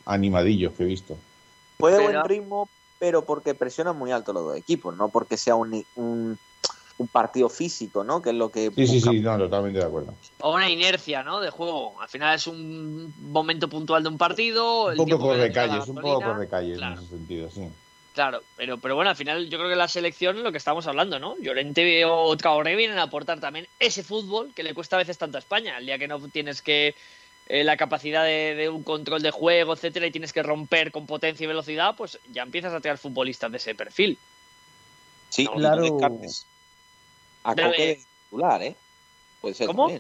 animadillos 0.06 0.74
que 0.74 0.84
he 0.84 0.88
visto. 0.88 1.18
Fue 1.78 1.92
de 1.92 2.02
buen 2.02 2.24
ritmo, 2.24 2.70
pero 2.98 3.26
porque 3.26 3.54
presiona 3.54 3.94
muy 3.94 4.12
alto 4.12 4.34
los 4.34 4.44
dos 4.46 4.58
equipos, 4.58 4.96
no 4.96 5.10
porque 5.10 5.38
sea 5.38 5.56
un, 5.56 5.86
un, 5.96 6.40
partido 7.12 7.50
físico, 7.50 8.04
¿no? 8.04 8.22
Que 8.22 8.32
es 8.32 8.36
lo 8.36 8.50
que... 8.50 8.72
Sí, 8.76 8.88
sí, 8.88 9.02
sí, 9.02 9.20
no, 9.20 9.38
totalmente 9.38 9.80
de 9.80 9.86
acuerdo. 9.86 10.16
O 10.40 10.56
una 10.56 10.70
inercia, 10.70 11.24
¿no? 11.24 11.40
De 11.40 11.52
juego. 11.52 12.02
Al 12.02 12.10
final 12.10 12.36
es 12.36 12.48
un 12.48 13.14
momento 13.32 13.70
puntual 13.70 14.02
de 14.02 14.10
un 14.10 14.18
partido. 14.18 14.88
Un 14.88 14.96
poco 14.96 15.20
corre 15.20 15.52
calles, 15.52 15.88
un 15.88 15.96
poco 15.96 16.22
corre 16.22 16.48
calles 16.48 16.80
en 16.82 16.94
ese 16.94 17.08
sentido, 17.08 17.52
sí. 17.52 17.70
Claro, 18.18 18.42
pero, 18.56 18.80
pero 18.80 18.96
bueno, 18.96 19.12
al 19.12 19.16
final 19.16 19.48
yo 19.48 19.60
creo 19.60 19.70
que 19.70 19.76
la 19.76 19.88
selección 19.88 20.38
es 20.38 20.44
lo 20.44 20.52
que 20.52 20.58
estamos 20.58 20.88
hablando, 20.88 21.20
¿no? 21.20 21.38
Llorente 21.38 22.04
o 22.04 22.36
Traoré 22.36 22.76
vienen 22.76 22.98
a 22.98 23.04
aportar 23.04 23.40
también 23.40 23.68
ese 23.78 24.02
fútbol 24.02 24.56
que 24.56 24.64
le 24.64 24.74
cuesta 24.74 24.96
a 24.96 24.98
veces 24.98 25.20
tanto 25.20 25.38
a 25.38 25.40
España. 25.40 25.78
El 25.78 25.86
día 25.86 26.00
que 26.00 26.08
no 26.08 26.20
tienes 26.28 26.64
que 26.64 26.96
eh, 27.46 27.64
la 27.64 27.78
capacidad 27.78 28.26
de, 28.26 28.70
un 28.74 28.82
control 28.82 29.22
de 29.22 29.30
juego, 29.30 29.74
etcétera, 29.74 30.08
y 30.08 30.12
tienes 30.12 30.34
que 30.34 30.42
romper 30.42 30.92
con 30.92 31.06
potencia 31.06 31.44
y 31.44 31.48
velocidad, 31.48 31.96
pues 31.96 32.20
ya 32.32 32.42
empiezas 32.42 32.74
a 32.74 32.82
traer 32.82 32.98
futbolistas 32.98 33.52
de 33.52 33.58
ese 33.58 33.76
perfil. 33.76 34.18
Sí, 35.30 35.46
claro. 35.46 35.86
A 37.44 37.54
Coque 37.54 37.86
de 37.86 38.04
titular, 38.24 38.64
¿eh? 38.64 38.76
Puede 39.42 39.54
ser 39.54 39.68
¿Cómo? 39.68 39.92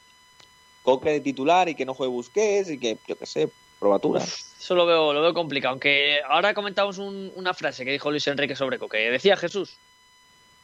Coque 0.82 1.12
de 1.12 1.22
titular 1.22 1.70
y 1.70 1.76
que 1.76 1.86
no 1.86 1.94
juegue 1.94 2.10
Busquets 2.10 2.72
y 2.72 2.80
que, 2.80 2.98
yo 3.08 3.16
qué 3.16 3.28
sé, 3.28 3.52
probatura. 3.80 4.22
eso 4.22 4.76
lo 4.76 4.86
veo, 4.86 5.14
lo 5.14 5.22
veo 5.22 5.34
complicado. 5.34 5.72
Aunque 5.72 6.20
ahora 6.28 6.54
comentamos 6.54 6.98
una 6.98 7.54
frase 7.54 7.86
que 7.86 7.92
dijo 7.92 8.12
Luis 8.12 8.28
Enrique 8.28 8.56
sobre 8.56 8.80
Coque. 8.80 9.12
Decía 9.12 9.38
Jesús 9.38 9.78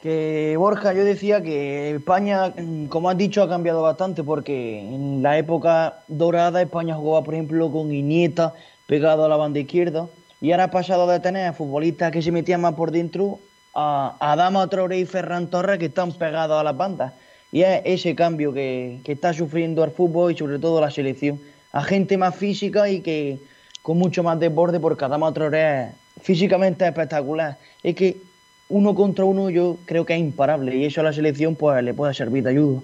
que 0.04 0.54
Borja, 0.58 0.92
yo 0.92 1.02
decía 1.02 1.42
que 1.42 1.92
España, 1.92 2.52
como 2.90 3.08
has 3.08 3.16
dicho, 3.16 3.42
ha 3.42 3.48
cambiado 3.48 3.80
bastante 3.80 4.22
porque 4.22 4.80
en 4.80 5.22
la 5.22 5.38
época 5.38 6.00
dorada 6.08 6.60
España 6.60 6.94
jugaba, 6.94 7.24
por 7.24 7.32
ejemplo, 7.32 7.72
con 7.72 7.90
Iniesta 7.90 8.52
pegado 8.86 9.24
a 9.24 9.30
la 9.30 9.36
banda 9.36 9.60
izquierda 9.60 10.06
y 10.42 10.52
ahora 10.52 10.64
ha 10.64 10.70
pasado 10.70 11.06
de 11.06 11.20
tener 11.20 11.46
a 11.46 11.54
futbolistas 11.54 12.12
que 12.12 12.20
se 12.20 12.32
metían 12.32 12.60
más 12.60 12.74
por 12.74 12.90
dentro 12.90 13.38
a 13.74 14.14
Adama 14.20 14.68
Traoré 14.68 14.98
y 14.98 15.06
Ferran 15.06 15.48
Torres 15.48 15.78
que 15.78 15.86
están 15.86 16.12
pegados 16.12 16.60
a 16.60 16.62
las 16.62 16.76
bandas. 16.76 17.14
Y 17.50 17.62
es 17.62 17.80
ese 17.86 18.14
cambio 18.14 18.52
que, 18.52 19.00
que 19.04 19.12
está 19.12 19.32
sufriendo 19.32 19.82
el 19.84 19.90
fútbol 19.90 20.32
y 20.32 20.36
sobre 20.36 20.58
todo 20.58 20.82
la 20.82 20.90
selección. 20.90 21.40
A 21.74 21.82
gente 21.82 22.16
más 22.16 22.36
física 22.36 22.88
y 22.88 23.00
que 23.00 23.40
con 23.82 23.98
mucho 23.98 24.22
más 24.22 24.38
desborde 24.38 24.78
porque 24.78 25.04
Adama 25.04 25.34
Traoré 25.34 25.90
físicamente 26.22 26.84
es 26.84 26.90
espectacular. 26.90 27.58
Es 27.82 27.96
que 27.96 28.16
uno 28.68 28.94
contra 28.94 29.24
uno 29.24 29.50
yo 29.50 29.76
creo 29.84 30.06
que 30.06 30.14
es 30.14 30.20
imparable 30.20 30.76
y 30.76 30.84
eso 30.84 31.00
a 31.00 31.04
la 31.04 31.12
selección 31.12 31.56
pues 31.56 31.82
le 31.82 31.92
puede 31.92 32.14
servir 32.14 32.44
de 32.44 32.50
ayuda. 32.50 32.80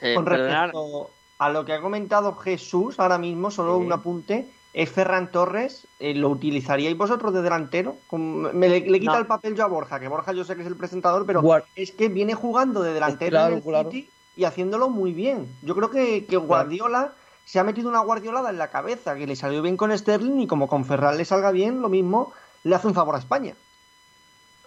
Eh, 0.00 0.14
Con 0.14 0.26
respecto 0.26 1.10
a 1.38 1.50
lo 1.50 1.64
que 1.64 1.72
ha 1.72 1.80
comentado 1.80 2.36
Jesús 2.36 3.00
ahora 3.00 3.18
mismo, 3.18 3.50
solo 3.50 3.76
un 3.76 3.92
apunte, 3.92 4.46
es 4.74 4.88
Ferran 4.88 5.32
Torres, 5.32 5.88
eh, 5.98 6.14
¿lo 6.14 6.28
utilizaríais 6.28 6.96
vosotros 6.96 7.34
de 7.34 7.42
delantero? 7.42 7.96
me 8.12 8.68
le, 8.68 9.00
quita 9.00 9.18
el 9.18 9.26
papel 9.26 9.56
yo 9.56 9.64
a 9.64 9.66
Borja, 9.66 9.98
que 9.98 10.06
Borja 10.06 10.32
yo 10.32 10.44
sé 10.44 10.54
que 10.54 10.62
es 10.62 10.68
el 10.68 10.76
presentador, 10.76 11.26
pero 11.26 11.42
es 11.74 11.90
que 11.90 12.08
viene 12.08 12.34
jugando 12.34 12.80
de 12.80 12.92
delantero 12.92 13.46
en 13.48 13.54
el 13.54 13.62
City 13.62 14.08
y 14.36 14.44
haciéndolo 14.44 14.88
muy 14.88 15.12
bien. 15.12 15.48
Yo 15.62 15.74
creo 15.74 15.90
que, 15.90 16.26
que 16.26 16.36
Guardiola 16.36 17.12
se 17.48 17.58
ha 17.58 17.64
metido 17.64 17.88
una 17.88 18.00
guardiolada 18.00 18.50
en 18.50 18.58
la 18.58 18.68
cabeza, 18.68 19.16
que 19.16 19.26
le 19.26 19.34
salió 19.34 19.62
bien 19.62 19.78
con 19.78 19.96
Sterling 19.96 20.40
y 20.40 20.46
como 20.46 20.68
con 20.68 20.84
Ferran 20.84 21.16
le 21.16 21.24
salga 21.24 21.50
bien, 21.50 21.80
lo 21.80 21.88
mismo 21.88 22.34
le 22.62 22.74
hace 22.74 22.86
un 22.86 22.92
favor 22.94 23.14
a 23.14 23.20
España. 23.20 23.54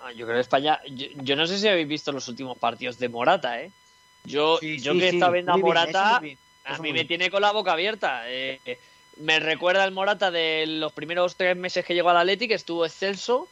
Ah, 0.01 0.11
yo 0.13 0.25
creo 0.25 0.38
que 0.38 0.41
España. 0.41 0.79
Yo, 0.89 1.36
no 1.36 1.45
sé 1.45 1.59
si 1.59 1.67
habéis 1.67 1.88
visto 1.88 2.11
los 2.11 2.27
últimos 2.27 2.57
partidos 2.57 2.97
de 2.97 3.07
Morata, 3.07 3.61
¿eh? 3.61 3.71
Yo, 4.23 4.59
yo 4.61 4.93
que 4.93 5.09
estaba 5.09 5.34
viendo 5.34 5.53
a 5.53 5.57
Morata, 5.57 6.21
a 6.65 6.77
mí 6.79 6.91
me 6.91 7.05
tiene 7.05 7.29
con 7.29 7.43
la 7.43 7.51
boca 7.51 7.73
abierta. 7.73 8.23
Eh, 8.25 8.79
me 9.17 9.39
recuerda 9.39 9.86
el 9.86 9.91
Morata 9.91 10.32
de 10.32 10.65
los 10.65 10.91
primeros 10.91 11.36
tres 11.36 11.55
meses 11.55 11.86
que 11.86 11.93
llegó 11.93 12.09
al 12.09 12.17
Atleti, 12.17 12.47
que 12.47 12.55
estuvo 12.55 12.84
excelso. 12.84 13.47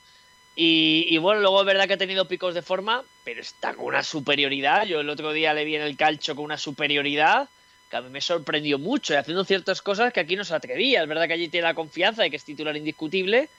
Y, 0.56 1.06
y, 1.08 1.20
bueno, 1.20 1.42
luego 1.42 1.60
es 1.60 1.68
verdad 1.68 1.88
que 1.88 1.94
ha 1.94 1.98
tenido 1.98 2.28
picos 2.28 2.56
de 2.56 2.64
forma, 2.64 3.04
pero 3.24 3.42
está 3.42 3.76
con 3.76 3.86
una 3.86 4.02
superioridad. 4.02 4.88
Yo 4.88 5.02
el 5.02 5.10
otro 5.12 5.32
día 5.34 5.54
le 5.54 5.66
vi 5.66 5.76
en 5.76 5.84
el 5.84 5.96
calcho 5.98 6.36
con 6.36 6.46
una 6.46 6.58
superioridad 6.58 7.48
que 7.90 7.98
a 7.98 8.02
mí 8.02 8.10
me 8.10 8.22
sorprendió 8.22 8.78
mucho 8.78 9.14
y 9.14 9.18
haciendo 9.18 9.44
ciertas 9.44 9.82
cosas 9.82 10.14
que 10.14 10.20
aquí 10.20 10.36
no 10.36 10.44
se 10.44 10.56
atrevía. 10.56 11.02
Es 11.02 11.08
verdad 11.08 11.28
que 11.28 11.34
allí 11.34 11.48
tiene 11.48 11.68
la 11.68 11.74
confianza 11.74 12.24
de 12.24 12.30
que 12.30 12.36
es 12.36 12.44
titular 12.44 12.78
indiscutible, 12.78 13.50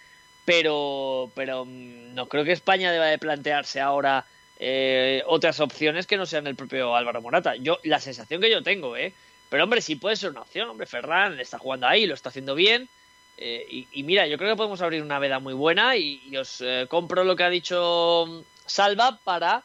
pero, 0.45 1.31
pero 1.35 1.65
mm, 1.65 2.15
no 2.15 2.27
creo 2.27 2.45
que 2.45 2.53
España 2.53 2.93
deba 2.93 3.07
de 3.07 3.19
plantearse 3.19 3.81
ahora 3.81 4.25
eh, 4.59 5.23
otras 5.27 5.59
opciones 5.61 6.07
que 6.07 6.17
no 6.17 6.27
sean 6.27 6.47
el 6.47 6.55
propio 6.55 6.95
Álvaro 6.95 7.23
Morata. 7.23 7.57
Yo, 7.57 7.81
la 7.83 7.99
sensación 7.99 8.41
que 8.41 8.51
yo 8.51 8.63
tengo, 8.63 8.97
¿eh? 8.97 9.13
Pero 9.49 9.65
hombre, 9.65 9.81
sí 9.81 9.97
puede 9.97 10.17
ser 10.17 10.31
una 10.31 10.43
opción, 10.43 10.69
hombre, 10.69 10.87
Ferran 10.87 11.41
está 11.41 11.59
jugando 11.59 11.89
ahí, 11.89 12.07
lo 12.07 12.15
está 12.15 12.29
haciendo 12.29 12.55
bien. 12.55 12.89
Eh, 13.37 13.87
y, 13.91 14.03
mira, 14.03 14.27
yo 14.27 14.37
creo 14.37 14.51
que 14.51 14.57
podemos 14.57 14.83
abrir 14.83 15.03
una 15.03 15.19
veda 15.19 15.39
muy 15.39 15.55
buena 15.55 15.97
y, 15.97 16.37
os 16.37 16.61
eh, 16.61 16.87
compro 16.89 17.25
lo 17.25 17.37
que 17.37 17.43
ha 17.43 17.51
dicho 17.51 18.27
mm, 18.29 18.41
Salva 18.67 19.19
para 19.25 19.65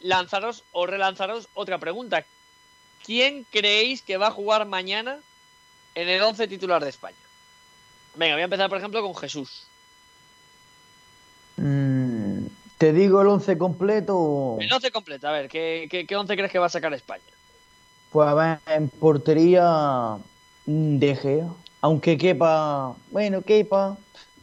lanzaros 0.00 0.62
o 0.72 0.86
relanzaros 0.86 1.48
otra 1.54 1.78
pregunta. 1.78 2.24
¿Quién 3.04 3.46
creéis 3.50 4.02
que 4.02 4.16
va 4.16 4.28
a 4.28 4.32
jugar 4.32 4.66
mañana 4.66 5.18
en 5.94 6.08
el 6.08 6.22
11 6.22 6.48
titular 6.48 6.82
de 6.82 6.90
España? 6.90 7.16
Venga, 8.14 8.34
voy 8.34 8.42
a 8.42 8.44
empezar, 8.44 8.68
por 8.68 8.78
ejemplo, 8.78 9.02
con 9.02 9.14
Jesús. 9.14 9.66
Mm, 11.56 12.46
¿Te 12.78 12.92
digo 12.92 13.22
el 13.22 13.28
11 13.28 13.58
completo? 13.58 14.56
El 14.60 14.72
11 14.72 14.90
completo, 14.90 15.28
a 15.28 15.32
ver, 15.32 15.48
¿qué, 15.48 15.88
qué, 15.88 16.16
11 16.16 16.36
crees 16.36 16.52
que 16.52 16.58
va 16.58 16.66
a 16.66 16.70
sacar 16.70 16.92
España? 16.94 17.22
Pues 18.10 18.28
a 18.28 18.34
ver, 18.34 18.58
en 18.66 18.88
portería 18.88 20.16
mm, 20.66 20.98
De 20.98 21.16
Gea, 21.16 21.48
aunque 21.80 22.16
quepa, 22.16 22.94
bueno, 23.10 23.42
quepa, 23.42 23.96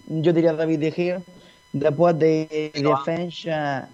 yo 0.08 0.34
diría 0.34 0.54
David 0.54 0.80
De 0.80 0.92
Gea. 0.92 1.22
Después 1.74 2.18
de 2.18 2.72
defensa, 2.74 3.90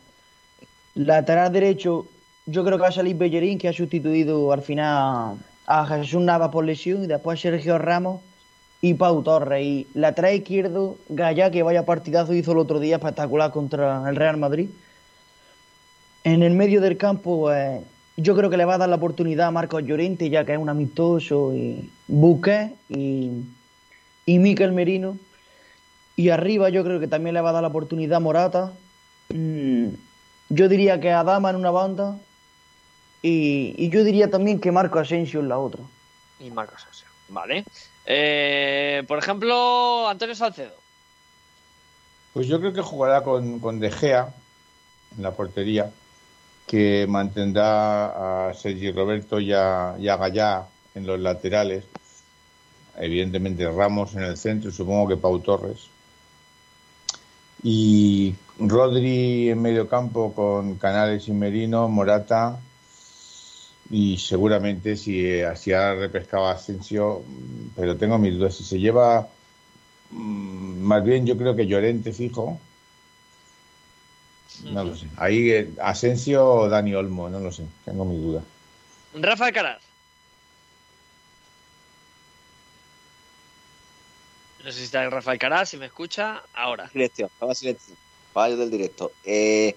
lateral 0.94 1.52
derecho, 1.52 2.06
yo 2.46 2.64
creo 2.64 2.78
que 2.78 2.84
va 2.84 2.90
a 2.90 2.92
salir 2.92 3.16
Bellerín, 3.16 3.58
que 3.58 3.68
ha 3.68 3.74
sustituido 3.74 4.52
al 4.52 4.62
final 4.62 5.38
a 5.68 5.86
Jesús 5.86 6.22
Nava 6.22 6.52
por 6.52 6.66
lesión, 6.66 7.04
y 7.04 7.08
después 7.08 7.40
Sergio 7.40 7.78
Ramos 7.78 8.22
y 8.82 8.96
Pau 8.96 9.22
Torres. 9.22 9.64
Y 9.66 9.88
lateral 9.94 10.36
izquierdo, 10.36 10.98
Gaya, 11.10 11.52
que 11.52 11.64
vaya 11.64 11.86
partidazo 11.86 12.34
hizo 12.34 12.52
el 12.54 12.58
otro 12.58 12.80
día 12.80 12.98
espectacular 12.98 13.52
contra 13.52 14.10
el 14.10 14.16
Real 14.16 14.38
Madrid. 14.38 14.70
En 16.24 16.44
el 16.44 16.54
medio 16.54 16.82
del 16.82 16.98
campo, 16.98 17.42
pues, 17.42 17.82
yo 18.18 18.36
creo 18.36 18.50
que 18.50 18.58
le 18.58 18.66
va 18.66 18.76
a 18.76 18.80
dar 18.80 18.90
la 18.90 18.96
oportunidad 18.96 19.48
a 19.48 19.52
Marcos 19.52 19.84
Llorente, 19.84 20.30
ya 20.30 20.46
que 20.46 20.54
es 20.54 20.60
un 20.60 20.70
amistoso, 20.70 21.54
y 21.56 21.90
Buque 22.08 22.74
y, 22.90 23.44
y 24.26 24.40
Miquel 24.40 24.72
Merino. 24.72 25.18
Y 26.16 26.30
arriba 26.30 26.70
yo 26.70 26.84
creo 26.84 27.00
que 27.00 27.08
también 27.08 27.34
le 27.34 27.42
va 27.42 27.52
a 27.52 27.54
dar 27.54 27.62
la 27.62 27.70
oportunidad 27.70 28.18
a 28.18 28.20
Morata. 28.20 28.74
Mm, 29.30 29.88
yo 30.50 30.68
diría 30.68 31.00
que 31.00 31.12
Adama 31.12 31.50
en 31.50 31.56
una 31.56 31.72
banda. 31.72 32.18
Y, 33.22 33.90
yo 33.90 34.04
diría 34.04 34.30
también 34.30 34.60
que 34.60 34.72
Marco 34.72 35.00
Asensio 35.00 35.40
en 35.40 35.50
la 35.50 35.60
otra. 35.60 35.82
Y 36.40 36.50
Marco 36.50 36.76
Asensio, 36.76 37.08
vale. 37.30 37.64
Eh, 38.06 39.04
por 39.08 39.20
ejemplo, 39.20 40.08
Antonio 40.08 40.36
Salcedo. 40.36 40.76
Pues 42.34 42.48
yo 42.48 42.60
creo 42.60 42.74
que 42.74 42.82
jugará 42.82 43.24
con, 43.24 43.60
con 43.60 43.80
De 43.80 43.92
Gea 43.92 44.34
en 45.16 45.24
la 45.24 45.32
portería 45.32 45.92
que 46.72 47.06
mantendrá 47.06 48.48
a 48.48 48.54
Sergi 48.54 48.94
Roberto 48.94 49.42
y 49.42 49.52
a, 49.52 49.96
y 50.00 50.06
Gallá 50.06 50.68
en 50.96 51.06
los 51.06 51.20
laterales. 51.20 51.84
Evidentemente 52.98 53.70
Ramos 53.70 54.16
en 54.16 54.24
el 54.24 54.38
centro, 54.38 54.72
supongo 54.72 55.10
que 55.10 55.18
Pau 55.18 55.38
Torres. 55.40 55.90
Y 57.62 58.36
Rodri 58.58 59.50
en 59.50 59.62
medio 59.62 59.90
campo 59.90 60.34
con 60.34 60.76
Canales 60.76 61.28
y 61.28 61.34
Merino, 61.34 61.90
Morata. 61.90 62.58
Y 63.92 64.18
seguramente 64.18 64.96
si 64.96 65.42
así 65.42 65.74
ha 65.74 65.94
repescado 65.94 66.48
Asensio, 66.48 67.24
pero 67.76 67.98
tengo 67.98 68.18
mis 68.18 68.38
dudas. 68.38 68.56
Si 68.56 68.64
se 68.64 68.80
lleva, 68.80 69.28
mm, 70.12 70.80
más 70.80 71.04
bien 71.04 71.26
yo 71.26 71.38
creo 71.38 71.56
que 71.56 71.68
Llorente 71.68 72.14
fijo, 72.14 72.58
no 74.64 74.84
lo 74.84 74.96
sé. 74.96 75.08
Ahí 75.18 75.52
eh, 75.52 75.70
Asensio 75.82 76.46
o 76.46 76.70
Dani 76.70 76.94
Olmo, 76.94 77.30
no 77.30 77.40
lo 77.40 77.52
sé. 77.52 77.66
Tengo 77.86 78.06
mi 78.06 78.18
duda. 78.18 78.44
Rafa 79.14 79.48
Alcaraz. 79.48 79.82
No 84.64 84.72
sé 84.72 84.78
si 84.78 84.84
está 84.84 85.10
Rafa 85.10 85.32
Alcaraz, 85.32 85.70
si 85.70 85.78
me 85.78 85.88
escucha, 85.88 86.44
ahora. 86.54 86.88
Silencio, 86.90 87.28
estaba 87.28 87.56
silencio. 87.56 87.96
Caballo 88.34 88.58
del 88.58 88.70
directo. 88.70 89.12
Eh, 89.26 89.76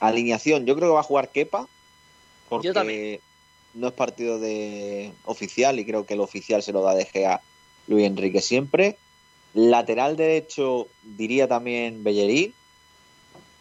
alineación, 0.00 0.66
yo 0.66 0.76
creo 0.76 0.90
que 0.90 0.94
va 0.94 1.00
a 1.00 1.04
jugar 1.04 1.30
Kepa. 1.30 1.66
Porque 2.54 2.68
yo 2.68 2.74
también. 2.74 3.20
no 3.74 3.88
es 3.88 3.92
partido 3.92 4.38
de 4.38 5.12
oficial 5.24 5.78
y 5.78 5.84
creo 5.84 6.06
que 6.06 6.14
el 6.14 6.20
oficial 6.20 6.62
se 6.62 6.72
lo 6.72 6.82
da 6.82 6.94
de 6.94 7.04
Gea 7.04 7.40
Luis 7.86 8.06
Enrique 8.06 8.40
siempre. 8.40 8.96
Lateral 9.54 10.16
derecho 10.16 10.88
diría 11.02 11.46
también 11.46 12.02
Bellerín 12.02 12.52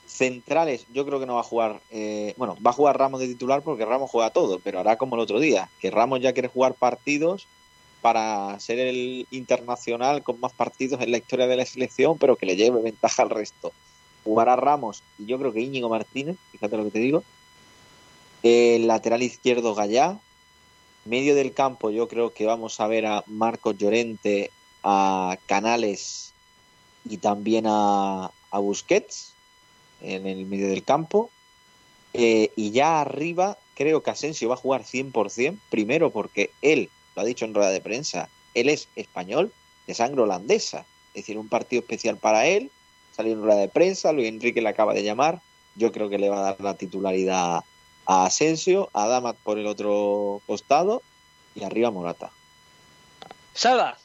Centrales, 0.08 0.86
yo 0.94 1.06
creo 1.06 1.20
que 1.20 1.26
no 1.26 1.36
va 1.36 1.42
a 1.42 1.46
jugar. 1.46 1.82
Eh, 1.90 2.34
bueno, 2.38 2.56
va 2.66 2.70
a 2.70 2.74
jugar 2.74 2.98
Ramos 2.98 3.20
de 3.20 3.28
titular 3.28 3.64
porque 3.64 3.86
Ramos 3.86 4.12
juega 4.12 4.30
todo, 4.30 4.60
pero 4.60 4.80
hará 4.80 4.96
como 4.98 5.16
el 5.16 5.22
otro 5.22 5.40
día, 5.40 5.70
que 5.80 5.90
Ramos 5.90 6.22
ya 6.22 6.34
quiere 6.34 6.50
jugar 6.50 6.76
partidos 6.76 7.48
para 8.02 8.60
ser 8.60 8.80
el 8.80 9.26
internacional 9.32 10.22
con 10.22 10.40
más 10.40 10.52
partidos 10.54 11.02
en 11.02 11.10
la 11.10 11.18
historia 11.18 11.48
de 11.48 11.56
la 11.56 11.66
selección, 11.66 12.18
pero 12.18 12.36
que 12.36 12.46
le 12.46 12.56
lleve 12.56 12.82
ventaja 12.82 13.24
al 13.24 13.30
resto. 13.30 13.72
Jugará 14.24 14.56
Ramos 14.56 15.02
y 15.18 15.26
yo 15.26 15.40
creo 15.40 15.52
que 15.52 15.62
Íñigo 15.62 15.90
Martínez, 15.90 16.38
fíjate 16.52 16.78
lo 16.78 16.84
que 16.84 16.92
te 16.92 17.00
digo. 17.00 17.24
El 18.44 18.88
lateral 18.88 19.24
izquierdo 19.24 19.74
Gallá. 19.74 20.20
Medio 21.06 21.34
del 21.36 21.54
campo, 21.54 21.90
yo 21.90 22.08
creo 22.08 22.34
que 22.34 22.46
vamos 22.46 22.80
a 22.80 22.88
ver 22.88 23.06
a 23.06 23.24
Marcos 23.28 23.78
Llorente, 23.78 24.52
a 24.84 25.38
Canales 25.48 26.34
y 27.10 27.18
también 27.18 27.66
a, 27.68 28.32
Busquets 28.52 29.34
en 30.02 30.28
el 30.28 30.46
medio 30.46 30.68
del 30.70 30.84
campo. 30.84 31.30
Eh, 32.14 32.52
y 32.56 32.72
ya 32.72 33.02
arriba 33.02 33.58
creo 33.76 34.04
que 34.04 34.12
Asensio 34.12 34.50
va 34.50 34.56
a 34.56 34.58
jugar 34.58 34.84
100%, 34.84 35.58
primero 35.70 36.12
porque 36.12 36.52
él, 36.62 36.90
lo 37.16 37.22
ha 37.22 37.26
dicho 37.26 37.46
en 37.46 37.54
rueda 37.54 37.72
de 37.72 37.82
prensa, 37.82 38.30
él 38.54 38.70
es 38.70 38.88
español 38.96 39.52
de 39.88 39.94
sangre 39.94 40.22
holandesa, 40.22 40.86
es 41.10 41.24
decir, 41.24 41.38
un 41.38 41.50
partido 41.50 41.82
especial 41.82 42.18
para 42.18 42.46
él, 42.46 42.70
salió 43.16 43.34
en 43.34 43.42
rueda 43.42 43.60
de 43.60 43.70
prensa, 43.70 44.12
Luis 44.12 44.28
Enrique 44.28 44.62
le 44.62 44.70
acaba 44.70 44.94
de 44.94 45.04
llamar, 45.04 45.42
yo 45.76 45.92
creo 45.92 46.10
que 46.10 46.20
le 46.20 46.30
va 46.30 46.38
a 46.38 46.52
dar 46.52 46.62
la 46.62 46.76
titularidad 46.76 47.64
a 48.06 48.26
Asensio, 48.26 48.90
a 48.94 49.08
Damat 49.08 49.38
por 49.38 49.58
el 49.58 49.68
otro 49.68 50.42
costado 50.48 51.02
y 51.56 51.64
arriba 51.64 51.92
Morata. 51.92 52.32
Sala. 53.54 53.98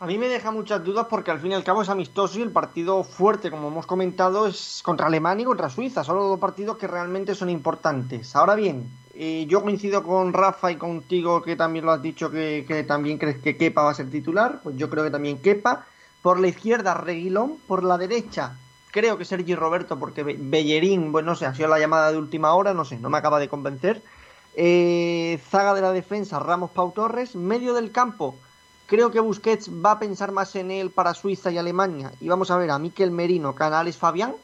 A 0.00 0.06
mí 0.06 0.18
me 0.18 0.26
deja 0.26 0.50
muchas 0.50 0.82
dudas 0.82 1.06
porque 1.08 1.30
al 1.30 1.38
fin 1.38 1.52
y 1.52 1.54
al 1.54 1.62
cabo 1.62 1.82
es 1.82 1.88
amistoso 1.88 2.38
y 2.38 2.42
el 2.42 2.50
partido 2.50 3.04
fuerte, 3.04 3.52
como 3.52 3.68
hemos 3.68 3.86
comentado, 3.86 4.48
es 4.48 4.80
contra 4.82 5.06
Alemania 5.06 5.42
y 5.42 5.46
contra 5.46 5.70
Suiza. 5.70 6.02
Son 6.02 6.16
los 6.16 6.28
dos 6.28 6.40
partidos 6.40 6.76
que 6.76 6.88
realmente 6.88 7.36
son 7.36 7.48
importantes. 7.48 8.34
Ahora 8.34 8.56
bien, 8.56 8.90
eh, 9.14 9.46
yo 9.48 9.62
coincido 9.62 10.02
con 10.02 10.32
Rafa 10.32 10.72
y 10.72 10.76
contigo 10.76 11.40
que 11.42 11.54
también 11.54 11.84
lo 11.84 11.92
has 11.92 12.02
dicho 12.02 12.32
que, 12.32 12.84
también 12.88 13.18
crees 13.18 13.40
que 13.40 13.56
Kepa 13.56 13.82
va 13.82 13.90
a 13.90 13.94
ser 13.94 14.10
titular. 14.10 14.60
Pues 14.64 14.76
yo 14.76 14.90
creo 14.90 15.04
que 15.04 15.10
también 15.12 15.38
Kepa. 15.38 15.86
Por 16.20 16.40
la 16.40 16.48
izquierda, 16.48 16.94
Reguilón. 16.94 17.58
Por 17.68 17.84
la 17.84 17.96
derecha, 17.96 18.56
creo 18.92 19.18
que 19.18 19.24
Sergi 19.24 19.56
Roberto 19.56 19.98
porque 19.98 20.22
Bellerín, 20.22 21.10
bueno, 21.10 21.32
no 21.32 21.36
sé, 21.36 21.46
ha 21.46 21.54
sido 21.54 21.68
la 21.68 21.80
llamada 21.80 22.12
de 22.12 22.18
última 22.18 22.54
hora, 22.54 22.72
no 22.74 22.84
sé, 22.84 22.98
no 22.98 23.10
me 23.10 23.18
acaba 23.18 23.40
de 23.40 23.48
convencer. 23.48 24.02
Eh, 24.54 25.40
zaga 25.50 25.74
de 25.74 25.80
la 25.80 25.92
defensa, 25.92 26.38
Ramos 26.38 26.70
Pau 26.70 26.92
Torres. 26.92 27.34
Medio 27.34 27.74
del 27.74 27.90
campo. 27.90 28.36
Creo 28.86 29.10
que 29.10 29.20
Busquets 29.20 29.70
va 29.70 29.92
a 29.92 29.98
pensar 29.98 30.32
más 30.32 30.54
en 30.54 30.70
él 30.70 30.90
para 30.90 31.14
Suiza 31.14 31.50
y 31.50 31.58
Alemania. 31.58 32.12
Y 32.20 32.28
vamos 32.28 32.50
a 32.50 32.58
ver 32.58 32.70
a 32.70 32.78
Miquel 32.78 33.10
Merino, 33.10 33.54
Canales 33.54 33.96
Fabián. 33.96 34.34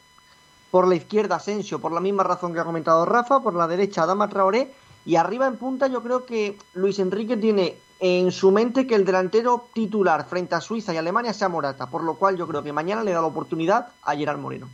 Por 0.70 0.88
la 0.88 0.94
izquierda 0.94 1.36
Asensio, 1.36 1.80
por 1.80 1.92
la 1.92 2.00
misma 2.00 2.24
razón 2.24 2.54
que 2.54 2.60
ha 2.60 2.64
comentado 2.64 3.04
Rafa. 3.04 3.40
Por 3.40 3.54
la 3.54 3.68
derecha 3.68 4.02
Adama 4.02 4.28
Traoré. 4.28 4.72
Y 5.04 5.16
arriba 5.16 5.46
en 5.46 5.56
punta 5.56 5.86
yo 5.86 6.02
creo 6.02 6.24
que 6.24 6.58
Luis 6.74 6.98
Enrique 6.98 7.36
tiene 7.36 7.76
en 8.00 8.30
su 8.30 8.50
mente 8.50 8.86
que 8.86 8.94
el 8.94 9.04
delantero 9.04 9.68
titular 9.72 10.26
frente 10.28 10.54
a 10.54 10.60
Suiza 10.60 10.94
y 10.94 10.96
Alemania 10.96 11.32
sea 11.32 11.48
Morata. 11.48 11.90
Por 11.90 12.04
lo 12.04 12.14
cual 12.14 12.36
yo 12.36 12.46
creo 12.46 12.62
que 12.62 12.72
mañana 12.72 13.02
le 13.02 13.12
da 13.12 13.20
la 13.20 13.26
oportunidad 13.26 13.88
a 14.02 14.16
Gerard 14.16 14.38
Moreno. 14.38 14.68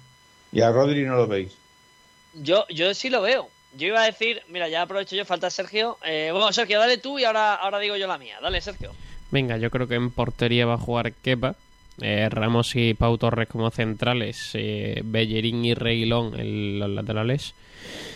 ¿Y 0.52 0.60
a 0.60 0.70
Rodri 0.70 1.04
no 1.04 1.16
lo 1.16 1.26
veis? 1.26 1.56
Yo, 2.34 2.66
yo 2.68 2.94
sí 2.94 3.10
lo 3.10 3.22
veo. 3.22 3.48
Yo 3.76 3.88
iba 3.88 4.02
a 4.02 4.06
decir, 4.06 4.42
mira, 4.48 4.68
ya 4.68 4.82
aprovecho 4.82 5.16
yo, 5.16 5.24
falta 5.24 5.50
Sergio. 5.50 5.98
Eh, 6.04 6.28
bueno, 6.30 6.52
Sergio, 6.52 6.78
dale 6.78 6.98
tú 6.98 7.18
y 7.18 7.24
ahora, 7.24 7.54
ahora 7.54 7.80
digo 7.80 7.96
yo 7.96 8.06
la 8.06 8.18
mía. 8.18 8.38
Dale, 8.40 8.60
Sergio. 8.60 8.92
Venga, 9.30 9.56
yo 9.56 9.70
creo 9.70 9.88
que 9.88 9.96
en 9.96 10.10
portería 10.10 10.66
va 10.66 10.74
a 10.74 10.78
jugar 10.78 11.12
Kepa. 11.12 11.56
Eh, 12.00 12.28
Ramos 12.28 12.74
y 12.74 12.94
Pau 12.94 13.16
Torres 13.18 13.48
como 13.48 13.70
centrales, 13.70 14.50
eh, 14.54 15.00
Bellerín 15.04 15.64
y 15.64 15.74
Reguilón 15.74 16.38
en 16.38 16.78
los 16.78 16.90
laterales. 16.90 17.54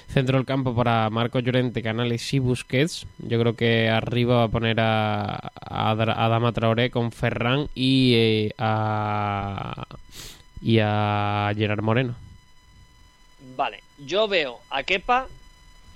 Centro 0.08 0.38
del 0.38 0.46
campo 0.46 0.74
para 0.74 1.08
Marco 1.10 1.38
Llorente, 1.38 1.82
Canales 1.82 2.32
y 2.32 2.38
Busquets. 2.38 3.06
Yo 3.18 3.38
creo 3.38 3.54
que 3.54 3.88
arriba 3.88 4.36
va 4.36 4.42
a 4.44 4.48
poner 4.48 4.80
a, 4.80 5.52
a, 5.54 5.94
Dama 5.94 6.52
Traoré 6.52 6.90
con 6.90 7.12
Ferran 7.12 7.68
y 7.74 8.14
eh, 8.14 8.54
a 8.58 9.86
y 10.60 10.78
a 10.80 11.52
Gerard 11.56 11.82
Moreno. 11.82 12.16
Vale, 13.56 13.82
yo 13.98 14.26
veo 14.26 14.60
a 14.70 14.82
Kepa, 14.82 15.28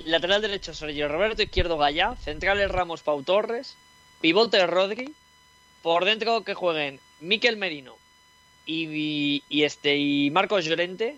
lateral 0.05 0.43
derecho 0.43 0.75
Sergio 0.75 1.09
Roberto, 1.09 1.43
izquierdo 1.43 1.79
Gallá, 1.79 2.15
centrales 2.17 2.71
Ramos 2.71 3.03
Pau 3.03 3.23
Torres, 3.23 3.77
pivote 4.21 4.65
Rodri, 4.67 5.13
por 5.83 6.05
dentro 6.05 6.45
que 6.45 6.55
jueguen 6.55 7.01
Miquel 7.23 7.57
Merino 7.57 7.95
y, 8.67 9.43
este 9.51 9.97
y 9.97 10.31
Marcos 10.31 10.65
Llorente, 10.65 11.17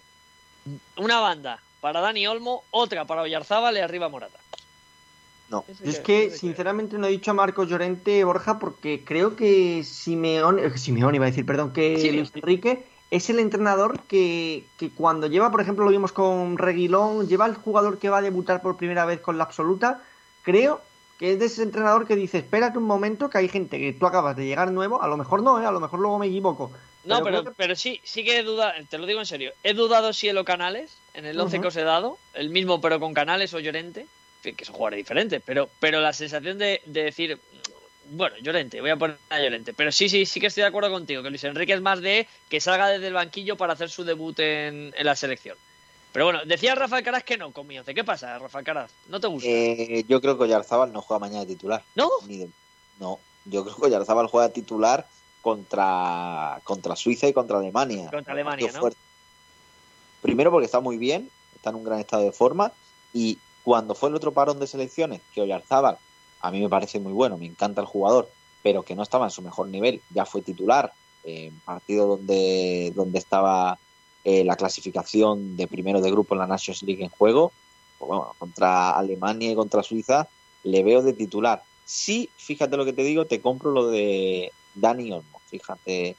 una 0.96 1.20
banda 1.20 1.60
para 1.80 2.00
Dani 2.00 2.26
Olmo, 2.26 2.62
otra 2.70 3.04
para 3.04 3.22
Oyarzábal 3.22 3.76
y 3.76 3.80
arriba 3.80 4.08
Morata. 4.08 4.38
No. 5.50 5.64
Es 5.82 6.00
que, 6.00 6.30
sinceramente 6.30 6.96
no 6.96 7.06
he 7.06 7.10
dicho 7.10 7.30
a 7.30 7.34
Marcos 7.34 7.68
Llorente 7.68 8.24
Borja 8.24 8.58
porque 8.58 9.02
creo 9.04 9.36
que 9.36 9.84
Simeone, 9.84 10.64
eh, 10.64 10.78
Simeone 10.78 11.16
iba 11.16 11.26
a 11.26 11.30
decir, 11.30 11.44
perdón, 11.44 11.72
que 11.72 12.12
Luis 12.12 12.30
Enrique 12.34 12.84
es 13.10 13.28
el 13.28 13.38
entrenador 13.38 14.00
que, 14.00 14.64
que, 14.78 14.90
cuando 14.90 15.26
lleva, 15.26 15.50
por 15.50 15.60
ejemplo, 15.60 15.84
lo 15.84 15.90
vimos 15.90 16.12
con 16.12 16.56
Reguilón, 16.56 17.28
lleva 17.28 17.46
el 17.46 17.54
jugador 17.54 17.98
que 17.98 18.08
va 18.08 18.18
a 18.18 18.22
debutar 18.22 18.62
por 18.62 18.76
primera 18.76 19.04
vez 19.04 19.20
con 19.20 19.36
la 19.36 19.44
absoluta, 19.44 20.02
creo 20.42 20.80
que 21.18 21.32
es 21.32 21.38
de 21.38 21.46
ese 21.46 21.62
entrenador 21.62 22.06
que 22.06 22.16
dice, 22.16 22.38
espérate 22.38 22.78
un 22.78 22.84
momento, 22.84 23.30
que 23.30 23.38
hay 23.38 23.48
gente 23.48 23.78
que 23.78 23.92
tú 23.92 24.06
acabas 24.06 24.36
de 24.36 24.46
llegar 24.46 24.70
nuevo, 24.72 25.02
a 25.02 25.08
lo 25.08 25.16
mejor 25.16 25.42
no, 25.42 25.62
¿eh? 25.62 25.66
a 25.66 25.70
lo 25.70 25.80
mejor 25.80 26.00
luego 26.00 26.18
me 26.18 26.26
equivoco. 26.26 26.72
No, 27.04 27.22
pero, 27.22 27.44
pero, 27.56 27.76
sí, 27.76 28.00
sí 28.02 28.24
que 28.24 28.38
he 28.38 28.42
dudado, 28.42 28.72
te 28.88 28.98
lo 28.98 29.06
digo 29.06 29.20
en 29.20 29.26
serio, 29.26 29.52
he 29.62 29.74
dudado 29.74 30.12
si 30.12 30.28
el 30.28 30.42
Canales, 30.44 30.96
en 31.12 31.26
el 31.26 31.38
11 31.38 31.60
que 31.60 31.68
os 31.68 31.76
he 31.76 31.82
dado, 31.82 32.18
el 32.32 32.48
mismo 32.48 32.80
pero 32.80 32.98
con 32.98 33.12
Canales 33.12 33.52
o 33.52 33.60
Llorente, 33.60 34.06
que 34.42 34.64
son 34.64 34.74
jugadores 34.74 34.98
diferentes, 34.98 35.42
pero, 35.44 35.68
pero 35.80 36.00
la 36.00 36.12
sensación 36.12 36.58
de, 36.58 36.80
decir, 36.86 37.38
bueno, 38.10 38.36
Llorente, 38.40 38.80
voy 38.80 38.90
a 38.90 38.96
poner 38.96 39.18
a 39.28 39.40
Llorente, 39.40 39.74
pero 39.74 39.92
sí, 39.92 40.08
sí, 40.08 40.24
sí 40.24 40.40
que 40.40 40.46
estoy 40.46 40.62
de 40.62 40.68
acuerdo 40.68 40.90
contigo, 40.90 41.22
que 41.22 41.28
Luis 41.28 41.44
Enrique 41.44 41.74
es 41.74 41.82
más 41.82 42.00
de 42.00 42.26
que 42.48 42.60
salga 42.60 42.88
desde 42.88 43.08
el 43.08 43.14
banquillo 43.14 43.56
para 43.56 43.74
hacer 43.74 43.90
su 43.90 44.04
debut 44.04 44.38
en 44.40 44.92
la 44.98 45.14
selección. 45.14 45.56
Pero 46.14 46.26
bueno, 46.26 46.42
decía 46.46 46.76
Rafa 46.76 47.02
Caraz 47.02 47.24
que 47.24 47.36
no 47.36 47.50
con 47.50 47.66
¿Qué 47.66 48.04
pasa, 48.04 48.38
Rafa 48.38 48.62
Caraz? 48.62 48.92
¿No 49.08 49.18
te 49.18 49.26
gusta? 49.26 49.48
Eh, 49.48 50.04
yo 50.06 50.20
creo 50.20 50.38
que 50.38 50.44
Oyarzábal 50.44 50.92
no 50.92 51.02
juega 51.02 51.18
mañana 51.18 51.40
de 51.40 51.46
titular. 51.46 51.82
¿No? 51.96 52.08
No, 53.00 53.18
yo 53.44 53.64
creo 53.64 53.74
que 53.74 53.86
Oyarzábal 53.86 54.28
juega 54.28 54.48
titular 54.50 55.08
contra, 55.42 56.60
contra 56.62 56.94
Suiza 56.94 57.26
y 57.26 57.32
contra 57.32 57.58
Alemania. 57.58 58.10
Contra 58.12 58.32
Alemania, 58.32 58.70
¿no? 58.72 58.90
Primero 60.22 60.52
porque 60.52 60.66
está 60.66 60.78
muy 60.78 60.98
bien, 60.98 61.28
está 61.56 61.70
en 61.70 61.76
un 61.76 61.84
gran 61.84 61.98
estado 61.98 62.22
de 62.22 62.30
forma 62.30 62.70
y 63.12 63.38
Cuando 63.64 63.96
fue 63.96 64.08
el 64.08 64.14
otro 64.14 64.30
parón 64.30 64.60
de 64.60 64.68
selecciones, 64.68 65.20
que 65.34 65.40
Oyarzábal, 65.40 65.98
a 66.42 66.50
mí 66.52 66.60
me 66.60 66.68
parece 66.68 67.00
muy 67.00 67.12
bueno, 67.12 67.38
me 67.38 67.46
encanta 67.46 67.80
el 67.80 67.88
jugador, 67.88 68.30
pero 68.62 68.84
que 68.84 68.94
no 68.94 69.02
estaba 69.02 69.24
en 69.24 69.32
su 69.32 69.42
mejor 69.42 69.66
nivel, 69.66 70.00
ya 70.10 70.26
fue 70.26 70.42
titular 70.42 70.92
en 71.24 71.58
partido 71.60 72.06
donde, 72.06 72.92
donde 72.94 73.18
estaba 73.18 73.78
eh, 74.24 74.44
la 74.44 74.56
clasificación 74.56 75.56
de 75.56 75.66
primero 75.66 76.00
de 76.00 76.10
grupo 76.10 76.34
en 76.34 76.40
la 76.40 76.46
Nations 76.46 76.82
League 76.82 77.04
en 77.04 77.10
juego, 77.10 77.52
pues 77.98 78.10
contra 78.38 78.90
Alemania 78.90 79.52
y 79.52 79.54
contra 79.54 79.82
Suiza, 79.82 80.28
le 80.62 80.82
veo 80.82 81.02
de 81.02 81.12
titular. 81.12 81.62
Sí, 81.84 82.30
fíjate 82.36 82.76
lo 82.76 82.84
que 82.84 82.92
te 82.92 83.02
digo, 83.02 83.26
te 83.26 83.40
compro 83.40 83.70
lo 83.70 83.88
de 83.88 84.50
Dani 84.74 85.12
Olmo, 85.12 85.40
fíjate. 85.48 86.16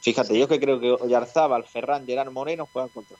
Fíjate, 0.00 0.38
yo 0.38 0.46
que 0.46 0.60
creo 0.60 0.78
que 0.78 0.92
Oyarzábal, 0.92 1.64
Ferran, 1.64 2.06
Gerard 2.06 2.30
Moreno 2.30 2.68
juegan 2.72 2.88
contra. 2.90 3.16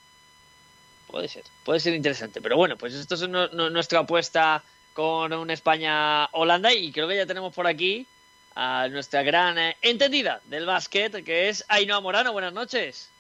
Puede 1.09 1.29
ser, 1.29 1.43
puede 1.65 1.81
ser 1.81 1.95
interesante. 1.95 2.41
Pero 2.41 2.57
bueno, 2.57 2.77
pues 2.77 2.95
esto 2.95 3.17
es 3.17 3.29
nuestra 3.29 4.01
apuesta 4.01 4.63
con 4.93 5.33
un 5.33 5.51
España-Holanda 5.51 6.73
y 6.73 6.93
creo 6.93 7.09
que 7.09 7.17
ya 7.17 7.27
tenemos 7.27 7.53
por 7.53 7.67
aquí 7.67 8.07
a 8.55 8.89
nuestra 8.89 9.23
gran 9.23 9.59
eh, 9.59 9.77
entendida 9.83 10.41
del 10.47 10.67
básquet, 10.67 11.25
que 11.25 11.49
es 11.49 11.65
Ainhoa 11.69 12.01
Morano. 12.01 12.33
Buenas 12.33 12.53
noches. 12.53 13.11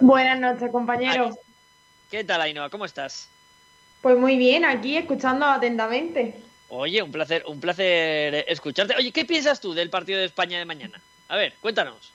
Buenas 0.00 0.38
noches, 0.40 0.70
compañeros. 0.70 1.36
¿Qué 2.10 2.24
tal, 2.24 2.40
Ainhoa? 2.40 2.70
¿Cómo 2.70 2.84
estás? 2.84 3.28
Pues 4.02 4.18
muy 4.18 4.36
bien, 4.36 4.64
aquí 4.64 4.96
escuchando 4.96 5.46
atentamente. 5.46 6.34
Oye, 6.68 7.02
un 7.02 7.10
placer, 7.10 7.44
un 7.46 7.60
placer 7.60 8.44
escucharte. 8.48 8.94
Oye, 8.96 9.12
¿qué 9.12 9.24
piensas 9.24 9.60
tú 9.60 9.74
del 9.74 9.90
partido 9.90 10.18
de 10.18 10.26
España 10.26 10.58
de 10.58 10.64
mañana? 10.64 11.00
A 11.28 11.36
ver, 11.36 11.54
cuéntanos. 11.60 12.12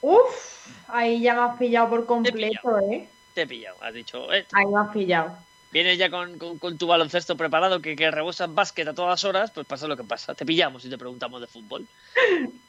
Uf, 0.00 0.68
ahí 0.88 1.20
ya 1.20 1.34
me 1.34 1.40
has 1.42 1.58
pillado 1.58 1.90
por 1.90 2.06
completo, 2.06 2.78
¿eh? 2.90 3.08
Te 3.34 3.42
he 3.42 3.46
pillado, 3.46 3.76
has 3.80 3.94
dicho. 3.94 4.32
Eh. 4.32 4.46
Ahí 4.52 4.66
me 4.66 4.80
has 4.80 4.88
pillado. 4.90 5.36
Vienes 5.70 5.96
ya 5.96 6.10
con, 6.10 6.38
tu 6.76 6.86
baloncesto 6.86 7.36
preparado, 7.36 7.80
que, 7.80 7.96
que 7.96 8.10
rebosas 8.10 8.52
básquet 8.52 8.86
a 8.88 8.94
todas 8.94 9.24
horas, 9.24 9.50
pues 9.52 9.66
pasa 9.66 9.88
lo 9.88 9.96
que 9.96 10.04
pasa. 10.04 10.34
Te 10.34 10.44
pillamos 10.44 10.84
y 10.84 10.90
te 10.90 10.98
preguntamos 10.98 11.40
de 11.40 11.46
fútbol. 11.46 11.86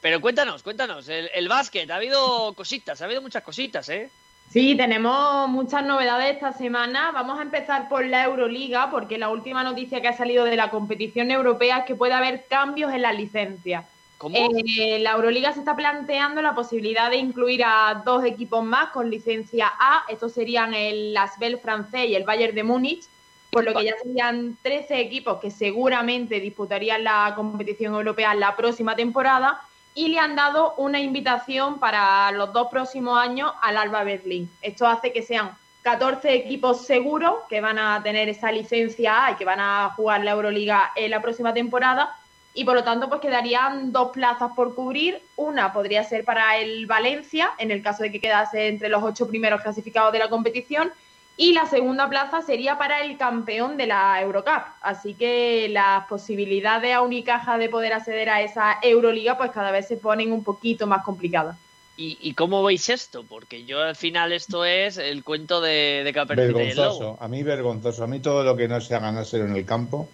Pero 0.00 0.20
cuéntanos, 0.20 0.62
cuéntanos, 0.62 1.08
el, 1.08 1.30
el 1.34 1.48
básquet, 1.48 1.90
ha 1.90 1.96
habido 1.96 2.54
cositas, 2.54 3.00
ha 3.00 3.04
habido 3.04 3.20
muchas 3.20 3.42
cositas, 3.42 3.88
¿eh? 3.88 4.10
Sí, 4.52 4.74
tenemos 4.74 5.48
muchas 5.48 5.84
novedades 5.84 6.34
esta 6.34 6.52
semana. 6.52 7.12
Vamos 7.12 7.38
a 7.38 7.42
empezar 7.42 7.88
por 7.88 8.04
la 8.04 8.24
Euroliga, 8.24 8.90
porque 8.90 9.16
la 9.16 9.28
última 9.28 9.62
noticia 9.62 10.00
que 10.00 10.08
ha 10.08 10.16
salido 10.16 10.44
de 10.44 10.56
la 10.56 10.70
competición 10.70 11.30
europea 11.30 11.78
es 11.78 11.84
que 11.84 11.94
puede 11.94 12.14
haber 12.14 12.46
cambios 12.48 12.92
en 12.92 13.02
la 13.02 13.12
licencia. 13.12 13.84
¿Cómo? 14.18 14.36
Eh, 14.36 14.98
la 14.98 15.12
Euroliga 15.12 15.52
se 15.52 15.60
está 15.60 15.76
planteando 15.76 16.42
la 16.42 16.54
posibilidad 16.56 17.10
de 17.10 17.18
incluir 17.18 17.62
a 17.64 18.02
dos 18.04 18.24
equipos 18.24 18.64
más 18.64 18.90
con 18.90 19.08
licencia 19.08 19.70
A. 19.78 20.02
Estos 20.08 20.32
serían 20.32 20.74
el 20.74 21.16
Asbel 21.16 21.58
francés 21.58 22.08
y 22.08 22.16
el 22.16 22.24
Bayern 22.24 22.54
de 22.56 22.64
Múnich, 22.64 23.04
por 23.50 23.64
lo 23.64 23.72
que 23.72 23.84
ya 23.84 23.94
serían 24.02 24.58
13 24.62 24.98
equipos 25.00 25.40
que 25.40 25.52
seguramente 25.52 26.40
disputarían 26.40 27.04
la 27.04 27.34
competición 27.36 27.94
europea 27.94 28.34
la 28.34 28.56
próxima 28.56 28.96
temporada 28.96 29.60
y 29.94 30.08
le 30.08 30.18
han 30.18 30.36
dado 30.36 30.74
una 30.76 31.00
invitación 31.00 31.78
para 31.78 32.30
los 32.32 32.52
dos 32.52 32.68
próximos 32.68 33.18
años 33.18 33.52
al 33.62 33.76
Alba 33.76 34.04
Berlín. 34.04 34.50
Esto 34.62 34.86
hace 34.86 35.12
que 35.12 35.22
sean 35.22 35.50
14 35.82 36.34
equipos 36.34 36.86
seguros 36.86 37.34
que 37.48 37.60
van 37.60 37.78
a 37.78 38.02
tener 38.02 38.28
esa 38.28 38.52
licencia 38.52 39.26
A 39.26 39.32
y 39.32 39.34
que 39.36 39.44
van 39.44 39.60
a 39.60 39.90
jugar 39.96 40.22
la 40.22 40.32
Euroliga 40.32 40.92
en 40.94 41.10
la 41.10 41.22
próxima 41.22 41.54
temporada 41.54 42.16
y 42.52 42.64
por 42.64 42.74
lo 42.74 42.84
tanto 42.84 43.08
pues 43.08 43.20
quedarían 43.20 43.92
dos 43.92 44.10
plazas 44.10 44.52
por 44.54 44.74
cubrir. 44.74 45.22
Una 45.36 45.72
podría 45.72 46.04
ser 46.04 46.24
para 46.24 46.56
el 46.58 46.86
Valencia, 46.86 47.52
en 47.58 47.70
el 47.70 47.82
caso 47.82 48.02
de 48.02 48.12
que 48.12 48.20
quedase 48.20 48.68
entre 48.68 48.88
los 48.88 49.02
ocho 49.02 49.28
primeros 49.28 49.62
clasificados 49.62 50.12
de 50.12 50.18
la 50.18 50.28
competición, 50.28 50.92
y 51.40 51.54
la 51.54 51.64
segunda 51.64 52.06
plaza 52.06 52.42
sería 52.42 52.76
para 52.76 53.02
el 53.02 53.16
campeón 53.16 53.78
de 53.78 53.86
la 53.86 54.20
Eurocup. 54.20 54.62
Así 54.82 55.14
que 55.14 55.70
las 55.70 56.06
posibilidades 56.06 56.94
a 56.94 57.00
Unicaja 57.00 57.56
de 57.56 57.70
poder 57.70 57.94
acceder 57.94 58.28
a 58.28 58.42
esa 58.42 58.76
Euroliga 58.82 59.38
pues 59.38 59.50
cada 59.50 59.70
vez 59.70 59.88
se 59.88 59.96
ponen 59.96 60.32
un 60.32 60.44
poquito 60.44 60.86
más 60.86 61.02
complicadas. 61.02 61.56
¿Y, 61.96 62.32
cómo 62.32 62.62
veis 62.62 62.88
esto? 62.88 63.24
Porque 63.28 63.64
yo 63.64 63.82
al 63.82 63.96
final 63.96 64.32
esto 64.32 64.64
es 64.64 64.96
el 64.96 65.22
cuento 65.22 65.60
de, 65.60 66.02
de 66.02 66.12
Vergonzoso, 66.12 67.18
a 67.20 67.28
mí 67.28 67.42
vergonzoso. 67.42 68.04
A 68.04 68.06
mí 68.06 68.20
todo 68.20 68.42
lo 68.42 68.56
que 68.56 68.68
no 68.68 68.80
sea 68.80 69.00
ganárselo 69.00 69.44
en 69.44 69.54
el 69.56 69.66
campo 69.66 70.08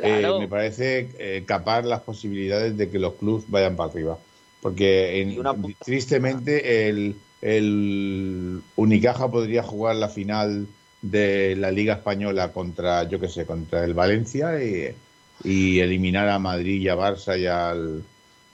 eh, 0.00 0.28
me 0.38 0.46
parece 0.46 1.10
eh, 1.18 1.44
capar 1.44 1.84
las 1.86 2.00
posibilidades 2.00 2.76
de 2.76 2.88
que 2.88 3.00
los 3.00 3.14
clubes 3.14 3.44
vayan 3.48 3.74
para 3.74 3.90
arriba. 3.90 4.18
Porque 4.60 5.36
tristemente 5.84 6.88
el, 6.88 7.16
el 7.44 8.62
Unicaja 8.74 9.30
podría 9.30 9.62
jugar 9.62 9.96
la 9.96 10.08
final 10.08 10.66
de 11.02 11.54
la 11.56 11.70
Liga 11.70 11.92
Española 11.94 12.52
contra, 12.52 13.04
yo 13.04 13.20
qué 13.20 13.28
sé, 13.28 13.44
contra 13.44 13.84
el 13.84 13.92
Valencia 13.92 14.52
y, 14.64 14.96
eliminar 15.44 16.26
a 16.30 16.38
Madrid 16.38 16.80
y 16.80 16.88
a 16.88 16.96
Barça 16.96 17.38
y 17.38 17.46
al, 17.46 18.02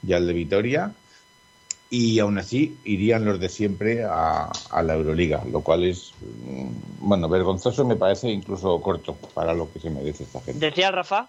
y 0.04 0.12
al 0.12 0.26
de 0.26 0.32
Vitoria. 0.32 0.92
Y 1.88 2.18
aún 2.18 2.38
así 2.38 2.78
irían 2.84 3.24
los 3.24 3.38
de 3.38 3.48
siempre 3.48 4.02
a, 4.04 4.50
la 4.82 4.94
Euroliga, 4.94 5.44
lo 5.44 5.60
cual 5.60 5.84
es, 5.84 6.12
mm, 6.20 6.68
bueno, 7.00 7.28
vergonzoso 7.28 7.84
me 7.84 7.94
parece 7.94 8.28
incluso 8.28 8.80
corto 8.80 9.14
para 9.34 9.54
lo 9.54 9.72
que 9.72 9.78
se 9.78 9.90
merece 9.90 10.24
esta 10.24 10.40
gente. 10.40 10.66
¿Decía 10.66 10.90
Rafa? 10.90 11.28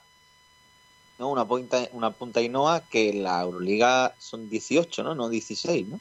No, 1.20 1.30
una 1.30 1.46
punta, 1.46 1.88
una 1.94 2.10
punta 2.10 2.42
Inoa 2.42 2.82
que 2.90 3.14
la 3.14 3.44
Euroliga 3.44 4.16
son 4.18 4.50
18, 4.50 5.04
¿no? 5.04 5.14
No 5.14 5.30
16, 5.30 5.88
¿no? 5.90 6.00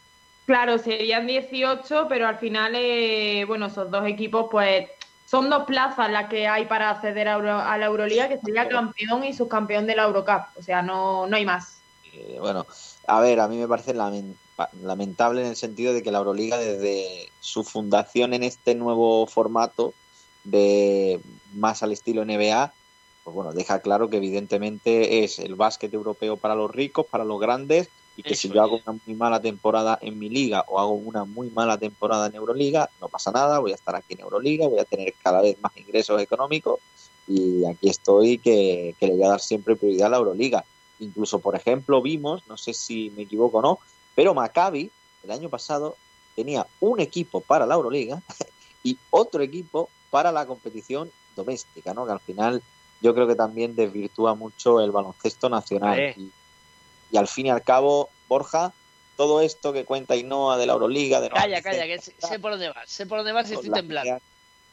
Claro, 0.51 0.79
serían 0.79 1.29
18, 1.29 2.07
pero 2.09 2.27
al 2.27 2.37
final, 2.37 2.73
eh, 2.75 3.45
bueno, 3.47 3.67
esos 3.67 3.89
dos 3.89 4.05
equipos, 4.05 4.49
pues 4.51 4.89
son 5.25 5.49
dos 5.49 5.63
plazas 5.63 6.11
las 6.11 6.29
que 6.29 6.49
hay 6.49 6.67
para 6.67 6.91
acceder 6.91 7.29
a, 7.29 7.39
la 7.79 7.87
Euroliga, 7.87 8.29
que 8.29 8.41
sería 8.41 8.69
campeón 8.69 9.23
y 9.23 9.33
subcampeón 9.33 9.87
de 9.87 9.95
la 9.95 10.03
Eurocup. 10.03 10.47
O 10.57 10.63
sea, 10.65 10.83
no, 10.83 11.29
no 11.29 11.37
hay 11.37 11.47
más. 11.47 11.79
Eh, 12.13 12.39
bueno, 12.41 12.67
a 13.07 13.21
ver, 13.21 13.39
a 13.39 13.47
mí 13.47 13.59
me 13.59 13.69
parece 13.69 13.95
lamentable 13.95 15.43
en 15.43 15.47
el 15.47 15.57
sentido 15.57 15.95
de 15.95 16.03
que 16.03 16.11
la 16.11 16.19
Euroliga, 16.19 16.59
desde 16.59 17.31
su 17.39 17.63
fundación 17.63 18.35
en 18.35 18.43
este 18.43 18.75
nuevo 18.75 19.29
formato 19.29 19.95
de 20.43 21.21
más 21.55 21.85
al 21.85 21.93
estilo 21.93 22.25
NBA, 22.25 22.73
pues 23.23 23.35
bueno, 23.37 23.53
deja 23.53 23.79
claro 23.79 24.11
que 24.11 24.17
evidentemente 24.17 25.23
es 25.23 25.39
el 25.39 25.55
básquet 25.55 25.95
europeo 25.95 26.37
para 26.39 26.57
los 26.57 26.73
ricos, 26.73 27.07
para 27.07 27.23
los 27.23 27.39
grandes 27.39 27.89
y 28.21 28.23
que 28.23 28.35
si 28.35 28.51
yo 28.51 28.61
hago 28.61 28.81
una 28.85 29.01
muy 29.07 29.17
mala 29.17 29.41
temporada 29.41 29.99
en 30.03 30.19
mi 30.19 30.29
liga 30.29 30.63
o 30.69 30.79
hago 30.79 30.93
una 30.93 31.25
muy 31.25 31.49
mala 31.49 31.79
temporada 31.79 32.27
en 32.27 32.35
Euroliga, 32.35 32.91
no 33.01 33.09
pasa 33.09 33.33
nada, 33.33 33.59
voy 33.61 33.73
a 33.73 33.77
estar 33.77 33.97
aquí 33.97 34.13
en 34.13 34.21
Euroliga, 34.21 34.69
voy 34.69 34.79
a 34.79 34.85
tener 34.85 35.15
cada 35.23 35.41
vez 35.41 35.57
más 35.63 35.75
ingresos 35.75 36.21
económicos 36.21 36.81
y 37.27 37.65
aquí 37.65 37.89
estoy 37.89 38.37
que, 38.37 38.95
le 39.01 39.11
voy 39.13 39.23
a 39.23 39.29
dar 39.29 39.41
siempre 39.41 39.75
prioridad 39.75 40.09
a 40.09 40.11
la 40.11 40.17
Euroliga. 40.19 40.67
Incluso, 40.99 41.39
por 41.39 41.57
ejemplo, 41.57 42.03
vimos, 42.03 42.43
no 42.47 42.59
sé 42.59 42.75
si 42.75 43.11
me 43.17 43.23
equivoco 43.23 43.59
o 43.59 43.63
no, 43.63 43.79
pero 44.15 44.35
Maccabi 44.35 44.91
el 45.25 45.31
año 45.31 45.49
pasado 45.49 45.97
tenía 46.37 46.67
un 46.81 47.01
equipo 47.01 47.41
para 47.41 47.65
la 47.65 47.77
Euroliga 47.77 48.21
y 48.85 48.99
otro 49.09 49.43
equipo 49.43 49.89
para 50.11 50.31
la 50.31 50.45
competición 50.45 51.11
doméstica, 51.35 51.95
¿no? 51.95 52.05
Que 52.05 52.13
al 52.13 52.21
final 52.21 52.63
yo 53.01 53.15
creo 53.15 53.27
que 53.27 53.35
también 53.35 53.75
desvirtúa 53.75 54.35
mucho 54.35 54.79
el 54.83 54.91
baloncesto 54.91 55.49
nacional. 55.49 56.13
Y 56.19 56.31
al 57.17 57.29
fin 57.29 57.47
y 57.47 57.51
al 57.51 57.63
cabo, 57.63 58.09
Borja, 58.29 58.73
todo 59.17 59.41
esto 59.41 59.73
que 59.73 59.85
cuenta 59.85 60.17
Inoa 60.17 60.57
de 60.57 60.67
la 60.67 60.73
Euroliga, 60.75 61.21
de 61.21 61.29
Calla, 61.29 61.63
calla, 61.63 61.85
que 61.85 61.99
sé, 62.01 62.39
por 62.39 62.53
dónde 62.53 62.71
vas, 62.71 62.89
sé 62.89 63.07
por 63.07 63.19
dónde 63.19 63.33
vas 63.33 63.51
y 63.51 63.55
estoy 63.55 63.71
temblando. 63.71 64.21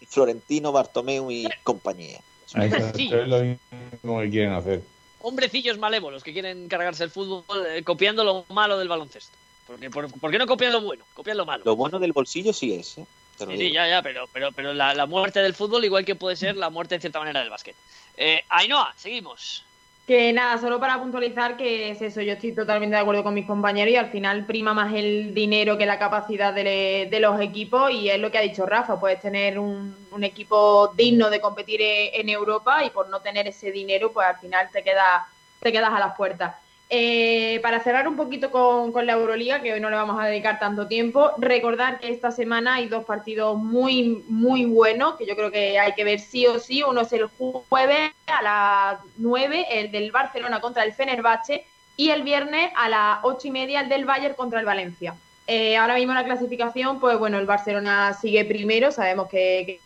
Florentino, 0.07 0.71
Bartomeu 0.71 1.31
y 1.31 1.49
compañía. 1.63 2.19
Es 2.55 3.27
lo 3.27 3.39
mismo 3.41 4.21
que 4.21 4.29
quieren 4.29 4.53
hacer. 4.53 4.81
Hombrecillos 5.21 5.77
malévolos 5.77 6.23
que 6.23 6.31
quieren 6.31 6.67
cargarse 6.69 7.03
el 7.03 7.09
fútbol 7.09 7.43
eh, 7.67 7.83
copiando 7.83 8.23
lo 8.23 8.45
malo 8.49 8.77
del 8.77 8.87
baloncesto. 8.87 9.35
Porque, 9.65 9.89
por, 9.89 10.31
qué 10.31 10.37
no 10.37 10.47
copian 10.47 10.71
lo 10.71 10.81
bueno? 10.81 11.03
Copian 11.13 11.35
lo 11.35 11.45
malo. 11.45 11.63
Lo 11.65 11.75
bueno 11.75 11.99
del 11.99 12.13
bolsillo 12.13 12.53
sí 12.53 12.73
es, 12.73 12.99
¿eh? 12.99 13.05
Sí, 13.37 13.71
ya, 13.71 13.87
ya, 13.87 14.01
pero, 14.01 14.27
pero, 14.31 14.51
pero 14.51 14.73
la, 14.73 15.05
muerte 15.05 15.41
del 15.41 15.53
fútbol 15.53 15.85
igual 15.85 16.05
que 16.05 16.15
puede 16.15 16.35
ser 16.35 16.55
la 16.55 16.69
muerte 16.69 16.95
en 16.95 17.01
cierta 17.01 17.19
manera 17.19 17.41
del 17.41 17.49
básquet. 17.49 17.75
Eh, 18.15 18.43
Ainhoa, 18.49 18.93
seguimos. 18.97 19.63
Que 20.07 20.31
nada, 20.31 20.57
solo 20.57 20.79
para 20.79 21.01
puntualizar 21.01 21.57
que 21.57 21.91
es 21.91 22.01
eso, 22.01 22.21
yo 22.21 22.31
estoy 22.31 22.53
totalmente 22.53 22.95
de 22.95 23.01
acuerdo 23.01 23.25
con 23.25 23.33
mis 23.33 23.45
compañeros 23.45 23.91
y 23.91 23.97
al 23.97 24.09
final 24.09 24.45
prima 24.45 24.73
más 24.73 24.93
el 24.93 25.33
dinero 25.33 25.77
que 25.77 25.85
la 25.85 25.99
capacidad 25.99 26.53
de, 26.53 27.09
los 27.19 27.41
equipos 27.41 27.91
y 27.91 28.09
es 28.09 28.17
lo 28.17 28.31
que 28.31 28.37
ha 28.37 28.41
dicho 28.41 28.65
Rafa, 28.65 28.97
puedes 29.01 29.19
tener 29.19 29.59
un, 29.59 29.93
equipo 30.21 30.93
digno 30.95 31.29
de 31.29 31.41
competir 31.41 31.81
en 31.81 32.29
Europa 32.29 32.85
y 32.85 32.89
por 32.89 33.09
no 33.09 33.19
tener 33.19 33.47
ese 33.47 33.71
dinero 33.71 34.11
pues 34.13 34.25
al 34.25 34.37
final 34.37 34.69
te, 34.71 34.81
queda, 34.81 35.27
te 35.59 35.73
quedas 35.73 35.91
a 35.93 35.99
las 35.99 36.15
puertas. 36.15 36.55
Eh, 36.89 37.59
para 37.61 37.81
cerrar 37.81 38.07
un 38.07 38.15
poquito 38.15 38.49
con, 38.49 39.05
la 39.05 39.13
Euroliga, 39.13 39.61
que 39.61 39.73
hoy 39.73 39.79
no 39.81 39.89
le 39.89 39.97
vamos 39.97 40.17
a 40.21 40.27
dedicar 40.27 40.57
tanto 40.57 40.87
tiempo, 40.87 41.31
recordar 41.37 41.99
que 41.99 42.09
esta 42.09 42.31
semana 42.31 42.75
hay 42.75 42.87
dos 42.87 43.03
partidos 43.03 43.57
muy, 43.57 44.23
muy 44.29 44.63
buenos, 44.63 45.15
que 45.15 45.25
yo 45.25 45.35
creo 45.35 45.51
que 45.51 45.77
hay 45.77 45.93
que 45.93 46.05
ver 46.05 46.19
sí 46.19 46.47
o 46.47 46.59
sí. 46.59 46.83
Uno 46.83 47.01
es 47.01 47.11
el 47.11 47.27
jueves 47.27 48.11
a 48.27 48.41
las 48.41 48.99
9, 49.17 49.65
el 49.71 49.91
del 49.91 50.11
Barcelona 50.11 50.61
contra 50.61 50.83
el 50.83 50.93
Fenerbahce, 50.93 51.65
y 51.97 52.11
el 52.11 52.23
viernes 52.23 52.71
a 52.75 52.87
las 52.87 53.19
ocho 53.23 53.47
y 53.47 53.51
media 53.51 53.81
el 53.81 53.89
del 53.89 54.05
Bayern 54.05 54.35
contra 54.35 54.59
el 54.59 54.65
Valencia. 54.65 55.15
Eh, 55.47 55.75
ahora 55.77 55.95
mismo 55.95 56.13
la 56.13 56.25
clasificación, 56.25 56.99
pues 56.99 57.17
bueno, 57.17 57.39
el 57.39 57.45
Barcelona 57.45 58.13
sigue 58.13 58.45
primero, 58.45 58.91
sabemos 58.91 59.27
que, 59.27 59.79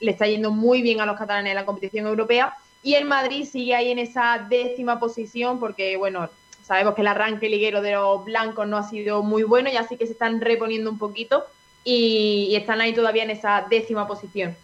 le 0.00 0.10
está 0.10 0.26
yendo 0.26 0.50
muy 0.50 0.82
bien 0.82 1.00
a 1.00 1.06
los 1.06 1.16
catalanes 1.16 1.50
en 1.50 1.56
la 1.56 1.64
competición 1.64 2.06
europea, 2.06 2.54
y 2.82 2.94
el 2.94 3.06
Madrid 3.06 3.46
sigue 3.50 3.74
ahí 3.74 3.90
en 3.90 3.98
esa 3.98 4.44
décima 4.48 5.00
posición, 5.00 5.58
porque 5.58 5.96
bueno, 5.96 6.28
sabemos 6.64 6.94
que 6.94 7.02
el 7.02 7.08
arranque 7.08 7.48
liguero 7.48 7.82
de 7.82 7.92
los 7.92 8.24
blancos 8.24 8.66
no 8.66 8.78
ha 8.78 8.82
sido 8.82 9.22
muy 9.22 9.42
bueno, 9.42 9.70
y 9.70 9.76
así 9.76 9.96
que 9.96 10.06
se 10.06 10.12
están 10.12 10.40
reponiendo 10.40 10.90
un 10.90 10.98
poquito 10.98 11.44
y 11.84 12.54
están 12.56 12.80
ahí 12.80 12.94
todavía 12.94 13.24
en 13.24 13.30
esa 13.30 13.66
décima 13.68 14.06
posición. 14.06 14.56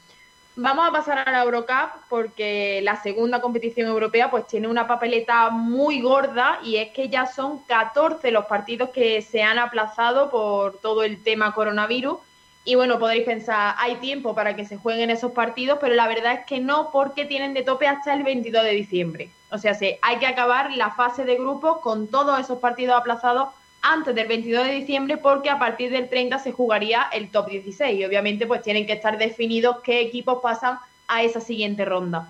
Vamos 0.57 0.89
a 0.89 0.93
pasar 0.93 1.19
a 1.19 1.31
la 1.31 1.43
Eurocup 1.43 1.91
porque 2.09 2.81
la 2.83 3.01
segunda 3.01 3.41
competición 3.41 3.89
europea 3.89 4.31
pues 4.31 4.47
tiene 4.47 4.69
una 4.69 4.87
papeleta 4.87 5.49
muy 5.51 6.01
gorda 6.01 6.59
y 6.65 6.77
es 6.77 6.91
que 6.91 7.09
ya 7.09 7.27
son 7.27 7.61
14 7.61 8.31
los 8.33 8.47
partidos 8.47 8.91
que 8.91 9.23
se 9.23 9.43
han 9.43 9.59
aplazado 9.59 10.29
por 10.29 10.79
todo 10.79 11.05
el 11.05 11.23
tema 11.23 11.55
coronavirus. 11.55 12.19
Y 12.65 12.75
bueno, 12.75 12.99
podréis 12.99 13.25
pensar, 13.25 13.75
hay 13.79 13.97
tiempo 13.97 14.35
para 14.35 14.55
que 14.55 14.67
se 14.67 14.77
jueguen 14.77 15.09
esos 15.09 15.33
partidos, 15.33 15.79
pero 15.81 15.95
la 15.95 16.09
verdad 16.09 16.35
es 16.35 16.47
que 16.47 16.61
no 16.61 16.91
porque 16.93 17.25
tienen 17.25 17.55
de 17.55 17.63
tope 17.63 17.87
hasta 17.87 18.13
el 18.13 18.23
22 18.23 18.65
de 18.65 18.71
diciembre. 18.73 19.31
O 19.51 19.59
sea, 19.59 19.75
sí, 19.75 19.97
hay 20.03 20.19
que 20.19 20.27
acabar 20.27 20.73
la 20.73 20.91
fase 20.91 21.25
de 21.25 21.37
grupos 21.37 21.79
con 21.79 22.09
todos 22.09 22.39
esos 22.39 22.59
partidos 22.59 22.97
aplazados 22.97 23.49
antes 23.83 24.15
del 24.15 24.29
22 24.29 24.67
de 24.67 24.73
diciembre 24.73 25.17
porque 25.17 25.51
a 25.51 25.59
partir 25.59 25.91
del 25.91 26.09
30 26.09 26.39
se 26.39 26.53
jugaría 26.53 27.09
el 27.13 27.31
top 27.31 27.49
16 27.49 27.99
y 27.99 28.05
obviamente 28.05 28.47
pues 28.47 28.63
tienen 28.63 28.87
que 28.87 28.93
estar 28.93 29.19
definidos 29.19 29.79
qué 29.83 30.01
equipos 30.01 30.41
pasan 30.43 30.79
a 31.09 31.23
esa 31.23 31.41
siguiente 31.41 31.85
ronda. 31.85 32.29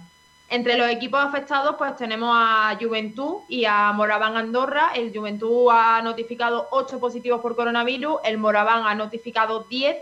Entre 0.49 0.77
los 0.77 0.89
equipos 0.89 1.21
afectados 1.23 1.77
pues 1.77 1.97
tenemos 1.97 2.31
a 2.33 2.77
Juventud 2.81 3.43
y 3.49 3.65
a 3.67 3.93
Moraván 3.93 4.37
Andorra. 4.37 4.93
El 4.95 5.13
Juventud 5.15 5.69
ha 5.71 6.01
notificado 6.03 6.69
8 6.71 6.99
positivos 6.99 7.41
por 7.41 7.55
coronavirus, 7.55 8.19
el 8.25 8.39
Moraván 8.39 8.87
ha 8.87 8.95
notificado 8.95 9.65
10 9.69 9.97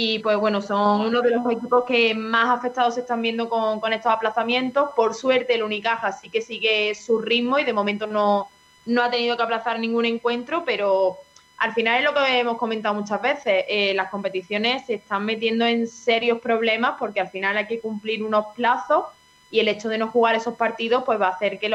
y 0.00 0.20
pues 0.20 0.36
bueno, 0.36 0.62
son 0.62 1.00
uno 1.00 1.22
de 1.22 1.32
los 1.32 1.44
equipos 1.50 1.82
que 1.84 2.14
más 2.14 2.56
afectados 2.56 2.94
se 2.94 3.00
están 3.00 3.20
viendo 3.20 3.48
con, 3.48 3.80
con 3.80 3.92
estos 3.92 4.12
aplazamientos. 4.12 4.90
Por 4.94 5.12
suerte 5.12 5.56
el 5.56 5.64
Unicaja 5.64 6.12
sí 6.12 6.30
que 6.30 6.40
sigue 6.40 6.94
su 6.94 7.18
ritmo 7.18 7.58
y 7.58 7.64
de 7.64 7.72
momento 7.72 8.06
no, 8.06 8.48
no 8.86 9.02
ha 9.02 9.10
tenido 9.10 9.36
que 9.36 9.42
aplazar 9.42 9.80
ningún 9.80 10.04
encuentro, 10.04 10.62
pero 10.64 11.16
al 11.56 11.74
final 11.74 11.98
es 11.98 12.04
lo 12.04 12.14
que 12.14 12.38
hemos 12.38 12.58
comentado 12.58 12.94
muchas 12.94 13.20
veces, 13.20 13.64
eh, 13.66 13.92
las 13.96 14.08
competiciones 14.08 14.86
se 14.86 14.94
están 14.94 15.24
metiendo 15.24 15.66
en 15.66 15.88
serios 15.88 16.38
problemas 16.38 16.94
porque 16.96 17.18
al 17.18 17.30
final 17.30 17.56
hay 17.56 17.66
que 17.66 17.80
cumplir 17.80 18.22
unos 18.22 18.54
plazos 18.54 19.06
y 19.50 19.58
el 19.58 19.66
hecho 19.66 19.88
de 19.88 19.98
no 19.98 20.12
jugar 20.12 20.36
esos 20.36 20.54
partidos 20.54 21.02
pues 21.02 21.20
va 21.20 21.26
a 21.26 21.30
hacer 21.30 21.58
que, 21.58 21.66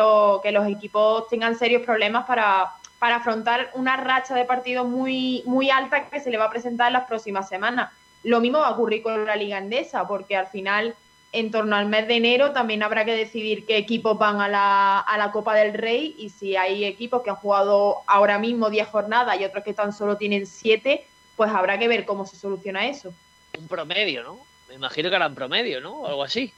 que 0.43 0.51
los 0.53 0.67
equipos 0.69 1.27
tengan 1.27 1.59
serios 1.59 1.81
problemas 1.81 2.25
para, 2.25 2.71
para 2.99 3.17
afrontar 3.17 3.69
una 3.73 3.97
racha 3.97 4.33
de 4.33 4.45
partidos 4.45 4.87
muy, 4.87 5.43
muy 5.45 5.69
alta 5.69 6.07
que 6.07 6.21
se 6.21 6.31
le 6.31 6.37
va 6.37 6.45
a 6.45 6.49
presentar 6.49 6.87
en 6.87 6.93
las 6.93 7.03
próximas 7.03 7.49
semanas. 7.49 7.91
Lo 8.23 8.39
mismo 8.39 8.59
va 8.59 8.67
a 8.67 8.71
ocurrir 8.71 9.03
con 9.03 9.25
la 9.25 9.35
Liga 9.35 9.57
Endesa, 9.57 10.07
porque 10.07 10.35
al 10.35 10.47
final 10.47 10.95
en 11.33 11.49
torno 11.49 11.75
al 11.75 11.87
mes 11.87 12.07
de 12.07 12.15
enero 12.15 12.51
también 12.51 12.83
habrá 12.83 13.05
que 13.05 13.15
decidir 13.15 13.65
qué 13.65 13.77
equipos 13.77 14.17
van 14.17 14.39
a 14.39 14.47
la, 14.47 14.99
a 14.99 15.17
la 15.17 15.31
Copa 15.31 15.55
del 15.55 15.73
Rey 15.73 16.15
y 16.17 16.29
si 16.29 16.55
hay 16.55 16.85
equipos 16.85 17.23
que 17.23 17.31
han 17.31 17.35
jugado 17.37 17.97
ahora 18.05 18.37
mismo 18.37 18.69
10 18.69 18.87
jornadas 18.87 19.39
y 19.39 19.43
otros 19.43 19.63
que 19.63 19.73
tan 19.73 19.91
solo 19.93 20.15
tienen 20.15 20.45
7, 20.45 21.05
pues 21.35 21.51
habrá 21.51 21.79
que 21.79 21.87
ver 21.87 22.05
cómo 22.05 22.25
se 22.25 22.35
soluciona 22.35 22.87
eso. 22.87 23.13
Un 23.57 23.67
promedio, 23.67 24.23
¿no? 24.23 24.39
Me 24.69 24.75
imagino 24.75 25.09
que 25.09 25.15
harán 25.15 25.33
promedio, 25.33 25.81
¿no? 25.81 26.01
O 26.01 26.07
algo 26.07 26.23
así. 26.23 26.53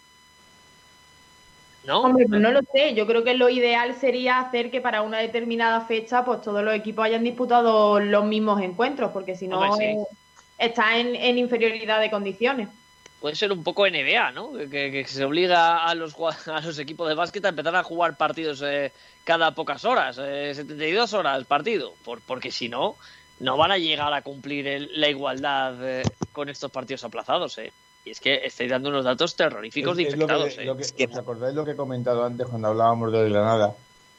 ¿No? 1.86 2.02
Hombre, 2.02 2.26
pues 2.28 2.42
no 2.42 2.52
lo 2.52 2.62
sé. 2.74 2.96
Yo 2.96 3.06
creo 3.06 3.24
que 3.24 3.36
lo 3.36 3.48
ideal 3.48 3.96
sería 3.96 4.40
hacer 4.40 4.72
que 4.72 4.82
para 4.82 5.04
una 5.04 5.20
determinada 5.20 5.82
fecha, 5.82 6.26
pues 6.26 6.42
todos 6.42 6.64
los 6.64 6.74
equipos 6.74 7.06
hayan 7.06 7.24
disputado 7.24 8.00
los 8.00 8.26
mismos 8.26 8.62
encuentros, 8.62 9.12
porque 9.12 9.36
si 9.36 9.48
no 9.48 9.60
está 10.57 10.98
en, 10.98 11.15
en 11.15 11.38
inferioridad 11.38 11.99
de 11.99 12.10
condiciones 12.10 12.69
puede 13.26 13.36
ser 13.36 13.52
un 13.52 13.64
poco 13.64 13.88
NBA, 13.88 14.34
¿no? 14.34 14.52
Que, 14.69 15.03
se 15.07 15.26
obliga 15.26 15.84
a 15.84 15.95
los, 15.95 16.14
a 16.48 16.61
los 16.61 16.77
equipos 16.77 17.10
de 17.10 17.15
básquet 17.15 17.44
a 17.45 17.49
empezar 17.49 17.76
a 17.76 17.82
jugar 17.82 18.18
partidos 18.18 18.61
eh, 18.64 18.91
cada 19.23 19.56
pocas 19.56 19.84
horas, 19.84 20.18
72 20.18 21.11
eh, 21.11 21.18
horas 21.18 21.40
el 21.40 21.45
partido, 21.45 21.95
por, 22.03 22.22
porque 22.22 22.52
si 22.52 22.69
no, 22.69 22.98
no 23.40 23.57
van 23.57 23.72
a 23.72 23.80
llegar 23.80 24.14
a 24.14 24.22
cumplir 24.22 24.90
la 24.94 25.10
igualdad 25.10 25.73
eh, 25.82 26.03
con 26.34 26.49
estos 26.49 26.69
partidos 26.69 27.03
aplazados, 27.03 27.57
¿eh? 27.57 27.73
Y 28.06 28.11
es 28.11 28.19
que 28.19 28.45
estáis 28.45 28.69
dando 28.69 28.90
unos 28.90 29.03
datos 29.03 29.36
terroríficos 29.36 29.98
de 29.98 30.03
infectados. 30.03 30.57
Lo 30.57 30.77
que, 30.77 30.84
¿Os 30.84 31.18
acordáis 31.18 31.56
lo 31.56 31.65
que 31.65 31.72
he 31.72 31.76
comentado 31.76 32.23
antes 32.23 32.45
cuando 32.45 32.68
hablábamos 32.68 33.11
de 33.11 33.27
Granada? 33.27 33.73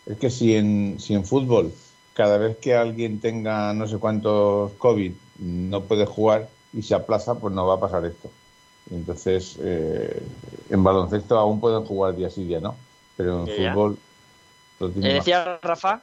Es 0.05 0.19
que 0.19 0.31
si 0.31 0.57
en, 0.57 0.99
si 0.99 1.15
en 1.15 1.25
fútbol 1.25 1.73
cada 2.13 2.39
vez 2.39 2.57
que 2.57 2.75
alguien 2.75 3.21
tenga 3.21 3.73
no 3.73 3.87
sé 3.87 3.99
cuántos 3.99 4.73
COVID 4.73 5.13
no 5.39 5.83
puede 5.83 6.07
jugar 6.07 6.49
y 6.73 6.83
se 6.83 6.95
aplaza, 6.95 7.35
pues 7.35 7.55
no 7.55 7.67
va 7.67 7.75
a 7.75 7.81
pasar 7.81 8.05
esto. 8.05 8.31
Entonces, 8.91 9.57
eh, 9.61 10.23
en 10.71 10.85
baloncesto 10.85 11.39
aún 11.39 11.61
pueden 11.61 11.85
jugar 11.85 12.15
día 12.15 12.31
sí, 12.31 12.45
día 12.45 12.61
no, 12.61 12.77
pero 13.17 13.47
en 13.47 13.73
fútbol... 13.73 13.99
¿Qué 14.79 15.09
decía 15.09 15.59
Rafa? 15.63 16.03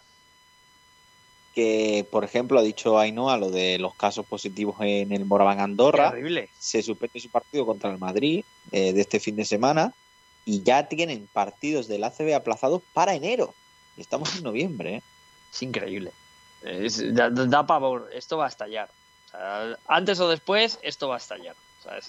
Que, 1.54 2.08
por 2.12 2.24
ejemplo, 2.24 2.60
ha 2.60 2.64
dicho 2.64 2.98
Ainhoa 2.98 3.38
lo 3.38 3.52
de 3.52 3.78
los 3.78 3.94
casos 3.94 4.26
positivos 4.26 4.76
en 4.80 5.12
el 5.12 5.26
Moraván 5.26 5.60
Andorra. 5.60 6.12
Se 6.58 6.82
suspende 6.82 7.20
su 7.20 7.30
partido 7.30 7.68
contra 7.68 7.92
el 7.92 8.00
Madrid 8.00 8.44
eh, 8.72 8.92
de 8.92 9.02
este 9.02 9.20
fin 9.20 9.36
de 9.36 9.46
semana 9.46 9.94
y 10.46 10.64
ya 10.64 10.88
tienen 10.88 11.30
partidos 11.32 11.88
del 11.88 12.04
ACB 12.04 12.34
aplazados 12.34 12.82
para 12.94 13.14
enero. 13.14 13.54
Estamos 13.96 14.36
en 14.36 14.44
noviembre. 14.44 14.96
¿eh? 14.96 15.02
Es 15.54 15.62
increíble. 15.62 16.12
da, 17.12 17.68
pavor. 17.68 18.10
Esto 18.14 18.38
va 18.38 18.46
a 18.46 18.50
estallar. 18.50 18.90
Antes 19.88 20.20
o 20.20 20.30
después, 20.30 20.80
esto 20.82 21.08
va 21.08 21.16
a 21.16 21.18
estallar. 21.18 21.56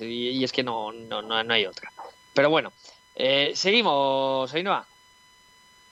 Y, 0.01 0.43
es 0.45 0.53
que 0.53 0.63
no, 0.63 0.93
no, 0.93 1.23
no, 1.23 1.55
hay 1.55 1.67
otra. 1.67 1.91
Pero 2.33 2.51
bueno, 2.51 2.73
eh, 3.15 3.53
seguimos, 3.55 4.53
Ainhoa. 4.55 4.87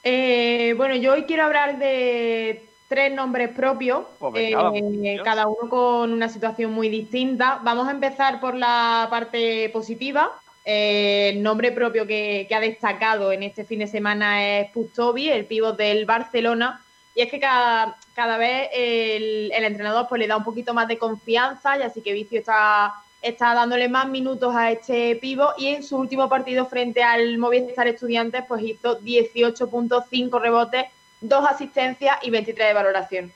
Eh, 0.04 0.74
bueno, 0.76 0.96
yo 0.96 1.12
hoy 1.12 1.24
quiero 1.24 1.44
hablar 1.44 1.78
de 1.78 2.64
tres 2.88 3.12
nombres 3.12 3.50
propios, 3.50 4.04
pues 4.18 4.52
eh, 4.52 5.20
cada 5.24 5.46
uno 5.46 5.68
con 5.68 6.12
una 6.12 6.28
situación 6.28 6.72
muy 6.72 6.88
distinta. 6.88 7.60
Vamos 7.62 7.88
a 7.88 7.92
empezar 7.92 8.40
por 8.40 8.54
la 8.54 9.06
parte 9.10 9.70
positiva. 9.70 10.32
el 10.64 11.42
nombre 11.42 11.72
propio 11.72 12.06
que, 12.06 12.46
ha 12.54 12.60
destacado 12.60 13.32
en 13.32 13.42
este 13.42 13.64
fin 13.64 13.80
de 13.80 13.86
semana 13.86 14.60
es 14.60 14.70
Pustovi, 14.70 15.28
el 15.28 15.46
pívot 15.46 15.76
del 15.76 16.04
Barcelona. 16.04 16.84
Y 17.14 17.22
es 17.22 17.30
que 17.30 17.40
cada, 17.40 17.96
cada 18.14 18.38
vez 18.38 18.68
el, 18.72 19.52
el, 19.52 19.64
entrenador 19.64 20.06
pues, 20.08 20.18
le 20.18 20.26
da 20.26 20.36
un 20.36 20.44
poquito 20.44 20.72
más 20.72 20.88
de 20.88 20.98
confianza, 20.98 21.76
y 21.76 21.82
así 21.82 22.00
que 22.00 22.12
Vicio 22.12 22.38
está 22.38 22.94
está 23.22 23.54
dándole 23.54 23.88
más 23.88 24.08
minutos 24.08 24.54
a 24.54 24.72
este 24.72 25.16
pivo 25.16 25.50
y 25.56 25.68
en 25.68 25.82
su 25.82 25.96
último 25.96 26.28
partido 26.28 26.66
frente 26.66 27.02
al 27.02 27.38
Movistar 27.38 27.86
Estudiantes 27.86 28.42
pues 28.46 28.62
hizo 28.64 29.00
18.5 29.00 30.40
rebotes, 30.40 30.86
2 31.20 31.44
asistencias 31.48 32.18
y 32.22 32.30
23 32.30 32.68
de 32.68 32.74
valoración. 32.74 33.32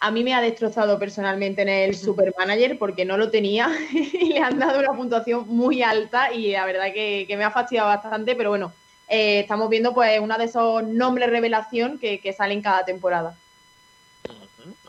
A 0.00 0.10
mí 0.10 0.22
me 0.22 0.34
ha 0.34 0.40
destrozado 0.40 0.98
personalmente 0.98 1.62
en 1.62 1.68
el 1.68 1.96
Supermanager 1.96 2.78
porque 2.78 3.04
no 3.04 3.16
lo 3.16 3.30
tenía 3.30 3.68
y 3.92 4.32
le 4.32 4.40
han 4.40 4.58
dado 4.58 4.80
una 4.80 4.92
puntuación 4.92 5.44
muy 5.48 5.82
alta 5.82 6.32
y 6.32 6.52
la 6.52 6.66
verdad 6.66 6.92
que, 6.92 7.26
me 7.36 7.44
ha 7.44 7.50
fastidiado 7.50 7.88
bastante, 7.88 8.34
pero 8.34 8.50
bueno, 8.50 8.72
eh, 9.08 9.40
estamos 9.40 9.68
viendo 9.68 9.94
pues 9.94 10.20
uno 10.20 10.36
de 10.36 10.44
esos 10.44 10.82
nombres 10.84 11.30
revelación 11.30 11.98
que, 11.98 12.20
que 12.20 12.32
salen 12.32 12.62
cada 12.62 12.84
temporada. 12.84 13.36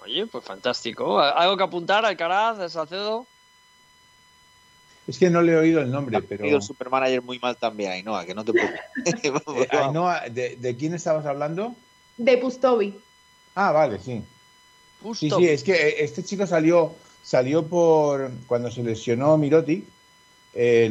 Oye, 0.04 0.26
pues 0.28 0.44
fantástico. 0.44 1.20
¿Algo 1.20 1.58
que 1.58 1.64
apuntar, 1.64 2.06
Alcaraz, 2.06 2.72
Salcedo? 2.72 3.28
Es 5.08 5.18
que 5.18 5.30
no 5.30 5.41
le 5.41 5.54
he 5.54 5.56
oído 5.56 5.82
el 5.82 5.90
nombre, 5.90 6.22
pero. 6.22 6.46
He 6.46 6.62
Supermanager 6.62 7.24
muy 7.24 7.40
mal 7.40 7.58
también, 7.58 7.91
Ainhoa, 7.94 8.26
que 8.26 8.36
no 8.36 8.46
te 8.46 8.54
puedo. 8.54 8.68
Eh, 9.64 9.68
Ainhoa, 9.72 10.30
¿de, 10.30 10.76
quién 10.78 10.94
estabas 10.94 11.26
hablando? 11.26 11.76
De 12.18 12.38
Pustovi. 12.38 13.00
Ah, 13.56 13.72
vale, 13.72 14.00
sí. 14.00 14.24
Sí, 15.16 15.32
sí, 15.32 15.48
es 15.48 15.64
que 15.64 15.74
eh, 15.74 16.04
este 16.04 16.24
chico 16.24 16.46
salió, 16.46 16.94
salió 17.24 17.66
por. 17.66 18.32
Cuando 18.46 18.70
se 18.70 18.84
lesionó 18.84 19.36
Miroti, 19.38 19.84
eh, 20.53 20.89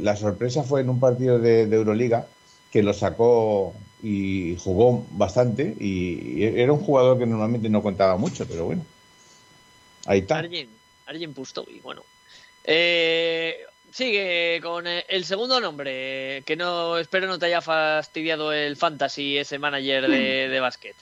la 0.00 0.16
sorpresa 0.16 0.62
fue 0.62 0.80
en 0.82 0.90
un 0.90 1.00
partido 1.00 1.38
de, 1.38 1.62
Euroliga 1.62 2.26
que 2.70 2.82
lo 2.82 2.92
sacó 2.92 3.74
y 4.02 4.56
jugó 4.58 5.06
bastante 5.12 5.74
y, 5.80 6.44
era 6.44 6.72
un 6.72 6.80
jugador 6.80 7.18
que 7.18 7.26
normalmente 7.26 7.68
no 7.68 7.82
contaba 7.82 8.16
mucho, 8.16 8.46
pero 8.46 8.66
bueno. 8.66 8.84
Ahí 10.06 10.20
está. 10.20 10.38
Alguien, 10.38 10.68
alguien 11.06 11.34
Pustovi, 11.34 11.80
bueno. 11.80 12.02
Eh, 12.64 13.56
sigue 13.90 14.60
con 14.62 14.86
eh, 14.86 15.04
el 15.08 15.24
segundo 15.24 15.60
nombre, 15.60 16.42
que 16.44 16.56
no 16.56 16.98
espero 16.98 17.26
no 17.26 17.38
te 17.38 17.46
haya 17.46 17.60
fastidiado 17.60 18.52
el 18.52 18.76
fantasy, 18.76 19.38
ese 19.38 19.58
manager 19.58 20.08
de, 20.08 20.48
de 20.48 20.60
básquet. 20.60 20.96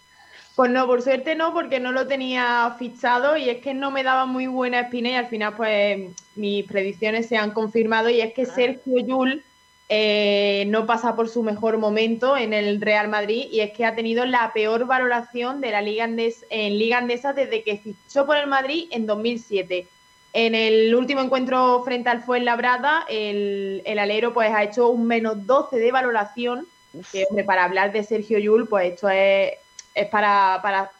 Pues 0.56 0.70
no, 0.70 0.86
por 0.86 1.02
suerte 1.02 1.34
no, 1.34 1.52
porque 1.52 1.80
no 1.80 1.92
lo 1.92 2.06
tenía 2.06 2.74
fichado 2.78 3.36
y 3.36 3.50
es 3.50 3.58
que 3.58 3.74
no 3.74 3.90
me 3.90 4.02
daba 4.02 4.24
muy 4.24 4.46
buena 4.46 4.80
espina 4.80 5.10
y 5.10 5.14
al 5.14 5.26
final 5.26 5.54
pues 5.54 6.10
mis 6.34 6.64
predicciones 6.64 7.26
se 7.26 7.36
han 7.36 7.50
confirmado 7.50 8.08
y 8.08 8.22
es 8.22 8.32
que. 8.32 8.46
Sergio 8.46 8.98
Yul 9.06 9.44
eh, 9.90 10.64
no 10.68 10.86
pasa 10.86 11.14
por 11.14 11.28
su 11.28 11.42
mejor 11.42 11.76
momento 11.76 12.38
en 12.38 12.54
el 12.54 12.80
Real 12.80 13.08
Madrid 13.08 13.48
y 13.52 13.60
es 13.60 13.72
que 13.72 13.84
ha 13.84 13.94
tenido 13.94 14.24
la 14.24 14.50
peor 14.54 14.86
valoración 14.86 15.60
de 15.60 15.72
la 15.72 15.82
Liga 15.82 16.06
en 16.06 16.78
Liga 16.78 16.98
Andesa 16.98 17.34
desde 17.34 17.62
que 17.62 17.76
fichó 17.76 18.24
por 18.24 18.38
el 18.38 18.46
Madrid 18.46 18.88
en 18.92 19.06
2007. 19.06 19.86
En 20.32 20.54
el 20.54 20.94
último 20.94 21.20
encuentro 21.20 21.82
frente 21.84 22.08
al 22.08 22.22
Fuenlabrada, 22.22 23.04
el, 23.10 23.82
el 23.84 23.98
alero 23.98 24.32
pues 24.32 24.50
ha 24.52 24.64
hecho 24.64 24.88
un 24.88 25.06
menos 25.06 25.46
12 25.46 25.76
de 25.76 25.92
valoración, 25.92 26.66
que 27.12 27.26
para 27.44 27.64
hablar 27.64 27.92
de 27.92 28.04
Sergio 28.04 28.38
Yul, 28.38 28.68
pues 28.68 28.94
esto 28.94 29.10
es, 29.10 29.52
es 29.96 30.08
para, 30.08 30.60
para 30.62 30.92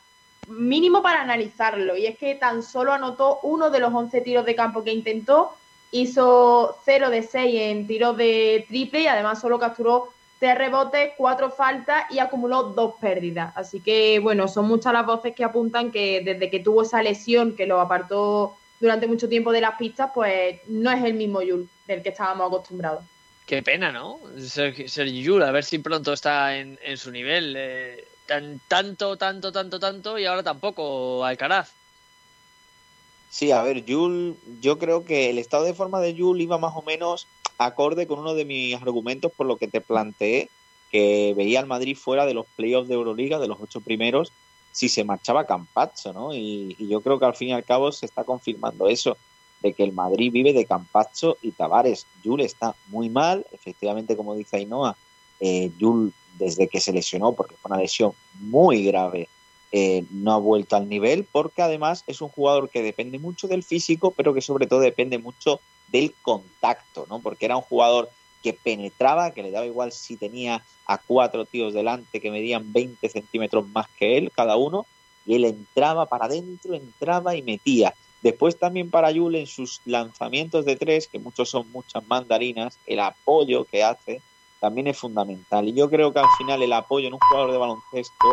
mínimo 0.49 1.03
para 1.03 1.21
analizarlo. 1.21 1.97
Y 1.97 2.07
es 2.07 2.19
que 2.19 2.35
tan 2.35 2.63
solo 2.63 2.93
anotó 2.93 3.41
uno 3.43 3.71
de 3.71 3.81
los 3.81 3.93
11 3.93 4.21
tiros 4.23 4.47
de 4.47 4.57
campo 4.57 4.83
que 4.83 4.93
intentó 4.93 5.53
hizo 5.93 6.77
0 6.85 7.11
de 7.11 7.23
6 7.23 7.61
en 7.61 7.87
tiros 7.87 8.17
de 8.17 8.65
triple 8.69 9.03
y 9.03 9.07
además 9.07 9.41
solo 9.41 9.59
capturó 9.59 10.09
3 10.41 10.59
rebotes, 10.59 11.13
4 11.17 11.51
faltas 11.51 12.05
y 12.11 12.19
acumuló 12.19 12.65
2 12.65 12.95
pérdidas. 13.01 13.53
Así 13.57 13.81
que, 13.81 14.19
bueno, 14.19 14.49
son 14.49 14.67
muchas 14.67 14.93
las 14.93 15.07
voces 15.07 15.35
que 15.35 15.45
apuntan 15.45 15.91
que 15.91 16.23
desde 16.25 16.51
que 16.51 16.61
tuvo 16.61 16.83
esa 16.83 17.03
lesión 17.03 17.55
que 17.57 17.67
lo 17.67 17.81
apartó 17.81 18.57
durante 18.81 19.07
mucho 19.07 19.29
tiempo 19.29 19.53
de 19.53 19.63
las 19.63 19.77
pistas, 19.77 20.11
pues 20.15 20.61
no 20.69 20.91
es 20.91 21.03
el 21.03 21.15
mismo 21.15 21.41
Yul 21.41 21.69
del 21.87 22.03
que 22.03 22.11
estábamos 22.11 22.49
acostumbrados. 22.49 23.05
Qué 23.47 23.63
pena, 23.63 23.93
¿no? 23.93 24.19
Ser 24.39 24.75
Yul, 25.09 25.43
a 25.45 25.53
ver 25.53 25.65
si 25.65 25.79
pronto 25.79 26.13
está 26.13 26.57
en, 26.57 26.79
su 26.97 27.11
nivel. 27.13 27.55
Eh, 27.57 28.05
tan, 28.27 28.61
tanto, 28.69 29.17
tanto, 29.17 29.53
tanto, 29.53 29.81
tanto 29.81 30.19
y 30.19 30.25
ahora 30.25 30.43
tampoco 30.43 31.25
Alcaraz. 31.25 31.73
Sí, 33.31 33.51
a 33.51 33.63
ver, 33.63 33.85
Yul, 33.85 34.37
yo 34.61 34.79
creo 34.79 35.05
que 35.05 35.31
el 35.31 35.39
estado 35.39 35.65
de 35.65 35.75
forma 35.75 36.01
de 36.01 36.15
Yul 36.15 36.41
iba 36.41 36.59
más 36.59 36.73
o 36.75 36.83
menos 36.83 37.27
acorde 37.59 38.07
con 38.07 38.19
uno 38.19 38.35
de 38.35 38.45
mis 38.45 38.75
argumentos 38.75 39.33
por 39.33 39.47
lo 39.47 39.57
que 39.57 39.69
te 39.69 39.81
planteé, 39.81 40.49
que 40.91 41.35
veía 41.37 41.61
al 41.61 41.67
Madrid 41.67 41.97
fuera 41.97 42.27
de 42.27 42.35
los 42.35 42.47
playoffs 42.57 42.89
de 42.89 42.95
Euroliga, 42.95 43.39
de 43.39 43.49
los 43.49 43.59
ocho 43.61 43.81
primeros, 43.81 44.33
si 44.73 44.89
se 44.89 45.05
marchaba 45.05 45.47
Campazzo, 45.47 46.13
¿no? 46.13 46.35
Y, 46.35 46.77
yo 46.79 47.01
creo 47.01 47.19
que 47.19 47.25
al 47.25 47.35
fin 47.35 47.49
y 47.49 47.53
al 47.53 47.65
cabo 47.65 47.93
se 47.93 48.07
está 48.07 48.25
confirmando 48.25 48.89
eso, 48.89 49.17
de 49.63 49.73
que 49.73 49.83
el 49.83 49.93
Madrid 49.93 50.31
vive 50.31 50.53
de 50.53 50.67
Campazzo 50.67 51.39
y 51.41 51.53
Tavares. 51.53 52.07
Yul 52.23 52.43
está 52.43 52.75
muy 52.89 53.09
mal, 53.09 53.47
efectivamente, 53.53 54.17
como 54.17 54.35
dice 54.35 54.59
Ainhoa, 54.59 54.97
eh, 55.41 55.71
Yul 55.79 56.13
desde 56.39 56.69
que 56.69 56.81
se 56.81 56.93
lesionó, 56.93 57.33
porque 57.33 57.57
fue 57.57 57.71
una 57.71 57.81
lesión 57.81 58.13
muy 58.41 58.85
grave 58.85 59.29
eh, 59.73 60.05
no 60.11 60.33
ha 60.33 60.39
vuelto 60.39 60.77
al 60.77 60.89
nivel 60.89 61.27
porque 61.31 61.61
además 61.61 62.05
es 62.07 62.21
un 62.21 62.29
jugador 62.29 62.71
que 62.71 62.83
depende 62.83 63.19
mucho 63.19 63.49
del 63.49 63.65
físico, 63.65 64.13
pero 64.13 64.33
que 64.33 64.41
sobre 64.41 64.67
todo 64.67 64.81
depende 64.81 65.19
mucho 65.19 65.61
del 65.89 66.15
contacto, 66.23 67.07
¿no? 67.09 67.21
Porque 67.21 67.47
era 67.47 67.57
un 67.57 67.63
jugador 67.63 68.09
que 68.43 68.53
penetraba, 68.53 69.33
que 69.33 69.43
le 69.43 69.51
daba 69.51 69.67
igual 69.67 69.91
si 69.91 70.17
tenía 70.17 70.63
a 70.87 70.99
cuatro 70.99 71.45
tíos 71.45 71.75
delante 71.75 72.21
que 72.21 72.31
medían 72.31 72.73
20 72.73 73.09
centímetros 73.09 73.69
más 73.69 73.87
que 73.99 74.17
él 74.17 74.31
cada 74.35 74.57
uno, 74.57 74.87
y 75.27 75.35
él 75.35 75.45
entraba 75.45 76.07
para 76.07 76.27
adentro, 76.27 76.75
entraba 76.75 77.35
y 77.35 77.43
metía. 77.43 77.93
Después 78.23 78.59
también 78.59 78.89
para 78.89 79.11
Yule 79.11 79.41
en 79.41 79.47
sus 79.47 79.81
lanzamientos 79.85 80.65
de 80.65 80.77
tres, 80.77 81.09
que 81.09 81.19
muchos 81.19 81.51
son 81.51 81.71
muchas 81.73 82.07
mandarinas, 82.07 82.79
el 82.87 83.01
apoyo 83.01 83.65
que 83.65 83.83
hace 83.83 84.23
también 84.67 84.89
es 84.89 84.99
fundamental. 84.99 85.69
Y 85.69 85.75
yo 85.75 85.89
creo 85.89 86.13
que 86.13 86.19
al 86.19 86.29
final 86.39 86.61
el 86.61 86.73
apoyo 86.73 87.07
en 87.07 87.15
un 87.15 87.21
jugador 87.21 87.53
de 87.53 87.59
baloncesto 87.59 88.27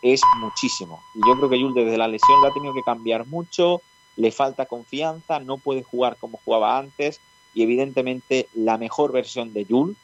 es 0.00 0.22
muchísimo. 0.40 1.02
Y 1.14 1.18
yo 1.26 1.36
creo 1.36 1.50
que 1.50 1.60
Jules 1.60 1.84
desde 1.84 1.98
la 1.98 2.08
lesión 2.08 2.40
le 2.40 2.48
ha 2.48 2.54
tenido 2.54 2.72
que 2.72 2.82
cambiar 2.82 3.26
mucho, 3.26 3.82
le 4.16 4.32
falta 4.32 4.64
confianza, 4.64 5.40
no 5.40 5.58
puede 5.58 5.82
jugar 5.82 6.16
como 6.16 6.40
jugaba 6.42 6.78
antes 6.78 7.20
y 7.52 7.64
evidentemente 7.64 8.48
la 8.54 8.78
mejor 8.78 9.12
versión 9.12 9.52
de 9.52 9.66
Jules, 9.66 9.96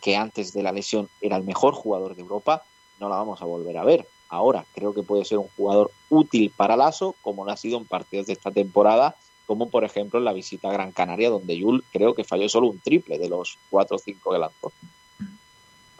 que 0.00 0.16
antes 0.16 0.52
de 0.52 0.62
la 0.62 0.70
lesión 0.70 1.08
era 1.20 1.36
el 1.36 1.42
mejor 1.42 1.74
jugador 1.74 2.14
de 2.14 2.22
Europa, 2.22 2.62
no 3.00 3.08
la 3.08 3.16
vamos 3.16 3.42
a 3.42 3.46
volver 3.46 3.78
a 3.78 3.84
ver. 3.84 4.06
Ahora 4.28 4.64
creo 4.76 4.94
que 4.94 5.02
puede 5.02 5.24
ser 5.24 5.38
un 5.38 5.48
jugador 5.56 5.90
útil 6.08 6.52
para 6.56 6.76
Lazo, 6.76 7.16
como 7.20 7.44
lo 7.44 7.50
ha 7.50 7.56
sido 7.56 7.78
en 7.78 7.84
partidos 7.84 8.28
de 8.28 8.34
esta 8.34 8.52
temporada, 8.52 9.16
como 9.46 9.68
por 9.68 9.82
ejemplo 9.82 10.20
en 10.20 10.24
la 10.24 10.32
visita 10.32 10.68
a 10.68 10.72
Gran 10.72 10.92
Canaria, 10.92 11.30
donde 11.30 11.60
Jules 11.60 11.82
creo 11.92 12.14
que 12.14 12.22
falló 12.22 12.48
solo 12.48 12.68
un 12.68 12.78
triple 12.78 13.18
de 13.18 13.28
los 13.28 13.58
4 13.70 13.96
o 13.96 13.98
5 13.98 14.30
que 14.30 14.38
lanzó. 14.38 14.72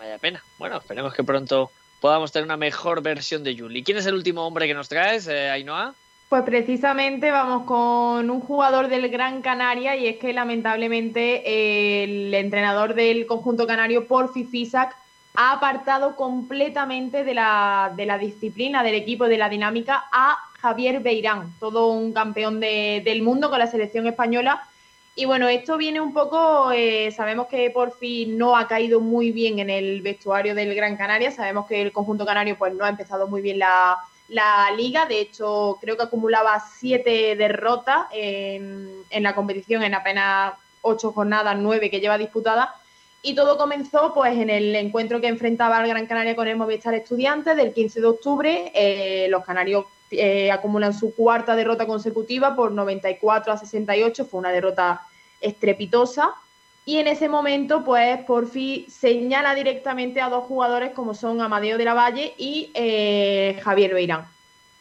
Vaya 0.00 0.16
pena. 0.16 0.42
Bueno, 0.58 0.78
esperemos 0.78 1.12
que 1.12 1.22
pronto 1.22 1.70
podamos 2.00 2.32
tener 2.32 2.46
una 2.46 2.56
mejor 2.56 3.02
versión 3.02 3.44
de 3.44 3.54
Yuli. 3.54 3.84
¿Quién 3.84 3.98
es 3.98 4.06
el 4.06 4.14
último 4.14 4.46
hombre 4.46 4.66
que 4.66 4.72
nos 4.72 4.88
traes, 4.88 5.28
eh, 5.28 5.50
Ainhoa? 5.50 5.94
Pues 6.30 6.42
precisamente 6.44 7.30
vamos 7.30 7.64
con 7.66 8.30
un 8.30 8.40
jugador 8.40 8.88
del 8.88 9.10
Gran 9.10 9.42
Canaria 9.42 9.96
y 9.96 10.06
es 10.06 10.16
que 10.16 10.32
lamentablemente 10.32 12.02
el 12.02 12.32
entrenador 12.32 12.94
del 12.94 13.26
conjunto 13.26 13.66
canario, 13.66 14.06
Porfi 14.06 14.44
Fisac, 14.44 14.96
ha 15.34 15.52
apartado 15.52 16.16
completamente 16.16 17.22
de 17.22 17.34
la, 17.34 17.92
de 17.94 18.06
la 18.06 18.16
disciplina 18.16 18.82
del 18.82 18.94
equipo, 18.94 19.26
de 19.26 19.36
la 19.36 19.50
dinámica, 19.50 20.04
a 20.12 20.38
Javier 20.60 21.00
Beirán, 21.00 21.52
todo 21.60 21.88
un 21.88 22.12
campeón 22.14 22.58
del 22.58 23.22
mundo 23.22 23.50
con 23.50 23.58
la 23.58 23.66
selección 23.66 24.06
española 24.06 24.62
y 25.20 25.26
bueno, 25.26 25.48
esto 25.48 25.76
viene 25.76 26.00
un 26.00 26.14
poco, 26.14 26.72
eh, 26.72 27.12
sabemos 27.14 27.46
que 27.46 27.70
por 27.70 27.92
fin 27.92 28.38
no 28.38 28.56
ha 28.56 28.66
caído 28.66 29.00
muy 29.00 29.32
bien 29.32 29.58
en 29.58 29.68
el 29.68 30.00
vestuario 30.00 30.54
del 30.54 30.74
Gran 30.74 30.96
Canaria, 30.96 31.30
sabemos 31.30 31.66
que 31.66 31.82
el 31.82 31.92
conjunto 31.92 32.24
canario 32.24 32.56
pues 32.56 32.72
no 32.72 32.86
ha 32.86 32.88
empezado 32.88 33.28
muy 33.28 33.42
bien 33.42 33.58
la, 33.58 33.98
liga, 34.78 35.04
de 35.04 35.20
hecho 35.20 35.76
creo 35.78 35.98
que 35.98 36.04
acumulaba 36.04 36.64
siete 36.78 37.36
derrotas 37.36 38.06
en, 38.12 38.88
en 39.10 39.22
la 39.22 39.34
competición 39.34 39.82
en 39.82 39.92
apenas 39.92 40.54
ocho 40.80 41.12
jornadas, 41.12 41.58
nueve 41.58 41.90
que 41.90 42.00
lleva 42.00 42.16
disputada. 42.16 42.74
Y 43.20 43.34
todo 43.34 43.58
comenzó 43.58 44.14
pues 44.14 44.38
en 44.38 44.48
el 44.48 44.74
encuentro 44.74 45.20
que 45.20 45.28
enfrentaba 45.28 45.76
al 45.76 45.86
Gran 45.86 46.06
Canaria 46.06 46.34
con 46.34 46.48
el 46.48 46.56
Movistar 46.56 46.94
Estudiantes 46.94 47.58
del 47.58 47.74
15 47.74 48.00
de 48.00 48.06
octubre. 48.06 48.72
Eh, 48.74 49.26
los 49.28 49.44
canarios 49.44 49.84
eh, 50.12 50.50
acumulan 50.50 50.94
su 50.94 51.14
cuarta 51.14 51.54
derrota 51.54 51.86
consecutiva 51.86 52.56
por 52.56 52.72
94 52.72 53.52
a 53.52 53.58
68, 53.58 54.24
fue 54.24 54.40
una 54.40 54.50
derrota 54.50 55.02
estrepitosa. 55.40 56.34
Y 56.84 56.98
en 56.98 57.06
ese 57.06 57.28
momento, 57.28 57.84
pues 57.84 58.18
Porfi 58.24 58.86
señala 58.88 59.54
directamente 59.54 60.20
a 60.20 60.28
dos 60.28 60.44
jugadores 60.44 60.92
como 60.92 61.14
son 61.14 61.40
Amadeo 61.40 61.78
de 61.78 61.84
la 61.84 61.94
Valle 61.94 62.34
y 62.38 62.70
eh, 62.74 63.60
Javier 63.62 63.94
Beirán. 63.94 64.26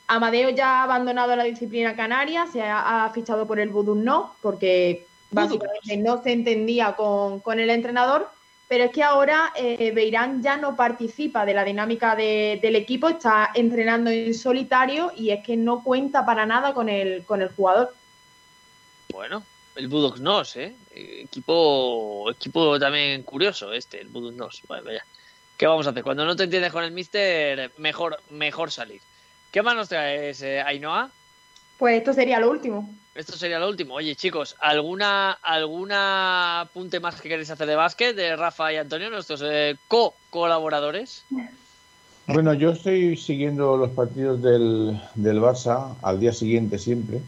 Amadeo 0.08 0.50
ya 0.50 0.80
ha 0.80 0.84
abandonado 0.84 1.36
la 1.36 1.44
disciplina 1.44 1.96
canaria, 1.96 2.48
se 2.48 2.64
ha, 2.64 3.12
fichado 3.14 3.46
por 3.46 3.60
el 3.60 3.70
Vudú 3.70 3.94
No, 3.94 4.34
porque 4.42 5.06
básicamente 5.30 5.98
no 5.98 6.24
se 6.24 6.32
entendía 6.32 6.96
con, 6.96 7.42
con 7.42 7.60
el 7.60 7.70
entrenador 7.70 8.30
pero 8.70 8.84
es 8.84 8.92
que 8.92 9.02
ahora 9.02 9.52
eh, 9.56 9.92
Beirán 9.96 10.44
ya 10.44 10.56
no 10.56 10.76
participa 10.76 11.44
de 11.44 11.56
la 11.56 11.64
dinámica 11.64 12.16
del 12.16 12.76
equipo, 12.76 13.10
está 13.10 13.50
entrenando 13.56 14.12
en 14.12 14.32
solitario 14.36 15.12
y 15.18 15.32
es 15.32 15.44
que 15.44 15.58
no 15.58 15.84
cuenta 15.84 16.24
para 16.24 16.46
nada 16.46 16.76
con 16.76 16.88
el, 16.88 17.26
con 17.26 17.42
el 17.42 17.50
jugador. 17.50 17.96
Bueno, 19.12 19.42
el 19.76 19.88
Budok 19.88 20.20
Nos, 20.20 20.56
¿eh? 20.58 20.76
Equipo, 20.94 22.30
equipo 22.32 22.80
también 22.80 23.24
curioso 23.24 23.72
este, 23.74 24.02
el 24.02 24.08
Budok 24.08 24.34
Nos. 24.34 24.62
vaya. 24.68 25.04
¿Qué 25.58 25.68
vamos 25.68 25.88
a 25.88 25.90
hacer? 25.90 26.04
Cuando 26.04 26.26
no 26.26 26.36
te 26.36 26.44
entiendes 26.44 26.72
con 26.72 26.84
el 26.84 26.92
Mister, 26.92 27.72
mejor, 27.78 28.18
mejor 28.30 28.72
salir. 28.72 29.02
¿Qué 29.52 29.62
más 29.62 29.76
nos 29.76 29.90
traes, 29.90 30.42
eh, 30.42 30.62
Ainhoa? 30.62 31.12
Pues 31.78 31.98
esto 31.98 32.14
sería 32.14 32.40
lo 32.40 32.50
último. 32.50 32.90
Esto 33.16 33.34
sería 33.34 33.60
lo 33.60 33.68
último. 33.68 33.96
Oye, 33.96 34.16
chicos, 34.16 34.56
¿alguna 34.60 35.32
alguna 35.32 36.62
apunte 36.62 37.00
más 37.02 37.20
que 37.20 37.28
queréis 37.28 37.50
hacer 37.50 37.68
de 37.68 37.76
básquet 37.76 38.16
de 38.16 38.36
Rafa 38.36 38.72
y 38.72 38.78
Antonio, 38.78 39.10
nuestros 39.10 39.42
eh, 39.44 39.76
co-colaboradores? 39.88 41.26
Bueno, 42.28 42.54
yo 42.54 42.72
estoy 42.72 43.18
siguiendo 43.18 43.76
los 43.76 43.90
partidos 43.90 44.42
del, 44.42 45.02
del 45.16 45.42
Barça 45.42 45.96
al 46.02 46.20
día 46.20 46.32
siguiente 46.32 46.78
siempre. 46.78 47.20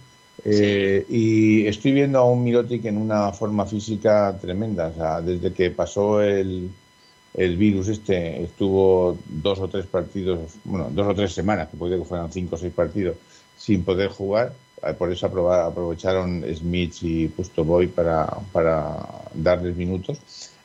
Eh, 0.43 1.05
y 1.09 1.68
estoy 1.68 1.91
viendo 1.91 2.19
a 2.19 2.26
un 2.26 2.43
Mirotic 2.43 2.85
en 2.85 2.97
una 2.97 3.31
forma 3.31 3.65
física 3.65 4.38
tremenda. 4.39 4.88
O 4.88 4.95
sea, 4.95 5.22
desde 5.22 5.53
que 5.53 5.72
pasó 5.72 6.22
el, 6.22 6.69
el 7.34 7.57
virus 7.57 7.88
este, 7.88 8.43
estuvo 8.43 9.18
dos 9.27 9.59
o 9.59 9.68
tres 9.68 9.85
partidos, 9.85 10.39
bueno, 10.63 10.89
dos 10.91 11.07
o 11.07 11.15
tres 11.15 11.34
semanas, 11.34 11.69
que 11.69 11.77
puede 11.77 11.97
que 11.97 12.05
fueran 12.05 12.31
cinco 12.31 12.55
o 12.55 12.59
seis 12.59 12.73
partidos, 12.73 13.18
sin 13.57 13.84
poder 13.84 14.09
jugar 14.09 14.53
eh, 14.84 14.93
por 14.93 15.11
eso 15.11 15.27
aprovecharon 15.27 16.43
Smith 16.55 16.95
y 17.01 17.27
Pustoboy 17.27 17.88
para, 17.88 18.27
para 18.51 18.97
darles 19.34 19.76
minutos. 19.76 20.19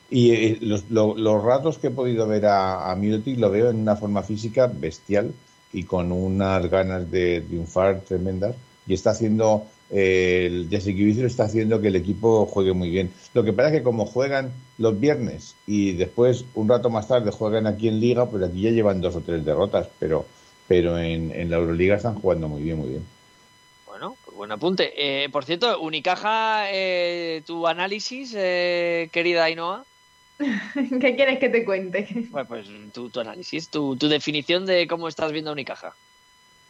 Y 0.09 0.31
eh, 0.31 0.57
los, 0.61 0.89
los, 0.89 1.43
ratos 1.43 1.77
que 1.77 1.87
he 1.87 1.91
podido 1.91 2.27
ver 2.27 2.45
a, 2.45 2.91
a 2.91 2.95
lo 2.95 3.51
veo 3.51 3.69
en 3.69 3.77
una 3.77 3.95
forma 3.95 4.23
física 4.23 4.67
bestial 4.67 5.33
y 5.73 5.83
con 5.83 6.11
unas 6.11 6.69
ganas 6.69 7.11
de 7.11 7.41
triunfar 7.41 8.01
tremendas. 8.01 8.55
Y 8.87 8.93
está 8.93 9.11
haciendo, 9.11 9.65
eh, 9.89 10.47
el 10.49 10.67
Jesse 10.69 10.87
está 11.19 11.43
haciendo 11.43 11.81
que 11.81 11.89
el 11.89 11.95
equipo 11.95 12.45
juegue 12.45 12.73
muy 12.73 12.89
bien. 12.89 13.11
Lo 13.33 13.43
que 13.43 13.53
pasa 13.53 13.69
es 13.69 13.75
que 13.75 13.83
como 13.83 14.05
juegan 14.05 14.51
los 14.77 14.99
viernes 14.99 15.55
y 15.65 15.93
después 15.93 16.45
un 16.55 16.69
rato 16.69 16.89
más 16.89 17.07
tarde 17.07 17.31
juegan 17.31 17.67
aquí 17.67 17.87
en 17.87 17.99
Liga, 17.99 18.29
pues 18.29 18.43
aquí 18.43 18.61
ya 18.61 18.71
llevan 18.71 19.01
dos 19.01 19.15
o 19.15 19.21
tres 19.21 19.43
derrotas, 19.43 19.87
pero, 19.99 20.25
pero 20.67 20.97
en, 20.97 21.31
en 21.31 21.49
la 21.49 21.57
Euroliga 21.57 21.95
están 21.95 22.15
jugando 22.15 22.47
muy 22.47 22.61
bien, 22.61 22.77
muy 22.77 22.89
bien. 22.89 23.17
Bueno, 23.97 24.15
pues 24.23 24.37
buen 24.37 24.51
apunte. 24.51 24.93
Eh, 24.95 25.27
por 25.29 25.43
cierto, 25.43 25.79
Unicaja, 25.79 26.71
eh, 26.71 27.41
tu 27.47 27.65
análisis, 27.65 28.31
eh, 28.37 29.09
querida 29.11 29.45
Ainhoa. 29.45 29.85
¿Qué 30.37 31.15
quieres 31.15 31.39
que 31.39 31.49
te 31.49 31.65
cuente? 31.65 32.07
Pues, 32.29 32.47
pues 32.47 32.67
tu, 32.93 33.09
análisis, 33.19 33.69
tu, 33.69 33.97
definición 33.97 34.67
de 34.67 34.85
cómo 34.87 35.07
estás 35.07 35.31
viendo 35.31 35.49
a 35.49 35.53
Unicaja. 35.53 35.95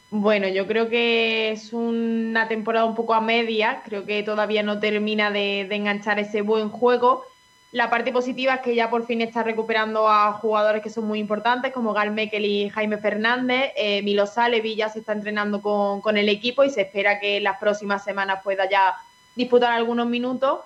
Bueno, 0.10 0.48
yo 0.48 0.68
creo 0.68 0.88
que 0.88 1.52
es 1.52 1.74
una 1.74 2.48
temporada 2.48 2.86
un 2.86 2.96
poco 2.96 3.14
a 3.14 3.20
media, 3.20 3.82
creo 3.84 4.06
que 4.06 4.24
todavía 4.24 4.64
no 4.64 4.80
termina 4.80 5.32
de, 5.32 5.62
enganchar 5.62 6.18
ese 6.18 6.42
buen 6.42 6.70
juego. 6.70 7.26
La 7.74 7.90
parte 7.90 8.14
positiva 8.14 8.56
es 8.56 8.62
que 8.62 8.74
ya 8.74 8.90
por 8.90 9.06
fin 9.06 9.22
está 9.22 9.44
recuperando 9.44 10.08
a 10.08 10.32
jugadores 10.32 10.82
que 10.82 10.90
son 10.90 11.06
muy 11.06 11.20
importantes, 11.20 11.74
como 11.74 11.92
Gal 11.92 12.12
Mekel 12.12 12.46
y 12.46 12.70
Jaime 12.70 12.98
Fernández. 12.98 13.74
Eh, 13.76 14.02
Milo 14.04 14.26
Salevi 14.26 14.76
ya 14.76 14.88
se 14.88 15.00
está 15.00 15.12
entrenando 15.12 15.62
con, 15.62 16.00
con 16.00 16.16
el 16.16 16.30
equipo 16.30 16.64
y 16.64 16.70
se 16.70 16.82
espera 16.84 17.20
que 17.20 17.42
las 17.42 17.58
próximas 17.58 18.06
semanas 18.06 18.40
pueda 18.44 18.70
ya 18.70 18.96
disputar 19.36 19.74
algunos 19.74 20.08
minutos 20.08 20.60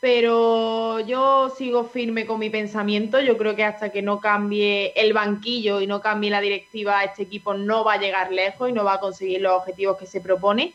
pero 0.00 1.00
yo 1.00 1.50
sigo 1.50 1.84
firme 1.84 2.26
con 2.26 2.40
mi 2.40 2.48
pensamiento. 2.48 3.20
Yo 3.20 3.36
creo 3.36 3.54
que 3.54 3.64
hasta 3.64 3.90
que 3.90 4.00
no 4.00 4.18
cambie 4.18 4.92
el 4.96 5.12
banquillo 5.12 5.80
y 5.80 5.86
no 5.86 6.00
cambie 6.00 6.30
la 6.30 6.40
directiva, 6.40 7.04
este 7.04 7.24
equipo 7.24 7.52
no 7.52 7.84
va 7.84 7.94
a 7.94 8.00
llegar 8.00 8.32
lejos 8.32 8.70
y 8.70 8.72
no 8.72 8.82
va 8.82 8.94
a 8.94 9.00
conseguir 9.00 9.42
los 9.42 9.52
objetivos 9.52 9.98
que 9.98 10.06
se 10.06 10.22
propone. 10.22 10.72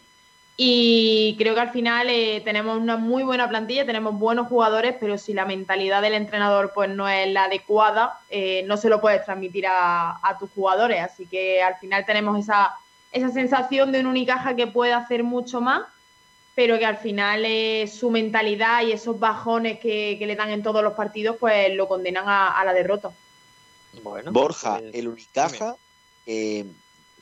Y 0.57 1.35
creo 1.38 1.53
que 1.53 1.60
al 1.60 1.72
final 1.72 2.07
eh, 2.10 2.41
tenemos 2.45 2.77
una 2.77 2.95
muy 2.95 3.23
buena 3.23 3.49
plantilla, 3.49 3.85
tenemos 3.85 4.18
buenos 4.18 4.47
jugadores, 4.47 4.95
pero 4.99 5.18
si 5.18 5.34
la 5.34 5.45
mentalidad 5.45 6.02
del 6.02 6.14
entrenador 6.14 6.72
pues 6.73 6.89
no 6.89 7.10
es 7.10 7.27
la 7.27 7.45
adecuada, 7.45 8.19
eh, 8.30 8.64
no 8.65 8.77
se 8.77 8.89
lo 8.89 9.02
puedes 9.02 9.26
transmitir 9.26 9.65
a, 9.68 10.18
a, 10.22 10.38
tus 10.38 10.49
jugadores. 10.52 11.02
Así 11.02 11.26
que 11.26 11.61
al 11.61 11.76
final 11.76 12.06
tenemos 12.06 12.39
esa, 12.39 12.73
esa 13.11 13.31
sensación 13.31 13.91
de 13.91 13.99
un 13.99 14.06
Unicaja 14.06 14.56
que 14.56 14.68
puede 14.68 14.93
hacer 14.93 15.23
mucho 15.23 15.60
más 15.60 15.81
pero 16.56 16.80
que 16.80 16.86
al 16.86 16.98
final 16.98 17.44
eh, 17.45 17.86
su 17.88 18.10
mentalidad 18.10 18.82
y 18.84 18.94
esos 18.94 19.19
bajones 19.19 19.80
que, 19.80 20.18
le 20.19 20.36
dan 20.36 20.49
en 20.49 20.64
todos 20.64 20.82
los 20.82 20.94
partidos, 20.94 21.36
pues 21.38 21.76
lo 21.76 21.88
condenan 21.88 22.23
a, 22.27 22.64
la 22.64 22.73
derrota. 22.73 23.11
Borja, 24.32 24.80
pues, 24.80 24.95
el 24.95 25.10
Unicaja, 25.10 25.76
eh, 26.26 26.65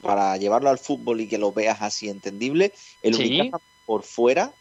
para 0.02 0.38
llevarlo 0.38 0.70
al 0.70 0.78
fútbol 0.78 1.22
y 1.22 1.28
que 1.28 1.40
lo 1.40 1.52
veas 1.52 1.82
así 1.82 2.10
entendible, 2.10 2.74
el 3.02 3.16
Unicaja 3.16 3.60
por 3.86 4.04
fuera, 4.04 4.54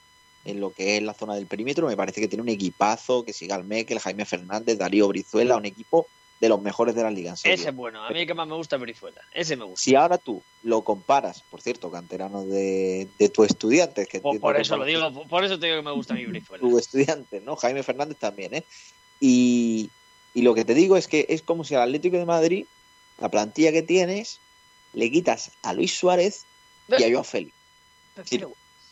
en 0.45 0.59
lo 0.59 0.73
que 0.73 0.97
es 0.97 1.03
la 1.03 1.15
zona 1.15 1.35
del 1.35 1.47
perímetro, 1.47 1.87
me 1.87 1.97
parece 1.97 2.21
que 2.21 2.29
tiene 2.29 2.43
un 2.43 2.49
equipazo, 2.49 3.25
que 3.25 3.33
siga 3.33 3.57
el 3.57 3.65
Mekel, 3.65 4.01
Jaime 4.01 4.25
Fernández, 4.25 4.79
Darío 4.79 5.07
Brizuela, 5.07 5.57
un 5.57 5.67
equipo 5.67 6.09
de 6.43 6.49
los 6.49 6.61
mejores 6.61 6.97
de 6.97 7.05
la 7.05 7.11
liga. 7.13 7.35
Ese 7.35 7.53
es 7.53 7.75
bueno, 7.75 8.03
a 8.03 8.11
mí 8.11 8.19
el 8.19 8.27
que 8.27 8.35
más 8.35 8.49
me 8.49 8.57
gusta 8.57 8.75
es 8.75 8.83
Brizuela, 8.83 9.23
ese 9.33 9.55
me 9.55 9.65
gusta. 9.65 9.81
Si 9.81 9.95
ahora 9.95 10.19
tú 10.19 10.43
lo 10.65 10.83
comparas, 10.83 11.41
por 11.49 11.63
cierto, 11.63 11.89
canterano 11.89 12.45
de, 12.45 13.09
tu 13.33 13.45
estudiante, 13.45 14.07
que 14.07 14.21
por, 14.21 14.61
eso 14.61 14.77
lo 14.77 14.85
digo, 14.85 15.29
por 15.29 15.45
eso 15.45 15.57
te 15.61 15.67
digo 15.67 15.79
que 15.79 15.85
me 15.85 15.93
gusta 15.93 16.15
mi 16.15 16.27
Brizuela. 16.27 16.61
Tu 16.61 16.79
estudiante, 16.81 17.41
¿no? 17.41 17.55
Jaime 17.55 17.85
Fernández 17.85 18.19
también, 18.19 18.55
¿eh? 18.55 18.65
Y, 19.21 19.89
lo 20.35 20.53
que 20.55 20.65
te 20.65 20.75
digo 20.75 20.97
es 20.97 21.07
que 21.07 21.27
es 21.29 21.43
como 21.43 21.63
si 21.63 21.77
al 21.77 21.83
Atlético 21.83 22.17
de 22.17 22.27
Madrid, 22.27 22.67
la 23.21 23.29
plantilla 23.29 23.71
que 23.71 23.83
tienes, 23.83 24.41
le 24.95 25.13
quitas 25.13 25.53
a 25.63 25.73
Luis 25.75 25.97
Suárez 25.97 26.45
y 26.89 27.05
a 27.05 27.09
Joao 27.09 27.23
Félix. 27.23 27.55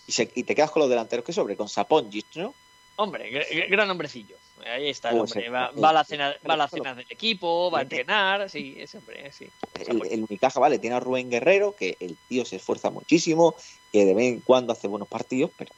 y, 0.07 0.45
te 0.45 0.55
quedas 0.55 0.71
con 0.71 0.83
los 0.83 0.89
delanteros 0.89 1.25
que 1.25 1.33
sobre, 1.33 1.57
con 1.57 1.69
Sapongic, 1.69 2.27
¿no? 2.37 2.55
Hombre, 2.95 3.29
gran 3.69 3.91
hombrecillo. 3.91 4.37
Ahí 4.67 4.89
está 4.89 5.11
el 5.11 5.21
hombre. 5.21 5.49
Va, 5.49 5.67
a 5.67 5.93
la 5.93 6.05
cena, 6.05 6.35
va 6.49 6.55
a 6.55 6.57
la 6.57 6.69
cena 6.69 6.95
del 6.95 7.07
equipo, 7.09 7.71
va 7.71 7.81
a 7.81 7.83
entrenar, 7.83 8.49
sí, 8.51 8.77
ese 8.79 8.99
hombre, 8.99 9.31
sí. 9.33 9.49
El, 9.87 10.07
el, 10.11 10.23
Unicaja, 10.25 10.61
vale, 10.61 10.79
tiene 10.79 10.97
a 10.97 11.01
Rubén 11.01 11.31
Guerrero, 11.31 11.75
que 11.77 11.97
el 12.01 12.17
tío 12.29 12.45
se 12.45 12.57
esfuerza 12.57 12.91
muchísimo, 12.91 13.55
que 13.93 14.05
de 14.05 14.15
vez 14.15 14.33
en 14.33 14.41
cuando 14.41 14.73
hace 14.73 14.89
buenos 14.89 15.09
partidos, 15.09 15.51
pero, 15.57 15.73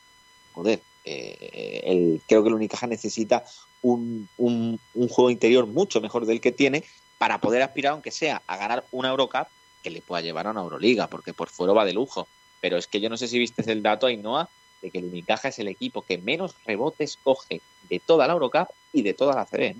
joder, 0.55 0.81
eh, 1.05 1.83
el, 1.85 2.21
creo 2.27 2.43
que 2.43 2.49
el 2.49 2.55
Unicaja 2.55 2.87
necesita 2.87 3.45
un, 3.83 4.29
un, 4.37 4.79
un, 4.95 5.09
juego 5.09 5.31
interior 5.31 5.67
mucho 5.67 6.01
mejor 6.01 6.27
del 6.27 6.41
que 6.41 6.53
tiene 6.53 6.85
para 7.19 7.41
poder 7.41 7.63
aspirar, 7.63 7.93
aunque 7.93 8.11
sea, 8.11 8.43
a 8.47 8.57
ganar 8.57 8.85
una 8.93 9.11
Eurocup 9.11 9.49
que 9.83 9.91
le 9.91 10.01
pueda 10.01 10.23
llevar 10.23 10.47
a 10.47 10.51
una 10.51 10.61
Euroliga, 10.61 11.09
porque 11.09 11.35
por 11.35 11.49
fuera 11.49 11.73
va 11.73 11.85
de 11.85 11.93
lujo. 11.93 12.29
Pero 12.61 12.77
es 12.77 12.87
que 12.87 13.01
yo 13.01 13.11
no 13.11 13.17
sé 13.17 13.27
si 13.27 13.39
viste 13.39 13.71
el 13.71 13.83
dato, 13.83 14.07
Ainhoa, 14.07 14.49
de 14.83 14.91
que 14.91 14.99
el 14.99 15.07
Unicaja 15.07 15.49
es 15.49 15.59
el 15.59 15.69
equipo 15.69 16.03
que 16.03 16.19
menos 16.19 16.57
rebotes 16.67 17.17
coge 17.23 17.63
de 17.89 18.01
toda 18.01 18.27
la 18.27 18.35
Eurocup 18.35 18.69
y 18.93 19.03
de 19.03 19.15
toda 19.15 19.35
la 19.35 19.47
CB. 19.47 19.77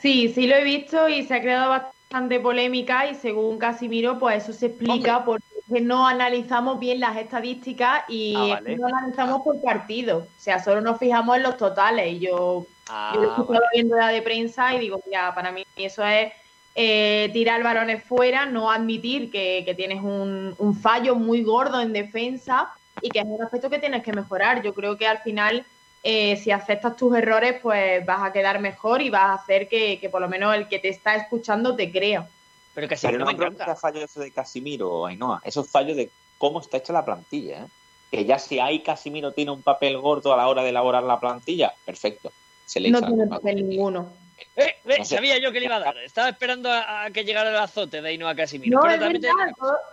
Sí, 0.00 0.32
sí 0.32 0.46
lo 0.46 0.56
he 0.56 0.64
visto 0.64 1.08
y 1.08 1.24
se 1.24 1.34
ha 1.34 1.42
creado 1.42 1.70
bastante 1.70 2.40
polémica 2.40 3.08
y 3.08 3.14
según 3.14 3.58
Casimiro, 3.58 4.18
pues 4.18 4.44
eso 4.44 4.52
se 4.52 4.66
explica 4.66 5.24
porque 5.24 5.44
no 5.80 6.06
analizamos 6.06 6.78
bien 6.78 7.00
las 7.00 7.16
estadísticas 7.16 8.04
y 8.08 8.34
ah, 8.36 8.60
no 8.60 8.86
analizamos 8.86 9.42
por 9.42 9.60
partido. 9.62 10.18
O 10.18 10.40
sea, 10.40 10.62
solo 10.62 10.80
nos 10.80 10.98
fijamos 10.98 11.36
en 11.36 11.42
los 11.42 11.56
totales. 11.56 12.12
Y 12.12 12.18
yo, 12.20 12.66
ah, 12.88 13.12
yo 13.14 13.22
lo 13.22 13.60
viendo 13.72 13.96
la 13.96 14.08
de 14.08 14.22
prensa 14.22 14.74
y 14.74 14.80
digo, 14.80 15.00
ya, 15.10 15.34
para 15.34 15.52
mí 15.52 15.64
eso 15.76 16.04
es 16.04 16.32
eh, 16.74 17.30
tirar 17.32 17.62
balones 17.62 18.02
fuera, 18.04 18.46
no 18.46 18.70
admitir 18.70 19.30
que, 19.30 19.62
que 19.64 19.74
tienes 19.74 20.02
un, 20.02 20.54
un, 20.58 20.74
fallo 20.74 21.14
muy 21.14 21.42
gordo 21.42 21.80
en 21.80 21.92
defensa 21.92 22.72
y 23.02 23.10
que 23.10 23.18
es 23.18 23.24
un 23.26 23.42
aspecto 23.42 23.68
que 23.68 23.78
tienes 23.78 24.02
que 24.02 24.12
mejorar. 24.12 24.62
Yo 24.62 24.72
creo 24.72 24.96
que 24.96 25.06
al 25.06 25.18
final, 25.18 25.66
eh, 26.02 26.36
si 26.36 26.50
aceptas 26.50 26.96
tus 26.96 27.14
errores, 27.16 27.56
pues 27.60 28.04
vas 28.06 28.22
a 28.22 28.32
quedar 28.32 28.60
mejor 28.60 29.02
y 29.02 29.10
vas 29.10 29.24
a 29.24 29.34
hacer 29.34 29.68
que, 29.68 30.08
por 30.10 30.20
lo 30.20 30.28
menos 30.28 30.54
el 30.54 30.68
que 30.68 30.78
te 30.78 30.88
está 30.88 31.16
escuchando 31.16 31.74
te 31.76 31.90
crea. 31.90 32.28
Pero 32.74 32.88
que 32.88 33.18
no 33.18 33.26
me 33.26 33.32
encanta. 33.32 33.76
fallo 33.76 34.02
eso 34.02 34.20
de 34.20 34.30
Casimiro, 34.30 35.04
Ainhoa. 35.04 35.42
Eso 35.44 35.60
es 35.60 35.70
fallo 35.70 35.94
de 35.94 36.10
cómo 36.38 36.60
está 36.60 36.78
hecha 36.78 36.92
la 36.92 37.04
plantilla. 37.04 37.64
¿eh? 37.64 37.66
Que 38.10 38.24
ya 38.24 38.38
si 38.38 38.58
hay 38.58 38.82
Casimiro 38.82 39.32
tiene 39.32 39.50
un 39.50 39.62
papel 39.62 39.98
gordo 39.98 40.32
a 40.32 40.36
la 40.36 40.48
hora 40.48 40.62
de 40.62 40.70
elaborar 40.70 41.02
la 41.02 41.20
plantilla, 41.20 41.74
perfecto. 41.84 42.32
Se 42.64 42.80
le 42.80 42.90
no 42.90 43.02
tiene 43.02 43.26
papel 43.26 43.68
ninguno. 43.68 44.21
Eh, 44.56 44.76
eh, 44.84 45.04
sabía 45.04 45.38
yo 45.38 45.52
que 45.52 45.60
le 45.60 45.66
iba 45.66 45.76
a 45.76 45.80
dar. 45.80 45.98
Estaba 45.98 46.28
esperando 46.28 46.70
a, 46.70 47.08
que 47.12 47.24
llegara 47.24 47.50
el 47.50 47.56
azote 47.56 48.02
de 48.02 48.34
Casimiro. 48.36 48.80
No, 48.80 48.88
es 48.88 49.00
verdad. 49.00 49.30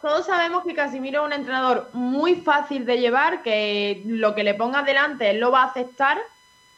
Todos, 0.02 0.26
sabemos 0.26 0.64
que 0.64 0.74
Casimiro 0.74 1.22
es 1.22 1.28
un 1.28 1.34
entrenador 1.34 1.90
muy 1.94 2.36
fácil 2.36 2.86
de 2.86 3.00
llevar, 3.00 3.44
que 3.44 4.02
lo 4.06 4.36
que 4.36 4.44
le 4.44 4.54
ponga 4.54 4.84
delante 4.84 5.30
él 5.30 5.40
lo 5.40 5.52
va 5.52 5.64
a 5.64 5.68
aceptar. 5.68 6.18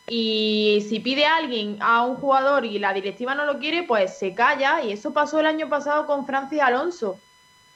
Y 0.07 0.85
si 0.89 0.99
pide 0.99 1.25
a 1.25 1.37
alguien, 1.37 1.77
a 1.79 2.03
un 2.03 2.15
jugador, 2.15 2.65
y 2.65 2.79
la 2.79 2.93
directiva 2.93 3.35
no 3.35 3.45
lo 3.45 3.59
quiere, 3.59 3.83
pues 3.83 4.17
se 4.17 4.33
calla. 4.33 4.83
Y 4.83 4.91
eso 4.91 5.13
pasó 5.13 5.39
el 5.39 5.45
año 5.45 5.69
pasado 5.69 6.05
con 6.05 6.25
Francis 6.25 6.61
Alonso. 6.61 7.17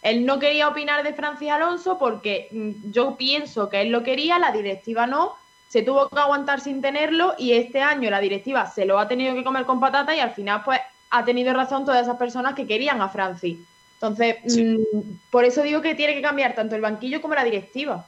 Él 0.02 0.26
no 0.26 0.38
quería 0.38 0.68
opinar 0.68 1.04
de 1.04 1.14
Francis 1.14 1.50
Alonso 1.50 1.98
porque 1.98 2.48
mm, 2.52 2.92
yo 2.92 3.16
pienso 3.16 3.70
que 3.70 3.82
él 3.82 3.90
lo 3.90 4.04
quería, 4.04 4.38
la 4.38 4.52
directiva 4.52 5.08
no 5.08 5.36
se 5.76 5.82
tuvo 5.82 6.08
que 6.08 6.18
aguantar 6.18 6.62
sin 6.62 6.82
tenerlo 6.82 7.36
y 7.38 7.52
este 7.52 7.82
año 7.82 8.10
la 8.10 8.22
directiva 8.22 8.72
se 8.72 8.86
lo 8.86 8.98
ha 8.98 9.10
tenido 9.10 9.36
que 9.36 9.44
comer 9.44 9.66
con 9.66 9.82
patata 9.82 10.16
y 10.16 10.22
al 10.22 10.32
final 10.32 10.62
pues 10.64 10.80
ha 11.10 11.26
tenido 11.26 11.52
razón 11.52 11.84
todas 11.84 12.02
esas 12.02 12.16
personas 12.16 12.56
que 12.56 12.66
querían 12.66 13.02
a 13.02 13.10
Francis. 13.10 13.58
Entonces, 13.96 14.38
mm, 14.46 15.02
por 15.30 15.44
eso 15.44 15.64
digo 15.64 15.82
que 15.82 15.94
tiene 15.94 16.14
que 16.14 16.22
cambiar 16.22 16.56
tanto 16.56 16.76
el 16.76 16.82
banquillo 16.82 17.22
como 17.22 17.36
la 17.36 17.44
directiva. 17.44 18.08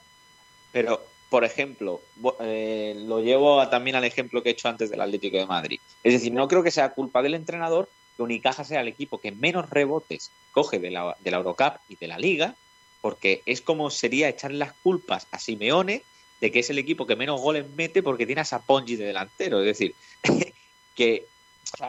Pero, 0.72 1.02
por 1.30 1.44
ejemplo, 1.44 2.00
eh, 2.40 2.96
lo 3.06 3.20
llevo 3.20 3.68
también 3.68 3.98
al 3.98 4.06
ejemplo 4.06 4.42
que 4.42 4.48
he 4.48 4.54
hecho 4.54 4.70
antes 4.70 4.90
del 4.90 5.02
Atlético 5.02 5.36
de 5.36 5.46
Madrid. 5.46 5.82
Es 6.06 6.14
decir, 6.14 6.32
no 6.32 6.48
creo 6.48 6.64
que 6.64 6.72
sea 6.72 6.94
culpa 6.94 7.22
del 7.22 7.34
entrenador 7.34 7.90
que 8.16 8.24
Unicaja 8.24 8.64
sea 8.64 8.80
el 8.80 8.88
equipo 8.88 9.20
que 9.20 9.34
menos 9.34 9.70
rebotes 9.70 10.32
coge 10.54 10.80
de 10.80 10.92
la, 10.92 11.18
de 11.20 11.32
la 11.32 11.38
Eurocup 11.38 11.82
y 11.90 11.98
de 11.98 12.08
la 12.08 12.18
Liga, 12.18 12.56
porque 13.02 13.42
es 13.46 13.60
como 13.60 13.90
sería 13.90 14.30
echar 14.30 14.52
las 14.52 14.72
culpas 14.72 15.28
a 15.32 15.40
Simeone 15.40 16.04
de 16.42 16.52
que 16.52 16.60
es 16.60 16.70
el 16.70 16.80
equipo 16.80 17.08
que 17.08 17.16
menos 17.16 17.42
goles 17.42 17.66
mete 17.76 18.04
porque 18.04 18.26
tiene 18.26 18.42
a 18.42 18.46
Sapongi 18.46 18.96
de 18.96 19.06
delantero. 19.06 19.60
Es 19.60 19.66
decir, 19.66 19.96
que 20.96 21.26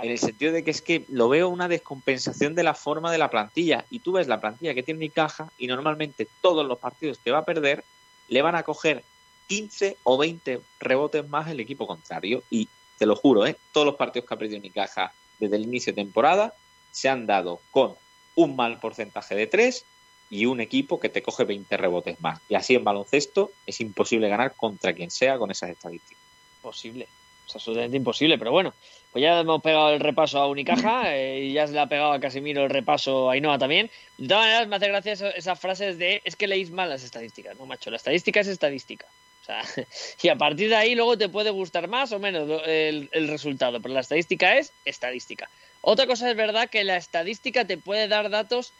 en 0.03 0.11
el 0.11 0.19
sentido 0.19 0.53
de 0.53 0.65
que 0.65 0.71
es 0.71 0.83
que 0.83 1.05
lo 1.09 1.29
veo 1.29 1.49
una 1.49 1.69
descompensación 1.69 2.55
de 2.55 2.63
la 2.63 2.75
forma 2.75 3.13
de 3.13 3.19
la 3.19 3.31
plantilla. 3.31 3.85
Y 3.91 4.01
tú 4.01 4.13
ves 4.13 4.27
la 4.27 4.41
plantilla 4.41 4.75
que 4.75 4.83
tiene 4.83 4.99
mi 4.99 5.11
caja 5.11 5.51
y 5.59 5.67
normalmente 5.67 6.27
todos 6.41 6.67
los 6.67 6.79
partidos 6.79 7.19
que 7.19 7.31
va 7.31 7.39
a 7.39 7.45
perder 7.45 7.85
le 8.29 8.43
van 8.43 8.55
a 8.55 8.63
coger 8.63 9.03
15 9.49 9.97
o 10.03 10.19
20 10.19 10.61
rebotes 10.81 11.29
más 11.29 11.49
el 11.49 11.61
equipo 11.61 11.87
contrario. 11.87 12.43
Y 12.51 12.69
te 12.99 13.07
lo 13.07 13.17
juro, 13.17 13.47
¿eh? 13.47 13.57
todos 13.73 13.87
los 13.87 13.97
partidos 13.97 14.29
que 14.29 14.35
ha 14.35 14.39
perdido 14.39 14.61
mi 14.61 14.71
caja 14.71 15.13
desde 15.39 15.57
el 15.57 15.63
inicio 15.63 15.93
de 15.93 16.03
temporada 16.03 16.55
se 16.91 17.09
han 17.09 17.27
dado 17.27 17.61
con 17.71 17.95
un 18.35 18.57
mal 18.57 18.81
porcentaje 18.81 19.35
de 19.35 19.47
3 19.47 19.85
y 20.31 20.47
un 20.47 20.61
equipo 20.61 21.01
que 21.01 21.09
te 21.09 21.23
coge 21.23 21.45
20 21.45 21.77
rebotes 21.77 22.21
más. 22.21 22.41
Y 22.49 22.55
así 22.55 22.75
en 22.75 22.85
baloncesto 22.85 23.53
es 23.67 23.81
imposible 23.81 24.29
ganar 24.29 24.55
contra 24.55 24.93
quien 24.93 25.11
sea 25.11 25.39
con 25.39 25.51
esas 25.51 25.71
estadísticas. 25.71 26.23
Posible, 26.61 27.09
es 27.47 27.55
absolutamente 27.55 27.97
imposible, 27.97 28.39
pero 28.39 28.51
bueno, 28.51 28.75
pues 29.13 29.23
ya 29.23 29.41
hemos 29.41 29.63
pegado 29.63 29.91
el 29.91 30.01
repaso 30.01 30.39
a 30.39 30.49
Unicaja 30.49 31.15
eh, 31.17 31.45
y 31.45 31.53
ya 31.53 31.67
se 31.67 31.73
le 31.73 31.81
ha 31.81 31.87
pegado 31.87 32.13
a 32.13 32.21
Casimiro 32.21 32.65
el 32.65 32.71
repaso 32.71 33.31
a 33.31 33.35
Ainhoa 33.35 33.59
también. 33.59 33.91
De 34.19 34.29
todas 34.29 34.45
maneras, 34.45 34.69
me 34.69 34.77
hace 34.77 34.89
gracia 34.89 35.33
esas 35.35 35.59
frases 35.59 35.99
de 35.99 36.21
es 36.25 36.37
que 36.37 36.47
leéis 36.47 36.71
mal 36.71 36.91
las 36.91 37.05
estadísticas, 37.05 37.59
no 37.59 37.67
macho, 37.67 37.91
la 37.91 37.97
estadística 37.97 38.41
es 38.41 38.49
estadística. 38.49 39.07
O 39.43 39.45
sea, 39.45 39.63
y 40.23 40.29
a 40.29 40.37
partir 40.37 40.69
de 40.69 40.77
ahí 40.77 40.95
luego 40.95 41.17
te 41.17 41.31
puede 41.31 41.51
gustar 41.51 41.89
más 41.89 42.13
o 42.13 42.19
menos 42.19 42.63
el, 42.67 43.09
el 43.13 43.29
resultado, 43.29 43.81
pero 43.81 43.95
la 43.95 44.01
estadística 44.01 44.59
es 44.59 44.73
estadística. 44.85 45.49
Otra 45.81 46.07
cosa 46.07 46.29
es 46.29 46.37
verdad 46.37 46.69
que 46.69 46.85
la 46.85 46.97
estadística 46.97 47.65
te 47.65 47.79
puede 47.79 48.09
dar 48.09 48.31
datos 48.31 48.73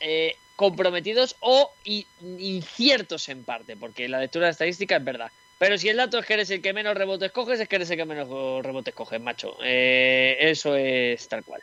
eh, 0.00 0.36
comprometidos 0.56 1.36
o 1.40 1.72
inciertos 1.84 3.28
en 3.28 3.44
parte, 3.44 3.76
porque 3.76 4.08
la 4.08 4.20
lectura 4.20 4.46
de 4.46 4.52
estadística 4.52 4.96
es 4.96 5.04
verdad. 5.04 5.30
Pero 5.58 5.78
si 5.78 5.88
el 5.88 5.96
dato 5.96 6.18
es 6.18 6.26
que 6.26 6.34
eres 6.34 6.50
el 6.50 6.60
que 6.60 6.72
menos 6.72 6.94
rebotes 6.94 7.32
coges, 7.32 7.60
es 7.60 7.68
que 7.68 7.76
eres 7.76 7.90
el 7.90 7.96
que 7.96 8.04
menos 8.04 8.28
rebotes 8.64 8.94
coges, 8.94 9.20
macho. 9.20 9.56
Eh, 9.62 10.36
eso 10.40 10.74
es 10.76 11.28
tal 11.28 11.44
cual. 11.44 11.62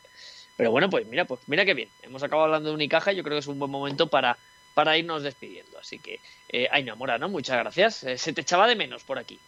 Pero 0.56 0.72
bueno, 0.72 0.90
pues 0.90 1.06
mira, 1.08 1.26
pues 1.26 1.42
mira 1.48 1.66
qué 1.66 1.74
bien. 1.74 1.90
Hemos 2.02 2.24
acabado 2.24 2.46
hablando 2.46 2.70
de 2.70 2.76
Unicaja 2.76 3.12
y 3.12 3.18
yo 3.18 3.24
creo 3.24 3.36
que 3.36 3.42
es 3.42 3.48
un 3.48 3.60
buen 3.60 3.70
momento 3.70 4.08
para, 4.08 4.38
para 4.74 4.98
irnos 4.98 5.24
despidiendo. 5.24 5.78
Así 5.78 6.00
que, 6.00 6.20
eh, 6.50 6.68
ay, 6.72 6.84
no, 6.84 6.96
Mora, 6.96 7.18
¿no? 7.18 7.30
Muchas 7.30 7.58
gracias. 7.58 8.04
Eh, 8.04 8.18
se 8.18 8.34
te 8.34 8.42
echaba 8.42 8.68
de 8.68 8.76
menos 8.76 9.04
por 9.04 9.20
aquí. 9.20 9.40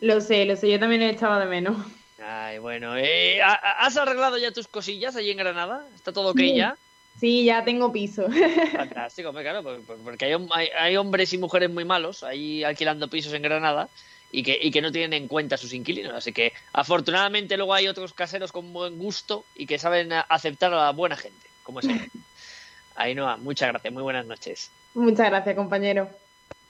Lo 0.00 0.20
sé, 0.20 0.44
lo 0.44 0.56
sé, 0.56 0.70
yo 0.70 0.78
también 0.78 1.02
he 1.02 1.10
echaba 1.10 1.38
de 1.38 1.46
menos. 1.46 1.76
Ay, 2.22 2.58
bueno, 2.58 2.96
eh, 2.96 3.40
¿has 3.42 3.96
arreglado 3.96 4.38
ya 4.38 4.50
tus 4.50 4.68
cosillas 4.68 5.16
allí 5.16 5.30
en 5.30 5.36
Granada? 5.36 5.86
¿Está 5.94 6.12
todo 6.12 6.30
ok 6.30 6.40
ya? 6.54 6.76
Sí, 7.18 7.44
ya 7.44 7.64
tengo 7.64 7.92
piso. 7.92 8.26
Fantástico, 8.72 9.32
claro, 9.32 9.62
porque 10.04 10.26
hay, 10.26 10.68
hay, 10.78 10.96
hombres 10.96 11.32
y 11.32 11.38
mujeres 11.38 11.70
muy 11.70 11.84
malos 11.84 12.22
ahí 12.22 12.62
alquilando 12.62 13.08
pisos 13.08 13.32
en 13.32 13.42
Granada 13.42 13.88
y 14.30 14.42
que, 14.42 14.58
y 14.60 14.70
que 14.70 14.82
no 14.82 14.92
tienen 14.92 15.14
en 15.14 15.28
cuenta 15.28 15.56
sus 15.56 15.72
inquilinos. 15.72 16.12
Así 16.14 16.32
que 16.32 16.52
afortunadamente 16.74 17.56
luego 17.56 17.72
hay 17.72 17.88
otros 17.88 18.12
caseros 18.12 18.52
con 18.52 18.72
buen 18.72 18.98
gusto 18.98 19.44
y 19.54 19.66
que 19.66 19.78
saben 19.78 20.12
aceptar 20.12 20.74
a 20.74 20.76
la 20.76 20.92
buena 20.92 21.16
gente, 21.16 21.48
como 21.62 21.80
es 21.80 21.86
él. 21.86 22.10
Ainhoa, 22.96 23.36
muchas 23.38 23.70
gracias, 23.70 23.92
muy 23.92 24.02
buenas 24.02 24.26
noches. 24.26 24.70
Muchas 24.94 25.28
gracias, 25.30 25.54
compañero. 25.54 26.10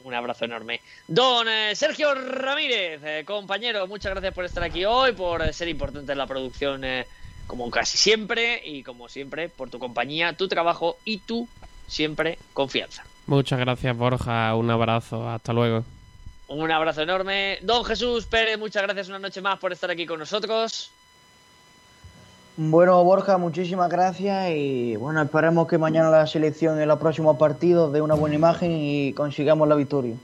Un 0.05 0.15
abrazo 0.15 0.45
enorme. 0.45 0.81
Don 1.09 1.49
eh, 1.49 1.75
Sergio 1.75 2.15
Ramírez, 2.15 3.01
eh, 3.05 3.25
compañero, 3.27 3.89
muchas 3.89 4.13
gracias 4.13 4.33
por 4.33 4.45
estar 4.45 4.63
aquí 4.63 4.85
hoy, 4.85 5.13
por 5.13 5.53
ser 5.53 5.67
importante 5.67 6.13
en 6.13 6.19
la 6.19 6.27
producción. 6.29 6.85
Como 7.47 7.71
casi 7.71 7.97
siempre 7.97 8.61
y 8.65 8.83
como 8.83 9.09
siempre 9.09 9.49
por 9.49 9.71
tu 9.71 9.79
compañía, 9.79 10.33
tu 10.33 10.49
trabajo 10.49 10.97
y 11.05 11.19
tu 11.19 11.49
siempre 11.87 12.39
confianza. 12.53 13.05
Muchas 13.27 13.59
gracias 13.59 13.97
Borja, 13.97 14.55
un 14.55 14.71
abrazo, 14.71 15.29
hasta 15.29 15.53
luego. 15.53 15.85
Un 16.49 16.71
abrazo 16.71 17.03
enorme. 17.03 17.59
Don 17.63 17.85
Jesús 17.85 18.27
Pérez, 18.27 18.59
muchas 18.59 18.83
gracias 18.83 19.09
una 19.09 19.19
noche 19.19 19.41
más 19.41 19.59
por 19.59 19.73
estar 19.73 19.91
aquí 19.91 20.07
con 20.07 20.19
nosotros. 20.19 20.91
Bueno, 22.57 23.03
Borja, 23.05 23.37
muchísimas 23.37 23.91
gracias 23.91 24.51
y 24.51 24.97
bueno, 24.97 25.21
esperemos 25.21 25.69
que 25.69 25.77
mañana 25.77 26.09
la 26.09 26.27
selección 26.27 26.81
en 26.81 26.89
los 26.89 26.99
próximos 26.99 27.37
partidos 27.37 27.93
dé 27.93 28.01
una 28.01 28.15
buena 28.15 28.37
imagen 28.37 28.71
y 28.73 29.13
consigamos 29.13 29.69
la 29.69 29.75
victoria. 29.75 30.15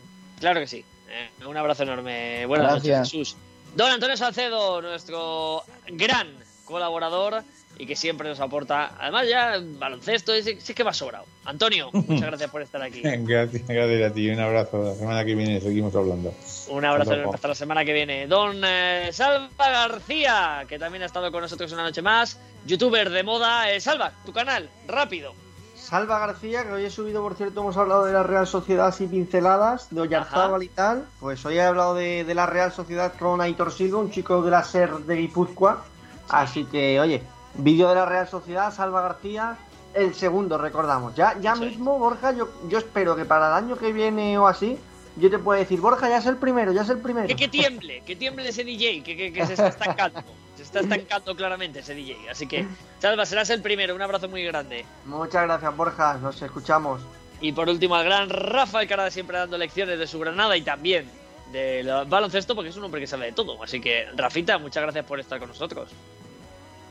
Claro 0.41 0.61
que 0.61 0.67
sí. 0.67 0.85
Eh, 1.11 1.47
un 1.47 1.57
abrazo 1.57 1.83
enorme. 1.83 2.47
Buenas 2.47 2.73
noches, 2.73 2.99
Jesús. 3.01 3.37
Don 3.77 3.91
Antonio 3.91 4.17
Salcedo, 4.17 4.81
nuestro 4.81 5.63
gran 5.89 6.29
colaborador 6.73 7.45
y 7.79 7.87
que 7.87 7.97
siempre 7.97 8.29
nos 8.29 8.41
aporta. 8.41 8.95
Además, 8.99 9.27
ya 9.29 9.61
baloncesto, 9.79 10.33
sí, 10.41 10.59
es 10.59 10.75
que 10.75 10.83
va 10.83 10.93
sobrado. 10.93 11.25
Antonio, 11.45 11.91
muchas 11.93 12.21
gracias 12.21 12.51
por 12.51 12.63
estar 12.63 12.83
aquí. 12.83 13.03
Gracias, 13.03 13.67
gracias 13.67 14.11
a 14.11 14.15
ti. 14.15 14.31
Un 14.31 14.41
abrazo. 14.41 14.83
La 14.83 14.95
semana 14.95 15.25
que 15.25 15.35
viene 15.35 15.61
seguimos 15.61 15.95
hablando. 15.95 16.35
Un 16.69 16.85
abrazo 16.85 17.13
hasta, 17.33 17.49
la 17.49 17.55
semana 17.55 17.85
que 17.85 17.93
viene. 17.93 18.27
Don 18.27 18.61
eh, 18.65 19.11
Salva 19.13 19.49
García, 19.59 20.65
que 20.69 20.79
también 20.79 21.03
ha 21.03 21.07
estado 21.07 21.31
con 21.31 21.43
nosotros 21.43 21.73
una 21.73 21.83
noche 21.83 22.03
más. 22.03 22.39
Youtuber 22.67 23.11
de 23.11 23.23
moda. 23.23 23.71
Eh, 23.73 23.81
Salva, 23.81 24.13
tu 24.25 24.33
canal, 24.33 24.69
rápido. 24.87 25.35
Salva 25.75 26.21
García, 26.21 26.65
que 26.65 26.73
hoy 26.73 26.85
he 26.85 26.91
subido, 26.91 27.23
por 27.23 27.35
cierto, 27.35 27.61
hemos 27.61 27.77
hablado 27.77 28.05
de 28.05 28.13
la 28.13 28.23
Real 28.23 28.47
Sociedad 28.47 28.95
y 28.99 29.07
pinceladas, 29.07 29.89
de 29.91 30.01
Oyarzábal 30.01 30.63
y 30.63 30.69
tal. 30.69 31.07
Pues 31.21 31.45
hoy 31.45 31.57
he 31.57 31.63
hablado 31.63 31.95
de, 31.95 32.25
de 32.25 32.35
la 32.35 32.47
Real 32.47 32.73
Sociedad 32.73 33.13
con 33.19 33.41
Aitor 33.41 33.73
Silva, 33.73 33.99
un 33.99 34.11
chico 34.11 34.41
de 34.43 34.51
la 34.51 34.65
SER 34.65 35.01
de 35.01 35.17
Guipúzcoa 35.17 35.85
Así 36.29 36.65
que, 36.65 37.01
oye, 37.01 37.23
vídeo 37.55 37.89
de 37.89 37.95
la 37.95 38.07
Real 38.07 38.29
Sociedad, 38.29 38.73
Salva 38.73 39.03
García, 39.03 39.57
el 39.95 40.15
segundo, 40.15 40.59
recordamos. 40.59 41.15
Ya, 41.15 41.39
ya 41.41 41.55
mismo, 41.55 41.99
Borja, 41.99 42.33
yo, 42.33 42.49
yo 42.69 42.79
espero 42.79 43.17
que 43.17 43.25
para 43.25 43.49
el 43.49 43.65
año 43.65 43.77
que 43.77 43.93
viene 43.93 44.39
o 44.39 44.47
así, 44.47 44.79
yo 45.17 45.31
te 45.31 45.39
puedo 45.39 45.59
decir, 45.59 45.81
Borja, 45.81 46.09
ya 46.09 46.19
es 46.19 46.27
el 46.27 46.37
primero, 46.37 46.73
ya 46.73 46.83
es 46.83 46.89
el 46.89 46.99
primero. 46.99 47.29
Que, 47.29 47.37
que 47.37 47.49
tiemble, 47.49 48.03
que 48.07 48.17
tiemble 48.17 48.49
ese 48.49 48.65
DJ, 48.65 49.03
que, 49.03 49.33
que, 49.33 49.47
se 49.47 49.53
está 49.53 49.69
estancando. 49.69 50.23
se 50.57 50.63
está 50.63 50.81
estancando 50.81 51.37
claramente 51.37 51.81
ese 51.81 51.95
DJ. 51.95 52.31
Así 52.31 52.47
que, 52.47 52.67
Salva, 52.99 53.27
serás 53.27 53.51
el 53.51 53.61
primero. 53.61 53.95
Un 53.95 54.03
abrazo 54.03 54.29
muy 54.29 54.43
grande. 54.45 54.87
Muchas 55.05 55.43
gracias, 55.43 55.77
Borja. 55.77 56.15
Nos 56.15 56.41
escuchamos. 56.41 57.03
Y 57.43 57.53
por 57.53 57.69
último, 57.69 57.97
al 57.97 58.05
gran 58.05 58.31
Rafael 58.31 58.89
Carada 58.89 59.11
siempre 59.11 59.37
dando 59.37 59.59
lecciones 59.59 59.99
de 59.99 60.07
su 60.07 60.19
Granada 60.19 60.57
y 60.57 60.63
también 60.63 61.11
del 61.53 62.07
baloncesto, 62.07 62.55
porque 62.55 62.71
es 62.71 62.77
un 62.77 62.85
hombre 62.85 63.01
que 63.01 63.07
sabe 63.07 63.27
de 63.27 63.33
todo. 63.33 63.63
Así 63.63 63.81
que, 63.81 64.07
Rafita, 64.17 64.59
muchas 64.59 64.83
gracias 64.83 65.05
por 65.05 65.21
estar 65.21 65.39
con 65.39 65.49
nosotros. 65.49 65.91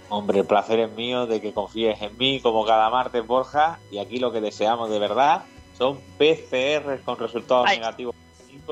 Hombre, 0.09 0.39
el 0.39 0.45
placer 0.45 0.79
es 0.79 0.91
mío 0.91 1.25
de 1.25 1.39
que 1.39 1.53
confíes 1.53 2.01
en 2.01 2.17
mí 2.17 2.39
como 2.41 2.65
cada 2.65 2.89
martes, 2.89 3.25
Borja. 3.25 3.79
Y 3.91 3.97
aquí 3.97 4.19
lo 4.19 4.31
que 4.31 4.41
deseamos 4.41 4.89
de 4.89 4.99
verdad 4.99 5.43
son 5.77 5.99
PCR 6.17 6.99
con 7.03 7.17
resultados 7.17 7.65
negativos 7.67 8.15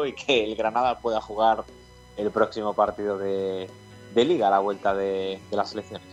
y 0.05 0.13
que 0.13 0.43
el 0.43 0.55
Granada 0.55 0.99
pueda 0.99 1.21
jugar 1.21 1.63
el 2.17 2.31
próximo 2.31 2.73
partido 2.73 3.17
de, 3.17 3.69
Liga 4.15 4.47
a 4.47 4.51
la 4.51 4.59
vuelta 4.59 4.93
de, 4.93 5.39
las 5.51 5.71
elecciones. 5.71 6.05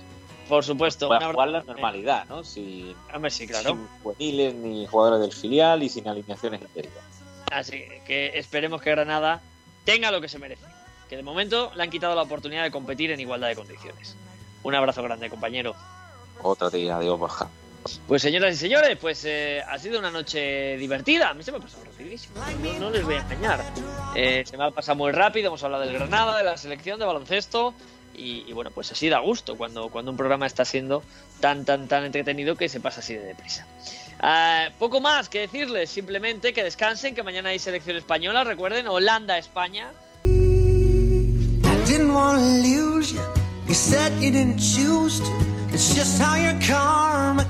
Por 0.49 0.63
supuesto. 0.63 1.09
Pueda 1.09 1.33
jugar 1.33 1.49
la 1.49 1.63
normalidad, 1.65 2.25
¿no? 2.27 2.45
Sin, 2.45 2.95
sí, 3.31 3.47
claro. 3.49 3.71
sin 3.71 3.89
juveniles 4.03 4.55
ni 4.55 4.87
jugadores 4.87 5.21
del 5.21 5.33
filial 5.33 5.83
y 5.83 5.89
sin 5.89 6.07
alineaciones 6.07 6.61
interiores. 6.61 7.03
Así 7.51 7.83
que 8.07 8.39
esperemos 8.39 8.81
que 8.81 8.91
Granada 8.91 9.43
tenga 9.87 10.11
lo 10.11 10.21
que 10.21 10.29
se 10.29 10.39
merece. 10.39 10.67
Que 11.09 11.17
de 11.17 11.23
momento 11.23 11.73
le 11.75 11.83
han 11.83 11.91
quitado 11.91 12.15
la 12.15 12.23
oportunidad 12.23 12.65
de 12.65 12.71
competir 12.71 13.11
en 13.13 13.21
igualdad 13.21 13.49
de 13.49 13.57
condiciones. 13.57 14.17
Un 14.63 14.75
abrazo 14.75 15.03
grande, 15.03 15.31
compañero. 15.31 15.75
Otra 16.43 16.71
tía, 16.71 16.97
adiós, 16.97 17.19
Borja. 17.19 17.49
Pues 18.09 18.21
señoras 18.21 18.53
y 18.53 18.59
señores, 18.59 18.99
pues 19.01 19.25
eh, 19.25 19.63
ha 19.63 19.79
sido 19.79 20.01
una 20.01 20.11
noche 20.11 20.77
divertida. 20.77 21.31
A 21.31 21.35
mí 21.35 21.45
se 21.45 21.53
me 21.53 21.59
ha 21.59 21.61
pasado 21.61 21.85
rapidísimo. 21.85 22.35
No, 22.81 22.91
les 22.91 23.05
voy 23.05 23.15
a 23.15 23.21
engañar. 23.21 23.65
Eh, 24.17 24.43
se 24.45 24.57
me 24.57 24.65
ha 24.65 24.71
pasado 24.73 24.97
muy 24.97 25.13
rápido. 25.13 25.47
Hemos 25.49 25.63
hablado 25.63 25.85
del 25.85 25.95
Granada, 25.95 26.37
de 26.37 26.43
la 26.43 26.57
selección, 26.57 26.99
de 26.99 27.07
baloncesto. 27.07 27.75
Y, 28.19 28.51
bueno, 28.55 28.71
pues 28.71 28.91
así 28.91 29.11
da 29.11 29.19
gusto 29.19 29.57
cuando, 29.57 29.91
cuando 29.91 30.11
un 30.11 30.17
programa 30.17 30.47
está 30.47 30.65
siendo 30.65 31.03
tan, 31.41 31.67
tan, 31.67 31.87
tan 31.87 32.05
entretenido 32.05 32.57
que 32.57 32.69
se 32.69 32.81
pasa 32.81 33.01
así 33.01 33.15
de 33.15 33.21
deprisa. 33.21 33.67
Ah, 34.21 34.69
poco 34.79 35.01
más 35.01 35.29
que 35.29 35.41
decirles, 35.41 35.91
simplemente 35.91 36.53
que 36.53 36.63
descansen, 36.63 37.15
que 37.15 37.23
mañana 37.23 37.51
hay 37.51 37.59
selección 37.59 37.97
española. 37.97 38.45
Recuerden, 38.45 38.87
you 44.21 44.31
didn't 44.31 44.59
choose 44.59 45.21
to. 45.21 45.57
It's 45.73 45.95
just 45.95 46.21
how 46.21 46.37
your 46.37 46.59
karma 46.61 47.45